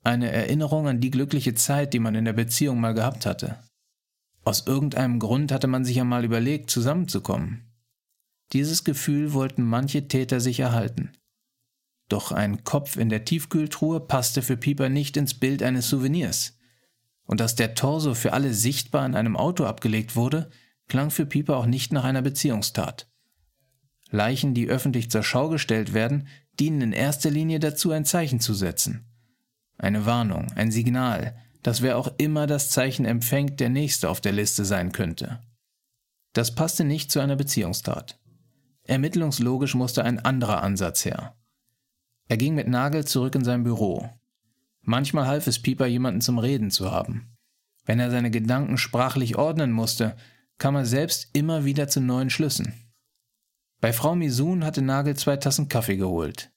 Eine 0.02 0.30
Erinnerung 0.32 0.88
an 0.88 1.00
die 1.00 1.10
glückliche 1.10 1.54
Zeit, 1.54 1.92
die 1.92 1.98
man 1.98 2.14
in 2.14 2.24
der 2.24 2.32
Beziehung 2.32 2.80
mal 2.80 2.94
gehabt 2.94 3.26
hatte. 3.26 3.58
Aus 4.44 4.66
irgendeinem 4.66 5.18
Grund 5.18 5.52
hatte 5.52 5.66
man 5.66 5.84
sich 5.84 5.96
ja 5.96 6.04
mal 6.04 6.24
überlegt, 6.24 6.70
zusammenzukommen. 6.70 7.70
Dieses 8.52 8.84
Gefühl 8.84 9.34
wollten 9.34 9.62
manche 9.62 10.08
Täter 10.08 10.40
sich 10.40 10.60
erhalten. 10.60 11.12
Doch 12.08 12.32
ein 12.32 12.64
Kopf 12.64 12.96
in 12.96 13.10
der 13.10 13.24
Tiefkühltruhe 13.24 14.00
passte 14.00 14.42
für 14.42 14.56
Pieper 14.56 14.88
nicht 14.88 15.16
ins 15.16 15.34
Bild 15.34 15.62
eines 15.62 15.88
Souvenirs. 15.88 16.56
Und 17.24 17.40
dass 17.40 17.54
der 17.54 17.74
Torso 17.74 18.14
für 18.14 18.32
alle 18.32 18.54
sichtbar 18.54 19.04
in 19.04 19.14
einem 19.14 19.36
Auto 19.36 19.64
abgelegt 19.64 20.16
wurde, 20.16 20.50
klang 20.88 21.10
für 21.10 21.26
Pieper 21.26 21.56
auch 21.58 21.66
nicht 21.66 21.92
nach 21.92 22.04
einer 22.04 22.22
Beziehungstat. 22.22 23.10
Leichen, 24.10 24.54
die 24.54 24.68
öffentlich 24.68 25.10
zur 25.10 25.22
Schau 25.22 25.50
gestellt 25.50 25.92
werden, 25.92 26.28
dienen 26.58 26.80
in 26.80 26.92
erster 26.92 27.30
Linie 27.30 27.60
dazu, 27.60 27.92
ein 27.92 28.06
Zeichen 28.06 28.40
zu 28.40 28.54
setzen. 28.54 29.04
Eine 29.76 30.06
Warnung, 30.06 30.50
ein 30.54 30.72
Signal, 30.72 31.36
dass 31.62 31.82
wer 31.82 31.98
auch 31.98 32.14
immer 32.16 32.46
das 32.46 32.70
Zeichen 32.70 33.04
empfängt, 33.04 33.60
der 33.60 33.68
Nächste 33.68 34.08
auf 34.08 34.22
der 34.22 34.32
Liste 34.32 34.64
sein 34.64 34.92
könnte. 34.92 35.40
Das 36.32 36.54
passte 36.54 36.84
nicht 36.84 37.12
zu 37.12 37.20
einer 37.20 37.36
Beziehungstat. 37.36 38.18
Ermittlungslogisch 38.84 39.74
musste 39.74 40.04
ein 40.04 40.18
anderer 40.18 40.62
Ansatz 40.62 41.04
her. 41.04 41.37
Er 42.28 42.36
ging 42.36 42.54
mit 42.54 42.68
Nagel 42.68 43.06
zurück 43.06 43.34
in 43.34 43.44
sein 43.44 43.64
Büro. 43.64 44.10
Manchmal 44.82 45.26
half 45.26 45.46
es 45.46 45.60
Pieper, 45.60 45.86
jemanden 45.86 46.20
zum 46.20 46.38
Reden 46.38 46.70
zu 46.70 46.90
haben. 46.90 47.36
Wenn 47.86 48.00
er 48.00 48.10
seine 48.10 48.30
Gedanken 48.30 48.76
sprachlich 48.76 49.36
ordnen 49.36 49.72
musste, 49.72 50.14
kam 50.58 50.76
er 50.76 50.84
selbst 50.84 51.30
immer 51.32 51.64
wieder 51.64 51.88
zu 51.88 52.00
neuen 52.00 52.30
Schlüssen. 52.30 52.74
Bei 53.80 53.92
Frau 53.92 54.14
Misun 54.14 54.64
hatte 54.64 54.82
Nagel 54.82 55.16
zwei 55.16 55.36
Tassen 55.36 55.68
Kaffee 55.68 55.96
geholt. 55.96 56.50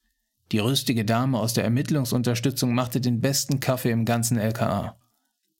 Die 0.51 0.59
rüstige 0.59 1.05
Dame 1.05 1.39
aus 1.39 1.53
der 1.53 1.63
Ermittlungsunterstützung 1.63 2.73
machte 2.73 2.99
den 2.99 3.21
besten 3.21 3.61
Kaffee 3.61 3.91
im 3.91 4.03
ganzen 4.03 4.37
LKA. 4.37 4.97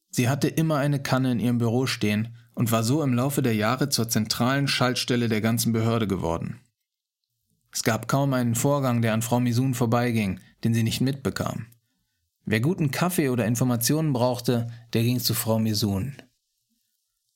Sie 0.09 0.27
hatte 0.27 0.49
immer 0.49 0.77
eine 0.77 1.01
Kanne 1.01 1.31
in 1.31 1.39
ihrem 1.39 1.59
Büro 1.59 1.85
stehen 1.85 2.35
und 2.53 2.71
war 2.71 2.83
so 2.83 3.01
im 3.01 3.13
Laufe 3.13 3.41
der 3.41 3.55
Jahre 3.55 3.87
zur 3.87 4.09
zentralen 4.09 4.67
Schaltstelle 4.67 5.29
der 5.29 5.39
ganzen 5.39 5.71
Behörde 5.71 6.07
geworden. 6.07 6.59
Es 7.71 7.83
gab 7.83 8.07
kaum 8.07 8.33
einen 8.33 8.55
Vorgang, 8.55 9.01
der 9.01 9.13
an 9.13 9.21
Frau 9.21 9.39
Misun 9.39 9.73
vorbeiging, 9.73 10.39
den 10.63 10.73
sie 10.73 10.83
nicht 10.83 11.01
mitbekam. 11.01 11.67
Wer 12.45 12.59
guten 12.59 12.91
Kaffee 12.91 13.29
oder 13.29 13.45
Informationen 13.45 14.13
brauchte, 14.13 14.67
der 14.93 15.03
ging 15.03 15.19
zu 15.19 15.33
Frau 15.33 15.59
Misun. 15.59 16.17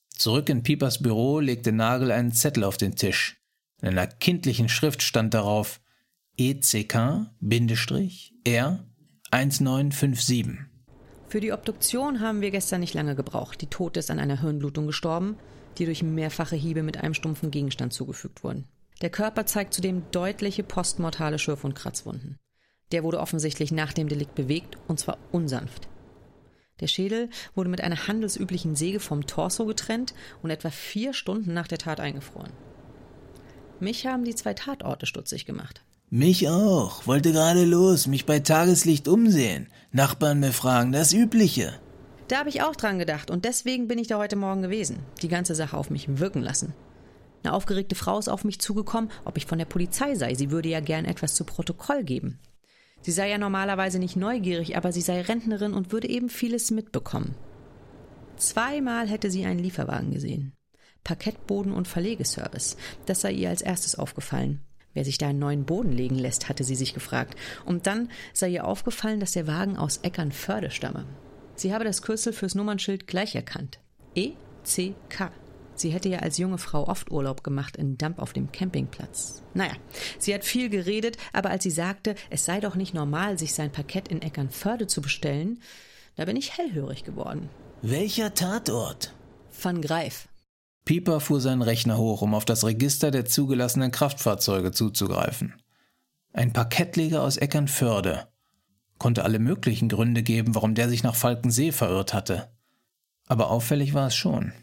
Zurück 0.09 0.49
in 0.49 0.63
Piepers 0.63 1.01
Büro 1.01 1.39
legte 1.39 1.71
Nagel 1.71 2.11
einen 2.11 2.31
Zettel 2.31 2.63
auf 2.63 2.77
den 2.77 2.95
Tisch. 2.95 3.41
In 3.81 3.89
einer 3.89 4.07
kindlichen 4.07 4.69
Schrift 4.69 5.03
stand 5.03 5.33
darauf 5.33 5.79
ECK-R 6.37 7.29
1957. 9.31 10.47
Für 11.27 11.39
die 11.39 11.51
Obduktion 11.51 12.19
haben 12.19 12.41
wir 12.41 12.51
gestern 12.51 12.79
nicht 12.79 12.93
lange 12.93 13.15
gebraucht. 13.15 13.61
Die 13.61 13.67
Tote 13.67 13.99
ist 13.99 14.11
an 14.11 14.19
einer 14.19 14.41
Hirnblutung 14.41 14.87
gestorben, 14.87 15.37
die 15.77 15.85
durch 15.85 16.03
mehrfache 16.03 16.55
Hiebe 16.55 16.83
mit 16.83 16.97
einem 16.97 17.13
stumpfen 17.13 17.51
Gegenstand 17.51 17.93
zugefügt 17.93 18.43
wurden. 18.43 18.65
Der 19.01 19.09
Körper 19.09 19.45
zeigt 19.45 19.73
zudem 19.73 20.03
deutliche 20.11 20.63
postmortale 20.63 21.39
Schürf- 21.39 21.63
und 21.63 21.75
Kratzwunden. 21.75 22.37
Der 22.91 23.03
wurde 23.03 23.19
offensichtlich 23.19 23.71
nach 23.71 23.93
dem 23.93 24.07
Delikt 24.07 24.35
bewegt, 24.35 24.77
und 24.87 24.99
zwar 24.99 25.17
unsanft. 25.31 25.87
Der 26.79 26.87
Schädel 26.87 27.29
wurde 27.55 27.69
mit 27.69 27.81
einer 27.81 28.07
handelsüblichen 28.07 28.75
Säge 28.75 28.99
vom 28.99 29.25
Torso 29.27 29.65
getrennt 29.65 30.13
und 30.43 30.49
etwa 30.49 30.69
vier 30.69 31.13
Stunden 31.13 31.53
nach 31.53 31.67
der 31.67 31.77
Tat 31.77 31.99
eingefroren. 31.99 32.51
Mich 33.79 34.05
haben 34.05 34.23
die 34.23 34.35
zwei 34.35 34.53
Tatorte 34.53 35.05
stutzig 35.05 35.45
gemacht. 35.45 35.83
Mich 36.09 36.47
auch. 36.49 37.07
Wollte 37.07 37.31
gerade 37.31 37.65
los, 37.65 38.07
mich 38.07 38.25
bei 38.25 38.39
Tageslicht 38.39 39.07
umsehen. 39.07 39.67
Nachbarn 39.91 40.39
befragen, 40.39 40.91
das 40.91 41.13
Übliche. 41.13 41.79
Da 42.27 42.39
habe 42.39 42.49
ich 42.49 42.61
auch 42.61 42.75
dran 42.75 42.99
gedacht 42.99 43.29
und 43.31 43.45
deswegen 43.45 43.87
bin 43.87 43.99
ich 43.99 44.07
da 44.07 44.17
heute 44.17 44.35
Morgen 44.35 44.61
gewesen. 44.61 44.99
Die 45.21 45.27
ganze 45.27 45.55
Sache 45.55 45.77
auf 45.77 45.89
mich 45.89 46.17
wirken 46.19 46.41
lassen. 46.41 46.73
Eine 47.45 47.53
aufgeregte 47.53 47.93
Frau 47.93 48.17
ist 48.17 48.27
auf 48.27 48.43
mich 48.43 48.59
zugekommen, 48.59 49.11
ob 49.23 49.37
ich 49.37 49.45
von 49.45 49.59
der 49.59 49.65
Polizei 49.65 50.15
sei. 50.15 50.33
Sie 50.33 50.49
würde 50.49 50.67
ja 50.67 50.79
gern 50.79 51.05
etwas 51.05 51.35
zu 51.35 51.43
Protokoll 51.43 52.03
geben. 52.03 52.39
Sie 53.01 53.11
sei 53.11 53.29
ja 53.29 53.37
normalerweise 53.37 53.99
nicht 53.99 54.15
neugierig, 54.15 54.75
aber 54.75 54.91
sie 54.91 55.01
sei 55.01 55.21
Rentnerin 55.21 55.75
und 55.75 55.91
würde 55.91 56.09
eben 56.09 56.29
vieles 56.29 56.71
mitbekommen. 56.71 57.35
Zweimal 58.37 59.07
hätte 59.07 59.29
sie 59.29 59.45
einen 59.45 59.59
Lieferwagen 59.59 60.09
gesehen. 60.09 60.53
Parkettboden 61.03 61.71
und 61.71 61.87
Verlegeservice. 61.87 62.77
Das 63.05 63.21
sei 63.21 63.33
ihr 63.33 63.49
als 63.49 63.61
erstes 63.61 63.93
aufgefallen. 63.93 64.61
Wer 64.95 65.05
sich 65.05 65.19
da 65.19 65.27
einen 65.27 65.37
neuen 65.37 65.65
Boden 65.65 65.91
legen 65.91 66.15
lässt, 66.15 66.49
hatte 66.49 66.63
sie 66.63 66.75
sich 66.75 66.95
gefragt. 66.95 67.37
Und 67.63 67.85
dann 67.85 68.09
sei 68.33 68.49
ihr 68.49 68.65
aufgefallen, 68.65 69.19
dass 69.19 69.33
der 69.33 69.45
Wagen 69.45 69.77
aus 69.77 69.97
Eckernförde 69.97 70.71
stamme. 70.71 71.05
Sie 71.53 71.75
habe 71.75 71.85
das 71.85 72.01
Kürzel 72.01 72.33
fürs 72.33 72.55
Nummernschild 72.55 73.05
gleich 73.05 73.35
erkannt. 73.35 73.77
ECK. 74.15 75.31
Sie 75.75 75.89
hätte 75.89 76.09
ja 76.09 76.19
als 76.19 76.37
junge 76.37 76.57
Frau 76.57 76.87
oft 76.87 77.11
Urlaub 77.11 77.43
gemacht 77.43 77.75
in 77.75 77.97
Damp 77.97 78.19
auf 78.19 78.33
dem 78.33 78.51
Campingplatz. 78.51 79.43
Naja, 79.53 79.73
sie 80.19 80.33
hat 80.33 80.45
viel 80.45 80.69
geredet, 80.69 81.17
aber 81.33 81.49
als 81.49 81.63
sie 81.63 81.71
sagte, 81.71 82.15
es 82.29 82.45
sei 82.45 82.59
doch 82.59 82.75
nicht 82.75 82.93
normal, 82.93 83.37
sich 83.37 83.53
sein 83.53 83.71
Parkett 83.71 84.07
in 84.07 84.21
Eckernförde 84.21 84.87
zu 84.87 85.01
bestellen, 85.01 85.61
da 86.15 86.25
bin 86.25 86.37
ich 86.37 86.57
hellhörig 86.57 87.03
geworden. 87.03 87.49
Welcher 87.81 88.33
Tatort? 88.33 89.13
Van 89.61 89.81
Greif. 89.81 90.27
Pieper 90.85 91.19
fuhr 91.19 91.41
seinen 91.41 91.61
Rechner 91.61 91.97
hoch, 91.97 92.21
um 92.21 92.33
auf 92.33 92.45
das 92.45 92.63
Register 92.63 93.11
der 93.11 93.25
zugelassenen 93.25 93.91
Kraftfahrzeuge 93.91 94.71
zuzugreifen. 94.71 95.55
Ein 96.31 96.53
Parkettleger 96.53 97.23
aus 97.23 97.37
Eckernförde. 97.37 98.27
Konnte 98.97 99.23
alle 99.23 99.39
möglichen 99.39 99.89
Gründe 99.89 100.23
geben, 100.23 100.55
warum 100.55 100.75
der 100.75 100.89
sich 100.89 101.03
nach 101.03 101.15
Falkensee 101.15 101.71
verirrt 101.71 102.13
hatte. 102.13 102.49
Aber 103.27 103.49
auffällig 103.49 103.93
war 103.93 104.07
es 104.07 104.15
schon. 104.15 104.53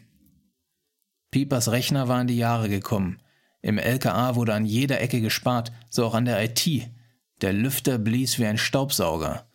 Piepers 1.33 1.71
Rechner 1.71 2.07
war 2.07 2.21
in 2.21 2.27
die 2.27 2.37
Jahre 2.37 2.69
gekommen. 2.69 3.19
Im 3.63 3.79
LKA 3.79 4.35
wurde 4.35 4.53
an 4.53 4.65
jeder 4.65 5.01
Ecke 5.01 5.19
gespart, 5.19 5.71
so 5.89 6.05
auch 6.05 6.13
an 6.13 6.25
der 6.25 6.43
IT. 6.43 6.91
Der 7.41 7.51
Lüfter 7.51 7.97
blies 7.97 8.37
wie 8.37 8.45
ein 8.45 8.59
Staubsauger. 8.59 9.47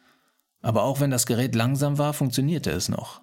Aber 0.61 0.83
auch 0.83 0.99
wenn 0.99 1.13
das 1.13 1.25
Gerät 1.25 1.55
langsam 1.55 1.97
war, 1.97 2.15
funktionierte 2.15 2.73
es 2.73 2.89
noch. 2.89 3.23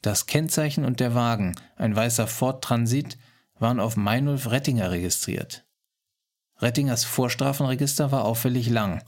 Das 0.00 0.24
Kennzeichen 0.24 0.86
und 0.86 0.98
der 0.98 1.14
Wagen, 1.14 1.56
ein 1.76 1.94
weißer 1.94 2.26
Ford 2.26 2.64
Transit, 2.64 3.18
waren 3.58 3.80
auf 3.80 3.98
Meinulf 3.98 4.50
Rettinger 4.50 4.90
registriert. 4.90 5.66
Rettingers 6.58 7.04
Vorstrafenregister 7.04 8.12
war 8.12 8.24
auffällig 8.24 8.70
lang. 8.70 9.04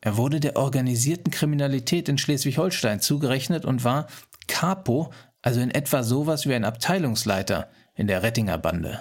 Er 0.00 0.16
wurde 0.16 0.38
der 0.38 0.54
organisierten 0.54 1.32
Kriminalität 1.32 2.08
in 2.08 2.18
Schleswig-Holstein 2.18 3.00
zugerechnet 3.00 3.64
und 3.64 3.82
war 3.82 4.06
Capo, 4.46 5.12
also 5.42 5.60
in 5.60 5.70
etwa 5.70 6.02
sowas 6.02 6.46
wie 6.46 6.54
ein 6.54 6.64
Abteilungsleiter 6.64 7.68
in 7.94 8.06
der 8.06 8.22
Rettinger 8.22 8.58
Bande. 8.58 9.00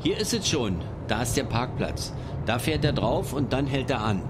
Hier 0.00 0.16
ist 0.18 0.32
es 0.32 0.48
schon. 0.48 0.80
Da 1.06 1.22
ist 1.22 1.36
der 1.36 1.44
Parkplatz. 1.44 2.12
Da 2.46 2.58
fährt 2.58 2.84
er 2.84 2.92
drauf 2.92 3.32
und 3.32 3.52
dann 3.52 3.66
hält 3.66 3.90
er 3.90 4.00
an. 4.00 4.22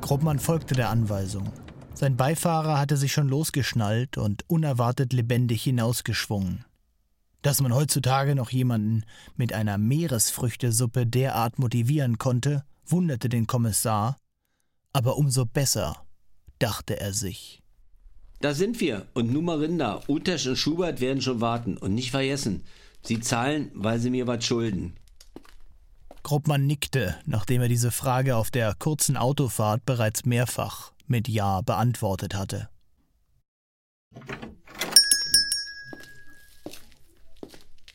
Gruppmann 0.00 0.38
folgte 0.38 0.74
der 0.74 0.90
Anweisung. 0.90 1.44
Sein 1.98 2.18
Beifahrer 2.18 2.78
hatte 2.78 2.98
sich 2.98 3.12
schon 3.12 3.28
losgeschnallt 3.28 4.18
und 4.18 4.44
unerwartet 4.50 5.14
lebendig 5.14 5.62
hinausgeschwungen. 5.62 6.66
Dass 7.40 7.62
man 7.62 7.74
heutzutage 7.74 8.34
noch 8.34 8.50
jemanden 8.50 9.04
mit 9.34 9.54
einer 9.54 9.78
Meeresfrüchtesuppe 9.78 11.06
derart 11.06 11.58
motivieren 11.58 12.18
konnte, 12.18 12.64
wunderte 12.84 13.30
den 13.30 13.46
Kommissar, 13.46 14.18
aber 14.92 15.16
umso 15.16 15.46
besser, 15.46 16.04
dachte 16.58 17.00
er 17.00 17.14
sich. 17.14 17.62
Da 18.40 18.52
sind 18.52 18.78
wir. 18.80 19.06
Und 19.14 19.32
Nummer 19.32 19.58
Rinder, 19.58 20.02
Utesch 20.06 20.46
und 20.46 20.56
Schubert 20.56 21.00
werden 21.00 21.22
schon 21.22 21.40
warten. 21.40 21.78
Und 21.78 21.94
nicht 21.94 22.10
vergessen, 22.10 22.64
sie 23.02 23.20
zahlen, 23.20 23.70
weil 23.72 24.00
sie 24.00 24.10
mir 24.10 24.26
was 24.26 24.44
schulden. 24.44 24.96
Gruppmann 26.22 26.66
nickte, 26.66 27.16
nachdem 27.24 27.62
er 27.62 27.68
diese 27.68 27.90
Frage 27.90 28.36
auf 28.36 28.50
der 28.50 28.74
kurzen 28.74 29.16
Autofahrt 29.16 29.86
bereits 29.86 30.26
mehrfach 30.26 30.92
mit 31.08 31.28
Ja 31.28 31.60
beantwortet 31.60 32.34
hatte. 32.34 32.68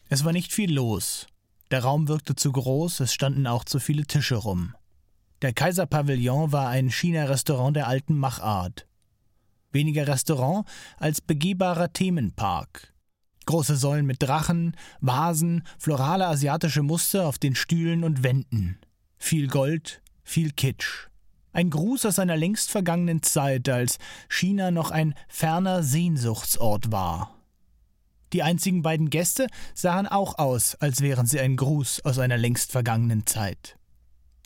Es 0.10 0.26
war 0.26 0.34
nicht 0.34 0.54
viel 0.54 0.74
los. 0.74 1.28
Der 1.72 1.84
Raum 1.84 2.10
wirkte 2.10 2.36
zu 2.36 2.52
groß, 2.52 3.00
es 3.00 3.14
standen 3.14 3.48
auch 3.48 3.64
zu 3.64 3.80
viele 3.80 4.06
Tische 4.06 4.36
rum. 4.36 4.76
Der 5.42 5.54
Kaiserpavillon 5.54 6.52
war 6.52 6.68
ein 6.68 6.90
China-Restaurant 6.90 7.76
der 7.76 7.88
alten 7.88 8.18
Machart. 8.18 8.88
Weniger 9.72 10.08
Restaurant 10.08 10.68
als 10.98 11.22
begehbarer 11.22 11.94
Themenpark. 11.94 12.94
Große 13.46 13.76
Säulen 13.78 14.06
mit 14.06 14.22
Drachen, 14.22 14.76
Vasen, 15.00 15.64
florale 15.80 16.28
asiatische 16.28 16.84
Muster 16.84 17.26
auf 17.26 17.40
den 17.40 17.56
Stühlen 17.56 18.04
und 18.04 18.22
Wänden. 18.22 18.80
Viel 19.18 19.48
Gold, 19.48 20.02
viel 20.24 20.52
Kitsch. 20.52 21.08
Ein 21.54 21.70
Gruß 21.70 22.06
aus 22.06 22.20
einer 22.20 22.38
längst 22.38 22.72
vergangenen 22.72 23.22
Zeit, 23.24 23.68
als 23.68 23.98
China 24.30 24.72
noch 24.72 24.92
ein 24.92 25.16
ferner 25.28 25.84
Sehnsuchtsort 25.84 26.92
war. 26.92 27.36
Die 28.32 28.44
einzigen 28.44 28.82
beiden 28.82 29.10
Gäste 29.10 29.48
sahen 29.74 30.08
auch 30.08 30.38
aus, 30.38 30.76
als 30.76 31.02
wären 31.02 31.26
sie 31.26 31.42
ein 31.42 31.58
Gruß 31.58 32.06
aus 32.06 32.20
einer 32.20 32.38
längst 32.38 32.72
vergangenen 32.72 33.26
Zeit. 33.26 33.78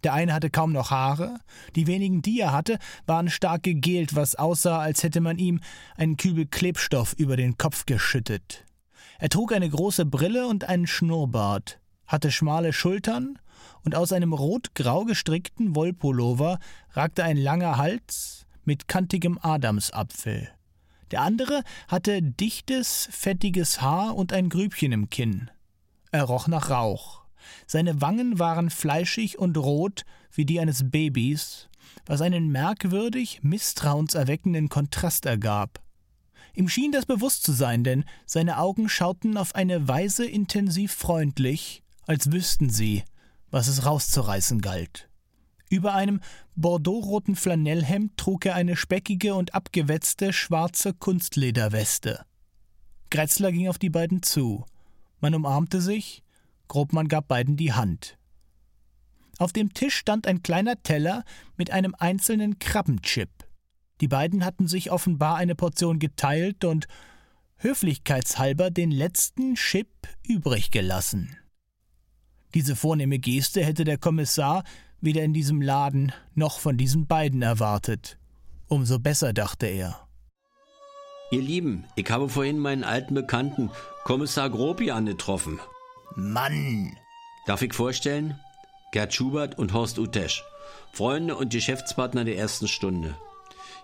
Der 0.03 0.13
eine 0.13 0.33
hatte 0.33 0.49
kaum 0.49 0.71
noch 0.71 0.91
Haare, 0.91 1.39
die 1.75 1.87
wenigen, 1.87 2.21
die 2.21 2.39
er 2.39 2.51
hatte, 2.51 2.79
waren 3.05 3.29
stark 3.29 3.63
gegelt, 3.63 4.15
was 4.15 4.35
aussah, 4.35 4.79
als 4.79 5.03
hätte 5.03 5.21
man 5.21 5.37
ihm 5.37 5.61
einen 5.95 6.17
Kübel 6.17 6.47
Klebstoff 6.47 7.13
über 7.13 7.37
den 7.37 7.57
Kopf 7.57 7.85
geschüttet. 7.85 8.65
Er 9.19 9.29
trug 9.29 9.53
eine 9.53 9.69
große 9.69 10.05
Brille 10.05 10.47
und 10.47 10.63
einen 10.65 10.87
Schnurrbart, 10.87 11.79
hatte 12.07 12.31
schmale 12.31 12.73
Schultern, 12.73 13.39
und 13.83 13.95
aus 13.95 14.11
einem 14.11 14.33
rot-grau 14.33 15.05
gestrickten 15.05 15.75
Wollpullover 15.75 16.59
ragte 16.91 17.23
ein 17.23 17.37
langer 17.37 17.77
Hals 17.77 18.45
mit 18.63 18.87
kantigem 18.87 19.37
Adamsapfel. 19.41 20.49
Der 21.11 21.21
andere 21.21 21.63
hatte 21.87 22.21
dichtes, 22.21 23.07
fettiges 23.11 23.81
Haar 23.81 24.15
und 24.15 24.33
ein 24.33 24.49
Grübchen 24.49 24.91
im 24.91 25.09
Kinn. 25.09 25.51
Er 26.11 26.23
roch 26.23 26.47
nach 26.47 26.69
Rauch. 26.69 27.25
Seine 27.67 28.01
Wangen 28.01 28.39
waren 28.39 28.69
fleischig 28.69 29.37
und 29.37 29.57
rot 29.57 30.03
wie 30.31 30.45
die 30.45 30.59
eines 30.59 30.89
Babys, 30.89 31.69
was 32.05 32.21
einen 32.21 32.51
merkwürdig 32.51 33.43
misstrauenserweckenden 33.43 34.69
Kontrast 34.69 35.25
ergab. 35.25 35.81
Ihm 36.55 36.69
schien 36.69 36.91
das 36.91 37.05
bewusst 37.05 37.43
zu 37.43 37.51
sein, 37.51 37.83
denn 37.83 38.05
seine 38.25 38.57
Augen 38.57 38.89
schauten 38.89 39.37
auf 39.37 39.55
eine 39.55 39.87
Weise 39.87 40.25
intensiv 40.25 40.93
freundlich, 40.93 41.83
als 42.07 42.31
wüssten 42.31 42.69
sie, 42.69 43.03
was 43.55 43.69
es 43.69 43.85
rauszureißen 43.85 44.59
galt. 44.59 45.07
Über 45.69 45.93
einem 45.93 46.19
bordeauxroten 46.57 47.37
Flanellhemd 47.37 48.17
trug 48.17 48.45
er 48.45 48.53
eine 48.53 48.75
speckige 48.75 49.33
und 49.33 49.55
abgewetzte 49.55 50.33
schwarze 50.33 50.93
Kunstlederweste. 50.93 52.25
Gretzler 53.09 53.53
ging 53.53 53.69
auf 53.69 53.77
die 53.77 53.89
beiden 53.89 54.21
zu. 54.21 54.65
Man 55.21 55.33
umarmte 55.33 55.79
sich, 55.79 56.21
Grobmann 56.67 57.07
gab 57.07 57.29
beiden 57.29 57.55
die 57.55 57.71
Hand. 57.71 58.17
Auf 59.37 59.53
dem 59.53 59.73
Tisch 59.73 59.95
stand 59.95 60.27
ein 60.27 60.43
kleiner 60.43 60.83
Teller 60.83 61.23
mit 61.55 61.71
einem 61.71 61.95
einzelnen 61.97 62.59
Krabbenchip. 62.59 63.29
Die 64.01 64.09
beiden 64.09 64.43
hatten 64.43 64.67
sich 64.67 64.91
offenbar 64.91 65.37
eine 65.37 65.55
Portion 65.55 65.99
geteilt 65.99 66.65
und 66.65 66.87
höflichkeitshalber 67.59 68.69
den 68.69 68.91
letzten 68.91 69.55
Chip 69.55 70.09
übrig 70.27 70.71
gelassen. 70.71 71.37
Diese 72.55 72.77
vornehme 72.77 73.19
Geste 73.19 73.63
hätte 73.63 73.83
der 73.83 73.97
Kommissar 73.97 74.63
weder 75.01 75.23
in 75.23 75.33
diesem 75.33 75.61
Laden 75.61 76.13
noch 76.33 76.59
von 76.59 76.77
diesen 76.77 77.05
beiden 77.05 77.41
erwartet. 77.41 78.17
Umso 78.67 78.97
besser, 78.97 79.33
dachte 79.33 79.67
er. 79.67 80.07
Ihr 81.31 81.41
Lieben, 81.41 81.83
ich 81.95 82.09
habe 82.09 82.29
vorhin 82.29 82.57
meinen 82.57 82.85
alten 82.85 83.13
Bekannten, 83.13 83.69
Kommissar 84.05 84.49
Gropi, 84.49 84.89
angetroffen. 84.89 85.59
Mann! 86.15 86.95
Darf 87.45 87.61
ich 87.61 87.73
vorstellen? 87.73 88.39
Gerd 88.93 89.13
Schubert 89.13 89.57
und 89.59 89.73
Horst 89.73 89.99
Utesch. 89.99 90.43
Freunde 90.93 91.35
und 91.35 91.51
Geschäftspartner 91.51 92.23
der 92.23 92.37
ersten 92.37 92.69
Stunde. 92.69 93.15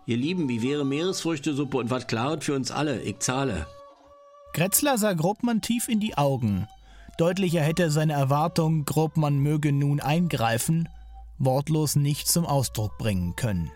Ihr 0.05 0.17
Lieben, 0.17 0.47
wie 0.47 0.61
wäre 0.61 0.85
Meeresfrüchtesuppe 0.85 1.77
und 1.77 1.89
was 1.89 2.07
klaret 2.07 2.45
für 2.45 2.55
uns 2.55 2.71
alle? 2.71 3.01
Ich 3.01 3.19
zahle. 3.19 3.67
Gretzler 4.53 4.97
sah 4.97 5.13
Grobmann 5.13 5.61
tief 5.61 5.89
in 5.89 5.99
die 5.99 6.17
Augen. 6.17 6.67
Deutlicher 7.17 7.61
hätte 7.61 7.91
seine 7.91 8.13
Erwartung, 8.13 8.85
Grobmann 8.85 9.39
möge 9.39 9.71
nun 9.71 9.99
eingreifen, 9.99 10.89
wortlos 11.37 11.95
nicht 11.95 12.27
zum 12.27 12.45
Ausdruck 12.45 12.97
bringen 12.97 13.35
können. 13.35 13.71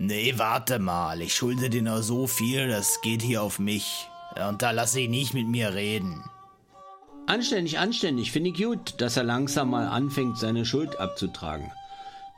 Nee, 0.00 0.34
warte 0.36 0.78
mal, 0.78 1.20
ich 1.20 1.34
schulde 1.34 1.70
dir 1.70 1.82
nur 1.82 2.02
so 2.02 2.26
viel, 2.26 2.68
das 2.68 3.00
geht 3.02 3.22
hier 3.22 3.42
auf 3.42 3.58
mich. 3.58 4.08
Und 4.48 4.62
da 4.62 4.70
lass 4.70 4.94
ich 4.94 5.08
nicht 5.08 5.34
mit 5.34 5.48
mir 5.48 5.74
reden. 5.74 6.22
Anständig, 7.26 7.78
anständig, 7.78 8.30
finde 8.32 8.50
ich 8.50 8.56
gut, 8.56 8.94
dass 9.00 9.16
er 9.16 9.24
langsam 9.24 9.70
mal 9.70 9.88
anfängt, 9.88 10.38
seine 10.38 10.64
Schuld 10.64 10.98
abzutragen. 11.00 11.70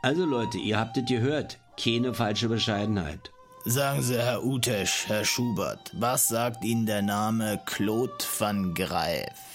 Also 0.02 0.24
Leute, 0.24 0.58
ihr 0.58 0.78
habt 0.78 0.96
es 0.96 1.04
gehört, 1.04 1.58
keine 1.82 2.14
falsche 2.14 2.48
Bescheidenheit. 2.48 3.30
Sagen 3.66 4.00
Sie, 4.00 4.16
Herr 4.16 4.42
Utesch, 4.42 5.04
Herr 5.06 5.26
Schubert, 5.26 5.90
was 5.92 6.28
sagt 6.28 6.64
Ihnen 6.64 6.86
der 6.86 7.02
Name 7.02 7.60
Claude 7.66 8.14
van 8.38 8.72
Greif? 8.72 9.49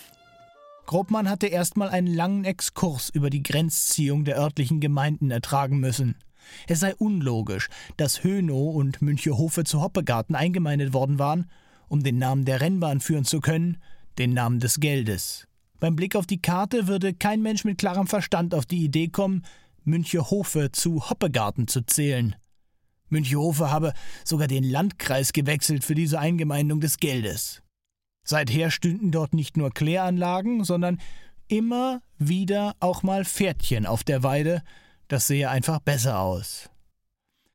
Grobmann 0.86 1.30
hatte 1.30 1.48
erstmal 1.48 1.90
einen 1.90 2.14
langen 2.14 2.46
Exkurs 2.46 3.10
über 3.10 3.30
die 3.30 3.42
Grenzziehung 3.42 4.24
der 4.24 4.38
örtlichen 4.38 4.80
Gemeinden 4.80 5.32
ertragen 5.32 5.80
müssen. 5.80 6.16
Es 6.68 6.80
sei 6.80 6.94
unlogisch, 6.96 7.70
dass 7.98 8.24
Hönow 8.24 8.76
und 8.76 9.02
Münchehofe 9.02 9.64
zu 9.64 9.82
Hoppegarten 9.82 10.36
eingemeindet 10.36 10.94
worden 10.94 11.18
waren, 11.18 11.50
um 11.88 12.04
den 12.04 12.20
Namen 12.20 12.46
der 12.46 12.62
Rennbahn 12.62 13.00
führen 13.00 13.26
zu 13.26 13.42
können, 13.42 13.78
den 14.20 14.34
Namen 14.34 14.60
des 14.60 14.80
Geldes. 14.80 15.48
Beim 15.80 15.96
Blick 15.96 16.16
auf 16.16 16.28
die 16.28 16.42
Karte 16.42 16.88
würde 16.88 17.14
kein 17.14 17.42
Mensch 17.42 17.64
mit 17.64 17.80
klarem 17.80 18.08
Verstand 18.08 18.54
auf 18.54 18.66
die 18.66 18.84
Idee 18.84 19.08
kommen, 19.08 19.44
Münchehofe 19.84 20.72
zu 20.72 21.10
Hoppegarten 21.10 21.68
zu 21.68 21.82
zählen. 21.82 22.36
Münchehofe 23.10 23.72
habe 23.72 23.94
sogar 24.24 24.48
den 24.48 24.64
Landkreis 24.64 25.34
gewechselt 25.34 25.84
für 25.84 25.96
diese 25.96 26.20
Eingemeindung 26.20 26.80
des 26.80 26.98
Geldes. 26.98 27.62
Seither 28.26 28.72
stünden 28.72 29.12
dort 29.12 29.34
nicht 29.34 29.56
nur 29.56 29.72
Kläranlagen, 29.72 30.66
sondern 30.66 31.00
immer 31.48 32.02
wieder 32.18 32.76
auch 32.80 33.04
mal 33.04 33.24
Pferdchen 33.24 33.86
auf 33.86 34.04
der 34.04 34.24
Weide, 34.24 34.62
das 35.08 35.28
sehe 35.28 35.50
einfach 35.50 35.80
besser 35.80 36.20
aus. 36.20 36.70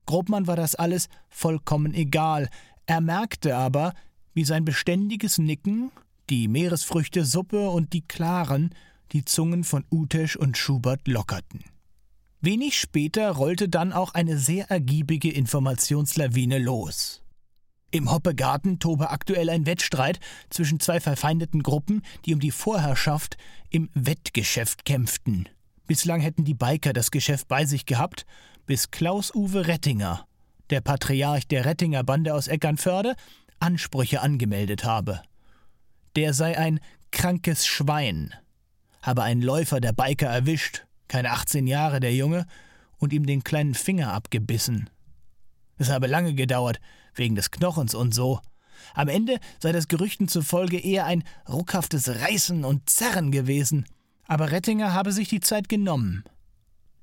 Grobmann 0.06 0.46
war 0.46 0.56
das 0.56 0.74
alles 0.76 1.08
vollkommen 1.28 1.92
egal, 1.92 2.48
er 2.86 3.00
merkte 3.00 3.56
aber, 3.56 3.92
wie 4.32 4.44
sein 4.44 4.64
beständiges 4.64 5.38
Nicken, 5.38 5.90
die 6.30 6.48
Meeresfrüchtesuppe 6.48 7.68
und 7.68 7.92
die 7.92 8.02
Klaren 8.02 8.74
die 9.12 9.24
Zungen 9.24 9.64
von 9.64 9.84
Utesch 9.90 10.36
und 10.36 10.56
Schubert 10.56 11.08
lockerten. 11.08 11.64
Wenig 12.40 12.78
später 12.78 13.30
rollte 13.32 13.68
dann 13.68 13.92
auch 13.92 14.14
eine 14.14 14.38
sehr 14.38 14.70
ergiebige 14.70 15.30
Informationslawine 15.30 16.58
los. 16.58 17.19
Im 17.92 18.10
Hoppegarten 18.10 18.78
tobe 18.78 19.10
aktuell 19.10 19.50
ein 19.50 19.66
Wettstreit 19.66 20.20
zwischen 20.48 20.78
zwei 20.78 21.00
verfeindeten 21.00 21.62
Gruppen, 21.62 22.02
die 22.24 22.34
um 22.34 22.40
die 22.40 22.52
Vorherrschaft 22.52 23.36
im 23.68 23.90
Wettgeschäft 23.94 24.84
kämpften. 24.84 25.48
Bislang 25.86 26.20
hätten 26.20 26.44
die 26.44 26.54
Biker 26.54 26.92
das 26.92 27.10
Geschäft 27.10 27.48
bei 27.48 27.64
sich 27.64 27.86
gehabt, 27.86 28.26
bis 28.64 28.92
Klaus-Uwe 28.92 29.66
Rettinger, 29.66 30.24
der 30.70 30.80
Patriarch 30.80 31.48
der 31.48 31.64
Rettinger 31.64 32.04
Bande 32.04 32.32
aus 32.32 32.46
Eckernförde, 32.46 33.16
Ansprüche 33.58 34.20
angemeldet 34.20 34.84
habe. 34.84 35.22
Der 36.14 36.32
sei 36.32 36.56
ein 36.56 36.78
krankes 37.10 37.66
Schwein, 37.66 38.32
habe 39.02 39.24
einen 39.24 39.42
Läufer 39.42 39.80
der 39.80 39.92
Biker 39.92 40.28
erwischt, 40.28 40.84
keine 41.08 41.32
18 41.32 41.66
Jahre 41.66 41.98
der 41.98 42.14
Junge, 42.14 42.46
und 42.98 43.12
ihm 43.12 43.26
den 43.26 43.42
kleinen 43.42 43.74
Finger 43.74 44.12
abgebissen. 44.12 44.90
Es 45.76 45.90
habe 45.90 46.06
lange 46.06 46.34
gedauert, 46.34 46.78
wegen 47.14 47.34
des 47.34 47.50
Knochens 47.50 47.94
und 47.94 48.14
so. 48.14 48.40
Am 48.94 49.08
Ende 49.08 49.38
sei 49.58 49.72
das 49.72 49.88
Gerüchten 49.88 50.28
zufolge 50.28 50.78
eher 50.78 51.06
ein 51.06 51.24
ruckhaftes 51.48 52.08
Reißen 52.08 52.64
und 52.64 52.88
Zerren 52.88 53.30
gewesen, 53.30 53.86
aber 54.26 54.50
Rettinger 54.50 54.92
habe 54.92 55.12
sich 55.12 55.28
die 55.28 55.40
Zeit 55.40 55.68
genommen. 55.68 56.24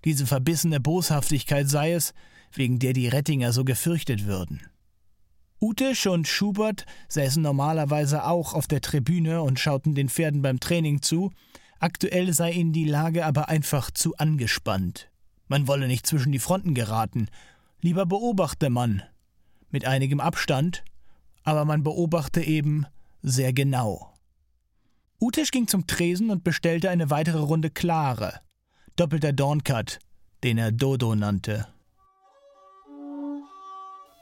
Diese 0.05 0.25
verbissene 0.25 0.79
Boshaftigkeit 0.79 1.69
sei 1.69 1.93
es, 1.93 2.13
wegen 2.53 2.79
der 2.79 2.93
die 2.93 3.07
Rettinger 3.07 3.51
so 3.51 3.63
gefürchtet 3.63 4.25
würden. 4.25 4.61
Utesch 5.59 6.05
und 6.05 6.27
Schubert 6.27 6.85
säßen 7.09 7.41
normalerweise 7.41 8.25
auch 8.25 8.53
auf 8.53 8.67
der 8.67 8.81
Tribüne 8.81 9.41
und 9.41 9.59
schauten 9.59 9.95
den 9.95 10.07
Pferden 10.07 10.41
beim 10.41 10.59
Training 10.59 11.01
zu, 11.01 11.31
aktuell 11.79 12.31
sei 12.31 12.51
ihnen 12.51 12.73
die 12.73 12.85
Lage 12.85 13.25
aber 13.25 13.49
einfach 13.49 13.89
zu 13.89 14.15
angespannt. 14.17 15.09
Man 15.47 15.67
wolle 15.67 15.87
nicht 15.87 16.05
zwischen 16.05 16.31
die 16.31 16.39
Fronten 16.39 16.75
geraten, 16.75 17.27
lieber 17.81 18.05
beobachte 18.05 18.69
man, 18.69 19.01
mit 19.69 19.85
einigem 19.85 20.19
Abstand, 20.19 20.83
aber 21.43 21.65
man 21.65 21.83
beobachte 21.83 22.41
eben 22.41 22.85
sehr 23.21 23.53
genau. 23.53 24.13
Utesch 25.19 25.51
ging 25.51 25.67
zum 25.67 25.87
Tresen 25.87 26.29
und 26.29 26.43
bestellte 26.43 26.89
eine 26.89 27.09
weitere 27.09 27.39
Runde 27.39 27.69
Klare. 27.69 28.41
Doppelter 28.95 29.33
Dorncut, 29.33 29.99
den 30.43 30.57
er 30.57 30.71
Dodo 30.71 31.15
nannte. 31.15 31.67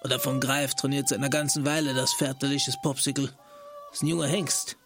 Oder 0.03 0.19
von 0.19 0.39
Greif 0.39 0.75
trainiert 0.75 1.09
seit 1.09 1.17
einer 1.17 1.29
ganzen 1.29 1.65
Weile 1.65 1.93
das 1.93 2.13
väterliches 2.13 2.79
Popsicle. 2.81 3.29
Ist 3.91 4.03
ein 4.03 4.07
junger 4.07 4.27
Hengst. 4.27 4.77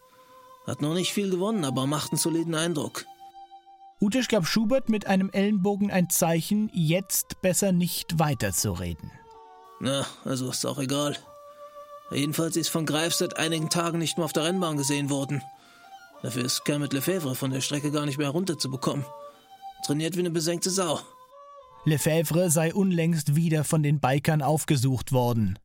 Hat 0.66 0.82
noch 0.82 0.94
nicht 0.94 1.12
viel 1.12 1.30
gewonnen, 1.30 1.66
aber 1.66 1.88
macht 1.88 2.12
einen 2.12 2.20
soliden 2.20 2.56
Eindruck. 2.56 3.06
Utesch 4.00 4.30
gab 4.30 4.48
Schubert 4.48 4.88
mit 4.88 5.08
einem 5.08 5.30
Ellenbogen 5.30 5.92
ein 5.92 6.10
Zeichen, 6.10 6.72
jetzt 6.74 7.42
besser 7.42 7.74
nicht 7.74 8.18
weiterzureden. 8.18 9.12
Na, 9.80 10.06
also 10.26 10.50
ist 10.50 10.66
auch 10.66 10.80
egal. 10.80 11.18
Jedenfalls 12.12 12.58
ist 12.58 12.70
von 12.70 12.86
Greif 12.86 13.14
seit 13.14 13.38
einigen 13.38 13.70
Tagen 13.70 14.00
nicht 14.00 14.18
mehr 14.18 14.26
auf 14.26 14.34
der 14.34 14.44
Rennbahn 14.44 14.78
gesehen 14.78 15.10
worden. 15.10 15.42
Dafür 16.22 16.44
ist 16.44 16.66
Kermit 16.66 16.92
Lefebvre 16.92 17.36
von 17.36 17.52
der 17.52 17.62
Strecke 17.62 17.92
gar 17.92 18.06
nicht 18.06 18.18
mehr 18.18 18.28
herunterzubekommen. 18.28 19.06
Trainiert 19.86 20.16
wie 20.16 20.22
eine 20.22 20.32
besenkte 20.32 20.70
Sau. 20.70 21.00
Lefebvre 21.86 22.50
sei 22.50 22.74
unlängst 22.74 23.36
wieder 23.36 23.64
von 23.64 23.84
den 23.84 24.00
Bikern 24.00 24.42
aufgesucht 24.42 25.14
worden. 25.14 25.58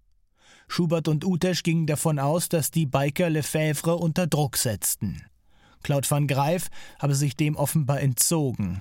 Schubert 0.69 1.09
und 1.09 1.24
Utesch 1.24 1.62
gingen 1.62 1.86
davon 1.86 2.19
aus, 2.19 2.49
dass 2.49 2.70
die 2.70 2.86
Biker 2.86 3.31
Lefebvre 3.31 3.97
unter 3.97 4.27
Druck 4.27 4.57
setzten. 4.57 5.24
Claude 5.82 6.09
van 6.09 6.27
Greif 6.27 6.69
habe 6.99 7.15
sich 7.15 7.36
dem 7.36 7.57
offenbar 7.57 8.01
entzogen. 8.01 8.81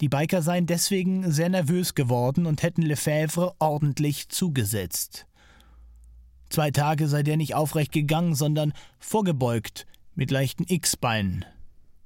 Die 0.00 0.08
Biker 0.08 0.42
seien 0.42 0.66
deswegen 0.66 1.30
sehr 1.30 1.48
nervös 1.48 1.94
geworden 1.94 2.46
und 2.46 2.62
hätten 2.62 2.82
Lefebvre 2.82 3.54
ordentlich 3.58 4.28
zugesetzt. 4.28 5.26
Zwei 6.50 6.70
Tage 6.70 7.08
sei 7.08 7.22
der 7.22 7.36
nicht 7.36 7.54
aufrecht 7.54 7.92
gegangen, 7.92 8.34
sondern 8.34 8.72
vorgebeugt, 8.98 9.86
mit 10.14 10.30
leichten 10.30 10.64
X-Beinen. 10.66 11.44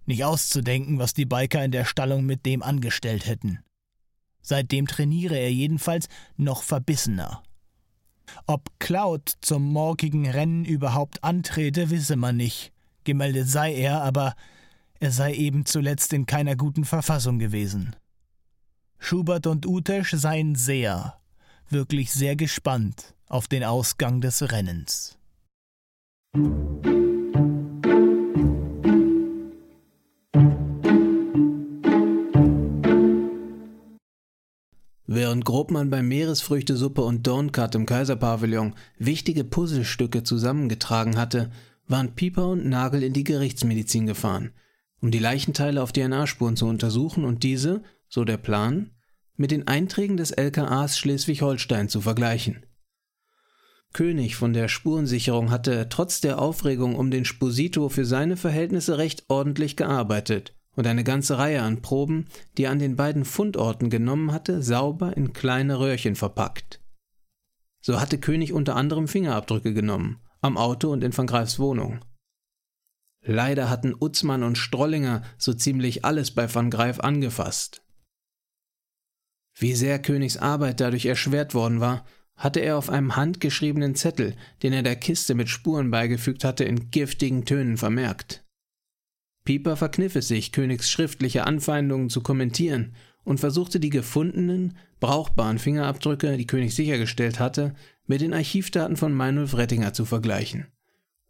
Nicht 0.06 0.24
auszudenken, 0.24 0.98
was 0.98 1.14
die 1.14 1.26
Biker 1.26 1.64
in 1.64 1.70
der 1.70 1.84
Stallung 1.84 2.24
mit 2.24 2.44
dem 2.44 2.62
angestellt 2.62 3.26
hätten. 3.26 3.60
Seitdem 4.40 4.88
trainiere 4.88 5.36
er 5.36 5.52
jedenfalls 5.52 6.08
noch 6.36 6.62
verbissener. 6.62 7.42
Ob 8.46 8.70
Cloud 8.80 9.32
zum 9.40 9.64
morgigen 9.64 10.28
Rennen 10.28 10.64
überhaupt 10.64 11.22
antrete, 11.22 11.90
wisse 11.90 12.16
man 12.16 12.36
nicht. 12.36 12.72
Gemeldet 13.04 13.48
sei 13.48 13.74
er, 13.74 14.02
aber 14.02 14.34
er 15.02 15.10
sei 15.10 15.34
eben 15.34 15.66
zuletzt 15.66 16.12
in 16.12 16.26
keiner 16.26 16.54
guten 16.54 16.84
Verfassung 16.84 17.40
gewesen. 17.40 17.96
Schubert 19.00 19.48
und 19.48 19.66
Utesch 19.66 20.12
seien 20.12 20.54
sehr, 20.54 21.18
wirklich 21.68 22.12
sehr 22.12 22.36
gespannt 22.36 23.16
auf 23.26 23.48
den 23.48 23.64
Ausgang 23.64 24.20
des 24.20 24.52
Rennens. 24.52 25.18
Während 35.08 35.44
Grobmann 35.44 35.90
bei 35.90 36.00
Meeresfrüchtesuppe 36.00 37.02
und 37.02 37.26
Dorncut 37.26 37.74
im 37.74 37.86
Kaiserpavillon 37.86 38.76
wichtige 38.98 39.42
Puzzlestücke 39.42 40.22
zusammengetragen 40.22 41.16
hatte, 41.16 41.50
waren 41.88 42.14
Pieper 42.14 42.46
und 42.50 42.66
Nagel 42.66 43.02
in 43.02 43.12
die 43.12 43.24
Gerichtsmedizin 43.24 44.06
gefahren, 44.06 44.52
um 45.02 45.10
die 45.10 45.18
Leichenteile 45.18 45.82
auf 45.82 45.92
DNA-Spuren 45.92 46.56
zu 46.56 46.66
untersuchen 46.66 47.24
und 47.24 47.42
diese, 47.42 47.82
so 48.08 48.24
der 48.24 48.38
Plan, 48.38 48.92
mit 49.36 49.50
den 49.50 49.66
Einträgen 49.66 50.16
des 50.16 50.30
LKAs 50.30 50.98
Schleswig-Holstein 50.98 51.88
zu 51.88 52.00
vergleichen. 52.00 52.64
König 53.92 54.36
von 54.36 54.54
der 54.54 54.68
Spurensicherung 54.68 55.50
hatte 55.50 55.88
trotz 55.90 56.20
der 56.20 56.40
Aufregung 56.40 56.96
um 56.96 57.10
den 57.10 57.26
Sposito 57.26 57.88
für 57.90 58.06
seine 58.06 58.36
Verhältnisse 58.36 58.96
recht 58.96 59.24
ordentlich 59.28 59.76
gearbeitet 59.76 60.54
und 60.76 60.86
eine 60.86 61.04
ganze 61.04 61.36
Reihe 61.36 61.60
an 61.60 61.82
Proben, 61.82 62.26
die 62.56 62.64
er 62.64 62.70
an 62.70 62.78
den 62.78 62.96
beiden 62.96 63.24
Fundorten 63.24 63.90
genommen 63.90 64.32
hatte, 64.32 64.62
sauber 64.62 65.16
in 65.16 65.34
kleine 65.34 65.78
Röhrchen 65.78 66.14
verpackt. 66.14 66.80
So 67.80 68.00
hatte 68.00 68.18
König 68.18 68.52
unter 68.52 68.76
anderem 68.76 69.08
Fingerabdrücke 69.08 69.74
genommen, 69.74 70.20
am 70.40 70.56
Auto 70.56 70.90
und 70.90 71.04
in 71.04 71.16
van 71.16 71.26
Greifs 71.26 71.58
Wohnung. 71.58 72.00
Leider 73.24 73.70
hatten 73.70 73.94
Utzmann 73.98 74.42
und 74.42 74.58
Strollinger 74.58 75.22
so 75.38 75.54
ziemlich 75.54 76.04
alles 76.04 76.32
bei 76.32 76.52
van 76.52 76.70
Greif 76.70 77.00
angefasst. 77.00 77.82
Wie 79.54 79.74
sehr 79.74 80.00
Königs 80.00 80.36
Arbeit 80.36 80.80
dadurch 80.80 81.06
erschwert 81.06 81.54
worden 81.54 81.80
war, 81.80 82.04
hatte 82.36 82.60
er 82.60 82.76
auf 82.76 82.90
einem 82.90 83.14
handgeschriebenen 83.14 83.94
Zettel, 83.94 84.34
den 84.62 84.72
er 84.72 84.82
der 84.82 84.96
Kiste 84.96 85.34
mit 85.34 85.48
Spuren 85.48 85.90
beigefügt 85.90 86.42
hatte, 86.42 86.64
in 86.64 86.90
giftigen 86.90 87.44
Tönen 87.44 87.76
vermerkt. 87.76 88.44
Pieper 89.44 89.76
verkniff 89.76 90.16
es 90.16 90.28
sich, 90.28 90.50
Königs 90.50 90.90
schriftliche 90.90 91.46
Anfeindungen 91.46 92.10
zu 92.10 92.22
kommentieren 92.22 92.94
und 93.24 93.38
versuchte 93.38 93.78
die 93.78 93.90
gefundenen, 93.90 94.76
brauchbaren 94.98 95.58
Fingerabdrücke, 95.58 96.36
die 96.36 96.46
König 96.46 96.74
sichergestellt 96.74 97.38
hatte, 97.38 97.74
mit 98.06 98.20
den 98.20 98.34
Archivdaten 98.34 98.96
von 98.96 99.12
Meinulf 99.12 99.56
Rettinger 99.56 99.92
zu 99.92 100.04
vergleichen. 100.04 100.66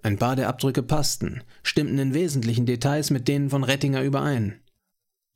Ein 0.03 0.19
paar 0.19 0.35
der 0.35 0.49
Abdrücke 0.49 0.83
passten, 0.83 1.43
stimmten 1.63 1.99
in 1.99 2.13
wesentlichen 2.13 2.67
Details 2.67 3.11
mit 3.11 3.29
denen 3.29 3.51
von 3.51 3.63
Rettinger 3.63 4.03
überein. 4.03 4.61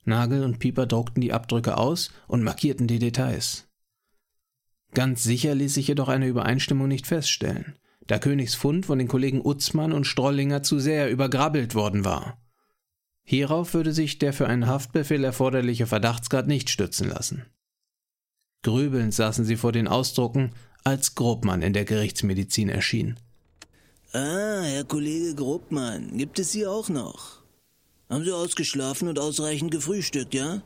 Nagel 0.04 0.44
und 0.44 0.58
Pieper 0.58 0.86
druckten 0.86 1.20
die 1.20 1.32
Abdrücke 1.32 1.78
aus 1.78 2.10
und 2.26 2.42
markierten 2.42 2.86
die 2.86 2.98
Details. 2.98 3.68
Ganz 4.92 5.22
sicher 5.22 5.54
ließ 5.54 5.74
sich 5.74 5.88
jedoch 5.88 6.08
eine 6.08 6.26
Übereinstimmung 6.26 6.88
nicht 6.88 7.06
feststellen, 7.06 7.76
da 8.06 8.18
Königs 8.18 8.54
Fund 8.54 8.86
von 8.86 8.98
den 8.98 9.08
Kollegen 9.08 9.44
Utzmann 9.44 9.92
und 9.92 10.06
Strollinger 10.06 10.62
zu 10.62 10.78
sehr 10.78 11.10
übergrabbelt 11.10 11.74
worden 11.74 12.04
war. 12.04 12.40
Hierauf 13.22 13.74
würde 13.74 13.92
sich 13.92 14.18
der 14.18 14.32
für 14.32 14.46
einen 14.46 14.68
Haftbefehl 14.68 15.24
erforderliche 15.24 15.86
Verdachtsgrad 15.86 16.46
nicht 16.46 16.70
stützen 16.70 17.08
lassen. 17.08 17.44
Grübelnd 18.62 19.12
saßen 19.12 19.44
sie 19.44 19.56
vor 19.56 19.72
den 19.72 19.88
Ausdrucken, 19.88 20.52
als 20.84 21.16
Grobmann 21.16 21.62
in 21.62 21.72
der 21.72 21.84
Gerichtsmedizin 21.84 22.68
erschien. 22.68 23.18
Ah, 24.12 24.62
Herr 24.62 24.84
Kollege 24.84 25.34
Grobmann, 25.34 26.16
gibt 26.16 26.38
es 26.38 26.52
Sie 26.52 26.66
auch 26.66 26.88
noch? 26.88 27.42
Haben 28.08 28.24
Sie 28.24 28.32
ausgeschlafen 28.32 29.08
und 29.08 29.18
ausreichend 29.18 29.72
gefrühstückt, 29.72 30.32
ja? 30.32 30.62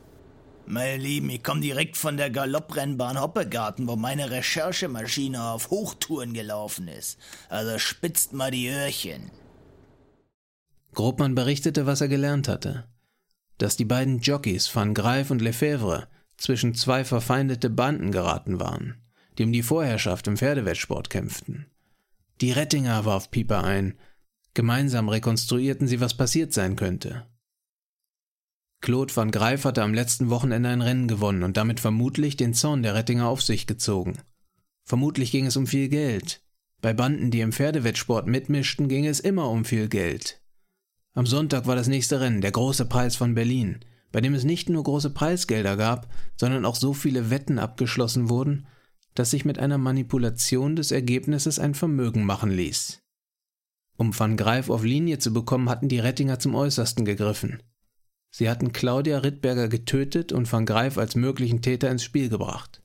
Meine 0.67 1.01
Lieben, 1.01 1.29
ich 1.31 1.43
komme 1.43 1.61
direkt 1.61 1.97
von 1.97 2.17
der 2.17 2.29
Galopprennbahn 2.29 3.19
Hoppegarten, 3.19 3.87
wo 3.87 3.95
meine 3.95 4.29
Recherchemaschine 4.29 5.43
auf 5.43 5.71
Hochtouren 5.71 6.33
gelaufen 6.33 6.87
ist. 6.87 7.17
Also 7.49 7.79
spitzt 7.79 8.33
mal 8.33 8.51
die 8.51 8.67
Öhrchen. 8.67 9.31
Grobmann 10.93 11.35
berichtete, 11.35 11.87
was 11.87 12.01
er 12.01 12.09
gelernt 12.09 12.47
hatte. 12.47 12.85
Dass 13.57 13.75
die 13.75 13.85
beiden 13.85 14.19
Jockeys 14.19 14.73
Van 14.73 14.93
Greif 14.93 15.31
und 15.31 15.41
Lefebvre 15.41 16.07
zwischen 16.37 16.75
zwei 16.75 17.03
verfeindete 17.03 17.69
Banden 17.69 18.11
geraten 18.11 18.59
waren, 18.59 19.01
die 19.37 19.43
um 19.43 19.51
die 19.51 19.63
Vorherrschaft 19.63 20.27
im 20.27 20.37
Pferdewettsport 20.37 21.09
kämpften. 21.09 21.70
Die 22.41 22.51
Rettinger 22.51 23.05
warf 23.05 23.29
Pieper 23.29 23.63
ein. 23.63 23.93
Gemeinsam 24.55 25.09
rekonstruierten 25.09 25.87
sie, 25.87 26.01
was 26.01 26.17
passiert 26.17 26.53
sein 26.53 26.75
könnte. 26.75 27.27
Claude 28.81 29.15
van 29.15 29.29
Greif 29.29 29.63
hatte 29.63 29.83
am 29.83 29.93
letzten 29.93 30.31
Wochenende 30.31 30.69
ein 30.69 30.81
Rennen 30.81 31.07
gewonnen 31.07 31.43
und 31.43 31.55
damit 31.55 31.79
vermutlich 31.79 32.35
den 32.35 32.55
Zorn 32.55 32.81
der 32.81 32.95
Rettinger 32.95 33.27
auf 33.27 33.43
sich 33.43 33.67
gezogen. 33.67 34.17
Vermutlich 34.83 35.31
ging 35.31 35.45
es 35.45 35.55
um 35.55 35.67
viel 35.67 35.87
Geld. 35.87 36.41
Bei 36.81 36.93
Banden, 36.93 37.29
die 37.29 37.41
im 37.41 37.53
Pferdewettsport 37.53 38.25
mitmischten, 38.25 38.87
ging 38.87 39.05
es 39.05 39.19
immer 39.19 39.47
um 39.47 39.63
viel 39.63 39.87
Geld. 39.87 40.41
Am 41.13 41.27
Sonntag 41.27 41.67
war 41.67 41.75
das 41.75 41.87
nächste 41.87 42.21
Rennen, 42.21 42.41
der 42.41 42.51
große 42.51 42.85
Preis 42.85 43.15
von 43.15 43.35
Berlin, 43.35 43.81
bei 44.11 44.19
dem 44.19 44.33
es 44.33 44.43
nicht 44.43 44.67
nur 44.67 44.83
große 44.83 45.11
Preisgelder 45.11 45.77
gab, 45.77 46.11
sondern 46.35 46.65
auch 46.65 46.75
so 46.75 46.93
viele 46.93 47.29
Wetten 47.29 47.59
abgeschlossen 47.59 48.29
wurden, 48.29 48.65
dass 49.15 49.31
sich 49.31 49.45
mit 49.45 49.59
einer 49.59 49.77
Manipulation 49.77 50.75
des 50.75 50.91
Ergebnisses 50.91 51.59
ein 51.59 51.73
Vermögen 51.73 52.23
machen 52.23 52.51
ließ. 52.51 53.01
Um 53.97 54.17
van 54.17 54.37
Greif 54.37 54.69
auf 54.69 54.83
Linie 54.83 55.19
zu 55.19 55.33
bekommen, 55.33 55.69
hatten 55.69 55.89
die 55.89 55.99
Rettinger 55.99 56.39
zum 56.39 56.55
Äußersten 56.55 57.05
gegriffen. 57.05 57.61
Sie 58.31 58.49
hatten 58.49 58.71
Claudia 58.71 59.19
Rittberger 59.19 59.67
getötet 59.67 60.31
und 60.31 60.51
van 60.51 60.65
Greif 60.65 60.97
als 60.97 61.15
möglichen 61.15 61.61
Täter 61.61 61.91
ins 61.91 62.03
Spiel 62.03 62.29
gebracht. 62.29 62.81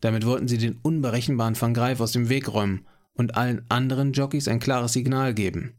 Damit 0.00 0.26
wollten 0.26 0.48
sie 0.48 0.58
den 0.58 0.78
unberechenbaren 0.82 1.60
van 1.60 1.74
Greif 1.74 2.00
aus 2.00 2.12
dem 2.12 2.28
Weg 2.28 2.52
räumen 2.52 2.86
und 3.14 3.36
allen 3.36 3.64
anderen 3.68 4.12
Jockeys 4.12 4.48
ein 4.48 4.60
klares 4.60 4.92
Signal 4.92 5.34
geben. 5.34 5.74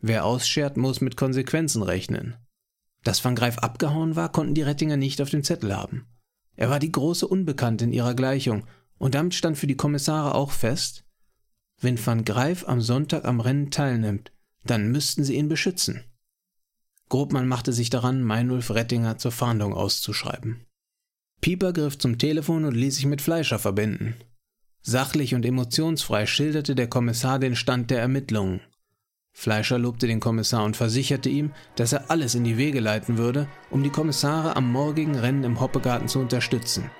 Wer 0.00 0.24
ausschert, 0.24 0.76
muss 0.76 1.00
mit 1.00 1.16
Konsequenzen 1.16 1.82
rechnen. 1.82 2.36
Dass 3.04 3.24
Van 3.24 3.34
Greif 3.34 3.58
abgehauen 3.58 4.16
war, 4.16 4.32
konnten 4.32 4.54
die 4.54 4.62
Rettinger 4.62 4.96
nicht 4.96 5.20
auf 5.20 5.30
dem 5.30 5.44
Zettel 5.44 5.76
haben. 5.76 6.06
Er 6.56 6.70
war 6.70 6.78
die 6.78 6.92
große 6.92 7.26
Unbekannte 7.26 7.84
in 7.84 7.92
ihrer 7.92 8.14
Gleichung, 8.14 8.64
und 9.04 9.14
damit 9.14 9.34
stand 9.34 9.58
für 9.58 9.66
die 9.66 9.76
Kommissare 9.76 10.34
auch 10.34 10.50
fest, 10.50 11.04
wenn 11.78 11.98
Van 12.06 12.24
Greif 12.24 12.66
am 12.66 12.80
Sonntag 12.80 13.26
am 13.26 13.40
Rennen 13.40 13.70
teilnimmt, 13.70 14.32
dann 14.64 14.90
müssten 14.92 15.24
sie 15.24 15.34
ihn 15.34 15.50
beschützen. 15.50 16.04
Grobmann 17.10 17.46
machte 17.46 17.74
sich 17.74 17.90
daran, 17.90 18.22
Meinulf 18.22 18.70
Rettinger 18.70 19.18
zur 19.18 19.30
Fahndung 19.30 19.74
auszuschreiben. 19.74 20.64
Pieper 21.42 21.74
griff 21.74 21.98
zum 21.98 22.16
Telefon 22.16 22.64
und 22.64 22.74
ließ 22.74 22.96
sich 22.96 23.04
mit 23.04 23.20
Fleischer 23.20 23.58
verbinden. 23.58 24.14
Sachlich 24.80 25.34
und 25.34 25.44
emotionsfrei 25.44 26.24
schilderte 26.24 26.74
der 26.74 26.88
Kommissar 26.88 27.38
den 27.38 27.56
Stand 27.56 27.90
der 27.90 28.00
Ermittlungen. 28.00 28.62
Fleischer 29.32 29.78
lobte 29.78 30.06
den 30.06 30.20
Kommissar 30.20 30.64
und 30.64 30.78
versicherte 30.78 31.28
ihm, 31.28 31.52
dass 31.76 31.92
er 31.92 32.10
alles 32.10 32.34
in 32.34 32.44
die 32.44 32.56
Wege 32.56 32.80
leiten 32.80 33.18
würde, 33.18 33.48
um 33.70 33.82
die 33.82 33.90
Kommissare 33.90 34.56
am 34.56 34.72
morgigen 34.72 35.16
Rennen 35.16 35.44
im 35.44 35.60
Hoppegarten 35.60 36.08
zu 36.08 36.20
unterstützen. 36.20 36.90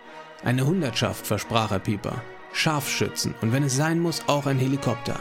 Eine 0.44 0.66
Hundertschaft 0.66 1.26
versprach 1.26 1.72
er 1.72 1.78
Pieper, 1.78 2.20
Scharfschützen 2.52 3.34
und 3.40 3.52
wenn 3.52 3.62
es 3.62 3.76
sein 3.76 3.98
muss, 3.98 4.24
auch 4.26 4.44
ein 4.44 4.58
Helikopter. 4.58 5.18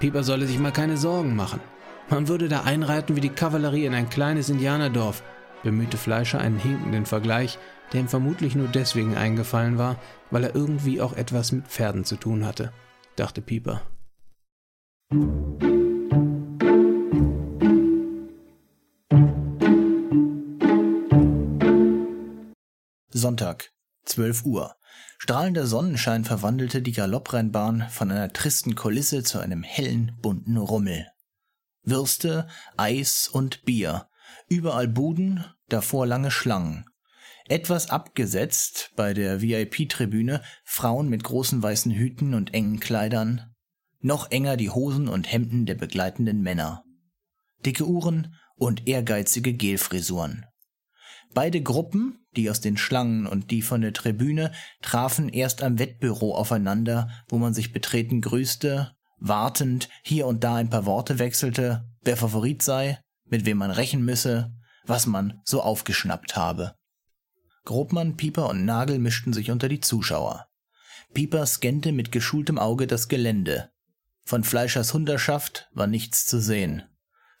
Pieper 0.00 0.22
solle 0.22 0.46
sich 0.46 0.58
mal 0.58 0.72
keine 0.72 0.96
Sorgen 0.96 1.36
machen. 1.36 1.60
Man 2.08 2.26
würde 2.26 2.48
da 2.48 2.62
einreiten 2.62 3.16
wie 3.16 3.20
die 3.20 3.28
Kavallerie 3.28 3.84
in 3.84 3.92
ein 3.92 4.08
kleines 4.08 4.48
Indianerdorf, 4.48 5.22
bemühte 5.62 5.98
Fleischer 5.98 6.40
einen 6.40 6.58
hinkenden 6.58 7.04
Vergleich, 7.04 7.58
der 7.92 8.00
ihm 8.00 8.08
vermutlich 8.08 8.54
nur 8.54 8.68
deswegen 8.68 9.14
eingefallen 9.14 9.76
war, 9.76 9.96
weil 10.30 10.44
er 10.44 10.54
irgendwie 10.54 11.02
auch 11.02 11.12
etwas 11.12 11.52
mit 11.52 11.68
Pferden 11.68 12.04
zu 12.04 12.16
tun 12.16 12.46
hatte, 12.46 12.72
dachte 13.16 13.42
Pieper. 13.42 13.82
Sonntag, 23.10 23.70
12 24.08 24.44
Uhr. 24.44 24.74
Strahlender 25.18 25.66
Sonnenschein 25.66 26.24
verwandelte 26.24 26.82
die 26.82 26.92
Galopprennbahn 26.92 27.88
von 27.90 28.10
einer 28.10 28.32
tristen 28.32 28.74
Kulisse 28.74 29.22
zu 29.22 29.38
einem 29.38 29.62
hellen, 29.62 30.16
bunten 30.22 30.56
Rummel. 30.56 31.06
Würste, 31.82 32.48
Eis 32.76 33.28
und 33.28 33.64
Bier, 33.64 34.08
überall 34.48 34.88
Buden, 34.88 35.44
davor 35.68 36.06
lange 36.06 36.30
Schlangen. 36.30 36.84
Etwas 37.48 37.90
abgesetzt 37.90 38.92
bei 38.94 39.14
der 39.14 39.40
VIP-Tribüne 39.40 40.42
Frauen 40.64 41.08
mit 41.08 41.24
großen 41.24 41.62
weißen 41.62 41.92
Hüten 41.92 42.34
und 42.34 42.52
engen 42.52 42.78
Kleidern, 42.78 43.54
noch 44.00 44.30
enger 44.30 44.56
die 44.56 44.70
Hosen 44.70 45.08
und 45.08 45.30
Hemden 45.30 45.66
der 45.66 45.74
begleitenden 45.74 46.42
Männer. 46.42 46.84
Dicke 47.64 47.86
Uhren 47.86 48.34
und 48.54 48.86
ehrgeizige 48.86 49.54
Gelfrisuren. 49.54 50.46
Beide 51.34 51.62
Gruppen, 51.62 52.18
die 52.36 52.50
aus 52.50 52.60
den 52.60 52.76
Schlangen 52.76 53.26
und 53.26 53.50
die 53.50 53.62
von 53.62 53.80
der 53.80 53.92
Tribüne, 53.92 54.52
trafen 54.82 55.28
erst 55.28 55.62
am 55.62 55.78
Wettbüro 55.78 56.34
aufeinander, 56.34 57.08
wo 57.28 57.38
man 57.38 57.54
sich 57.54 57.72
betreten 57.72 58.20
grüßte, 58.20 58.92
wartend 59.18 59.88
hier 60.02 60.26
und 60.26 60.44
da 60.44 60.56
ein 60.56 60.70
paar 60.70 60.86
Worte 60.86 61.18
wechselte, 61.18 61.86
wer 62.02 62.16
Favorit 62.16 62.62
sei, 62.62 62.98
mit 63.24 63.44
wem 63.44 63.58
man 63.58 63.70
rächen 63.70 64.04
müsse, 64.04 64.52
was 64.84 65.06
man 65.06 65.40
so 65.44 65.60
aufgeschnappt 65.62 66.36
habe. 66.36 66.74
Grobmann, 67.64 68.16
Pieper 68.16 68.48
und 68.48 68.64
Nagel 68.64 68.98
mischten 68.98 69.32
sich 69.32 69.50
unter 69.50 69.68
die 69.68 69.80
Zuschauer. 69.80 70.46
Pieper 71.12 71.44
scannte 71.46 71.92
mit 71.92 72.12
geschultem 72.12 72.58
Auge 72.58 72.86
das 72.86 73.08
Gelände. 73.08 73.70
Von 74.24 74.44
Fleischers 74.44 74.94
Hunderschaft 74.94 75.68
war 75.72 75.86
nichts 75.86 76.26
zu 76.26 76.40
sehen. 76.40 76.82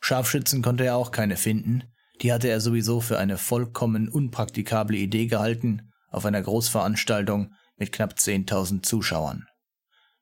Scharfschützen 0.00 0.62
konnte 0.62 0.84
er 0.84 0.96
auch 0.96 1.10
keine 1.10 1.36
finden, 1.36 1.84
die 2.22 2.32
hatte 2.32 2.48
er 2.48 2.60
sowieso 2.60 3.00
für 3.00 3.18
eine 3.18 3.38
vollkommen 3.38 4.08
unpraktikable 4.08 4.96
Idee 4.96 5.26
gehalten 5.26 5.92
auf 6.10 6.24
einer 6.24 6.42
Großveranstaltung 6.42 7.52
mit 7.76 7.92
knapp 7.92 8.14
10.000 8.14 8.82
Zuschauern. 8.82 9.46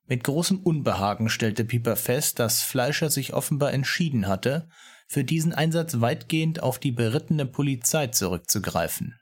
Mit 0.06 0.22
großem 0.22 0.60
Unbehagen 0.60 1.28
stellte 1.28 1.64
Pieper 1.64 1.96
fest, 1.96 2.38
dass 2.38 2.62
Fleischer 2.62 3.10
sich 3.10 3.34
offenbar 3.34 3.72
entschieden 3.72 4.28
hatte, 4.28 4.68
für 5.08 5.24
diesen 5.24 5.52
Einsatz 5.52 6.00
weitgehend 6.00 6.62
auf 6.62 6.78
die 6.78 6.92
berittene 6.92 7.46
Polizei 7.46 8.08
zurückzugreifen. 8.08 9.18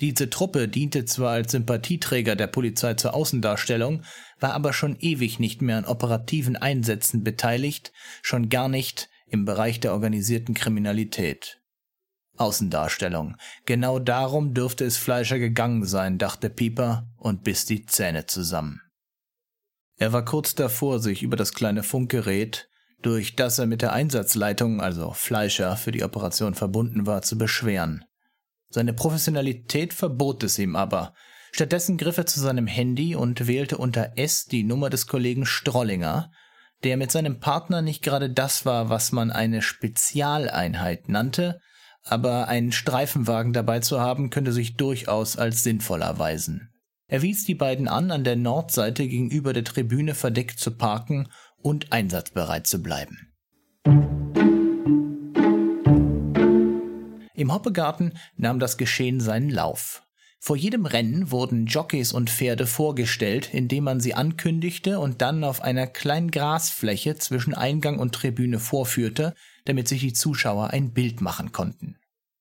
Diese 0.00 0.28
Truppe 0.28 0.68
diente 0.68 1.04
zwar 1.06 1.32
als 1.32 1.52
Sympathieträger 1.52 2.36
der 2.36 2.48
Polizei 2.48 2.94
zur 2.94 3.14
Außendarstellung, 3.14 4.02
war 4.38 4.52
aber 4.52 4.72
schon 4.72 4.96
ewig 5.00 5.38
nicht 5.38 5.62
mehr 5.62 5.78
an 5.78 5.86
operativen 5.86 6.56
Einsätzen 6.56 7.24
beteiligt, 7.24 7.92
schon 8.22 8.48
gar 8.48 8.68
nicht 8.68 9.08
im 9.26 9.44
Bereich 9.44 9.80
der 9.80 9.92
organisierten 9.92 10.54
Kriminalität. 10.54 11.60
Außendarstellung. 12.38 13.36
Genau 13.64 13.98
darum 13.98 14.54
dürfte 14.54 14.84
es 14.84 14.96
Fleischer 14.96 15.38
gegangen 15.38 15.84
sein, 15.84 16.18
dachte 16.18 16.50
Pieper 16.50 17.08
und 17.16 17.44
biss 17.44 17.64
die 17.64 17.86
Zähne 17.86 18.26
zusammen. 18.26 18.80
Er 19.96 20.12
war 20.12 20.24
kurz 20.24 20.54
davor, 20.54 21.00
sich 21.00 21.22
über 21.22 21.36
das 21.36 21.52
kleine 21.52 21.82
Funkgerät, 21.82 22.68
durch 23.02 23.36
das 23.36 23.58
er 23.58 23.66
mit 23.66 23.82
der 23.82 23.92
Einsatzleitung, 23.92 24.80
also 24.80 25.12
Fleischer, 25.12 25.76
für 25.76 25.92
die 25.92 26.02
Operation 26.02 26.54
verbunden 26.54 27.06
war, 27.06 27.22
zu 27.22 27.38
beschweren. 27.38 28.04
Seine 28.68 28.92
Professionalität 28.92 29.94
verbot 29.94 30.42
es 30.42 30.58
ihm 30.58 30.76
aber. 30.76 31.14
Stattdessen 31.52 31.96
griff 31.96 32.18
er 32.18 32.26
zu 32.26 32.40
seinem 32.40 32.66
Handy 32.66 33.14
und 33.14 33.46
wählte 33.46 33.78
unter 33.78 34.18
S 34.18 34.44
die 34.44 34.64
Nummer 34.64 34.90
des 34.90 35.06
Kollegen 35.06 35.46
Strollinger, 35.46 36.30
der 36.84 36.96
mit 36.96 37.10
seinem 37.10 37.40
Partner 37.40 37.80
nicht 37.80 38.02
gerade 38.02 38.28
das 38.28 38.66
war, 38.66 38.90
was 38.90 39.12
man 39.12 39.30
eine 39.30 39.62
Spezialeinheit 39.62 41.08
nannte, 41.08 41.60
aber 42.06 42.48
einen 42.48 42.72
Streifenwagen 42.72 43.52
dabei 43.52 43.80
zu 43.80 44.00
haben, 44.00 44.30
könnte 44.30 44.52
sich 44.52 44.76
durchaus 44.76 45.36
als 45.36 45.62
sinnvoll 45.62 46.02
erweisen. 46.02 46.70
Er 47.08 47.22
wies 47.22 47.44
die 47.44 47.54
beiden 47.54 47.88
an, 47.88 48.10
an 48.10 48.24
der 48.24 48.36
Nordseite 48.36 49.06
gegenüber 49.06 49.52
der 49.52 49.64
Tribüne 49.64 50.14
verdeckt 50.14 50.58
zu 50.58 50.72
parken 50.72 51.28
und 51.62 51.92
einsatzbereit 51.92 52.66
zu 52.66 52.82
bleiben. 52.82 53.32
Im 57.34 57.52
Hoppegarten 57.52 58.14
nahm 58.36 58.58
das 58.58 58.76
Geschehen 58.76 59.20
seinen 59.20 59.50
Lauf. 59.50 60.02
Vor 60.38 60.56
jedem 60.56 60.86
Rennen 60.86 61.30
wurden 61.30 61.66
Jockeys 61.66 62.12
und 62.12 62.30
Pferde 62.30 62.66
vorgestellt, 62.66 63.52
indem 63.52 63.84
man 63.84 64.00
sie 64.00 64.14
ankündigte 64.14 64.98
und 64.98 65.22
dann 65.22 65.44
auf 65.44 65.62
einer 65.62 65.86
kleinen 65.86 66.30
Grasfläche 66.30 67.16
zwischen 67.16 67.54
Eingang 67.54 67.98
und 67.98 68.14
Tribüne 68.14 68.58
vorführte, 68.58 69.34
damit 69.66 69.86
sich 69.86 70.00
die 70.00 70.14
Zuschauer 70.14 70.70
ein 70.70 70.92
Bild 70.92 71.20
machen 71.20 71.52
konnten. 71.52 71.98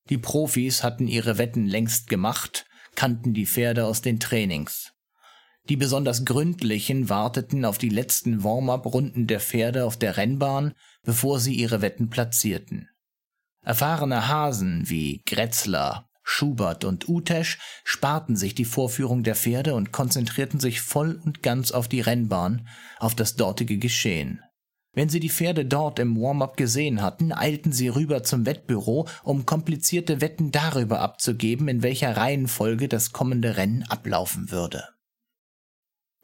Die 0.09 0.17
Profis 0.17 0.83
hatten 0.83 1.07
ihre 1.07 1.37
Wetten 1.37 1.65
längst 1.65 2.07
gemacht, 2.07 2.65
kannten 2.95 3.33
die 3.33 3.45
Pferde 3.45 3.85
aus 3.85 4.01
den 4.01 4.19
Trainings. 4.19 4.93
Die 5.67 5.77
besonders 5.77 6.25
gründlichen 6.25 7.09
warteten 7.09 7.65
auf 7.65 7.79
die 7.79 7.89
letzten 7.89 8.43
Warm-up-Runden 8.43 9.25
der 9.25 9.39
Pferde 9.39 9.85
auf 9.85 9.97
der 9.97 10.15
Rennbahn, 10.15 10.73
bevor 11.03 11.39
sie 11.39 11.55
ihre 11.55 11.81
Wetten 11.81 12.09
platzierten. 12.09 12.89
Erfahrene 13.63 14.27
Hasen 14.27 14.87
wie 14.89 15.23
Gretzler, 15.25 16.07
Schubert 16.21 16.83
und 16.83 17.09
Utesch 17.09 17.57
sparten 17.83 18.35
sich 18.35 18.53
die 18.53 18.65
Vorführung 18.65 19.23
der 19.23 19.35
Pferde 19.35 19.73
und 19.73 19.91
konzentrierten 19.91 20.59
sich 20.59 20.81
voll 20.81 21.19
und 21.23 21.41
ganz 21.41 21.71
auf 21.71 21.87
die 21.87 22.01
Rennbahn, 22.01 22.67
auf 22.99 23.15
das 23.15 23.35
dortige 23.35 23.79
Geschehen. 23.79 24.41
Wenn 24.95 25.09
sie 25.09 25.19
die 25.19 25.29
Pferde 25.29 25.65
dort 25.65 25.99
im 25.99 26.19
Warm-up 26.19 26.55
gesehen 26.55 27.01
hatten, 27.01 27.33
eilten 27.33 27.73
sie 27.73 27.89
rüber 27.89 28.23
zum 28.23 28.45
Wettbüro, 28.45 29.07
um 29.23 29.45
komplizierte 29.45 30.21
Wetten 30.21 30.51
darüber 30.51 31.01
abzugeben, 31.01 31.67
in 31.67 31.83
welcher 31.83 32.15
Reihenfolge 32.15 32.87
das 32.87 33.11
kommende 33.11 33.57
Rennen 33.57 33.83
ablaufen 33.83 34.51
würde. 34.51 34.85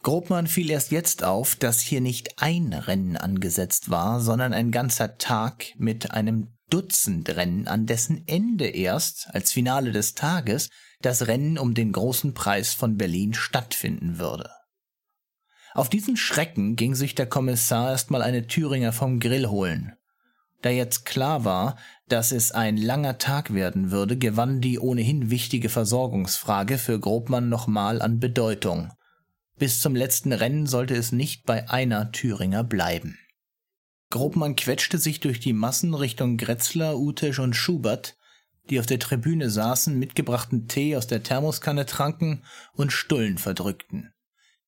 Grobmann 0.04 0.48
fiel 0.48 0.72
erst 0.72 0.92
jetzt 0.92 1.24
auf, 1.24 1.56
dass 1.56 1.82
hier 1.82 2.02
nicht 2.02 2.42
ein 2.42 2.74
Rennen 2.74 3.18
angesetzt 3.18 3.92
war, 3.92 4.20
sondern 4.20 4.54
ein 4.54 4.72
ganzer 4.72 5.18
Tag 5.18 5.74
mit 5.78 6.12
einem 6.12 6.48
Dutzend 6.72 7.30
Rennen, 7.36 7.68
an 7.68 7.86
dessen 7.86 8.24
Ende 8.28 8.66
erst, 8.68 9.28
als 9.34 9.52
Finale 9.52 9.92
des 9.92 10.14
Tages, 10.16 10.70
das 11.02 11.28
Rennen 11.28 11.58
um 11.58 11.74
den 11.74 11.92
großen 11.92 12.34
Preis 12.34 12.74
von 12.74 12.96
Berlin 12.96 13.34
stattfinden 13.34 14.20
würde. 14.20 14.50
Auf 15.74 15.90
diesen 15.90 16.18
Schrecken 16.18 16.76
ging 16.76 16.96
sich 16.96 17.16
der 17.16 17.28
Kommissar 17.28 17.92
erstmal 17.92 18.22
eine 18.22 18.48
Thüringer 18.48 18.92
vom 18.92 19.20
Grill 19.20 19.48
holen. 19.48 19.94
Da 20.62 20.70
jetzt 20.70 21.06
klar 21.06 21.44
war, 21.44 21.78
dass 22.08 22.32
es 22.32 22.52
ein 22.52 22.78
langer 22.78 23.18
Tag 23.18 23.54
werden 23.54 23.90
würde, 23.90 24.18
gewann 24.18 24.62
die 24.62 24.78
ohnehin 24.80 25.32
wichtige 25.32 25.70
Versorgungsfrage 25.70 26.78
für 26.78 27.00
Grobmann 27.00 27.50
nochmal 27.50 28.02
an 28.02 28.20
Bedeutung. 28.20 28.92
Bis 29.58 29.80
zum 29.80 29.96
letzten 29.96 30.34
Rennen 30.34 30.68
sollte 30.68 30.96
es 30.96 31.12
nicht 31.12 31.46
bei 31.46 31.70
einer 31.70 32.12
Thüringer 32.12 32.64
bleiben. 32.64 33.18
Grobmann 34.10 34.56
quetschte 34.56 34.98
sich 34.98 35.20
durch 35.20 35.40
die 35.40 35.54
Massen 35.54 35.94
Richtung 35.94 36.38
Gretzler, 36.38 36.98
Utesch 36.98 37.40
und 37.40 37.56
Schubert, 37.56 38.18
die 38.70 38.80
auf 38.80 38.86
der 38.86 39.00
Tribüne 39.00 39.50
saßen, 39.50 39.98
mitgebrachten 39.98 40.68
Tee 40.68 40.96
aus 40.96 41.08
der 41.08 41.24
Thermoskanne 41.24 41.86
tranken 41.86 42.44
und 42.74 42.92
Stullen 42.92 43.38
verdrückten. 43.38 44.11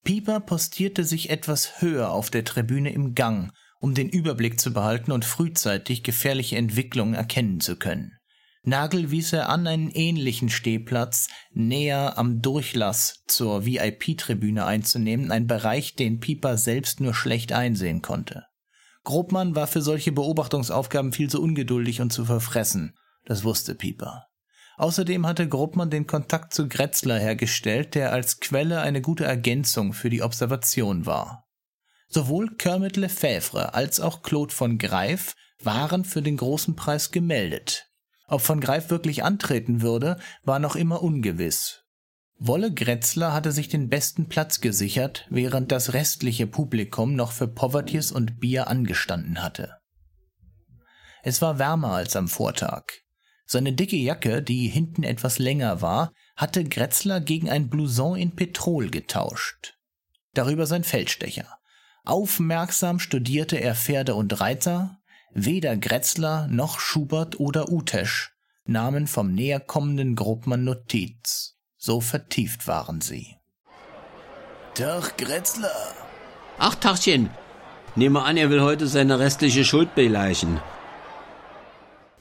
Pieper 0.04 0.42
postierte 0.42 1.06
sich 1.06 1.30
etwas 1.30 1.82
höher 1.82 2.12
auf 2.12 2.30
der 2.30 2.44
Tribüne 2.44 2.92
im 2.92 3.16
Gang, 3.16 3.54
um 3.80 3.94
den 3.94 4.10
Überblick 4.10 4.60
zu 4.60 4.74
behalten 4.74 5.12
und 5.12 5.26
frühzeitig 5.26 6.04
gefährliche 6.04 6.58
Entwicklungen 6.58 7.14
erkennen 7.14 7.60
zu 7.60 7.78
können. 7.78 8.18
Nagel 8.66 9.12
wies 9.12 9.34
er 9.34 9.50
an, 9.50 9.68
einen 9.68 9.90
ähnlichen 9.92 10.50
Stehplatz 10.50 11.28
näher 11.52 12.18
am 12.18 12.42
Durchlass 12.42 13.24
zur 13.28 13.66
VIP-Tribüne 13.66 14.66
einzunehmen, 14.66 15.32
ein 15.32 15.48
Bereich, 15.48 15.96
den 15.96 16.22
Pieper 16.22 16.58
selbst 16.58 17.02
nur 17.02 17.14
schlecht 17.14 17.52
einsehen 17.52 18.02
konnte. 18.02 18.46
Grobmann 19.04 19.56
war 19.56 19.68
für 19.68 19.82
solche 19.82 20.14
Beobachtungsaufgaben 20.14 21.12
viel 21.12 21.30
zu 21.30 21.42
ungeduldig 21.42 22.00
und 22.00 22.14
zu 22.14 22.24
verfressen. 22.24 22.96
Das 23.26 23.44
wusste 23.44 23.76
Pieper. 23.76 24.28
Außerdem 24.78 25.28
hatte 25.28 25.48
Grobmann 25.48 25.90
den 25.90 26.08
Kontakt 26.08 26.54
zu 26.54 26.68
Gretzler 26.68 27.20
hergestellt, 27.20 27.96
der 27.96 28.12
als 28.12 28.40
Quelle 28.40 28.82
eine 28.82 29.02
gute 29.02 29.26
Ergänzung 29.26 29.94
für 29.94 30.10
die 30.10 30.24
Observation 30.24 31.06
war. 31.06 31.48
Sowohl 32.08 32.56
Kermit 32.58 32.98
Lefebvre 32.98 33.74
als 33.74 34.00
auch 34.00 34.22
Claude 34.24 34.54
von 34.54 34.78
Greif 34.78 35.36
waren 35.62 36.06
für 36.06 36.22
den 36.22 36.38
großen 36.38 36.76
Preis 36.76 37.12
gemeldet. 37.12 37.90
Ob 38.28 38.42
von 38.42 38.60
Greif 38.60 38.90
wirklich 38.90 39.24
antreten 39.24 39.82
würde, 39.82 40.20
war 40.44 40.60
noch 40.60 40.76
immer 40.76 41.04
ungewiss. 41.04 41.84
Wolle 42.40 42.74
Gretzler 42.74 43.32
hatte 43.32 43.52
sich 43.52 43.70
den 43.70 43.90
besten 43.90 44.28
Platz 44.28 44.60
gesichert, 44.60 45.28
während 45.30 45.72
das 45.72 45.94
restliche 45.94 46.48
Publikum 46.48 47.16
noch 47.16 47.32
für 47.32 47.48
Poverties 47.48 48.12
und 48.12 48.40
Bier 48.40 48.68
angestanden 48.68 49.42
hatte. 49.42 49.78
Es 51.22 51.42
war 51.42 51.58
wärmer 51.58 51.94
als 51.94 52.16
am 52.16 52.28
Vortag. 52.28 53.03
Seine 53.46 53.74
dicke 53.74 53.98
Jacke, 53.98 54.42
die 54.42 54.68
hinten 54.68 55.04
etwas 55.04 55.40
länger 55.40 55.82
war, 55.82 56.12
hatte 56.36 56.64
Gretzler 56.64 57.20
gegen 57.20 57.50
ein 57.50 57.70
Blouson 57.70 58.18
in 58.18 58.36
Petrol 58.36 58.90
getauscht. 58.90 59.78
Darüber 60.34 60.66
sein 60.66 60.84
Feldstecher. 60.84 61.58
Aufmerksam 62.06 63.00
studierte 63.00 63.58
er 63.58 63.76
Pferde 63.76 64.16
und 64.16 64.40
Reiter, 64.40 64.98
weder 65.34 65.78
Gretzler 65.78 66.48
noch 66.48 66.80
Schubert 66.80 67.40
oder 67.40 67.72
Utesch 67.72 68.34
nahmen 68.66 69.08
vom 69.08 69.34
näherkommenden 69.34 70.16
Gruppmann 70.16 70.64
Notiz. 70.64 71.58
So 71.78 72.00
vertieft 72.00 72.68
waren 72.68 73.02
sie. 73.02 73.36
Tag, 74.74 75.18
Gretzler. 75.18 75.94
Ach, 76.58 76.76
Tachchen. 76.76 77.30
Nehme 77.96 78.24
an, 78.24 78.38
er 78.38 78.50
will 78.50 78.62
heute 78.62 78.88
seine 78.88 79.20
restliche 79.20 79.66
Schuld 79.66 79.94
beleichen. 79.96 80.60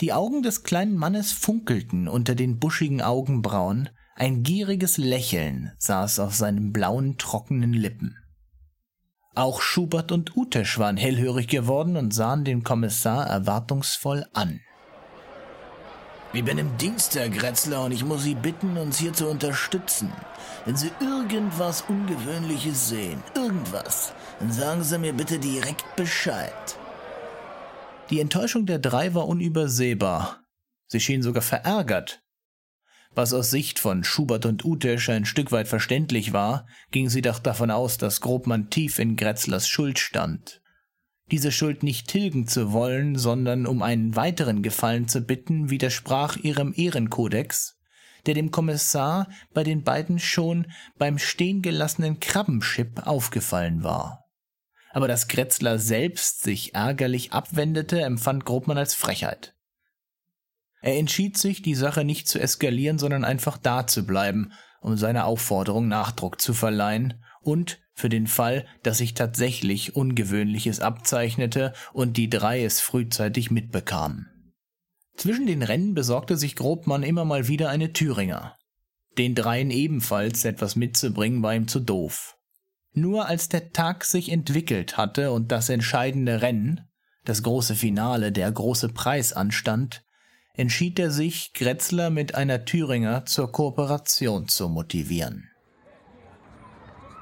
Die 0.02 0.12
Augen 0.12 0.42
des 0.42 0.64
kleinen 0.64 0.96
Mannes 0.96 1.30
funkelten 1.30 2.08
unter 2.08 2.34
den 2.34 2.58
buschigen 2.58 3.02
Augenbrauen, 3.02 3.88
ein 4.16 4.42
gieriges 4.42 4.98
Lächeln 4.98 5.70
saß 5.78 6.18
auf 6.18 6.34
seinen 6.34 6.72
blauen, 6.72 7.18
trockenen 7.18 7.72
Lippen. 7.72 8.16
Auch 9.36 9.62
Schubert 9.62 10.10
und 10.10 10.36
Utesch 10.36 10.76
waren 10.80 10.96
hellhörig 10.96 11.46
geworden 11.46 11.96
und 11.96 12.12
sahen 12.12 12.44
den 12.44 12.64
Kommissar 12.64 13.28
erwartungsvoll 13.28 14.26
an. 14.32 14.58
Ich 16.32 16.42
bin 16.42 16.58
im 16.58 16.76
Dienst, 16.78 17.14
Herr 17.14 17.28
Gretzler, 17.28 17.84
und 17.84 17.92
ich 17.92 18.04
muss 18.04 18.24
Sie 18.24 18.34
bitten, 18.34 18.76
uns 18.78 18.98
hier 18.98 19.12
zu 19.12 19.28
unterstützen. 19.28 20.10
Wenn 20.64 20.76
Sie 20.76 20.90
irgendwas 20.98 21.84
Ungewöhnliches 21.88 22.88
sehen, 22.88 23.22
irgendwas, 23.36 24.14
dann 24.40 24.50
sagen 24.50 24.82
Sie 24.82 24.98
mir 24.98 25.12
bitte 25.12 25.38
direkt 25.38 25.84
Bescheid. 25.94 26.76
Die 28.12 28.20
Enttäuschung 28.20 28.66
der 28.66 28.78
drei 28.78 29.14
war 29.14 29.26
unübersehbar. 29.26 30.44
Sie 30.86 31.01
schienen 31.01 31.22
sogar 31.22 31.43
verärgert, 31.43 32.22
was 33.14 33.34
aus 33.34 33.51
Sicht 33.51 33.78
von 33.78 34.05
Schubert 34.05 34.47
und 34.47 34.64
Utesch 34.64 35.10
ein 35.10 35.26
Stück 35.26 35.52
weit 35.52 35.68
verständlich 35.68 36.32
war, 36.32 36.66
ging 36.90 37.10
sie 37.10 37.20
doch 37.20 37.39
davon 37.39 37.70
aus, 37.70 37.98
dass 37.98 38.22
Grobmann 38.22 38.70
tief 38.70 38.98
in 38.98 39.16
Gretzlers 39.16 39.68
Schuld 39.68 39.98
stand. 39.98 40.62
Diese 41.30 41.52
Schuld 41.52 41.82
nicht 41.82 42.09
tilgen 42.09 42.47
zu 42.47 42.72
wollen, 42.72 43.16
sondern 43.16 43.66
um 43.66 43.82
einen 43.82 44.16
weiteren 44.16 44.62
Gefallen 44.62 45.09
zu 45.09 45.20
bitten, 45.20 45.68
widersprach 45.68 46.36
ihrem 46.39 46.72
Ehrenkodex, 46.74 47.78
der 48.24 48.34
dem 48.34 48.51
Kommissar 48.51 49.28
bei 49.52 49.62
den 49.62 49.82
beiden 49.82 50.18
schon 50.18 50.66
beim 50.97 51.18
stehen 51.18 51.60
gelassenen 51.60 52.18
Krabbenschip 52.18 53.06
aufgefallen 53.06 53.82
war. 53.82 54.22
Aber 54.93 55.09
dass 55.09 55.28
Gretzler 55.28 55.78
selbst 55.78 56.43
sich 56.43 56.74
ärgerlich 56.74 57.32
abwendete, 57.32 58.01
empfand 58.02 58.44
Grobmann 58.44 58.78
als 58.78 58.94
Frechheit. 58.94 59.55
Er 60.82 60.98
entschied 60.98 61.39
sich, 61.39 61.62
die 61.62 61.74
Sache 61.74 62.05
nicht 62.05 62.28
zu 62.28 62.39
eskalieren, 62.40 62.98
sondern 62.98 63.24
einfach 63.24 63.56
da 63.56 63.86
zu 63.86 64.05
bleiben, 64.05 64.52
um 64.81 64.97
seiner 64.97 65.24
Aufforderung 65.24 65.89
Nachdruck 65.89 66.40
zu 66.40 66.55
verleihen 66.55 67.23
und 67.40 67.81
für 67.94 68.09
den 68.09 68.27
Fall, 68.27 68.66
dass 68.82 68.98
sich 68.98 69.14
tatsächlich 69.14 69.94
Ungewöhnliches 69.94 70.81
abzeichnete 70.81 71.73
und 71.93 72.16
die 72.16 72.28
drei 72.28 72.64
es 72.64 72.81
frühzeitig 72.81 73.51
mitbekamen. 73.51 74.28
Zwischen 75.16 75.47
den 75.47 75.62
Rennen 75.62 75.94
besorgte 75.94 76.36
sich 76.36 76.56
Grobmann 76.56 77.02
immer 77.02 77.24
mal 77.24 77.48
wieder 77.48 77.69
eine 77.69 77.93
Thüringer. 77.93 78.56
Den 79.19 79.35
dreien 79.35 79.70
ebenfalls 79.70 80.44
etwas 80.44 80.74
mitzubringen 80.74 81.43
war 81.43 81.55
ihm 81.55 81.69
zu 81.69 81.81
doof. 81.81 82.36
Nur 82.94 83.27
als 83.27 83.48
der 83.48 83.73
Tag 83.73 84.05
sich 84.05 84.31
entwickelt 84.31 84.97
hatte 84.97 85.32
und 85.32 85.51
das 85.51 85.69
entscheidende 85.69 86.43
Rennen, 86.43 86.82
das 87.24 87.43
große 87.43 87.74
Finale, 87.74 88.32
der 88.32 88.51
große 88.52 88.90
Preis 88.90 89.32
anstand, 89.32 90.05
entschied 90.55 90.98
er 90.98 91.10
sich, 91.10 91.55
Gretzler 91.55 92.10
mit 92.10 92.35
einer 92.35 92.64
Thüringer 92.64 93.24
zur 93.24 93.51
Kooperation 93.51 94.48
zu 94.48 94.69
motivieren. 94.69 95.48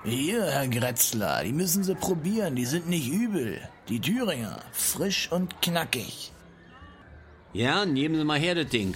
Hier, 0.04 0.44
Herr 0.46 0.66
Gretzler, 0.66 1.44
die 1.44 1.52
müssen 1.52 1.84
Sie 1.84 1.94
probieren, 1.94 2.56
die 2.56 2.64
sind 2.64 2.88
nicht 2.88 3.08
übel. 3.08 3.60
Die 3.88 4.00
Thüringer, 4.00 4.58
frisch 4.72 5.30
und 5.30 5.60
knackig. 5.60 6.32
Ja, 7.52 7.84
nehmen 7.84 8.16
Sie 8.16 8.24
mal 8.24 8.38
her 8.38 8.54
das 8.54 8.68
Ding. 8.68 8.94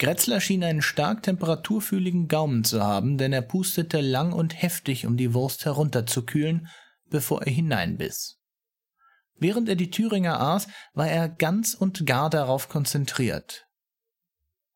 Gretzler 0.00 0.40
schien 0.40 0.64
einen 0.64 0.80
stark 0.80 1.22
temperaturfühligen 1.24 2.26
Gaumen 2.26 2.64
zu 2.64 2.82
haben, 2.82 3.18
denn 3.18 3.34
er 3.34 3.42
pustete 3.42 4.00
lang 4.00 4.32
und 4.32 4.60
heftig, 4.60 5.04
um 5.06 5.18
die 5.18 5.34
Wurst 5.34 5.66
herunterzukühlen, 5.66 6.68
bevor 7.10 7.42
er 7.42 7.52
hineinbiss. 7.52 8.40
Während 9.36 9.68
er 9.68 9.74
die 9.74 9.90
Thüringer 9.90 10.40
aß, 10.40 10.68
war 10.94 11.06
er 11.06 11.28
ganz 11.28 11.74
und 11.74 12.06
gar 12.06 12.30
darauf 12.30 12.70
konzentriert. 12.70 13.66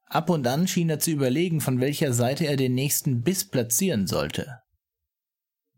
Ab 0.04 0.28
und 0.28 0.46
an 0.46 0.68
schien 0.68 0.90
er 0.90 0.98
zu 0.98 1.10
überlegen, 1.10 1.62
von 1.62 1.80
welcher 1.80 2.12
Seite 2.12 2.46
er 2.46 2.56
den 2.56 2.74
nächsten 2.74 3.22
Biss 3.22 3.48
platzieren 3.48 4.06
sollte. 4.06 4.60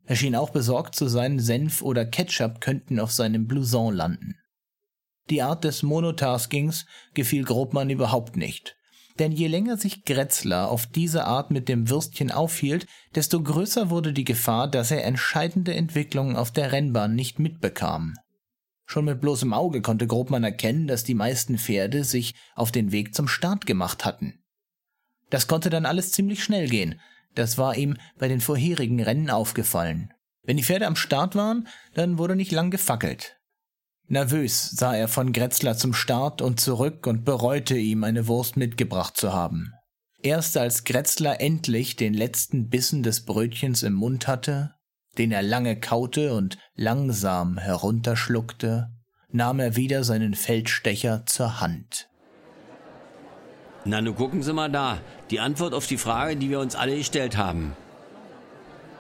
Er 0.07 0.17
schien 0.17 0.35
auch 0.35 0.51
besorgt 0.51 0.97
zu 0.97 1.07
sein, 1.07 1.39
Senf 1.39 1.83
oder 1.83 2.05
Ketchup 2.05 2.61
könnten 2.61 2.99
auf 2.99 3.13
seinem 3.13 3.47
Blouson 3.47 3.95
landen. 3.95 4.35
Die 5.31 5.43
Art 5.43 5.63
des 5.63 5.85
Monotaskings 5.85 6.85
gefiel 7.15 7.45
Grobmann 7.45 7.91
überhaupt 7.91 8.37
nicht. 8.37 8.76
Denn 9.19 9.33
je 9.33 9.47
länger 9.47 9.77
sich 9.79 10.05
Gretzler 10.05 10.71
auf 10.71 10.87
diese 10.87 11.25
Art 11.25 11.51
mit 11.51 11.69
dem 11.69 11.89
Würstchen 11.89 12.31
aufhielt, 12.31 12.87
desto 13.15 13.43
größer 13.43 13.89
wurde 13.89 14.13
die 14.13 14.25
Gefahr, 14.25 14.69
dass 14.69 14.91
er 14.91 15.05
entscheidende 15.05 15.75
Entwicklungen 15.75 16.37
auf 16.37 16.51
der 16.51 16.73
Rennbahn 16.73 17.15
nicht 17.15 17.39
mitbekam. 17.39 18.15
Schon 18.85 19.07
mit 19.07 19.21
bloßem 19.21 19.53
Auge 19.53 19.83
konnte 19.83 20.07
Grobmann 20.07 20.45
erkennen, 20.45 20.87
dass 20.87 21.03
die 21.03 21.15
meisten 21.15 21.59
Pferde 21.59 22.05
sich 22.05 22.35
auf 22.55 22.71
den 22.71 22.93
Weg 22.93 23.15
zum 23.15 23.27
Start 23.27 23.67
gemacht 23.67 24.05
hatten. 24.05 24.45
Das 25.31 25.49
konnte 25.49 25.71
dann 25.71 25.87
alles 25.87 26.13
ziemlich 26.13 26.45
schnell 26.45 26.69
gehen. 26.69 27.01
Das 27.35 27.59
war 27.59 27.77
ihm 27.77 27.97
bei 28.19 28.29
den 28.29 28.41
vorherigen 28.41 29.03
Rennen 29.03 29.29
aufgefallen. 29.29 30.13
Wenn 30.43 30.57
die 30.57 30.63
Pferde 30.63 30.87
am 30.87 30.95
Start 30.95 31.35
waren, 31.35 31.67
dann 31.95 32.19
wurde 32.19 32.37
nicht 32.37 32.53
lang 32.53 32.71
gefackelt. 32.71 33.37
Nervös 34.09 34.71
sah 34.71 34.95
er 34.95 35.09
von 35.09 35.33
Gretzler 35.33 35.77
zum 35.77 35.93
Start 35.93 36.41
und 36.41 36.61
zurück 36.61 37.07
und 37.09 37.25
bereute 37.25 37.77
ihm 37.77 38.05
eine 38.05 38.29
Wurst 38.29 38.57
mitgebracht 38.57 39.17
zu 39.17 39.33
haben. 39.33 39.73
Erst 40.23 40.57
als 40.57 40.85
Gretzler 40.85 41.41
endlich 41.41 41.97
den 41.97 42.15
letzten 42.15 42.69
Bissen 42.69 43.03
des 43.03 43.25
Brötchens 43.25 43.83
im 43.83 43.95
Mund 43.95 44.29
hatte, 44.29 44.75
den 45.19 45.33
er 45.33 45.43
lange 45.43 45.79
kaute 45.81 46.35
und 46.35 46.57
langsam 46.77 47.59
herunterschluckte, 47.59 48.91
nahm 49.31 49.59
er 49.59 49.75
wieder 49.75 50.05
seinen 50.05 50.35
Feldstecher 50.35 51.25
zur 51.27 51.61
Hand. 51.61 52.09
Na, 53.85 54.01
nun 54.01 54.15
gucken 54.15 54.43
Sie 54.43 54.53
mal 54.53 54.71
da. 54.71 54.99
Die 55.31 55.41
Antwort 55.41 55.75
auf 55.75 55.87
die 55.87 55.99
Frage, 55.99 56.37
die 56.37 56.51
wir 56.51 56.61
uns 56.61 56.77
alle 56.77 56.97
gestellt 56.97 57.37
haben. 57.37 57.73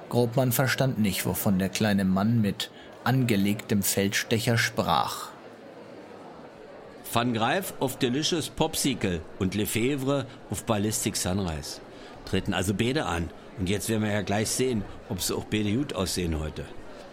Grobmann 0.08 0.52
verstand 0.52 0.98
nicht, 0.98 1.26
wovon 1.26 1.58
der 1.58 1.68
kleine 1.68 2.04
Mann 2.04 2.40
mit 2.40 2.70
angelegtem 3.06 3.82
Feldstecher 3.82 4.58
sprach. 4.58 5.28
Van 7.12 7.32
Greif 7.32 7.72
auf 7.80 7.98
Delicious 7.98 8.50
Popsicle 8.50 9.22
und 9.38 9.54
Lefebvre 9.54 10.26
auf 10.50 10.64
Ballistic 10.64 11.16
Sunrise. 11.16 11.80
Treten 12.26 12.52
also 12.52 12.74
beide 12.74 13.06
an. 13.06 13.30
Und 13.58 13.70
jetzt 13.70 13.88
werden 13.88 14.02
wir 14.02 14.12
ja 14.12 14.20
gleich 14.20 14.50
sehen, 14.50 14.84
ob 15.08 15.22
sie 15.22 15.34
auch 15.34 15.44
beide 15.44 15.72
gut 15.72 15.94
aussehen 15.94 16.38
heute. 16.38 16.66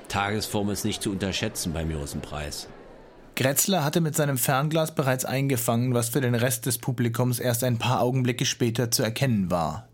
Tagesform 0.10 0.72
ist 0.72 0.84
nicht 0.84 1.02
zu 1.02 1.12
unterschätzen 1.12 1.72
beim 1.72 1.90
großen 1.90 2.20
Preis. 2.20 2.68
Gretzler 3.36 3.84
hatte 3.84 4.02
mit 4.02 4.16
seinem 4.16 4.38
Fernglas 4.38 4.94
bereits 4.94 5.26
eingefangen, 5.26 5.94
was 5.94 6.10
für 6.10 6.22
den 6.22 6.36
Rest 6.36 6.66
des 6.66 6.78
Publikums 6.78 7.40
erst 7.40 7.64
ein 7.64 7.80
paar 7.80 8.02
Augenblicke 8.02 8.46
später 8.46 8.92
zu 8.92 9.04
erkennen 9.04 9.50
war. 9.50 9.88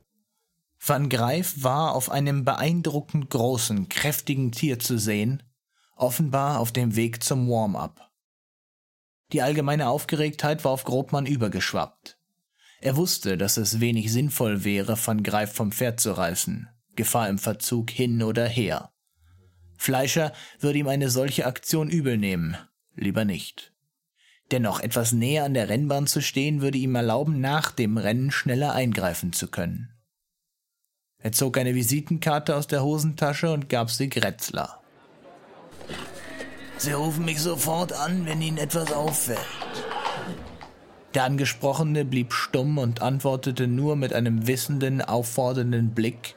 Van 0.83 1.09
Greif 1.09 1.63
war 1.63 1.93
auf 1.93 2.09
einem 2.09 2.45
beeindruckend 2.45 3.29
großen, 3.29 3.89
kräftigen 3.89 4.51
Tier 4.51 4.79
zu 4.79 4.97
sehen, 4.97 5.43
offenbar 5.99 6.59
auf 6.59 6.71
dem 6.71 6.95
Weg 6.95 7.23
zum 7.23 7.49
Warm-up. 7.49 8.09
Die 9.31 9.41
allgemeine 9.41 9.89
Aufgeregtheit 9.89 10.63
war 10.63 10.71
auf 10.71 10.83
Grobmann 10.83 11.25
übergeschwappt. 11.25 12.17
Er 12.81 12.95
wusste, 12.95 13.37
dass 13.37 13.57
es 13.57 13.79
wenig 13.79 14.11
sinnvoll 14.11 14.63
wäre, 14.63 14.97
Van 15.05 15.21
Greif 15.21 15.53
vom 15.53 15.71
Pferd 15.71 15.99
zu 15.99 16.11
reißen, 16.11 16.69
Gefahr 16.95 17.29
im 17.29 17.37
Verzug 17.37 17.91
hin 17.91 18.23
oder 18.23 18.47
her. 18.47 18.91
Fleischer 19.77 20.33
würde 20.59 20.79
ihm 20.79 20.87
eine 20.87 21.09
solche 21.09 21.45
Aktion 21.45 21.89
übel 21.89 22.17
nehmen, 22.17 22.57
lieber 22.95 23.25
nicht. 23.25 23.73
Dennoch 24.51 24.79
etwas 24.79 25.11
näher 25.11 25.43
an 25.43 25.53
der 25.53 25.69
Rennbahn 25.69 26.07
zu 26.07 26.21
stehen, 26.21 26.61
würde 26.61 26.77
ihm 26.77 26.95
erlauben, 26.95 27.39
nach 27.39 27.71
dem 27.71 27.97
Rennen 27.97 28.31
schneller 28.31 28.73
eingreifen 28.73 29.31
zu 29.31 29.47
können. 29.47 29.93
Er 31.19 31.33
zog 31.33 31.57
eine 31.57 31.75
Visitenkarte 31.75 32.55
aus 32.55 32.67
der 32.67 32.81
Hosentasche 32.81 33.51
und 33.51 33.69
gab 33.69 33.91
sie 33.91 34.09
Gretzler. 34.09 34.78
Sie 36.79 36.93
rufen 36.93 37.25
mich 37.25 37.41
sofort 37.41 37.91
an, 37.91 38.25
wenn 38.25 38.41
Ihnen 38.41 38.57
etwas 38.57 38.93
auffällt. 38.93 39.39
Der 41.13 41.25
Angesprochene 41.25 42.05
blieb 42.05 42.31
stumm 42.33 42.77
und 42.77 43.01
antwortete 43.01 43.67
nur 43.67 43.97
mit 43.97 44.13
einem 44.13 44.47
wissenden, 44.47 45.01
auffordernden 45.01 45.93
Blick, 45.93 46.35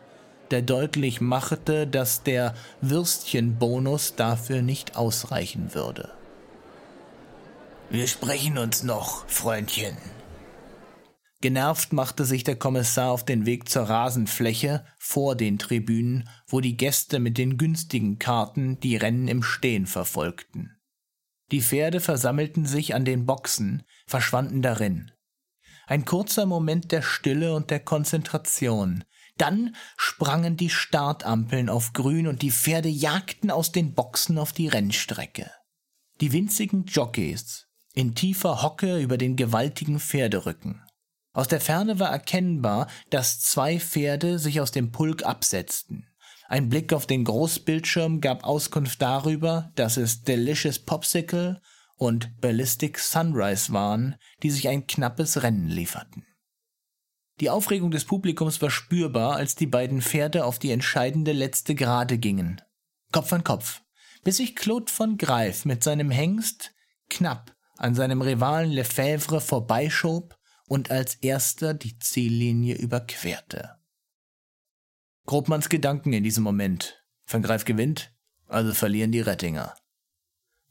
der 0.51 0.63
deutlich 0.63 1.21
machte, 1.21 1.87
dass 1.87 2.25
der 2.25 2.55
Würstchenbonus 2.81 4.17
dafür 4.17 4.63
nicht 4.63 4.97
ausreichen 4.97 5.75
würde. 5.75 6.11
Wir 7.89 8.09
sprechen 8.09 8.59
uns 8.59 8.83
noch, 8.83 9.29
Freundchen. 9.29 9.97
Genervt 11.43 11.93
machte 11.93 12.25
sich 12.25 12.45
der 12.45 12.55
Kommissar 12.55 13.11
auf 13.11 13.25
den 13.25 13.47
Weg 13.47 13.69
zur 13.69 13.83
Rasenfläche 13.83 14.87
vor 14.97 15.35
den 15.35 15.59
Tribünen, 15.59 16.29
wo 16.47 16.61
die 16.61 16.77
Gäste 16.77 17.19
mit 17.19 17.37
den 17.37 17.59
günstigen 17.59 18.21
Karten 18.21 18.79
die 18.79 18.97
Rennen 18.97 19.27
im 19.27 19.43
Stehen 19.43 19.87
verfolgten. 19.87 20.81
Die 21.51 21.61
Pferde 21.61 21.99
versammelten 21.99 22.65
sich 22.65 22.95
an 22.95 23.05
den 23.05 23.27
Boxen, 23.27 23.83
verschwanden 24.07 24.63
darin. 24.63 25.11
Ein 25.89 26.05
kurzer 26.05 26.47
Moment 26.47 26.93
der 26.93 27.03
Stille 27.03 27.57
und 27.57 27.71
der 27.71 27.81
Konzentration. 27.81 29.03
Dann 29.37 29.75
sprangen 29.97 30.57
die 30.57 30.71
Startampeln 30.71 31.69
auf 31.69 31.93
grün 31.93 32.29
und 32.29 32.43
die 32.43 32.53
Pferde 32.53 32.89
jagten 32.89 33.51
aus 33.51 33.73
den 33.73 33.95
Boxen 33.95 34.39
auf 34.39 34.53
die 34.53 34.69
Rennstrecke. 34.69 35.51
Die 36.21 36.33
winzigen 36.33 36.85
Jockeys 36.85 37.67
in 37.95 38.15
tiefer 38.15 38.63
Hocke 38.63 39.01
über 39.01 39.19
den 39.19 39.35
gewaltigen 39.35 39.99
Pferderücken. 39.99 40.81
Aus 41.33 41.49
der 41.49 41.61
Ferne 41.61 41.99
war 41.99 42.11
erkennbar, 42.11 42.89
dass 43.11 43.41
zwei 43.41 43.81
Pferde 43.81 44.39
sich 44.39 44.61
aus 44.61 44.71
dem 44.71 44.93
Pulk 44.93 45.25
absetzten. 45.25 46.07
Ein 46.49 46.69
Blick 46.69 46.93
auf 46.93 47.07
den 47.07 47.25
Großbildschirm 47.25 48.21
gab 48.21 48.45
Auskunft 48.45 49.01
darüber, 49.01 49.71
dass 49.75 49.97
es 49.97 50.23
Delicious 50.23 50.79
Popsicle 50.79 51.63
und 51.97 52.39
Ballistic 52.41 52.99
Sunrise 52.99 53.73
waren, 53.73 54.17
die 54.43 54.51
sich 54.51 54.69
ein 54.69 54.87
knappes 54.87 55.43
Rennen 55.43 55.69
lieferten. 55.69 56.27
Die 57.41 57.49
Aufregung 57.49 57.91
des 57.91 58.05
Publikums 58.05 58.61
war 58.61 58.71
spürbar, 58.71 59.37
als 59.37 59.55
die 59.55 59.67
beiden 59.67 60.03
Pferde 60.03 60.45
auf 60.45 60.59
die 60.59 60.71
entscheidende 60.71 61.33
letzte 61.33 61.75
Gerade 61.75 62.19
gingen. 62.19 62.61
Kopf 63.11 63.33
an 63.33 63.45
Kopf, 63.45 63.83
bis 64.23 64.37
sich 64.37 64.55
Claude 64.55 64.93
von 64.93 65.17
Greif 65.17 65.65
mit 65.65 65.83
seinem 65.83 66.11
Hengst 66.11 66.73
knapp 67.09 67.57
an 67.79 67.95
seinem 67.95 68.21
Rivalen 68.21 68.71
Lefebvre 68.71 69.41
vorbeischob 69.41 70.39
und 70.73 70.91
als 70.91 71.17
erster 71.17 71.75
die 71.75 71.99
Ziellinie 71.99 72.77
überquerte. 72.77 73.77
Grobmanns 75.27 75.69
Gedanken 75.69 76.15
in 76.15 76.25
diesem 76.25 76.43
Moment. 76.43 77.05
Van 77.27 77.43
Greif 77.43 77.67
gewinnt, 77.67 78.15
also 78.47 78.73
verlieren 78.73 79.13
die 79.13 79.21
Rettinger. 79.21 79.75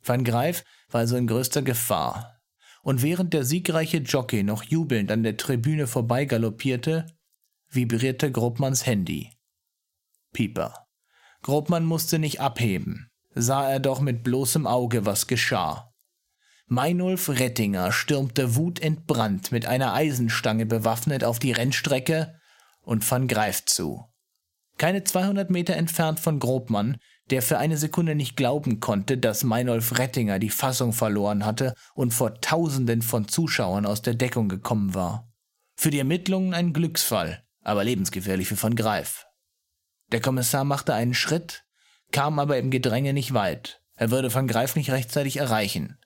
Van 0.01 0.23
Greif 0.23 0.63
war 0.89 1.01
also 1.01 1.17
in 1.17 1.27
größter 1.27 1.61
Gefahr. 1.61 2.41
Und 2.81 3.03
während 3.03 3.31
der 3.35 3.45
siegreiche 3.45 3.97
Jockey 3.97 4.41
noch 4.41 4.63
jubelnd 4.63 5.11
an 5.11 5.21
der 5.21 5.37
Tribüne 5.37 5.85
vorbeigaloppierte, 5.85 7.05
vibrierte 7.69 8.31
Grobmanns 8.31 8.87
Handy. 8.87 9.29
Pieper. 10.33 10.87
Grobmann 11.43 11.85
musste 11.85 12.17
nicht 12.17 12.39
abheben, 12.39 13.11
sah 13.35 13.69
er 13.69 13.79
doch 13.79 14.01
mit 14.01 14.23
bloßem 14.23 14.65
Auge, 14.65 15.05
was 15.05 15.27
geschah. 15.27 15.90
Meinulf 16.73 17.27
Rettinger 17.27 17.91
stürmte 17.91 18.55
wutentbrannt 18.55 19.51
mit 19.51 19.65
einer 19.65 19.93
Eisenstange 19.93 20.65
bewaffnet 20.65 21.25
auf 21.25 21.37
die 21.37 21.51
Rennstrecke 21.51 22.39
und 22.81 23.11
van 23.11 23.27
Greif 23.27 23.65
zu. 23.65 24.05
Keine 24.77 25.03
200 25.03 25.49
Meter 25.49 25.75
entfernt 25.75 26.21
von 26.21 26.39
Grobmann, 26.39 26.95
der 27.29 27.41
für 27.41 27.57
eine 27.57 27.75
Sekunde 27.75 28.15
nicht 28.15 28.37
glauben 28.37 28.79
konnte, 28.79 29.17
dass 29.17 29.43
Meinolf 29.43 29.99
Rettinger 29.99 30.39
die 30.39 30.49
Fassung 30.49 30.93
verloren 30.93 31.45
hatte 31.45 31.73
und 31.93 32.13
vor 32.13 32.39
Tausenden 32.39 33.01
von 33.01 33.27
Zuschauern 33.27 33.85
aus 33.85 34.01
der 34.01 34.13
Deckung 34.13 34.47
gekommen 34.47 34.93
war. 34.93 35.29
Für 35.75 35.91
die 35.91 35.99
Ermittlungen 35.99 36.53
ein 36.53 36.71
Glücksfall, 36.71 37.43
aber 37.65 37.83
lebensgefährlich 37.83 38.47
für 38.47 38.63
van 38.63 38.77
Greif. 38.77 39.25
Der 40.13 40.21
Kommissar 40.21 40.63
machte 40.63 40.93
einen 40.93 41.15
Schritt, 41.15 41.65
kam 42.13 42.39
aber 42.39 42.57
im 42.59 42.71
Gedränge 42.71 43.11
nicht 43.11 43.33
weit. 43.33 43.81
Er 43.95 44.09
würde 44.09 44.33
van 44.33 44.47
Greif 44.47 44.77
nicht 44.77 44.89
rechtzeitig 44.89 45.35
erreichen. 45.35 45.97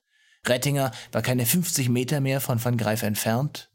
Rettinger 0.48 0.92
war 1.12 1.22
keine 1.22 1.46
50 1.46 1.88
Meter 1.88 2.20
mehr 2.20 2.40
von 2.40 2.62
Van 2.62 2.76
Greif 2.76 3.02
entfernt, 3.02 3.70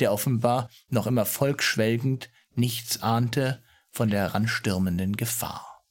der 0.00 0.12
offenbar 0.12 0.70
noch 0.88 1.06
immer 1.06 1.26
volksschwelgend 1.26 2.30
nichts 2.54 3.02
ahnte 3.02 3.62
von 3.90 4.10
der 4.10 4.20
heranstürmenden 4.20 5.16
Gefahr. 5.16 5.84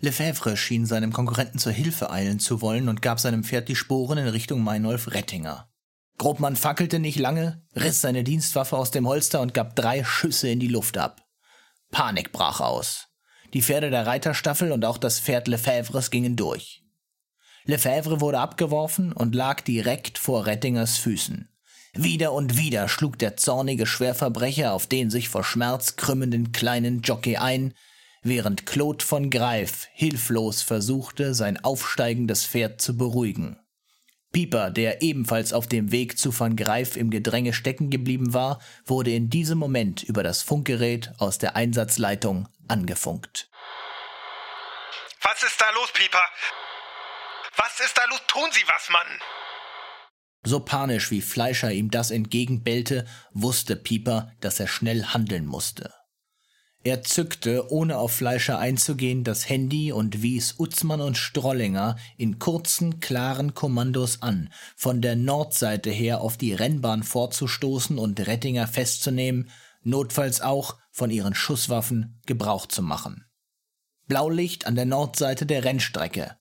Lefebvre 0.00 0.56
schien 0.56 0.86
seinem 0.86 1.12
Konkurrenten 1.12 1.58
zur 1.58 1.72
Hilfe 1.72 2.10
eilen 2.10 2.38
zu 2.38 2.60
wollen 2.60 2.88
und 2.88 3.00
gab 3.00 3.20
seinem 3.20 3.44
Pferd 3.44 3.68
die 3.68 3.76
Sporen 3.76 4.18
in 4.18 4.28
Richtung 4.28 4.60
Meinolf 4.60 5.12
Rettinger. 5.12 5.70
Grobmann 6.18 6.56
fackelte 6.56 6.98
nicht 6.98 7.18
lange, 7.18 7.62
riss 7.74 8.00
seine 8.00 8.22
Dienstwaffe 8.22 8.76
aus 8.76 8.90
dem 8.90 9.06
Holster 9.06 9.40
und 9.40 9.54
gab 9.54 9.74
drei 9.74 10.04
Schüsse 10.04 10.48
in 10.48 10.60
die 10.60 10.68
Luft 10.68 10.98
ab. 10.98 11.22
Panik 11.90 12.32
brach 12.32 12.60
aus. 12.60 13.08
Die 13.52 13.62
Pferde 13.62 13.90
der 13.90 14.06
Reiterstaffel 14.06 14.72
und 14.72 14.84
auch 14.84 14.98
das 14.98 15.20
Pferd 15.20 15.48
Lefebvres 15.48 16.10
gingen 16.10 16.36
durch. 16.36 16.83
Lefebvre 17.66 18.20
wurde 18.20 18.40
abgeworfen 18.40 19.12
und 19.12 19.34
lag 19.34 19.62
direkt 19.62 20.18
vor 20.18 20.46
Rettingers 20.46 20.98
Füßen. 20.98 21.48
Wieder 21.94 22.32
und 22.32 22.58
wieder 22.58 22.88
schlug 22.88 23.18
der 23.18 23.36
zornige 23.36 23.86
Schwerverbrecher 23.86 24.72
auf 24.72 24.86
den 24.86 25.10
sich 25.10 25.28
vor 25.28 25.44
Schmerz 25.44 25.96
krümmenden 25.96 26.52
kleinen 26.52 27.00
Jockey 27.00 27.36
ein, 27.36 27.72
während 28.22 28.66
Claude 28.66 29.04
von 29.04 29.30
Greif 29.30 29.86
hilflos 29.92 30.60
versuchte, 30.62 31.34
sein 31.34 31.62
aufsteigendes 31.62 32.44
Pferd 32.44 32.80
zu 32.80 32.96
beruhigen. 32.96 33.58
Pieper, 34.32 34.70
der 34.70 35.00
ebenfalls 35.00 35.52
auf 35.52 35.68
dem 35.68 35.92
Weg 35.92 36.18
zu 36.18 36.38
van 36.38 36.56
Greif 36.56 36.96
im 36.96 37.10
Gedränge 37.10 37.52
stecken 37.52 37.88
geblieben 37.88 38.34
war, 38.34 38.60
wurde 38.84 39.12
in 39.12 39.30
diesem 39.30 39.58
Moment 39.58 40.02
über 40.02 40.24
das 40.24 40.42
Funkgerät 40.42 41.12
aus 41.18 41.38
der 41.38 41.54
Einsatzleitung 41.54 42.48
angefunkt. 42.66 43.48
Was 45.22 45.42
ist 45.44 45.60
da 45.60 45.66
los, 45.74 45.92
Pieper? 45.92 46.18
Was 47.56 47.80
ist 47.80 47.96
da 47.96 48.04
los? 48.10 48.20
Tun 48.26 48.50
Sie 48.52 48.64
was, 48.66 48.88
Mann! 48.90 49.20
So 50.46 50.60
panisch 50.60 51.10
wie 51.10 51.22
Fleischer 51.22 51.72
ihm 51.72 51.90
das 51.90 52.10
entgegenbellte, 52.10 53.06
wusste 53.32 53.76
Pieper, 53.76 54.32
dass 54.40 54.60
er 54.60 54.68
schnell 54.68 55.04
handeln 55.06 55.46
musste. 55.46 55.92
Er 56.86 57.02
zückte, 57.02 57.72
ohne 57.72 57.96
auf 57.96 58.12
Fleischer 58.12 58.58
einzugehen, 58.58 59.24
das 59.24 59.48
Handy 59.48 59.90
und 59.90 60.20
wies 60.20 60.56
Utzmann 60.58 61.00
und 61.00 61.16
Strollinger 61.16 61.96
in 62.18 62.38
kurzen, 62.38 63.00
klaren 63.00 63.54
Kommandos 63.54 64.20
an, 64.20 64.52
von 64.76 65.00
der 65.00 65.16
Nordseite 65.16 65.90
her 65.90 66.20
auf 66.20 66.36
die 66.36 66.52
Rennbahn 66.52 67.02
vorzustoßen 67.02 67.96
und 67.96 68.20
Rettinger 68.20 68.66
festzunehmen, 68.66 69.48
notfalls 69.82 70.42
auch 70.42 70.76
von 70.90 71.08
ihren 71.08 71.34
Schusswaffen 71.34 72.20
Gebrauch 72.26 72.66
zu 72.66 72.82
machen. 72.82 73.24
Blaulicht 74.06 74.66
an 74.66 74.74
der 74.74 74.84
Nordseite 74.84 75.46
der 75.46 75.64
Rennstrecke. 75.64 76.36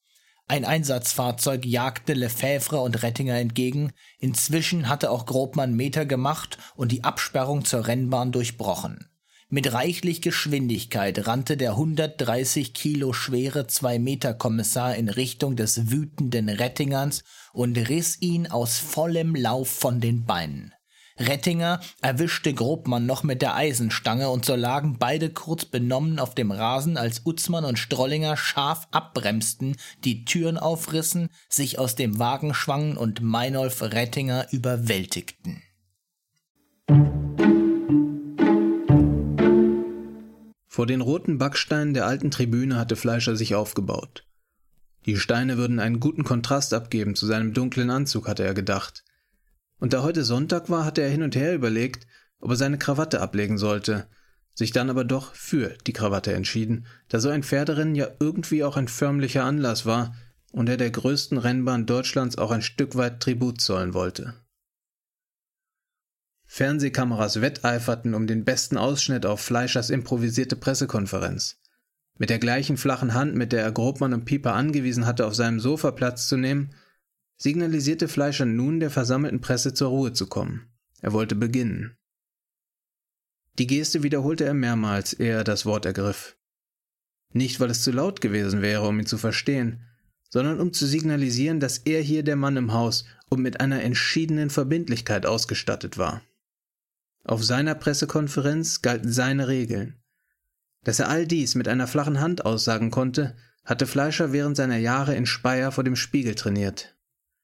Ein 0.53 0.65
Einsatzfahrzeug 0.65 1.65
jagte 1.65 2.13
Lefebvre 2.13 2.79
und 2.79 3.01
Rettinger 3.01 3.39
entgegen. 3.39 3.91
Inzwischen 4.19 4.87
hatte 4.87 5.09
auch 5.09 5.25
Grobmann 5.25 5.73
Meter 5.73 6.05
gemacht 6.05 6.59
und 6.75 6.91
die 6.91 7.03
Absperrung 7.03 7.65
zur 7.65 7.87
Rennbahn 7.87 8.31
durchbrochen. 8.31 9.09
Mit 9.49 9.73
reichlich 9.73 10.21
Geschwindigkeit 10.21 11.25
rannte 11.25 11.57
der 11.57 11.71
130 11.71 12.75
Kilo 12.75 13.13
schwere 13.13 13.65
Zwei-Meter-Kommissar 13.65 14.95
in 14.95 15.09
Richtung 15.09 15.55
des 15.55 15.89
wütenden 15.89 16.49
Rettingerns 16.49 17.23
und 17.51 17.75
riss 17.75 18.21
ihn 18.21 18.45
aus 18.45 18.77
vollem 18.77 19.33
Lauf 19.33 19.69
von 19.69 20.01
den 20.01 20.25
Beinen. 20.27 20.71
Rettinger 21.27 21.79
erwischte 22.01 22.53
Grobmann 22.53 23.05
noch 23.05 23.23
mit 23.23 23.41
der 23.41 23.55
Eisenstange 23.55 24.29
und 24.29 24.45
so 24.45 24.55
lagen 24.55 24.97
beide 24.99 25.29
kurz 25.29 25.65
benommen 25.65 26.19
auf 26.19 26.35
dem 26.35 26.51
Rasen, 26.51 26.97
als 26.97 27.25
Utzmann 27.25 27.65
und 27.65 27.79
Strollinger 27.79 28.37
scharf 28.37 28.87
abbremsten, 28.91 29.75
die 30.03 30.25
Türen 30.25 30.57
aufrissen, 30.57 31.29
sich 31.49 31.79
aus 31.79 31.95
dem 31.95 32.19
Wagen 32.19 32.53
schwangen 32.53 32.97
und 32.97 33.21
Meinolf 33.21 33.81
Rettinger 33.81 34.47
überwältigten. 34.51 35.61
Vor 40.67 40.87
den 40.87 41.01
roten 41.01 41.37
Backsteinen 41.37 41.93
der 41.93 42.07
alten 42.07 42.31
Tribüne 42.31 42.77
hatte 42.77 42.95
Fleischer 42.95 43.35
sich 43.35 43.53
aufgebaut. 43.53 44.25
Die 45.05 45.17
Steine 45.17 45.57
würden 45.57 45.79
einen 45.79 45.99
guten 45.99 46.23
Kontrast 46.23 46.73
abgeben 46.73 47.15
zu 47.15 47.25
seinem 47.25 47.53
dunklen 47.53 47.89
Anzug, 47.89 48.27
hatte 48.27 48.43
er 48.43 48.53
gedacht. 48.53 49.03
Und 49.83 49.91
da 49.91 50.01
heute 50.01 50.23
Sonntag 50.23 50.69
war, 50.69 50.85
hatte 50.85 51.01
er 51.01 51.09
hin 51.09 51.23
und 51.23 51.35
her 51.35 51.53
überlegt, 51.53 52.07
ob 52.39 52.51
er 52.51 52.55
seine 52.55 52.77
Krawatte 52.77 53.19
ablegen 53.19 53.57
sollte, 53.57 54.07
sich 54.55 54.71
dann 54.71 54.89
aber 54.89 55.03
doch 55.03 55.35
für 55.35 55.75
die 55.85 55.91
Krawatte 55.91 56.31
entschieden, 56.31 56.85
da 57.09 57.19
so 57.19 57.27
ein 57.27 57.43
Pferderennen 57.43 57.93
ja 57.93 58.07
irgendwie 58.17 58.63
auch 58.63 58.77
ein 58.77 58.87
förmlicher 58.87 59.43
Anlass 59.43 59.85
war 59.85 60.15
und 60.53 60.69
er 60.69 60.77
der 60.77 60.89
größten 60.89 61.37
Rennbahn 61.37 61.85
Deutschlands 61.85 62.37
auch 62.37 62.51
ein 62.51 62.61
Stück 62.61 62.95
weit 62.95 63.19
Tribut 63.19 63.59
zollen 63.59 63.93
wollte. 63.93 64.35
Fernsehkameras 66.45 67.41
wetteiferten 67.41 68.13
um 68.13 68.25
den 68.25 68.45
besten 68.45 68.77
Ausschnitt 68.77 69.25
auf 69.25 69.41
Fleischers 69.41 69.89
improvisierte 69.89 70.55
Pressekonferenz. 70.55 71.59
Mit 72.17 72.29
der 72.29 72.39
gleichen 72.39 72.77
flachen 72.77 73.13
Hand, 73.13 73.35
mit 73.35 73.51
der 73.51 73.63
er 73.63 73.73
Grobmann 73.73 74.13
und 74.13 74.23
Pieper 74.23 74.53
angewiesen 74.53 75.05
hatte, 75.05 75.25
auf 75.27 75.35
seinem 75.35 75.59
Sofa 75.59 75.91
Platz 75.91 76.29
zu 76.29 76.37
nehmen, 76.37 76.73
signalisierte 77.37 78.07
Fleischer 78.07 78.45
nun 78.45 78.79
der 78.79 78.91
versammelten 78.91 79.41
Presse 79.41 79.73
zur 79.73 79.89
Ruhe 79.89 80.13
zu 80.13 80.27
kommen. 80.27 80.71
Er 81.01 81.13
wollte 81.13 81.35
beginnen. 81.35 81.97
Die 83.59 83.67
Geste 83.67 84.01
wiederholte 84.03 84.45
er 84.45 84.53
mehrmals, 84.53 85.13
ehe 85.13 85.31
er 85.31 85.43
das 85.43 85.65
Wort 85.65 85.85
ergriff. 85.85 86.37
Nicht, 87.33 87.59
weil 87.59 87.69
es 87.69 87.83
zu 87.83 87.91
laut 87.91 88.21
gewesen 88.21 88.61
wäre, 88.61 88.87
um 88.87 88.99
ihn 88.99 89.05
zu 89.05 89.17
verstehen, 89.17 89.85
sondern 90.29 90.59
um 90.59 90.73
zu 90.73 90.87
signalisieren, 90.87 91.59
dass 91.59 91.79
er 91.79 92.01
hier 92.01 92.23
der 92.23 92.35
Mann 92.35 92.57
im 92.57 92.73
Haus 92.73 93.05
und 93.29 93.41
mit 93.41 93.59
einer 93.59 93.83
entschiedenen 93.83 94.49
Verbindlichkeit 94.49 95.25
ausgestattet 95.25 95.97
war. 95.97 96.21
Auf 97.23 97.43
seiner 97.43 97.75
Pressekonferenz 97.75 98.81
galten 98.81 99.11
seine 99.11 99.47
Regeln. 99.47 100.01
Dass 100.83 100.99
er 100.99 101.09
all 101.09 101.25
dies 101.25 101.55
mit 101.55 101.67
einer 101.67 101.87
flachen 101.87 102.19
Hand 102.19 102.45
aussagen 102.45 102.91
konnte, 102.91 103.35
hatte 103.63 103.87
Fleischer 103.87 104.33
während 104.33 104.57
seiner 104.57 104.77
Jahre 104.77 105.15
in 105.15 105.25
Speyer 105.25 105.71
vor 105.71 105.83
dem 105.83 105.95
Spiegel 105.95 106.35
trainiert. 106.35 106.92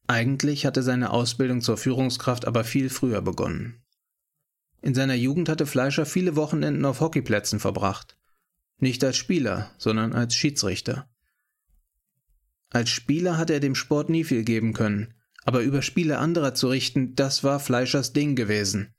Eigentlich 0.10 0.66
hatte 0.66 0.82
seine 0.82 1.12
Ausbildung 1.12 1.62
zur 1.62 1.78
Führungskraft 1.78 2.46
aber 2.46 2.64
viel 2.64 2.90
früher 2.90 3.22
begonnen. 3.22 3.84
In 4.82 4.96
seiner 4.96 5.14
Jugend 5.14 5.50
hatte 5.50 5.68
Fleischer 5.68 6.08
viele 6.08 6.36
Wochenenden 6.36 6.84
auf 6.86 7.00
Hockeyplätzen 7.00 7.60
verbracht. 7.60 8.18
Nicht 8.80 9.04
als 9.04 9.18
Spieler, 9.18 9.70
sondern 9.78 10.14
als 10.14 10.34
Schiedsrichter. 10.34 11.08
Als 12.72 12.90
Spieler 12.90 13.38
hatte 13.38 13.54
er 13.54 13.60
dem 13.60 13.76
Sport 13.76 14.10
nie 14.10 14.24
viel 14.24 14.44
geben 14.44 14.74
können, 14.74 15.14
aber 15.44 15.62
über 15.62 15.84
Spiele 15.84 16.18
anderer 16.18 16.56
zu 16.56 16.70
richten, 16.70 17.14
das 17.14 17.44
war 17.44 17.60
Fleischers 17.60 18.12
Ding 18.12 18.36
gewesen. 18.36 18.96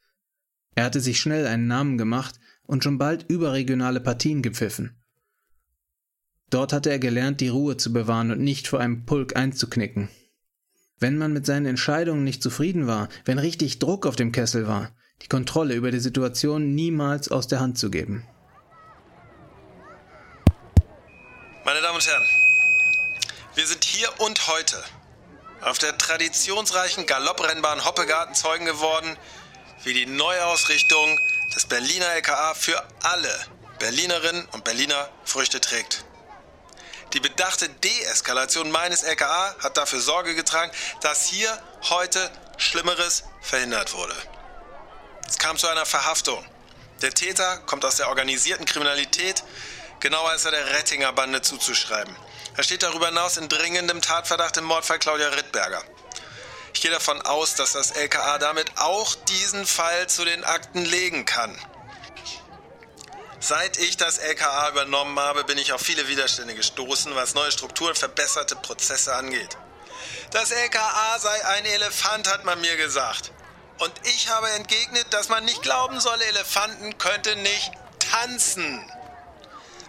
Er 0.76 0.84
hatte 0.84 1.00
sich 1.00 1.18
schnell 1.18 1.48
einen 1.48 1.66
Namen 1.66 1.98
gemacht 1.98 2.38
und 2.62 2.84
schon 2.84 2.98
bald 2.98 3.28
überregionale 3.28 4.00
Partien 4.00 4.42
gepfiffen. 4.42 5.02
Dort 6.50 6.72
hatte 6.72 6.90
er 6.90 7.00
gelernt, 7.00 7.40
die 7.40 7.48
Ruhe 7.48 7.76
zu 7.76 7.92
bewahren 7.92 8.30
und 8.30 8.40
nicht 8.40 8.68
vor 8.68 8.78
einem 8.78 9.06
Pulk 9.06 9.34
einzuknicken. 9.34 10.08
Wenn 11.00 11.16
man 11.16 11.32
mit 11.32 11.46
seinen 11.46 11.64
Entscheidungen 11.64 12.24
nicht 12.24 12.42
zufrieden 12.42 12.86
war, 12.86 13.08
wenn 13.24 13.38
richtig 13.38 13.78
Druck 13.78 14.04
auf 14.04 14.16
dem 14.16 14.32
Kessel 14.32 14.68
war, 14.68 14.90
die 15.22 15.28
Kontrolle 15.28 15.74
über 15.74 15.90
die 15.90 15.98
Situation 15.98 16.74
niemals 16.74 17.30
aus 17.30 17.48
der 17.48 17.60
Hand 17.60 17.78
zu 17.78 17.90
geben. 17.90 18.26
Meine 21.64 21.80
Damen 21.80 21.96
und 21.96 22.06
Herren, 22.06 22.26
wir 23.54 23.66
sind 23.66 23.82
hier 23.82 24.08
und 24.20 24.46
heute 24.46 24.76
auf 25.62 25.78
der 25.78 25.96
traditionsreichen 25.96 27.06
Galopprennbahn 27.06 27.86
Hoppegarten 27.86 28.34
Zeugen 28.34 28.66
geworden, 28.66 29.16
wie 29.84 29.94
die 29.94 30.06
Neuausrichtung 30.06 31.18
des 31.54 31.64
Berliner 31.64 32.14
LKA 32.16 32.52
für 32.52 32.82
alle 33.02 33.34
Berlinerinnen 33.78 34.44
und 34.52 34.64
Berliner 34.64 35.08
Früchte 35.24 35.62
trägt. 35.62 36.04
Die 37.12 37.20
bedachte 37.20 37.68
Deeskalation 37.68 38.70
meines 38.70 39.02
LKA 39.02 39.56
hat 39.62 39.76
dafür 39.76 40.00
Sorge 40.00 40.34
getragen, 40.34 40.70
dass 41.00 41.26
hier 41.26 41.60
heute 41.88 42.30
Schlimmeres 42.56 43.24
verhindert 43.40 43.94
wurde. 43.94 44.14
Es 45.28 45.38
kam 45.38 45.58
zu 45.58 45.66
einer 45.66 45.86
Verhaftung. 45.86 46.44
Der 47.02 47.12
Täter 47.12 47.58
kommt 47.66 47.84
aus 47.84 47.96
der 47.96 48.08
organisierten 48.08 48.66
Kriminalität, 48.66 49.42
genauer 49.98 50.34
ist 50.34 50.44
er 50.44 50.52
der 50.52 50.74
Rettinger 50.74 51.12
Bande 51.12 51.42
zuzuschreiben. 51.42 52.14
Er 52.56 52.62
steht 52.62 52.82
darüber 52.82 53.06
hinaus 53.06 53.38
in 53.38 53.48
dringendem 53.48 54.02
Tatverdacht 54.02 54.56
im 54.58 54.64
Mordfall 54.64 54.98
Claudia 54.98 55.28
Rittberger. 55.28 55.82
Ich 56.74 56.80
gehe 56.80 56.90
davon 56.90 57.20
aus, 57.22 57.54
dass 57.54 57.72
das 57.72 57.92
LKA 57.92 58.38
damit 58.38 58.70
auch 58.76 59.14
diesen 59.14 59.66
Fall 59.66 60.08
zu 60.08 60.24
den 60.24 60.44
Akten 60.44 60.84
legen 60.84 61.24
kann. 61.26 61.58
Seit 63.42 63.78
ich 63.78 63.96
das 63.96 64.18
LKA 64.18 64.68
übernommen 64.68 65.18
habe, 65.18 65.44
bin 65.44 65.56
ich 65.56 65.72
auf 65.72 65.80
viele 65.80 66.06
Widerstände 66.08 66.54
gestoßen, 66.54 67.14
was 67.16 67.32
neue 67.32 67.50
Strukturen, 67.50 67.94
verbesserte 67.94 68.54
Prozesse 68.54 69.14
angeht. 69.14 69.56
Das 70.30 70.50
LKA 70.50 71.18
sei 71.18 71.44
ein 71.46 71.64
Elefant, 71.64 72.30
hat 72.30 72.44
man 72.44 72.60
mir 72.60 72.76
gesagt. 72.76 73.32
Und 73.78 73.92
ich 74.04 74.28
habe 74.28 74.50
entgegnet, 74.50 75.06
dass 75.10 75.30
man 75.30 75.42
nicht 75.46 75.62
glauben 75.62 76.00
solle, 76.00 76.22
Elefanten 76.26 76.98
könnten 76.98 77.40
nicht 77.40 77.72
tanzen. 77.98 78.84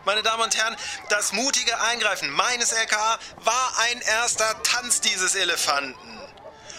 Meine 0.06 0.24
Damen 0.24 0.44
und 0.44 0.56
Herren, 0.56 0.78
das 1.10 1.34
mutige 1.34 1.80
Eingreifen 1.82 2.30
meines 2.30 2.72
LKA 2.72 3.20
war 3.36 3.74
ein 3.80 4.00
erster 4.02 4.64
Tanz 4.64 5.02
dieses 5.02 5.36
Elefanten. 5.36 6.20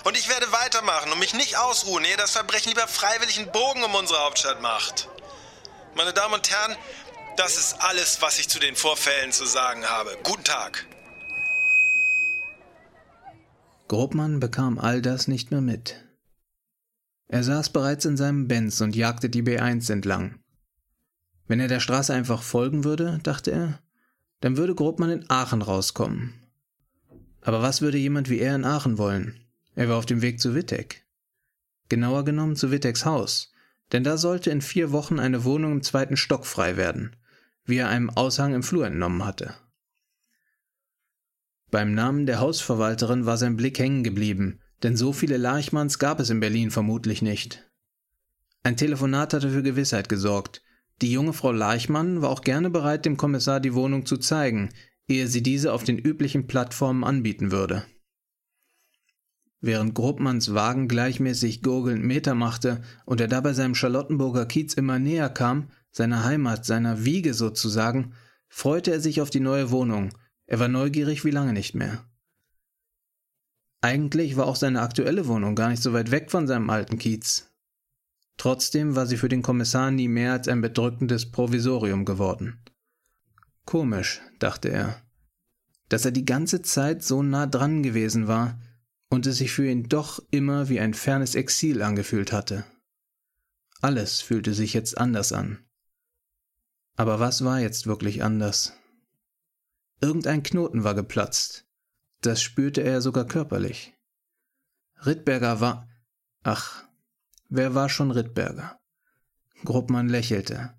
Und 0.04 0.16
ich 0.16 0.28
werde 0.30 0.50
weitermachen 0.52 1.12
und 1.12 1.18
mich 1.18 1.34
nicht 1.34 1.58
ausruhen, 1.58 2.04
ehe 2.06 2.16
das 2.16 2.30
Verbrechen 2.30 2.70
lieber 2.70 2.88
freiwillig 2.88 3.38
einen 3.38 3.52
Bogen 3.52 3.84
um 3.84 3.94
unsere 3.94 4.20
Hauptstadt 4.20 4.62
macht. 4.62 5.08
Meine 5.94 6.14
Damen 6.14 6.34
und 6.34 6.50
Herren, 6.50 6.76
das 7.36 7.58
ist 7.58 7.76
alles, 7.80 8.22
was 8.22 8.38
ich 8.38 8.48
zu 8.48 8.58
den 8.58 8.76
Vorfällen 8.76 9.30
zu 9.30 9.44
sagen 9.44 9.84
habe. 9.84 10.16
Guten 10.22 10.44
Tag. 10.44 10.86
Grobmann 13.88 14.40
bekam 14.40 14.78
all 14.78 15.02
das 15.02 15.28
nicht 15.28 15.50
mehr 15.50 15.60
mit. 15.60 16.02
Er 17.28 17.44
saß 17.44 17.70
bereits 17.70 18.06
in 18.06 18.16
seinem 18.16 18.48
Benz 18.48 18.80
und 18.80 18.96
jagte 18.96 19.28
die 19.28 19.42
B1 19.42 19.92
entlang. 19.92 20.40
Wenn 21.46 21.60
er 21.60 21.68
der 21.68 21.80
Straße 21.80 22.14
einfach 22.14 22.42
folgen 22.42 22.84
würde, 22.84 23.20
dachte 23.22 23.50
er, 23.50 23.82
dann 24.40 24.56
würde 24.56 24.74
Grobmann 24.74 25.10
in 25.10 25.30
Aachen 25.30 25.60
rauskommen. 25.60 26.32
Aber 27.42 27.60
was 27.60 27.82
würde 27.82 27.98
jemand 27.98 28.30
wie 28.30 28.38
er 28.38 28.54
in 28.54 28.64
Aachen 28.64 28.96
wollen? 28.96 29.46
Er 29.74 29.90
war 29.90 29.98
auf 29.98 30.06
dem 30.06 30.22
Weg 30.22 30.40
zu 30.40 30.54
Wittek. 30.54 31.06
Genauer 31.90 32.24
genommen 32.24 32.56
zu 32.56 32.70
Witteks 32.70 33.04
Haus, 33.04 33.51
denn 33.92 34.04
da 34.04 34.16
sollte 34.16 34.50
in 34.50 34.60
vier 34.60 34.90
Wochen 34.90 35.18
eine 35.18 35.44
Wohnung 35.44 35.72
im 35.72 35.82
zweiten 35.82 36.16
Stock 36.16 36.46
frei 36.46 36.76
werden, 36.76 37.14
wie 37.64 37.76
er 37.76 37.88
einem 37.88 38.10
Aushang 38.10 38.54
im 38.54 38.62
Flur 38.62 38.86
entnommen 38.86 39.24
hatte. 39.24 39.54
Beim 41.70 41.94
Namen 41.94 42.26
der 42.26 42.40
Hausverwalterin 42.40 43.24
war 43.26 43.36
sein 43.36 43.56
Blick 43.56 43.78
hängen 43.78 44.04
geblieben, 44.04 44.60
denn 44.82 44.96
so 44.96 45.12
viele 45.12 45.36
Larchmanns 45.36 45.98
gab 45.98 46.20
es 46.20 46.30
in 46.30 46.40
Berlin 46.40 46.70
vermutlich 46.70 47.22
nicht. 47.22 47.70
Ein 48.62 48.76
Telefonat 48.76 49.34
hatte 49.34 49.50
für 49.50 49.62
Gewissheit 49.62 50.08
gesorgt. 50.08 50.62
Die 51.00 51.10
junge 51.10 51.32
Frau 51.32 51.50
Larchmann 51.50 52.22
war 52.22 52.30
auch 52.30 52.42
gerne 52.42 52.70
bereit, 52.70 53.04
dem 53.04 53.16
Kommissar 53.16 53.58
die 53.58 53.74
Wohnung 53.74 54.06
zu 54.06 54.18
zeigen, 54.18 54.70
ehe 55.08 55.26
sie 55.26 55.42
diese 55.42 55.72
auf 55.72 55.82
den 55.82 55.98
üblichen 55.98 56.46
Plattformen 56.46 57.04
anbieten 57.04 57.50
würde. 57.50 57.84
Während 59.64 59.94
Grobmanns 59.94 60.54
Wagen 60.54 60.88
gleichmäßig 60.88 61.62
gurgelnd 61.62 62.04
Meter 62.04 62.34
machte 62.34 62.82
und 63.06 63.20
er 63.20 63.28
dabei 63.28 63.52
seinem 63.52 63.76
Charlottenburger 63.76 64.44
Kiez 64.44 64.74
immer 64.74 64.98
näher 64.98 65.28
kam, 65.28 65.68
seiner 65.92 66.24
Heimat, 66.24 66.66
seiner 66.66 67.04
Wiege 67.04 67.32
sozusagen, 67.32 68.12
freute 68.48 68.90
er 68.90 68.98
sich 68.98 69.20
auf 69.20 69.30
die 69.30 69.38
neue 69.38 69.70
Wohnung. 69.70 70.12
Er 70.46 70.58
war 70.58 70.66
neugierig 70.66 71.24
wie 71.24 71.30
lange 71.30 71.52
nicht 71.52 71.76
mehr. 71.76 72.04
Eigentlich 73.80 74.36
war 74.36 74.46
auch 74.46 74.56
seine 74.56 74.82
aktuelle 74.82 75.28
Wohnung 75.28 75.54
gar 75.54 75.68
nicht 75.68 75.82
so 75.82 75.92
weit 75.92 76.10
weg 76.10 76.32
von 76.32 76.48
seinem 76.48 76.68
alten 76.68 76.98
Kiez. 76.98 77.48
Trotzdem 78.38 78.96
war 78.96 79.06
sie 79.06 79.16
für 79.16 79.28
den 79.28 79.42
Kommissar 79.42 79.92
nie 79.92 80.08
mehr 80.08 80.32
als 80.32 80.48
ein 80.48 80.60
bedrückendes 80.60 81.30
Provisorium 81.30 82.04
geworden. 82.04 82.64
Komisch, 83.64 84.20
dachte 84.40 84.70
er, 84.70 85.00
dass 85.88 86.04
er 86.04 86.10
die 86.10 86.24
ganze 86.24 86.62
Zeit 86.62 87.04
so 87.04 87.22
nah 87.22 87.46
dran 87.46 87.84
gewesen 87.84 88.26
war, 88.26 88.58
und 89.12 89.26
es 89.26 89.36
sich 89.36 89.52
für 89.52 89.68
ihn 89.68 89.90
doch 89.90 90.22
immer 90.30 90.70
wie 90.70 90.80
ein 90.80 90.94
fernes 90.94 91.34
Exil 91.34 91.82
angefühlt 91.82 92.32
hatte. 92.32 92.64
Alles 93.82 94.22
fühlte 94.22 94.54
sich 94.54 94.72
jetzt 94.72 94.96
anders 94.96 95.34
an. 95.34 95.66
Aber 96.96 97.20
was 97.20 97.44
war 97.44 97.60
jetzt 97.60 97.86
wirklich 97.86 98.22
anders? 98.22 98.72
Irgendein 100.00 100.42
Knoten 100.42 100.82
war 100.82 100.94
geplatzt. 100.94 101.66
Das 102.22 102.40
spürte 102.40 102.80
er 102.80 103.02
sogar 103.02 103.26
körperlich. 103.26 103.92
Rittberger 105.04 105.60
war. 105.60 105.90
Ach, 106.42 106.82
wer 107.50 107.74
war 107.74 107.90
schon 107.90 108.12
Rittberger? 108.12 108.80
Gruppmann 109.62 110.08
lächelte. 110.08 110.72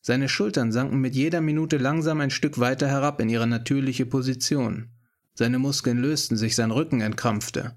Seine 0.00 0.28
Schultern 0.28 0.72
sanken 0.72 0.98
mit 0.98 1.14
jeder 1.14 1.40
Minute 1.40 1.76
langsam 1.76 2.20
ein 2.20 2.30
Stück 2.30 2.58
weiter 2.58 2.88
herab 2.88 3.20
in 3.20 3.28
ihre 3.28 3.46
natürliche 3.46 4.06
Position. 4.06 4.95
Seine 5.38 5.58
Muskeln 5.58 5.98
lösten 5.98 6.38
sich, 6.38 6.56
sein 6.56 6.70
Rücken 6.70 7.02
entkrampfte. 7.02 7.76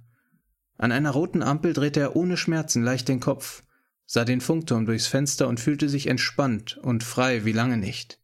An 0.77 0.94
einer 0.94 1.11
roten 1.11 1.44
Ampel 1.44 1.73
drehte 1.73 1.99
er 1.99 2.15
ohne 2.15 2.38
Schmerzen 2.38 2.84
leicht 2.84 3.10
den 3.10 3.19
Kopf, 3.19 3.64
sah 4.06 4.23
den 4.23 4.40
Funkturm 4.40 4.86
durchs 4.86 5.07
Fenster 5.07 5.49
und 5.49 5.60
fühlte 5.60 5.90
sich 5.90 6.07
entspannt 6.07 6.80
und 6.81 7.03
frei 7.03 7.44
wie 7.44 7.52
lange 7.52 7.76
nicht. 7.76 8.22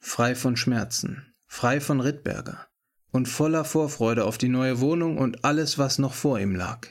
Frei 0.00 0.34
von 0.34 0.58
Schmerzen, 0.58 1.32
frei 1.46 1.80
von 1.80 2.00
Rittberger 2.00 2.66
und 3.10 3.26
voller 3.26 3.64
Vorfreude 3.64 4.26
auf 4.26 4.36
die 4.36 4.50
neue 4.50 4.80
Wohnung 4.80 5.16
und 5.16 5.46
alles, 5.46 5.78
was 5.78 5.98
noch 5.98 6.12
vor 6.12 6.38
ihm 6.38 6.54
lag. 6.54 6.86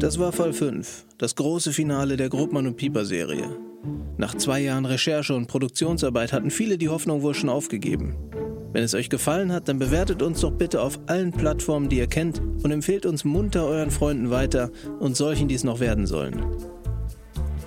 Das 0.00 0.18
war 0.18 0.32
Fall 0.32 0.52
5, 0.52 1.06
das 1.16 1.34
große 1.34 1.72
Finale 1.72 2.18
der 2.18 2.28
Grobmann 2.28 2.66
und 2.66 2.76
Pieper 2.76 3.06
Serie. 3.06 3.67
Nach 4.16 4.34
zwei 4.34 4.60
Jahren 4.60 4.84
Recherche 4.84 5.34
und 5.34 5.46
Produktionsarbeit 5.46 6.32
hatten 6.32 6.50
viele 6.50 6.78
die 6.78 6.88
Hoffnung 6.88 7.22
wohl 7.22 7.34
schon 7.34 7.48
aufgegeben. 7.48 8.16
Wenn 8.72 8.84
es 8.84 8.94
euch 8.94 9.08
gefallen 9.08 9.52
hat, 9.52 9.68
dann 9.68 9.78
bewertet 9.78 10.22
uns 10.22 10.40
doch 10.40 10.52
bitte 10.52 10.82
auf 10.82 10.98
allen 11.06 11.32
Plattformen, 11.32 11.88
die 11.88 11.98
ihr 11.98 12.06
kennt 12.06 12.40
und 12.62 12.70
empfehlt 12.70 13.06
uns 13.06 13.24
munter 13.24 13.64
euren 13.64 13.90
Freunden 13.90 14.30
weiter 14.30 14.70
und 15.00 15.16
solchen, 15.16 15.48
die 15.48 15.54
es 15.54 15.64
noch 15.64 15.80
werden 15.80 16.06
sollen. 16.06 16.44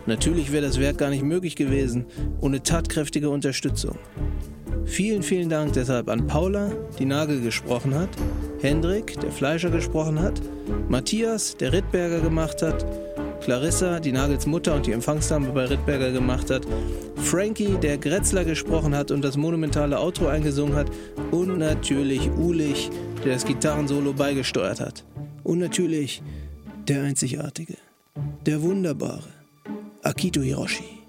Natürlich 0.06 0.52
wäre 0.52 0.66
das 0.66 0.80
Werk 0.80 0.98
gar 0.98 1.10
nicht 1.10 1.24
möglich 1.24 1.56
gewesen 1.56 2.06
ohne 2.40 2.62
tatkräftige 2.64 3.30
Unterstützung. 3.30 3.98
Vielen, 4.86 5.24
vielen 5.24 5.48
Dank 5.48 5.74
deshalb 5.74 6.10
an 6.10 6.28
Paula, 6.28 6.72
die 7.00 7.06
Nagel 7.06 7.42
gesprochen 7.42 7.96
hat, 7.96 8.10
Hendrik, 8.60 9.20
der 9.22 9.32
Fleischer 9.32 9.70
gesprochen 9.70 10.20
hat, 10.20 10.42
Matthias, 10.90 11.56
der 11.56 11.72
Rittberger 11.72 12.20
gemacht 12.20 12.62
hat, 12.62 12.86
Clarissa, 13.42 14.00
die 14.00 14.12
Nagels 14.12 14.46
Mutter 14.46 14.76
und 14.76 14.86
die 14.86 14.92
Empfangsdame 14.92 15.50
bei 15.50 15.66
Rittberger 15.66 16.12
gemacht 16.12 16.52
hat, 16.52 16.62
Frankie, 17.16 17.76
der 17.82 17.98
Gretzler 17.98 18.46
gesprochen 18.46 18.96
hat 18.96 19.10
und 19.10 19.24
das 19.24 19.36
monumentale 19.36 20.00
Outro 20.00 20.28
eingesungen 20.28 20.76
hat 20.76 20.92
und 21.32 21.58
natürlich 21.58 22.30
Ulich, 22.38 22.92
der 23.26 23.34
das 23.34 23.46
Gitarrensolo 23.46 24.14
beigesteuert 24.14 24.80
hat. 24.80 25.04
Und 25.44 25.58
natürlich 25.58 26.22
der 26.88 27.04
Einzigartige, 27.04 27.78
der 28.46 28.62
Wunderbare, 28.62 29.30
Akito 30.04 30.42
Hiroshi. 30.42 31.02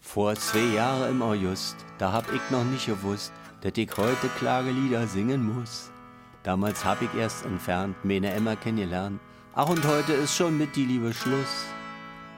Vor 0.00 0.34
zwei 0.34 0.74
Jahren 0.74 1.12
im 1.12 1.22
August, 1.22 1.76
da 1.98 2.10
hab 2.10 2.32
ich 2.34 2.40
noch 2.50 2.64
nicht 2.64 2.86
gewusst, 2.86 3.32
dass 3.60 3.72
ich 3.76 3.96
heute 3.96 4.26
Klagelieder 4.38 5.06
singen 5.06 5.54
muss. 5.54 5.92
Damals 6.42 6.84
hab 6.84 7.02
ich 7.02 7.14
erst 7.14 7.44
entfernt 7.44 7.96
meine 8.02 8.32
Emma 8.32 8.56
kennengelernt. 8.56 9.20
Ach, 9.54 9.68
und 9.68 9.84
heute 9.84 10.14
ist 10.14 10.34
schon 10.34 10.56
mit 10.56 10.74
die 10.74 10.86
Liebe 10.86 11.12
Schluss. 11.12 11.66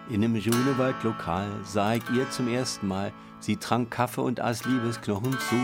In 0.08 0.24
einem 0.24 0.34
Junewald-Lokal 0.34 1.48
sah 1.62 1.94
ich 1.94 2.02
ihr 2.12 2.28
zum 2.30 2.48
ersten 2.48 2.88
Mal. 2.88 3.12
Sie 3.38 3.56
trank 3.56 3.90
Kaffee 3.90 4.22
und 4.22 4.40
aß 4.40 4.64
Liebesknochen 4.64 5.32
zu. 5.32 5.56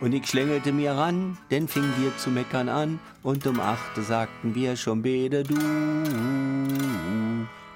Und 0.00 0.12
ich 0.12 0.26
schlängelte 0.26 0.72
mir 0.72 0.92
ran, 0.92 1.38
denn 1.50 1.68
fing 1.68 1.84
wir 1.98 2.16
zu 2.16 2.30
meckern 2.30 2.68
an. 2.68 2.98
Und 3.22 3.46
um 3.46 3.60
achte 3.60 4.02
sagten 4.02 4.54
wir 4.54 4.76
schon 4.76 5.02
bede 5.02 5.44
du. 5.44 5.54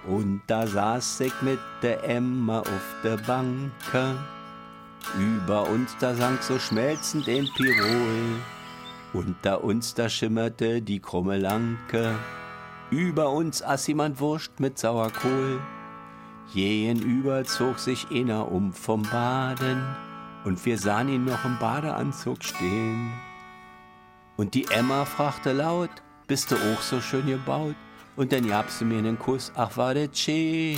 Und 0.07 0.43
da 0.49 0.67
saß 0.67 1.21
ich 1.21 1.43
mit 1.43 1.61
der 1.83 2.03
Emma 2.03 2.61
auf 2.61 2.97
der 3.05 3.19
Banke. 3.19 4.17
Über 5.17 5.69
uns 5.69 5.97
da 6.01 6.15
sank 6.15 6.43
so 6.43 6.59
schmelzend 6.59 7.29
ein 7.29 7.49
Pirol. 7.57 8.41
Unter 9.13 9.65
uns 9.65 9.95
da 9.95 10.09
schimmerte 10.09 10.83
die 10.83 11.01
krumme 11.01 11.37
Lanke. 11.37 12.15
Über 12.91 13.31
uns 13.31 13.61
aß 13.61 13.89
jemand 13.89 14.21
Wurst 14.21 14.61
mit 14.61 14.79
Sauerkohl. 14.79 15.61
Jenüber 16.53 17.45
zog 17.45 17.81
sich 17.81 18.07
einer 18.13 18.51
um 18.53 18.73
vom 18.73 19.03
Baden. 19.03 19.85
Und 20.45 20.65
wir 20.65 20.79
sahen 20.79 21.09
ihn 21.09 21.25
noch 21.25 21.45
im 21.45 21.59
Badeanzug 21.59 22.43
stehen. 22.45 23.13
Und 24.37 24.55
die 24.55 24.67
Emma 24.71 25.05
fragte 25.05 25.53
laut, 25.53 25.91
bist 26.29 26.53
du 26.53 26.57
auch 26.57 26.81
so 26.81 27.01
schön 27.01 27.27
gebaut? 27.27 27.75
Und 28.17 28.33
dann 28.33 28.47
gab 28.47 28.71
sie 28.71 28.85
mir 28.85 28.99
einen 28.99 29.19
Kuss, 29.19 29.53
ach 29.57 29.77
war 29.77 29.95
das 29.95 30.19
schön. 30.19 30.77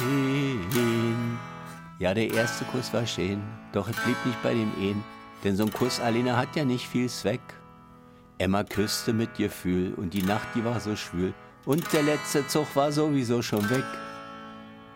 Ja, 1.99 2.15
der 2.15 2.33
erste 2.33 2.65
Kuss 2.65 2.93
war 2.93 3.07
schön, 3.07 3.43
doch 3.73 3.89
es 3.89 3.97
blieb 3.97 4.17
nicht 4.25 4.43
bei 4.43 4.55
dem 4.55 4.73
Ehen, 4.81 5.05
denn 5.45 5.55
so 5.55 5.65
ein 5.65 5.73
Kuss 5.73 6.01
alleine 6.01 6.37
hat 6.37 6.57
ja 6.57 6.65
nicht 6.65 6.89
viel 6.89 7.09
Zweck. 7.09 7.41
Emma 8.43 8.65
küsste 8.65 9.13
mit 9.13 9.37
Gefühl 9.37 9.95
und 9.95 10.15
die 10.15 10.23
Nacht, 10.25 10.49
die 10.57 10.65
war 10.65 10.81
so 10.81 10.97
schwül 10.97 11.33
und 11.65 11.93
der 11.93 12.03
letzte 12.03 12.45
Zug 12.49 12.75
war 12.75 12.91
sowieso 12.91 13.41
schon 13.41 13.71
weg. 13.71 13.85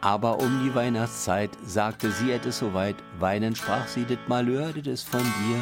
Aber 0.00 0.40
um 0.40 0.64
die 0.64 0.74
Weihnachtszeit 0.74 1.50
sagte 1.64 2.10
sie 2.10 2.32
etwas 2.32 2.58
soweit, 2.58 2.96
weinend 3.20 3.56
sprach 3.56 3.86
sie, 3.86 4.04
das 4.04 4.18
Malheur, 4.26 4.72
das 4.72 4.86
ist 4.88 5.08
von 5.08 5.22
dir. 5.22 5.60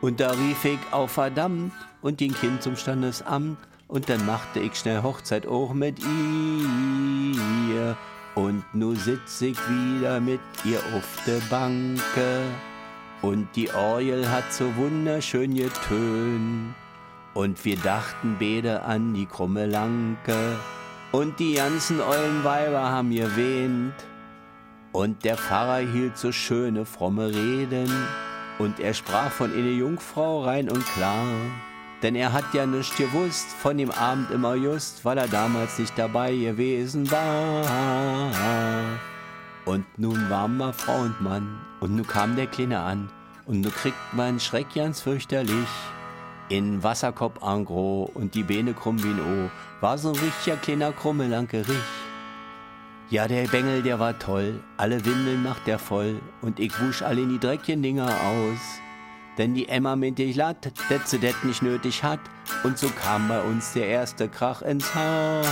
Und 0.00 0.20
da 0.20 0.30
rief 0.30 0.64
ich 0.64 0.78
auf 0.90 1.10
verdammt 1.12 1.72
und 2.00 2.16
ging 2.16 2.32
Kind 2.32 2.62
zum 2.62 2.76
Standesamt 2.76 3.58
und 3.86 4.08
dann 4.08 4.24
machte 4.24 4.60
ich 4.60 4.74
schnell 4.74 5.02
Hochzeit 5.02 5.46
auch 5.46 5.74
mit 5.74 5.98
ihr. 5.98 7.94
Und 8.34 8.64
nu 8.72 8.94
sitz 8.94 9.42
ich 9.42 9.58
wieder 9.68 10.18
mit 10.18 10.40
ihr 10.64 10.78
auf 10.96 11.18
der 11.26 11.40
Banke. 11.50 12.40
Und 13.24 13.48
die 13.56 13.72
Orgel 13.72 14.30
hat 14.30 14.52
so 14.52 14.76
wunderschön 14.76 15.54
getönt. 15.54 16.74
Und 17.32 17.64
wir 17.64 17.78
dachten 17.78 18.36
beide 18.38 18.82
an 18.82 19.14
die 19.14 19.24
krumme 19.24 19.64
Lanke. 19.64 20.58
Und 21.10 21.40
die 21.40 21.54
ganzen 21.54 22.02
ollen 22.02 22.44
Weiber 22.44 22.82
haben 22.90 23.10
gewähnt. 23.10 23.94
Und 24.92 25.24
der 25.24 25.38
Pfarrer 25.38 25.90
hielt 25.90 26.18
so 26.18 26.32
schöne, 26.32 26.84
fromme 26.84 27.28
Reden. 27.28 27.90
Und 28.58 28.78
er 28.78 28.92
sprach 28.92 29.30
von 29.30 29.50
eine 29.54 29.70
Jungfrau 29.70 30.44
rein 30.44 30.68
und 30.68 30.84
klar. 30.84 31.24
Denn 32.02 32.16
er 32.16 32.34
hat 32.34 32.52
ja 32.52 32.66
nichts 32.66 32.94
gewusst 32.98 33.46
von 33.62 33.78
dem 33.78 33.90
Abend 33.90 34.30
immer 34.32 34.54
just, 34.54 35.02
weil 35.02 35.16
er 35.16 35.28
damals 35.28 35.78
nicht 35.78 35.98
dabei 35.98 36.36
gewesen 36.36 37.10
war. 37.10 39.00
Und 39.64 39.86
nun 39.98 40.28
waren 40.30 40.56
wir 40.58 40.72
Frau 40.72 41.00
und 41.00 41.20
Mann, 41.20 41.60
und 41.80 41.96
nun 41.96 42.06
kam 42.06 42.36
der 42.36 42.46
Kleine 42.46 42.80
an, 42.80 43.10
und 43.46 43.60
nun 43.62 43.72
kriegt 43.72 43.96
man 44.12 44.38
Schreck 44.40 44.74
ganz 44.74 45.00
fürchterlich. 45.00 45.68
In 46.50 46.82
Wasserkopf 46.82 47.42
angro 47.42 48.10
und 48.14 48.34
die 48.34 48.42
Beine 48.42 48.74
krumm 48.74 49.02
wie 49.02 49.08
ein 49.08 49.20
O, 49.20 49.50
war 49.80 49.96
so 49.96 50.10
ein 50.10 50.16
richtiger 50.16 50.56
kleiner 50.56 50.92
Krummelankerich. 50.92 51.76
Ja, 53.08 53.28
der 53.28 53.48
Bengel, 53.48 53.82
der 53.82 53.98
war 53.98 54.18
toll, 54.18 54.60
alle 54.76 55.04
Windeln 55.04 55.42
macht 55.42 55.66
er 55.68 55.78
voll, 55.78 56.20
und 56.42 56.60
ich 56.60 56.78
wusch 56.80 57.02
alle 57.02 57.22
in 57.22 57.30
die 57.30 57.38
dreckigen 57.38 57.82
Dinger 57.82 58.08
aus. 58.08 58.60
Denn 59.38 59.54
die 59.54 59.68
Emma 59.68 59.96
meinte 59.96 60.22
ich 60.22 60.36
latt, 60.36 60.72
dass 60.88 61.10
sie 61.10 61.18
das 61.18 61.42
nicht 61.42 61.62
nötig 61.62 62.04
hat. 62.04 62.20
Und 62.62 62.78
so 62.78 62.88
kam 62.88 63.26
bei 63.28 63.40
uns 63.42 63.72
der 63.72 63.88
erste 63.88 64.28
Krach 64.28 64.62
ins 64.62 64.94
Haus. 64.94 65.42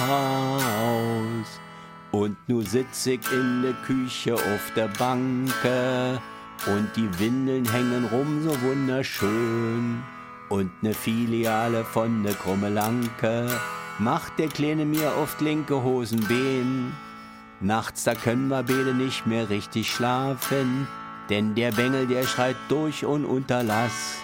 Und 2.12 2.36
nu 2.47 2.60
sitz 2.60 3.06
ich 3.06 3.20
in 3.32 3.62
der 3.62 3.72
Küche 3.86 4.34
auf 4.34 4.72
der 4.76 4.89
Banke. 4.89 6.20
Und 6.66 6.90
die 6.94 7.18
Windeln 7.18 7.68
hängen 7.68 8.05
rum 8.12 8.43
so 8.44 8.60
wunderschön. 8.60 10.02
Und 10.51 10.82
ne 10.82 10.93
Filiale 10.93 11.84
von 11.84 12.20
ne 12.20 12.34
Krummelanke 12.34 13.48
macht 13.98 14.39
der 14.39 14.48
Kleine 14.48 14.84
mir 14.84 15.16
oft 15.16 15.40
linke 15.40 15.82
Hosenbehen. 15.82 16.93
Nachts, 17.60 18.05
da 18.05 18.14
können 18.14 18.48
wir 18.48 18.62
beide 18.62 18.93
nicht 18.94 19.26
mehr 19.26 19.48
richtig 19.48 19.90
schlafen. 19.90 20.86
Denn 21.30 21.55
der 21.55 21.72
Bengel, 21.72 22.06
der 22.06 22.24
schreit 22.24 22.56
durch 22.68 23.06
und 23.06 23.24
Unterlass. 23.24 24.18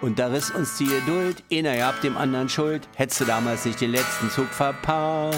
Und 0.00 0.18
da 0.18 0.28
riss 0.28 0.50
uns 0.50 0.78
die 0.78 0.86
Geduld, 0.86 1.42
einer 1.52 1.76
gab 1.76 2.00
dem 2.00 2.16
anderen 2.16 2.48
Schuld, 2.48 2.88
hättest 2.94 3.20
du 3.20 3.24
damals 3.26 3.64
nicht 3.64 3.80
den 3.80 3.90
letzten 3.92 4.30
Zug 4.30 4.48
verpasst. 4.48 5.36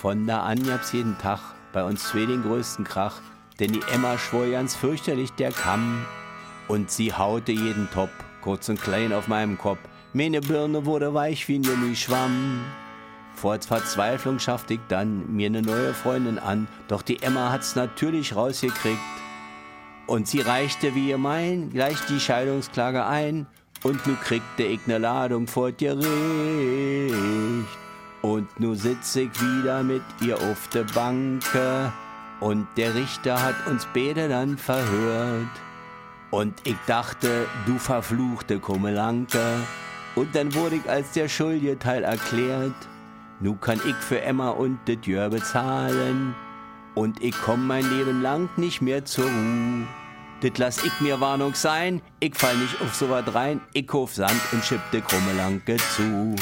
Von 0.00 0.26
da 0.26 0.44
an 0.44 0.62
gab's 0.66 0.92
jeden 0.92 1.18
Tag 1.18 1.40
bei 1.74 1.84
uns 1.84 2.04
zwei 2.04 2.24
den 2.24 2.42
größten 2.42 2.86
Krach, 2.86 3.20
denn 3.58 3.72
die 3.72 3.82
Emma 3.92 4.16
schwor 4.16 4.46
ganz 4.48 4.74
fürchterlich 4.74 5.30
der 5.32 5.52
Kamm. 5.52 6.06
Und 6.68 6.90
sie 6.90 7.12
haute 7.12 7.52
jeden 7.52 7.86
Top, 7.90 8.08
kurz 8.40 8.70
und 8.70 8.80
klein 8.80 9.12
auf 9.12 9.28
meinem 9.28 9.58
Kopf. 9.58 9.80
Meine 10.14 10.40
Birne 10.40 10.86
wurde 10.86 11.12
weich 11.12 11.46
wie 11.48 11.58
ein 11.58 11.62
Gummischwamm. 11.62 12.64
Vor 13.34 13.58
Verzweiflung 13.60 14.38
schaffte 14.38 14.72
ich 14.74 14.80
dann 14.88 15.30
mir 15.36 15.50
ne 15.50 15.60
neue 15.60 15.92
Freundin 15.92 16.38
an, 16.38 16.66
doch 16.88 17.02
die 17.02 17.20
Emma 17.22 17.52
hat's 17.52 17.76
natürlich 17.76 18.34
rausgekriegt. 18.34 18.98
Und 20.06 20.28
sie 20.28 20.40
reichte 20.40 20.94
wie 20.94 21.10
ihr 21.10 21.18
mein 21.18 21.68
gleich 21.68 22.00
die 22.08 22.20
Scheidungsklage 22.20 23.04
ein. 23.04 23.46
Und 23.82 24.06
nu 24.06 24.14
kriegte 24.14 24.62
ich 24.62 24.86
ne 24.86 24.96
Ladung 24.96 25.46
vor 25.46 25.72
Gericht. 25.72 26.08
Und 28.22 28.60
nu 28.60 28.74
sitz 28.74 29.16
ich 29.16 29.30
wieder 29.40 29.82
mit 29.82 30.02
ihr 30.20 30.36
auf 30.36 30.68
der 30.68 30.84
Banke. 30.84 31.92
Und 32.40 32.66
der 32.76 32.94
Richter 32.94 33.42
hat 33.42 33.66
uns 33.66 33.86
beide 33.94 34.28
dann 34.28 34.58
verhört. 34.58 35.48
Und 36.30 36.54
ich 36.64 36.76
dachte, 36.86 37.46
du 37.66 37.78
verfluchte 37.78 38.60
Kummelanke. 38.60 39.60
Und 40.14 40.34
dann 40.34 40.54
wurde 40.54 40.76
ich 40.76 40.90
als 40.90 41.12
der 41.12 41.28
schuldige 41.28 41.78
Teil 41.78 42.04
erklärt. 42.04 42.74
Nu 43.40 43.56
kann 43.56 43.80
ich 43.86 43.96
für 43.96 44.20
Emma 44.20 44.50
und 44.50 44.78
das 44.86 44.98
Jör 45.04 45.30
bezahlen. 45.30 46.34
Und 46.94 47.22
ich 47.22 47.34
komm 47.40 47.66
mein 47.66 47.88
Leben 47.88 48.20
lang 48.20 48.50
nicht 48.56 48.82
mehr 48.82 49.04
zur 49.04 49.24
Ruhe. 49.24 49.86
Das 50.42 50.52
lass 50.56 50.84
ich 50.84 51.00
mir 51.00 51.20
Warnung 51.20 51.54
sein. 51.54 52.00
Ich 52.18 52.34
fall 52.34 52.56
nicht 52.56 52.80
auf 52.80 52.94
so 52.94 53.10
was 53.10 53.34
rein. 53.34 53.60
Ich 53.72 53.86
kauf 53.86 54.14
Sand 54.14 54.40
und 54.52 54.64
schipp 54.64 54.80
de 54.92 55.00
Krummelanke 55.00 55.76
zu. 55.76 56.34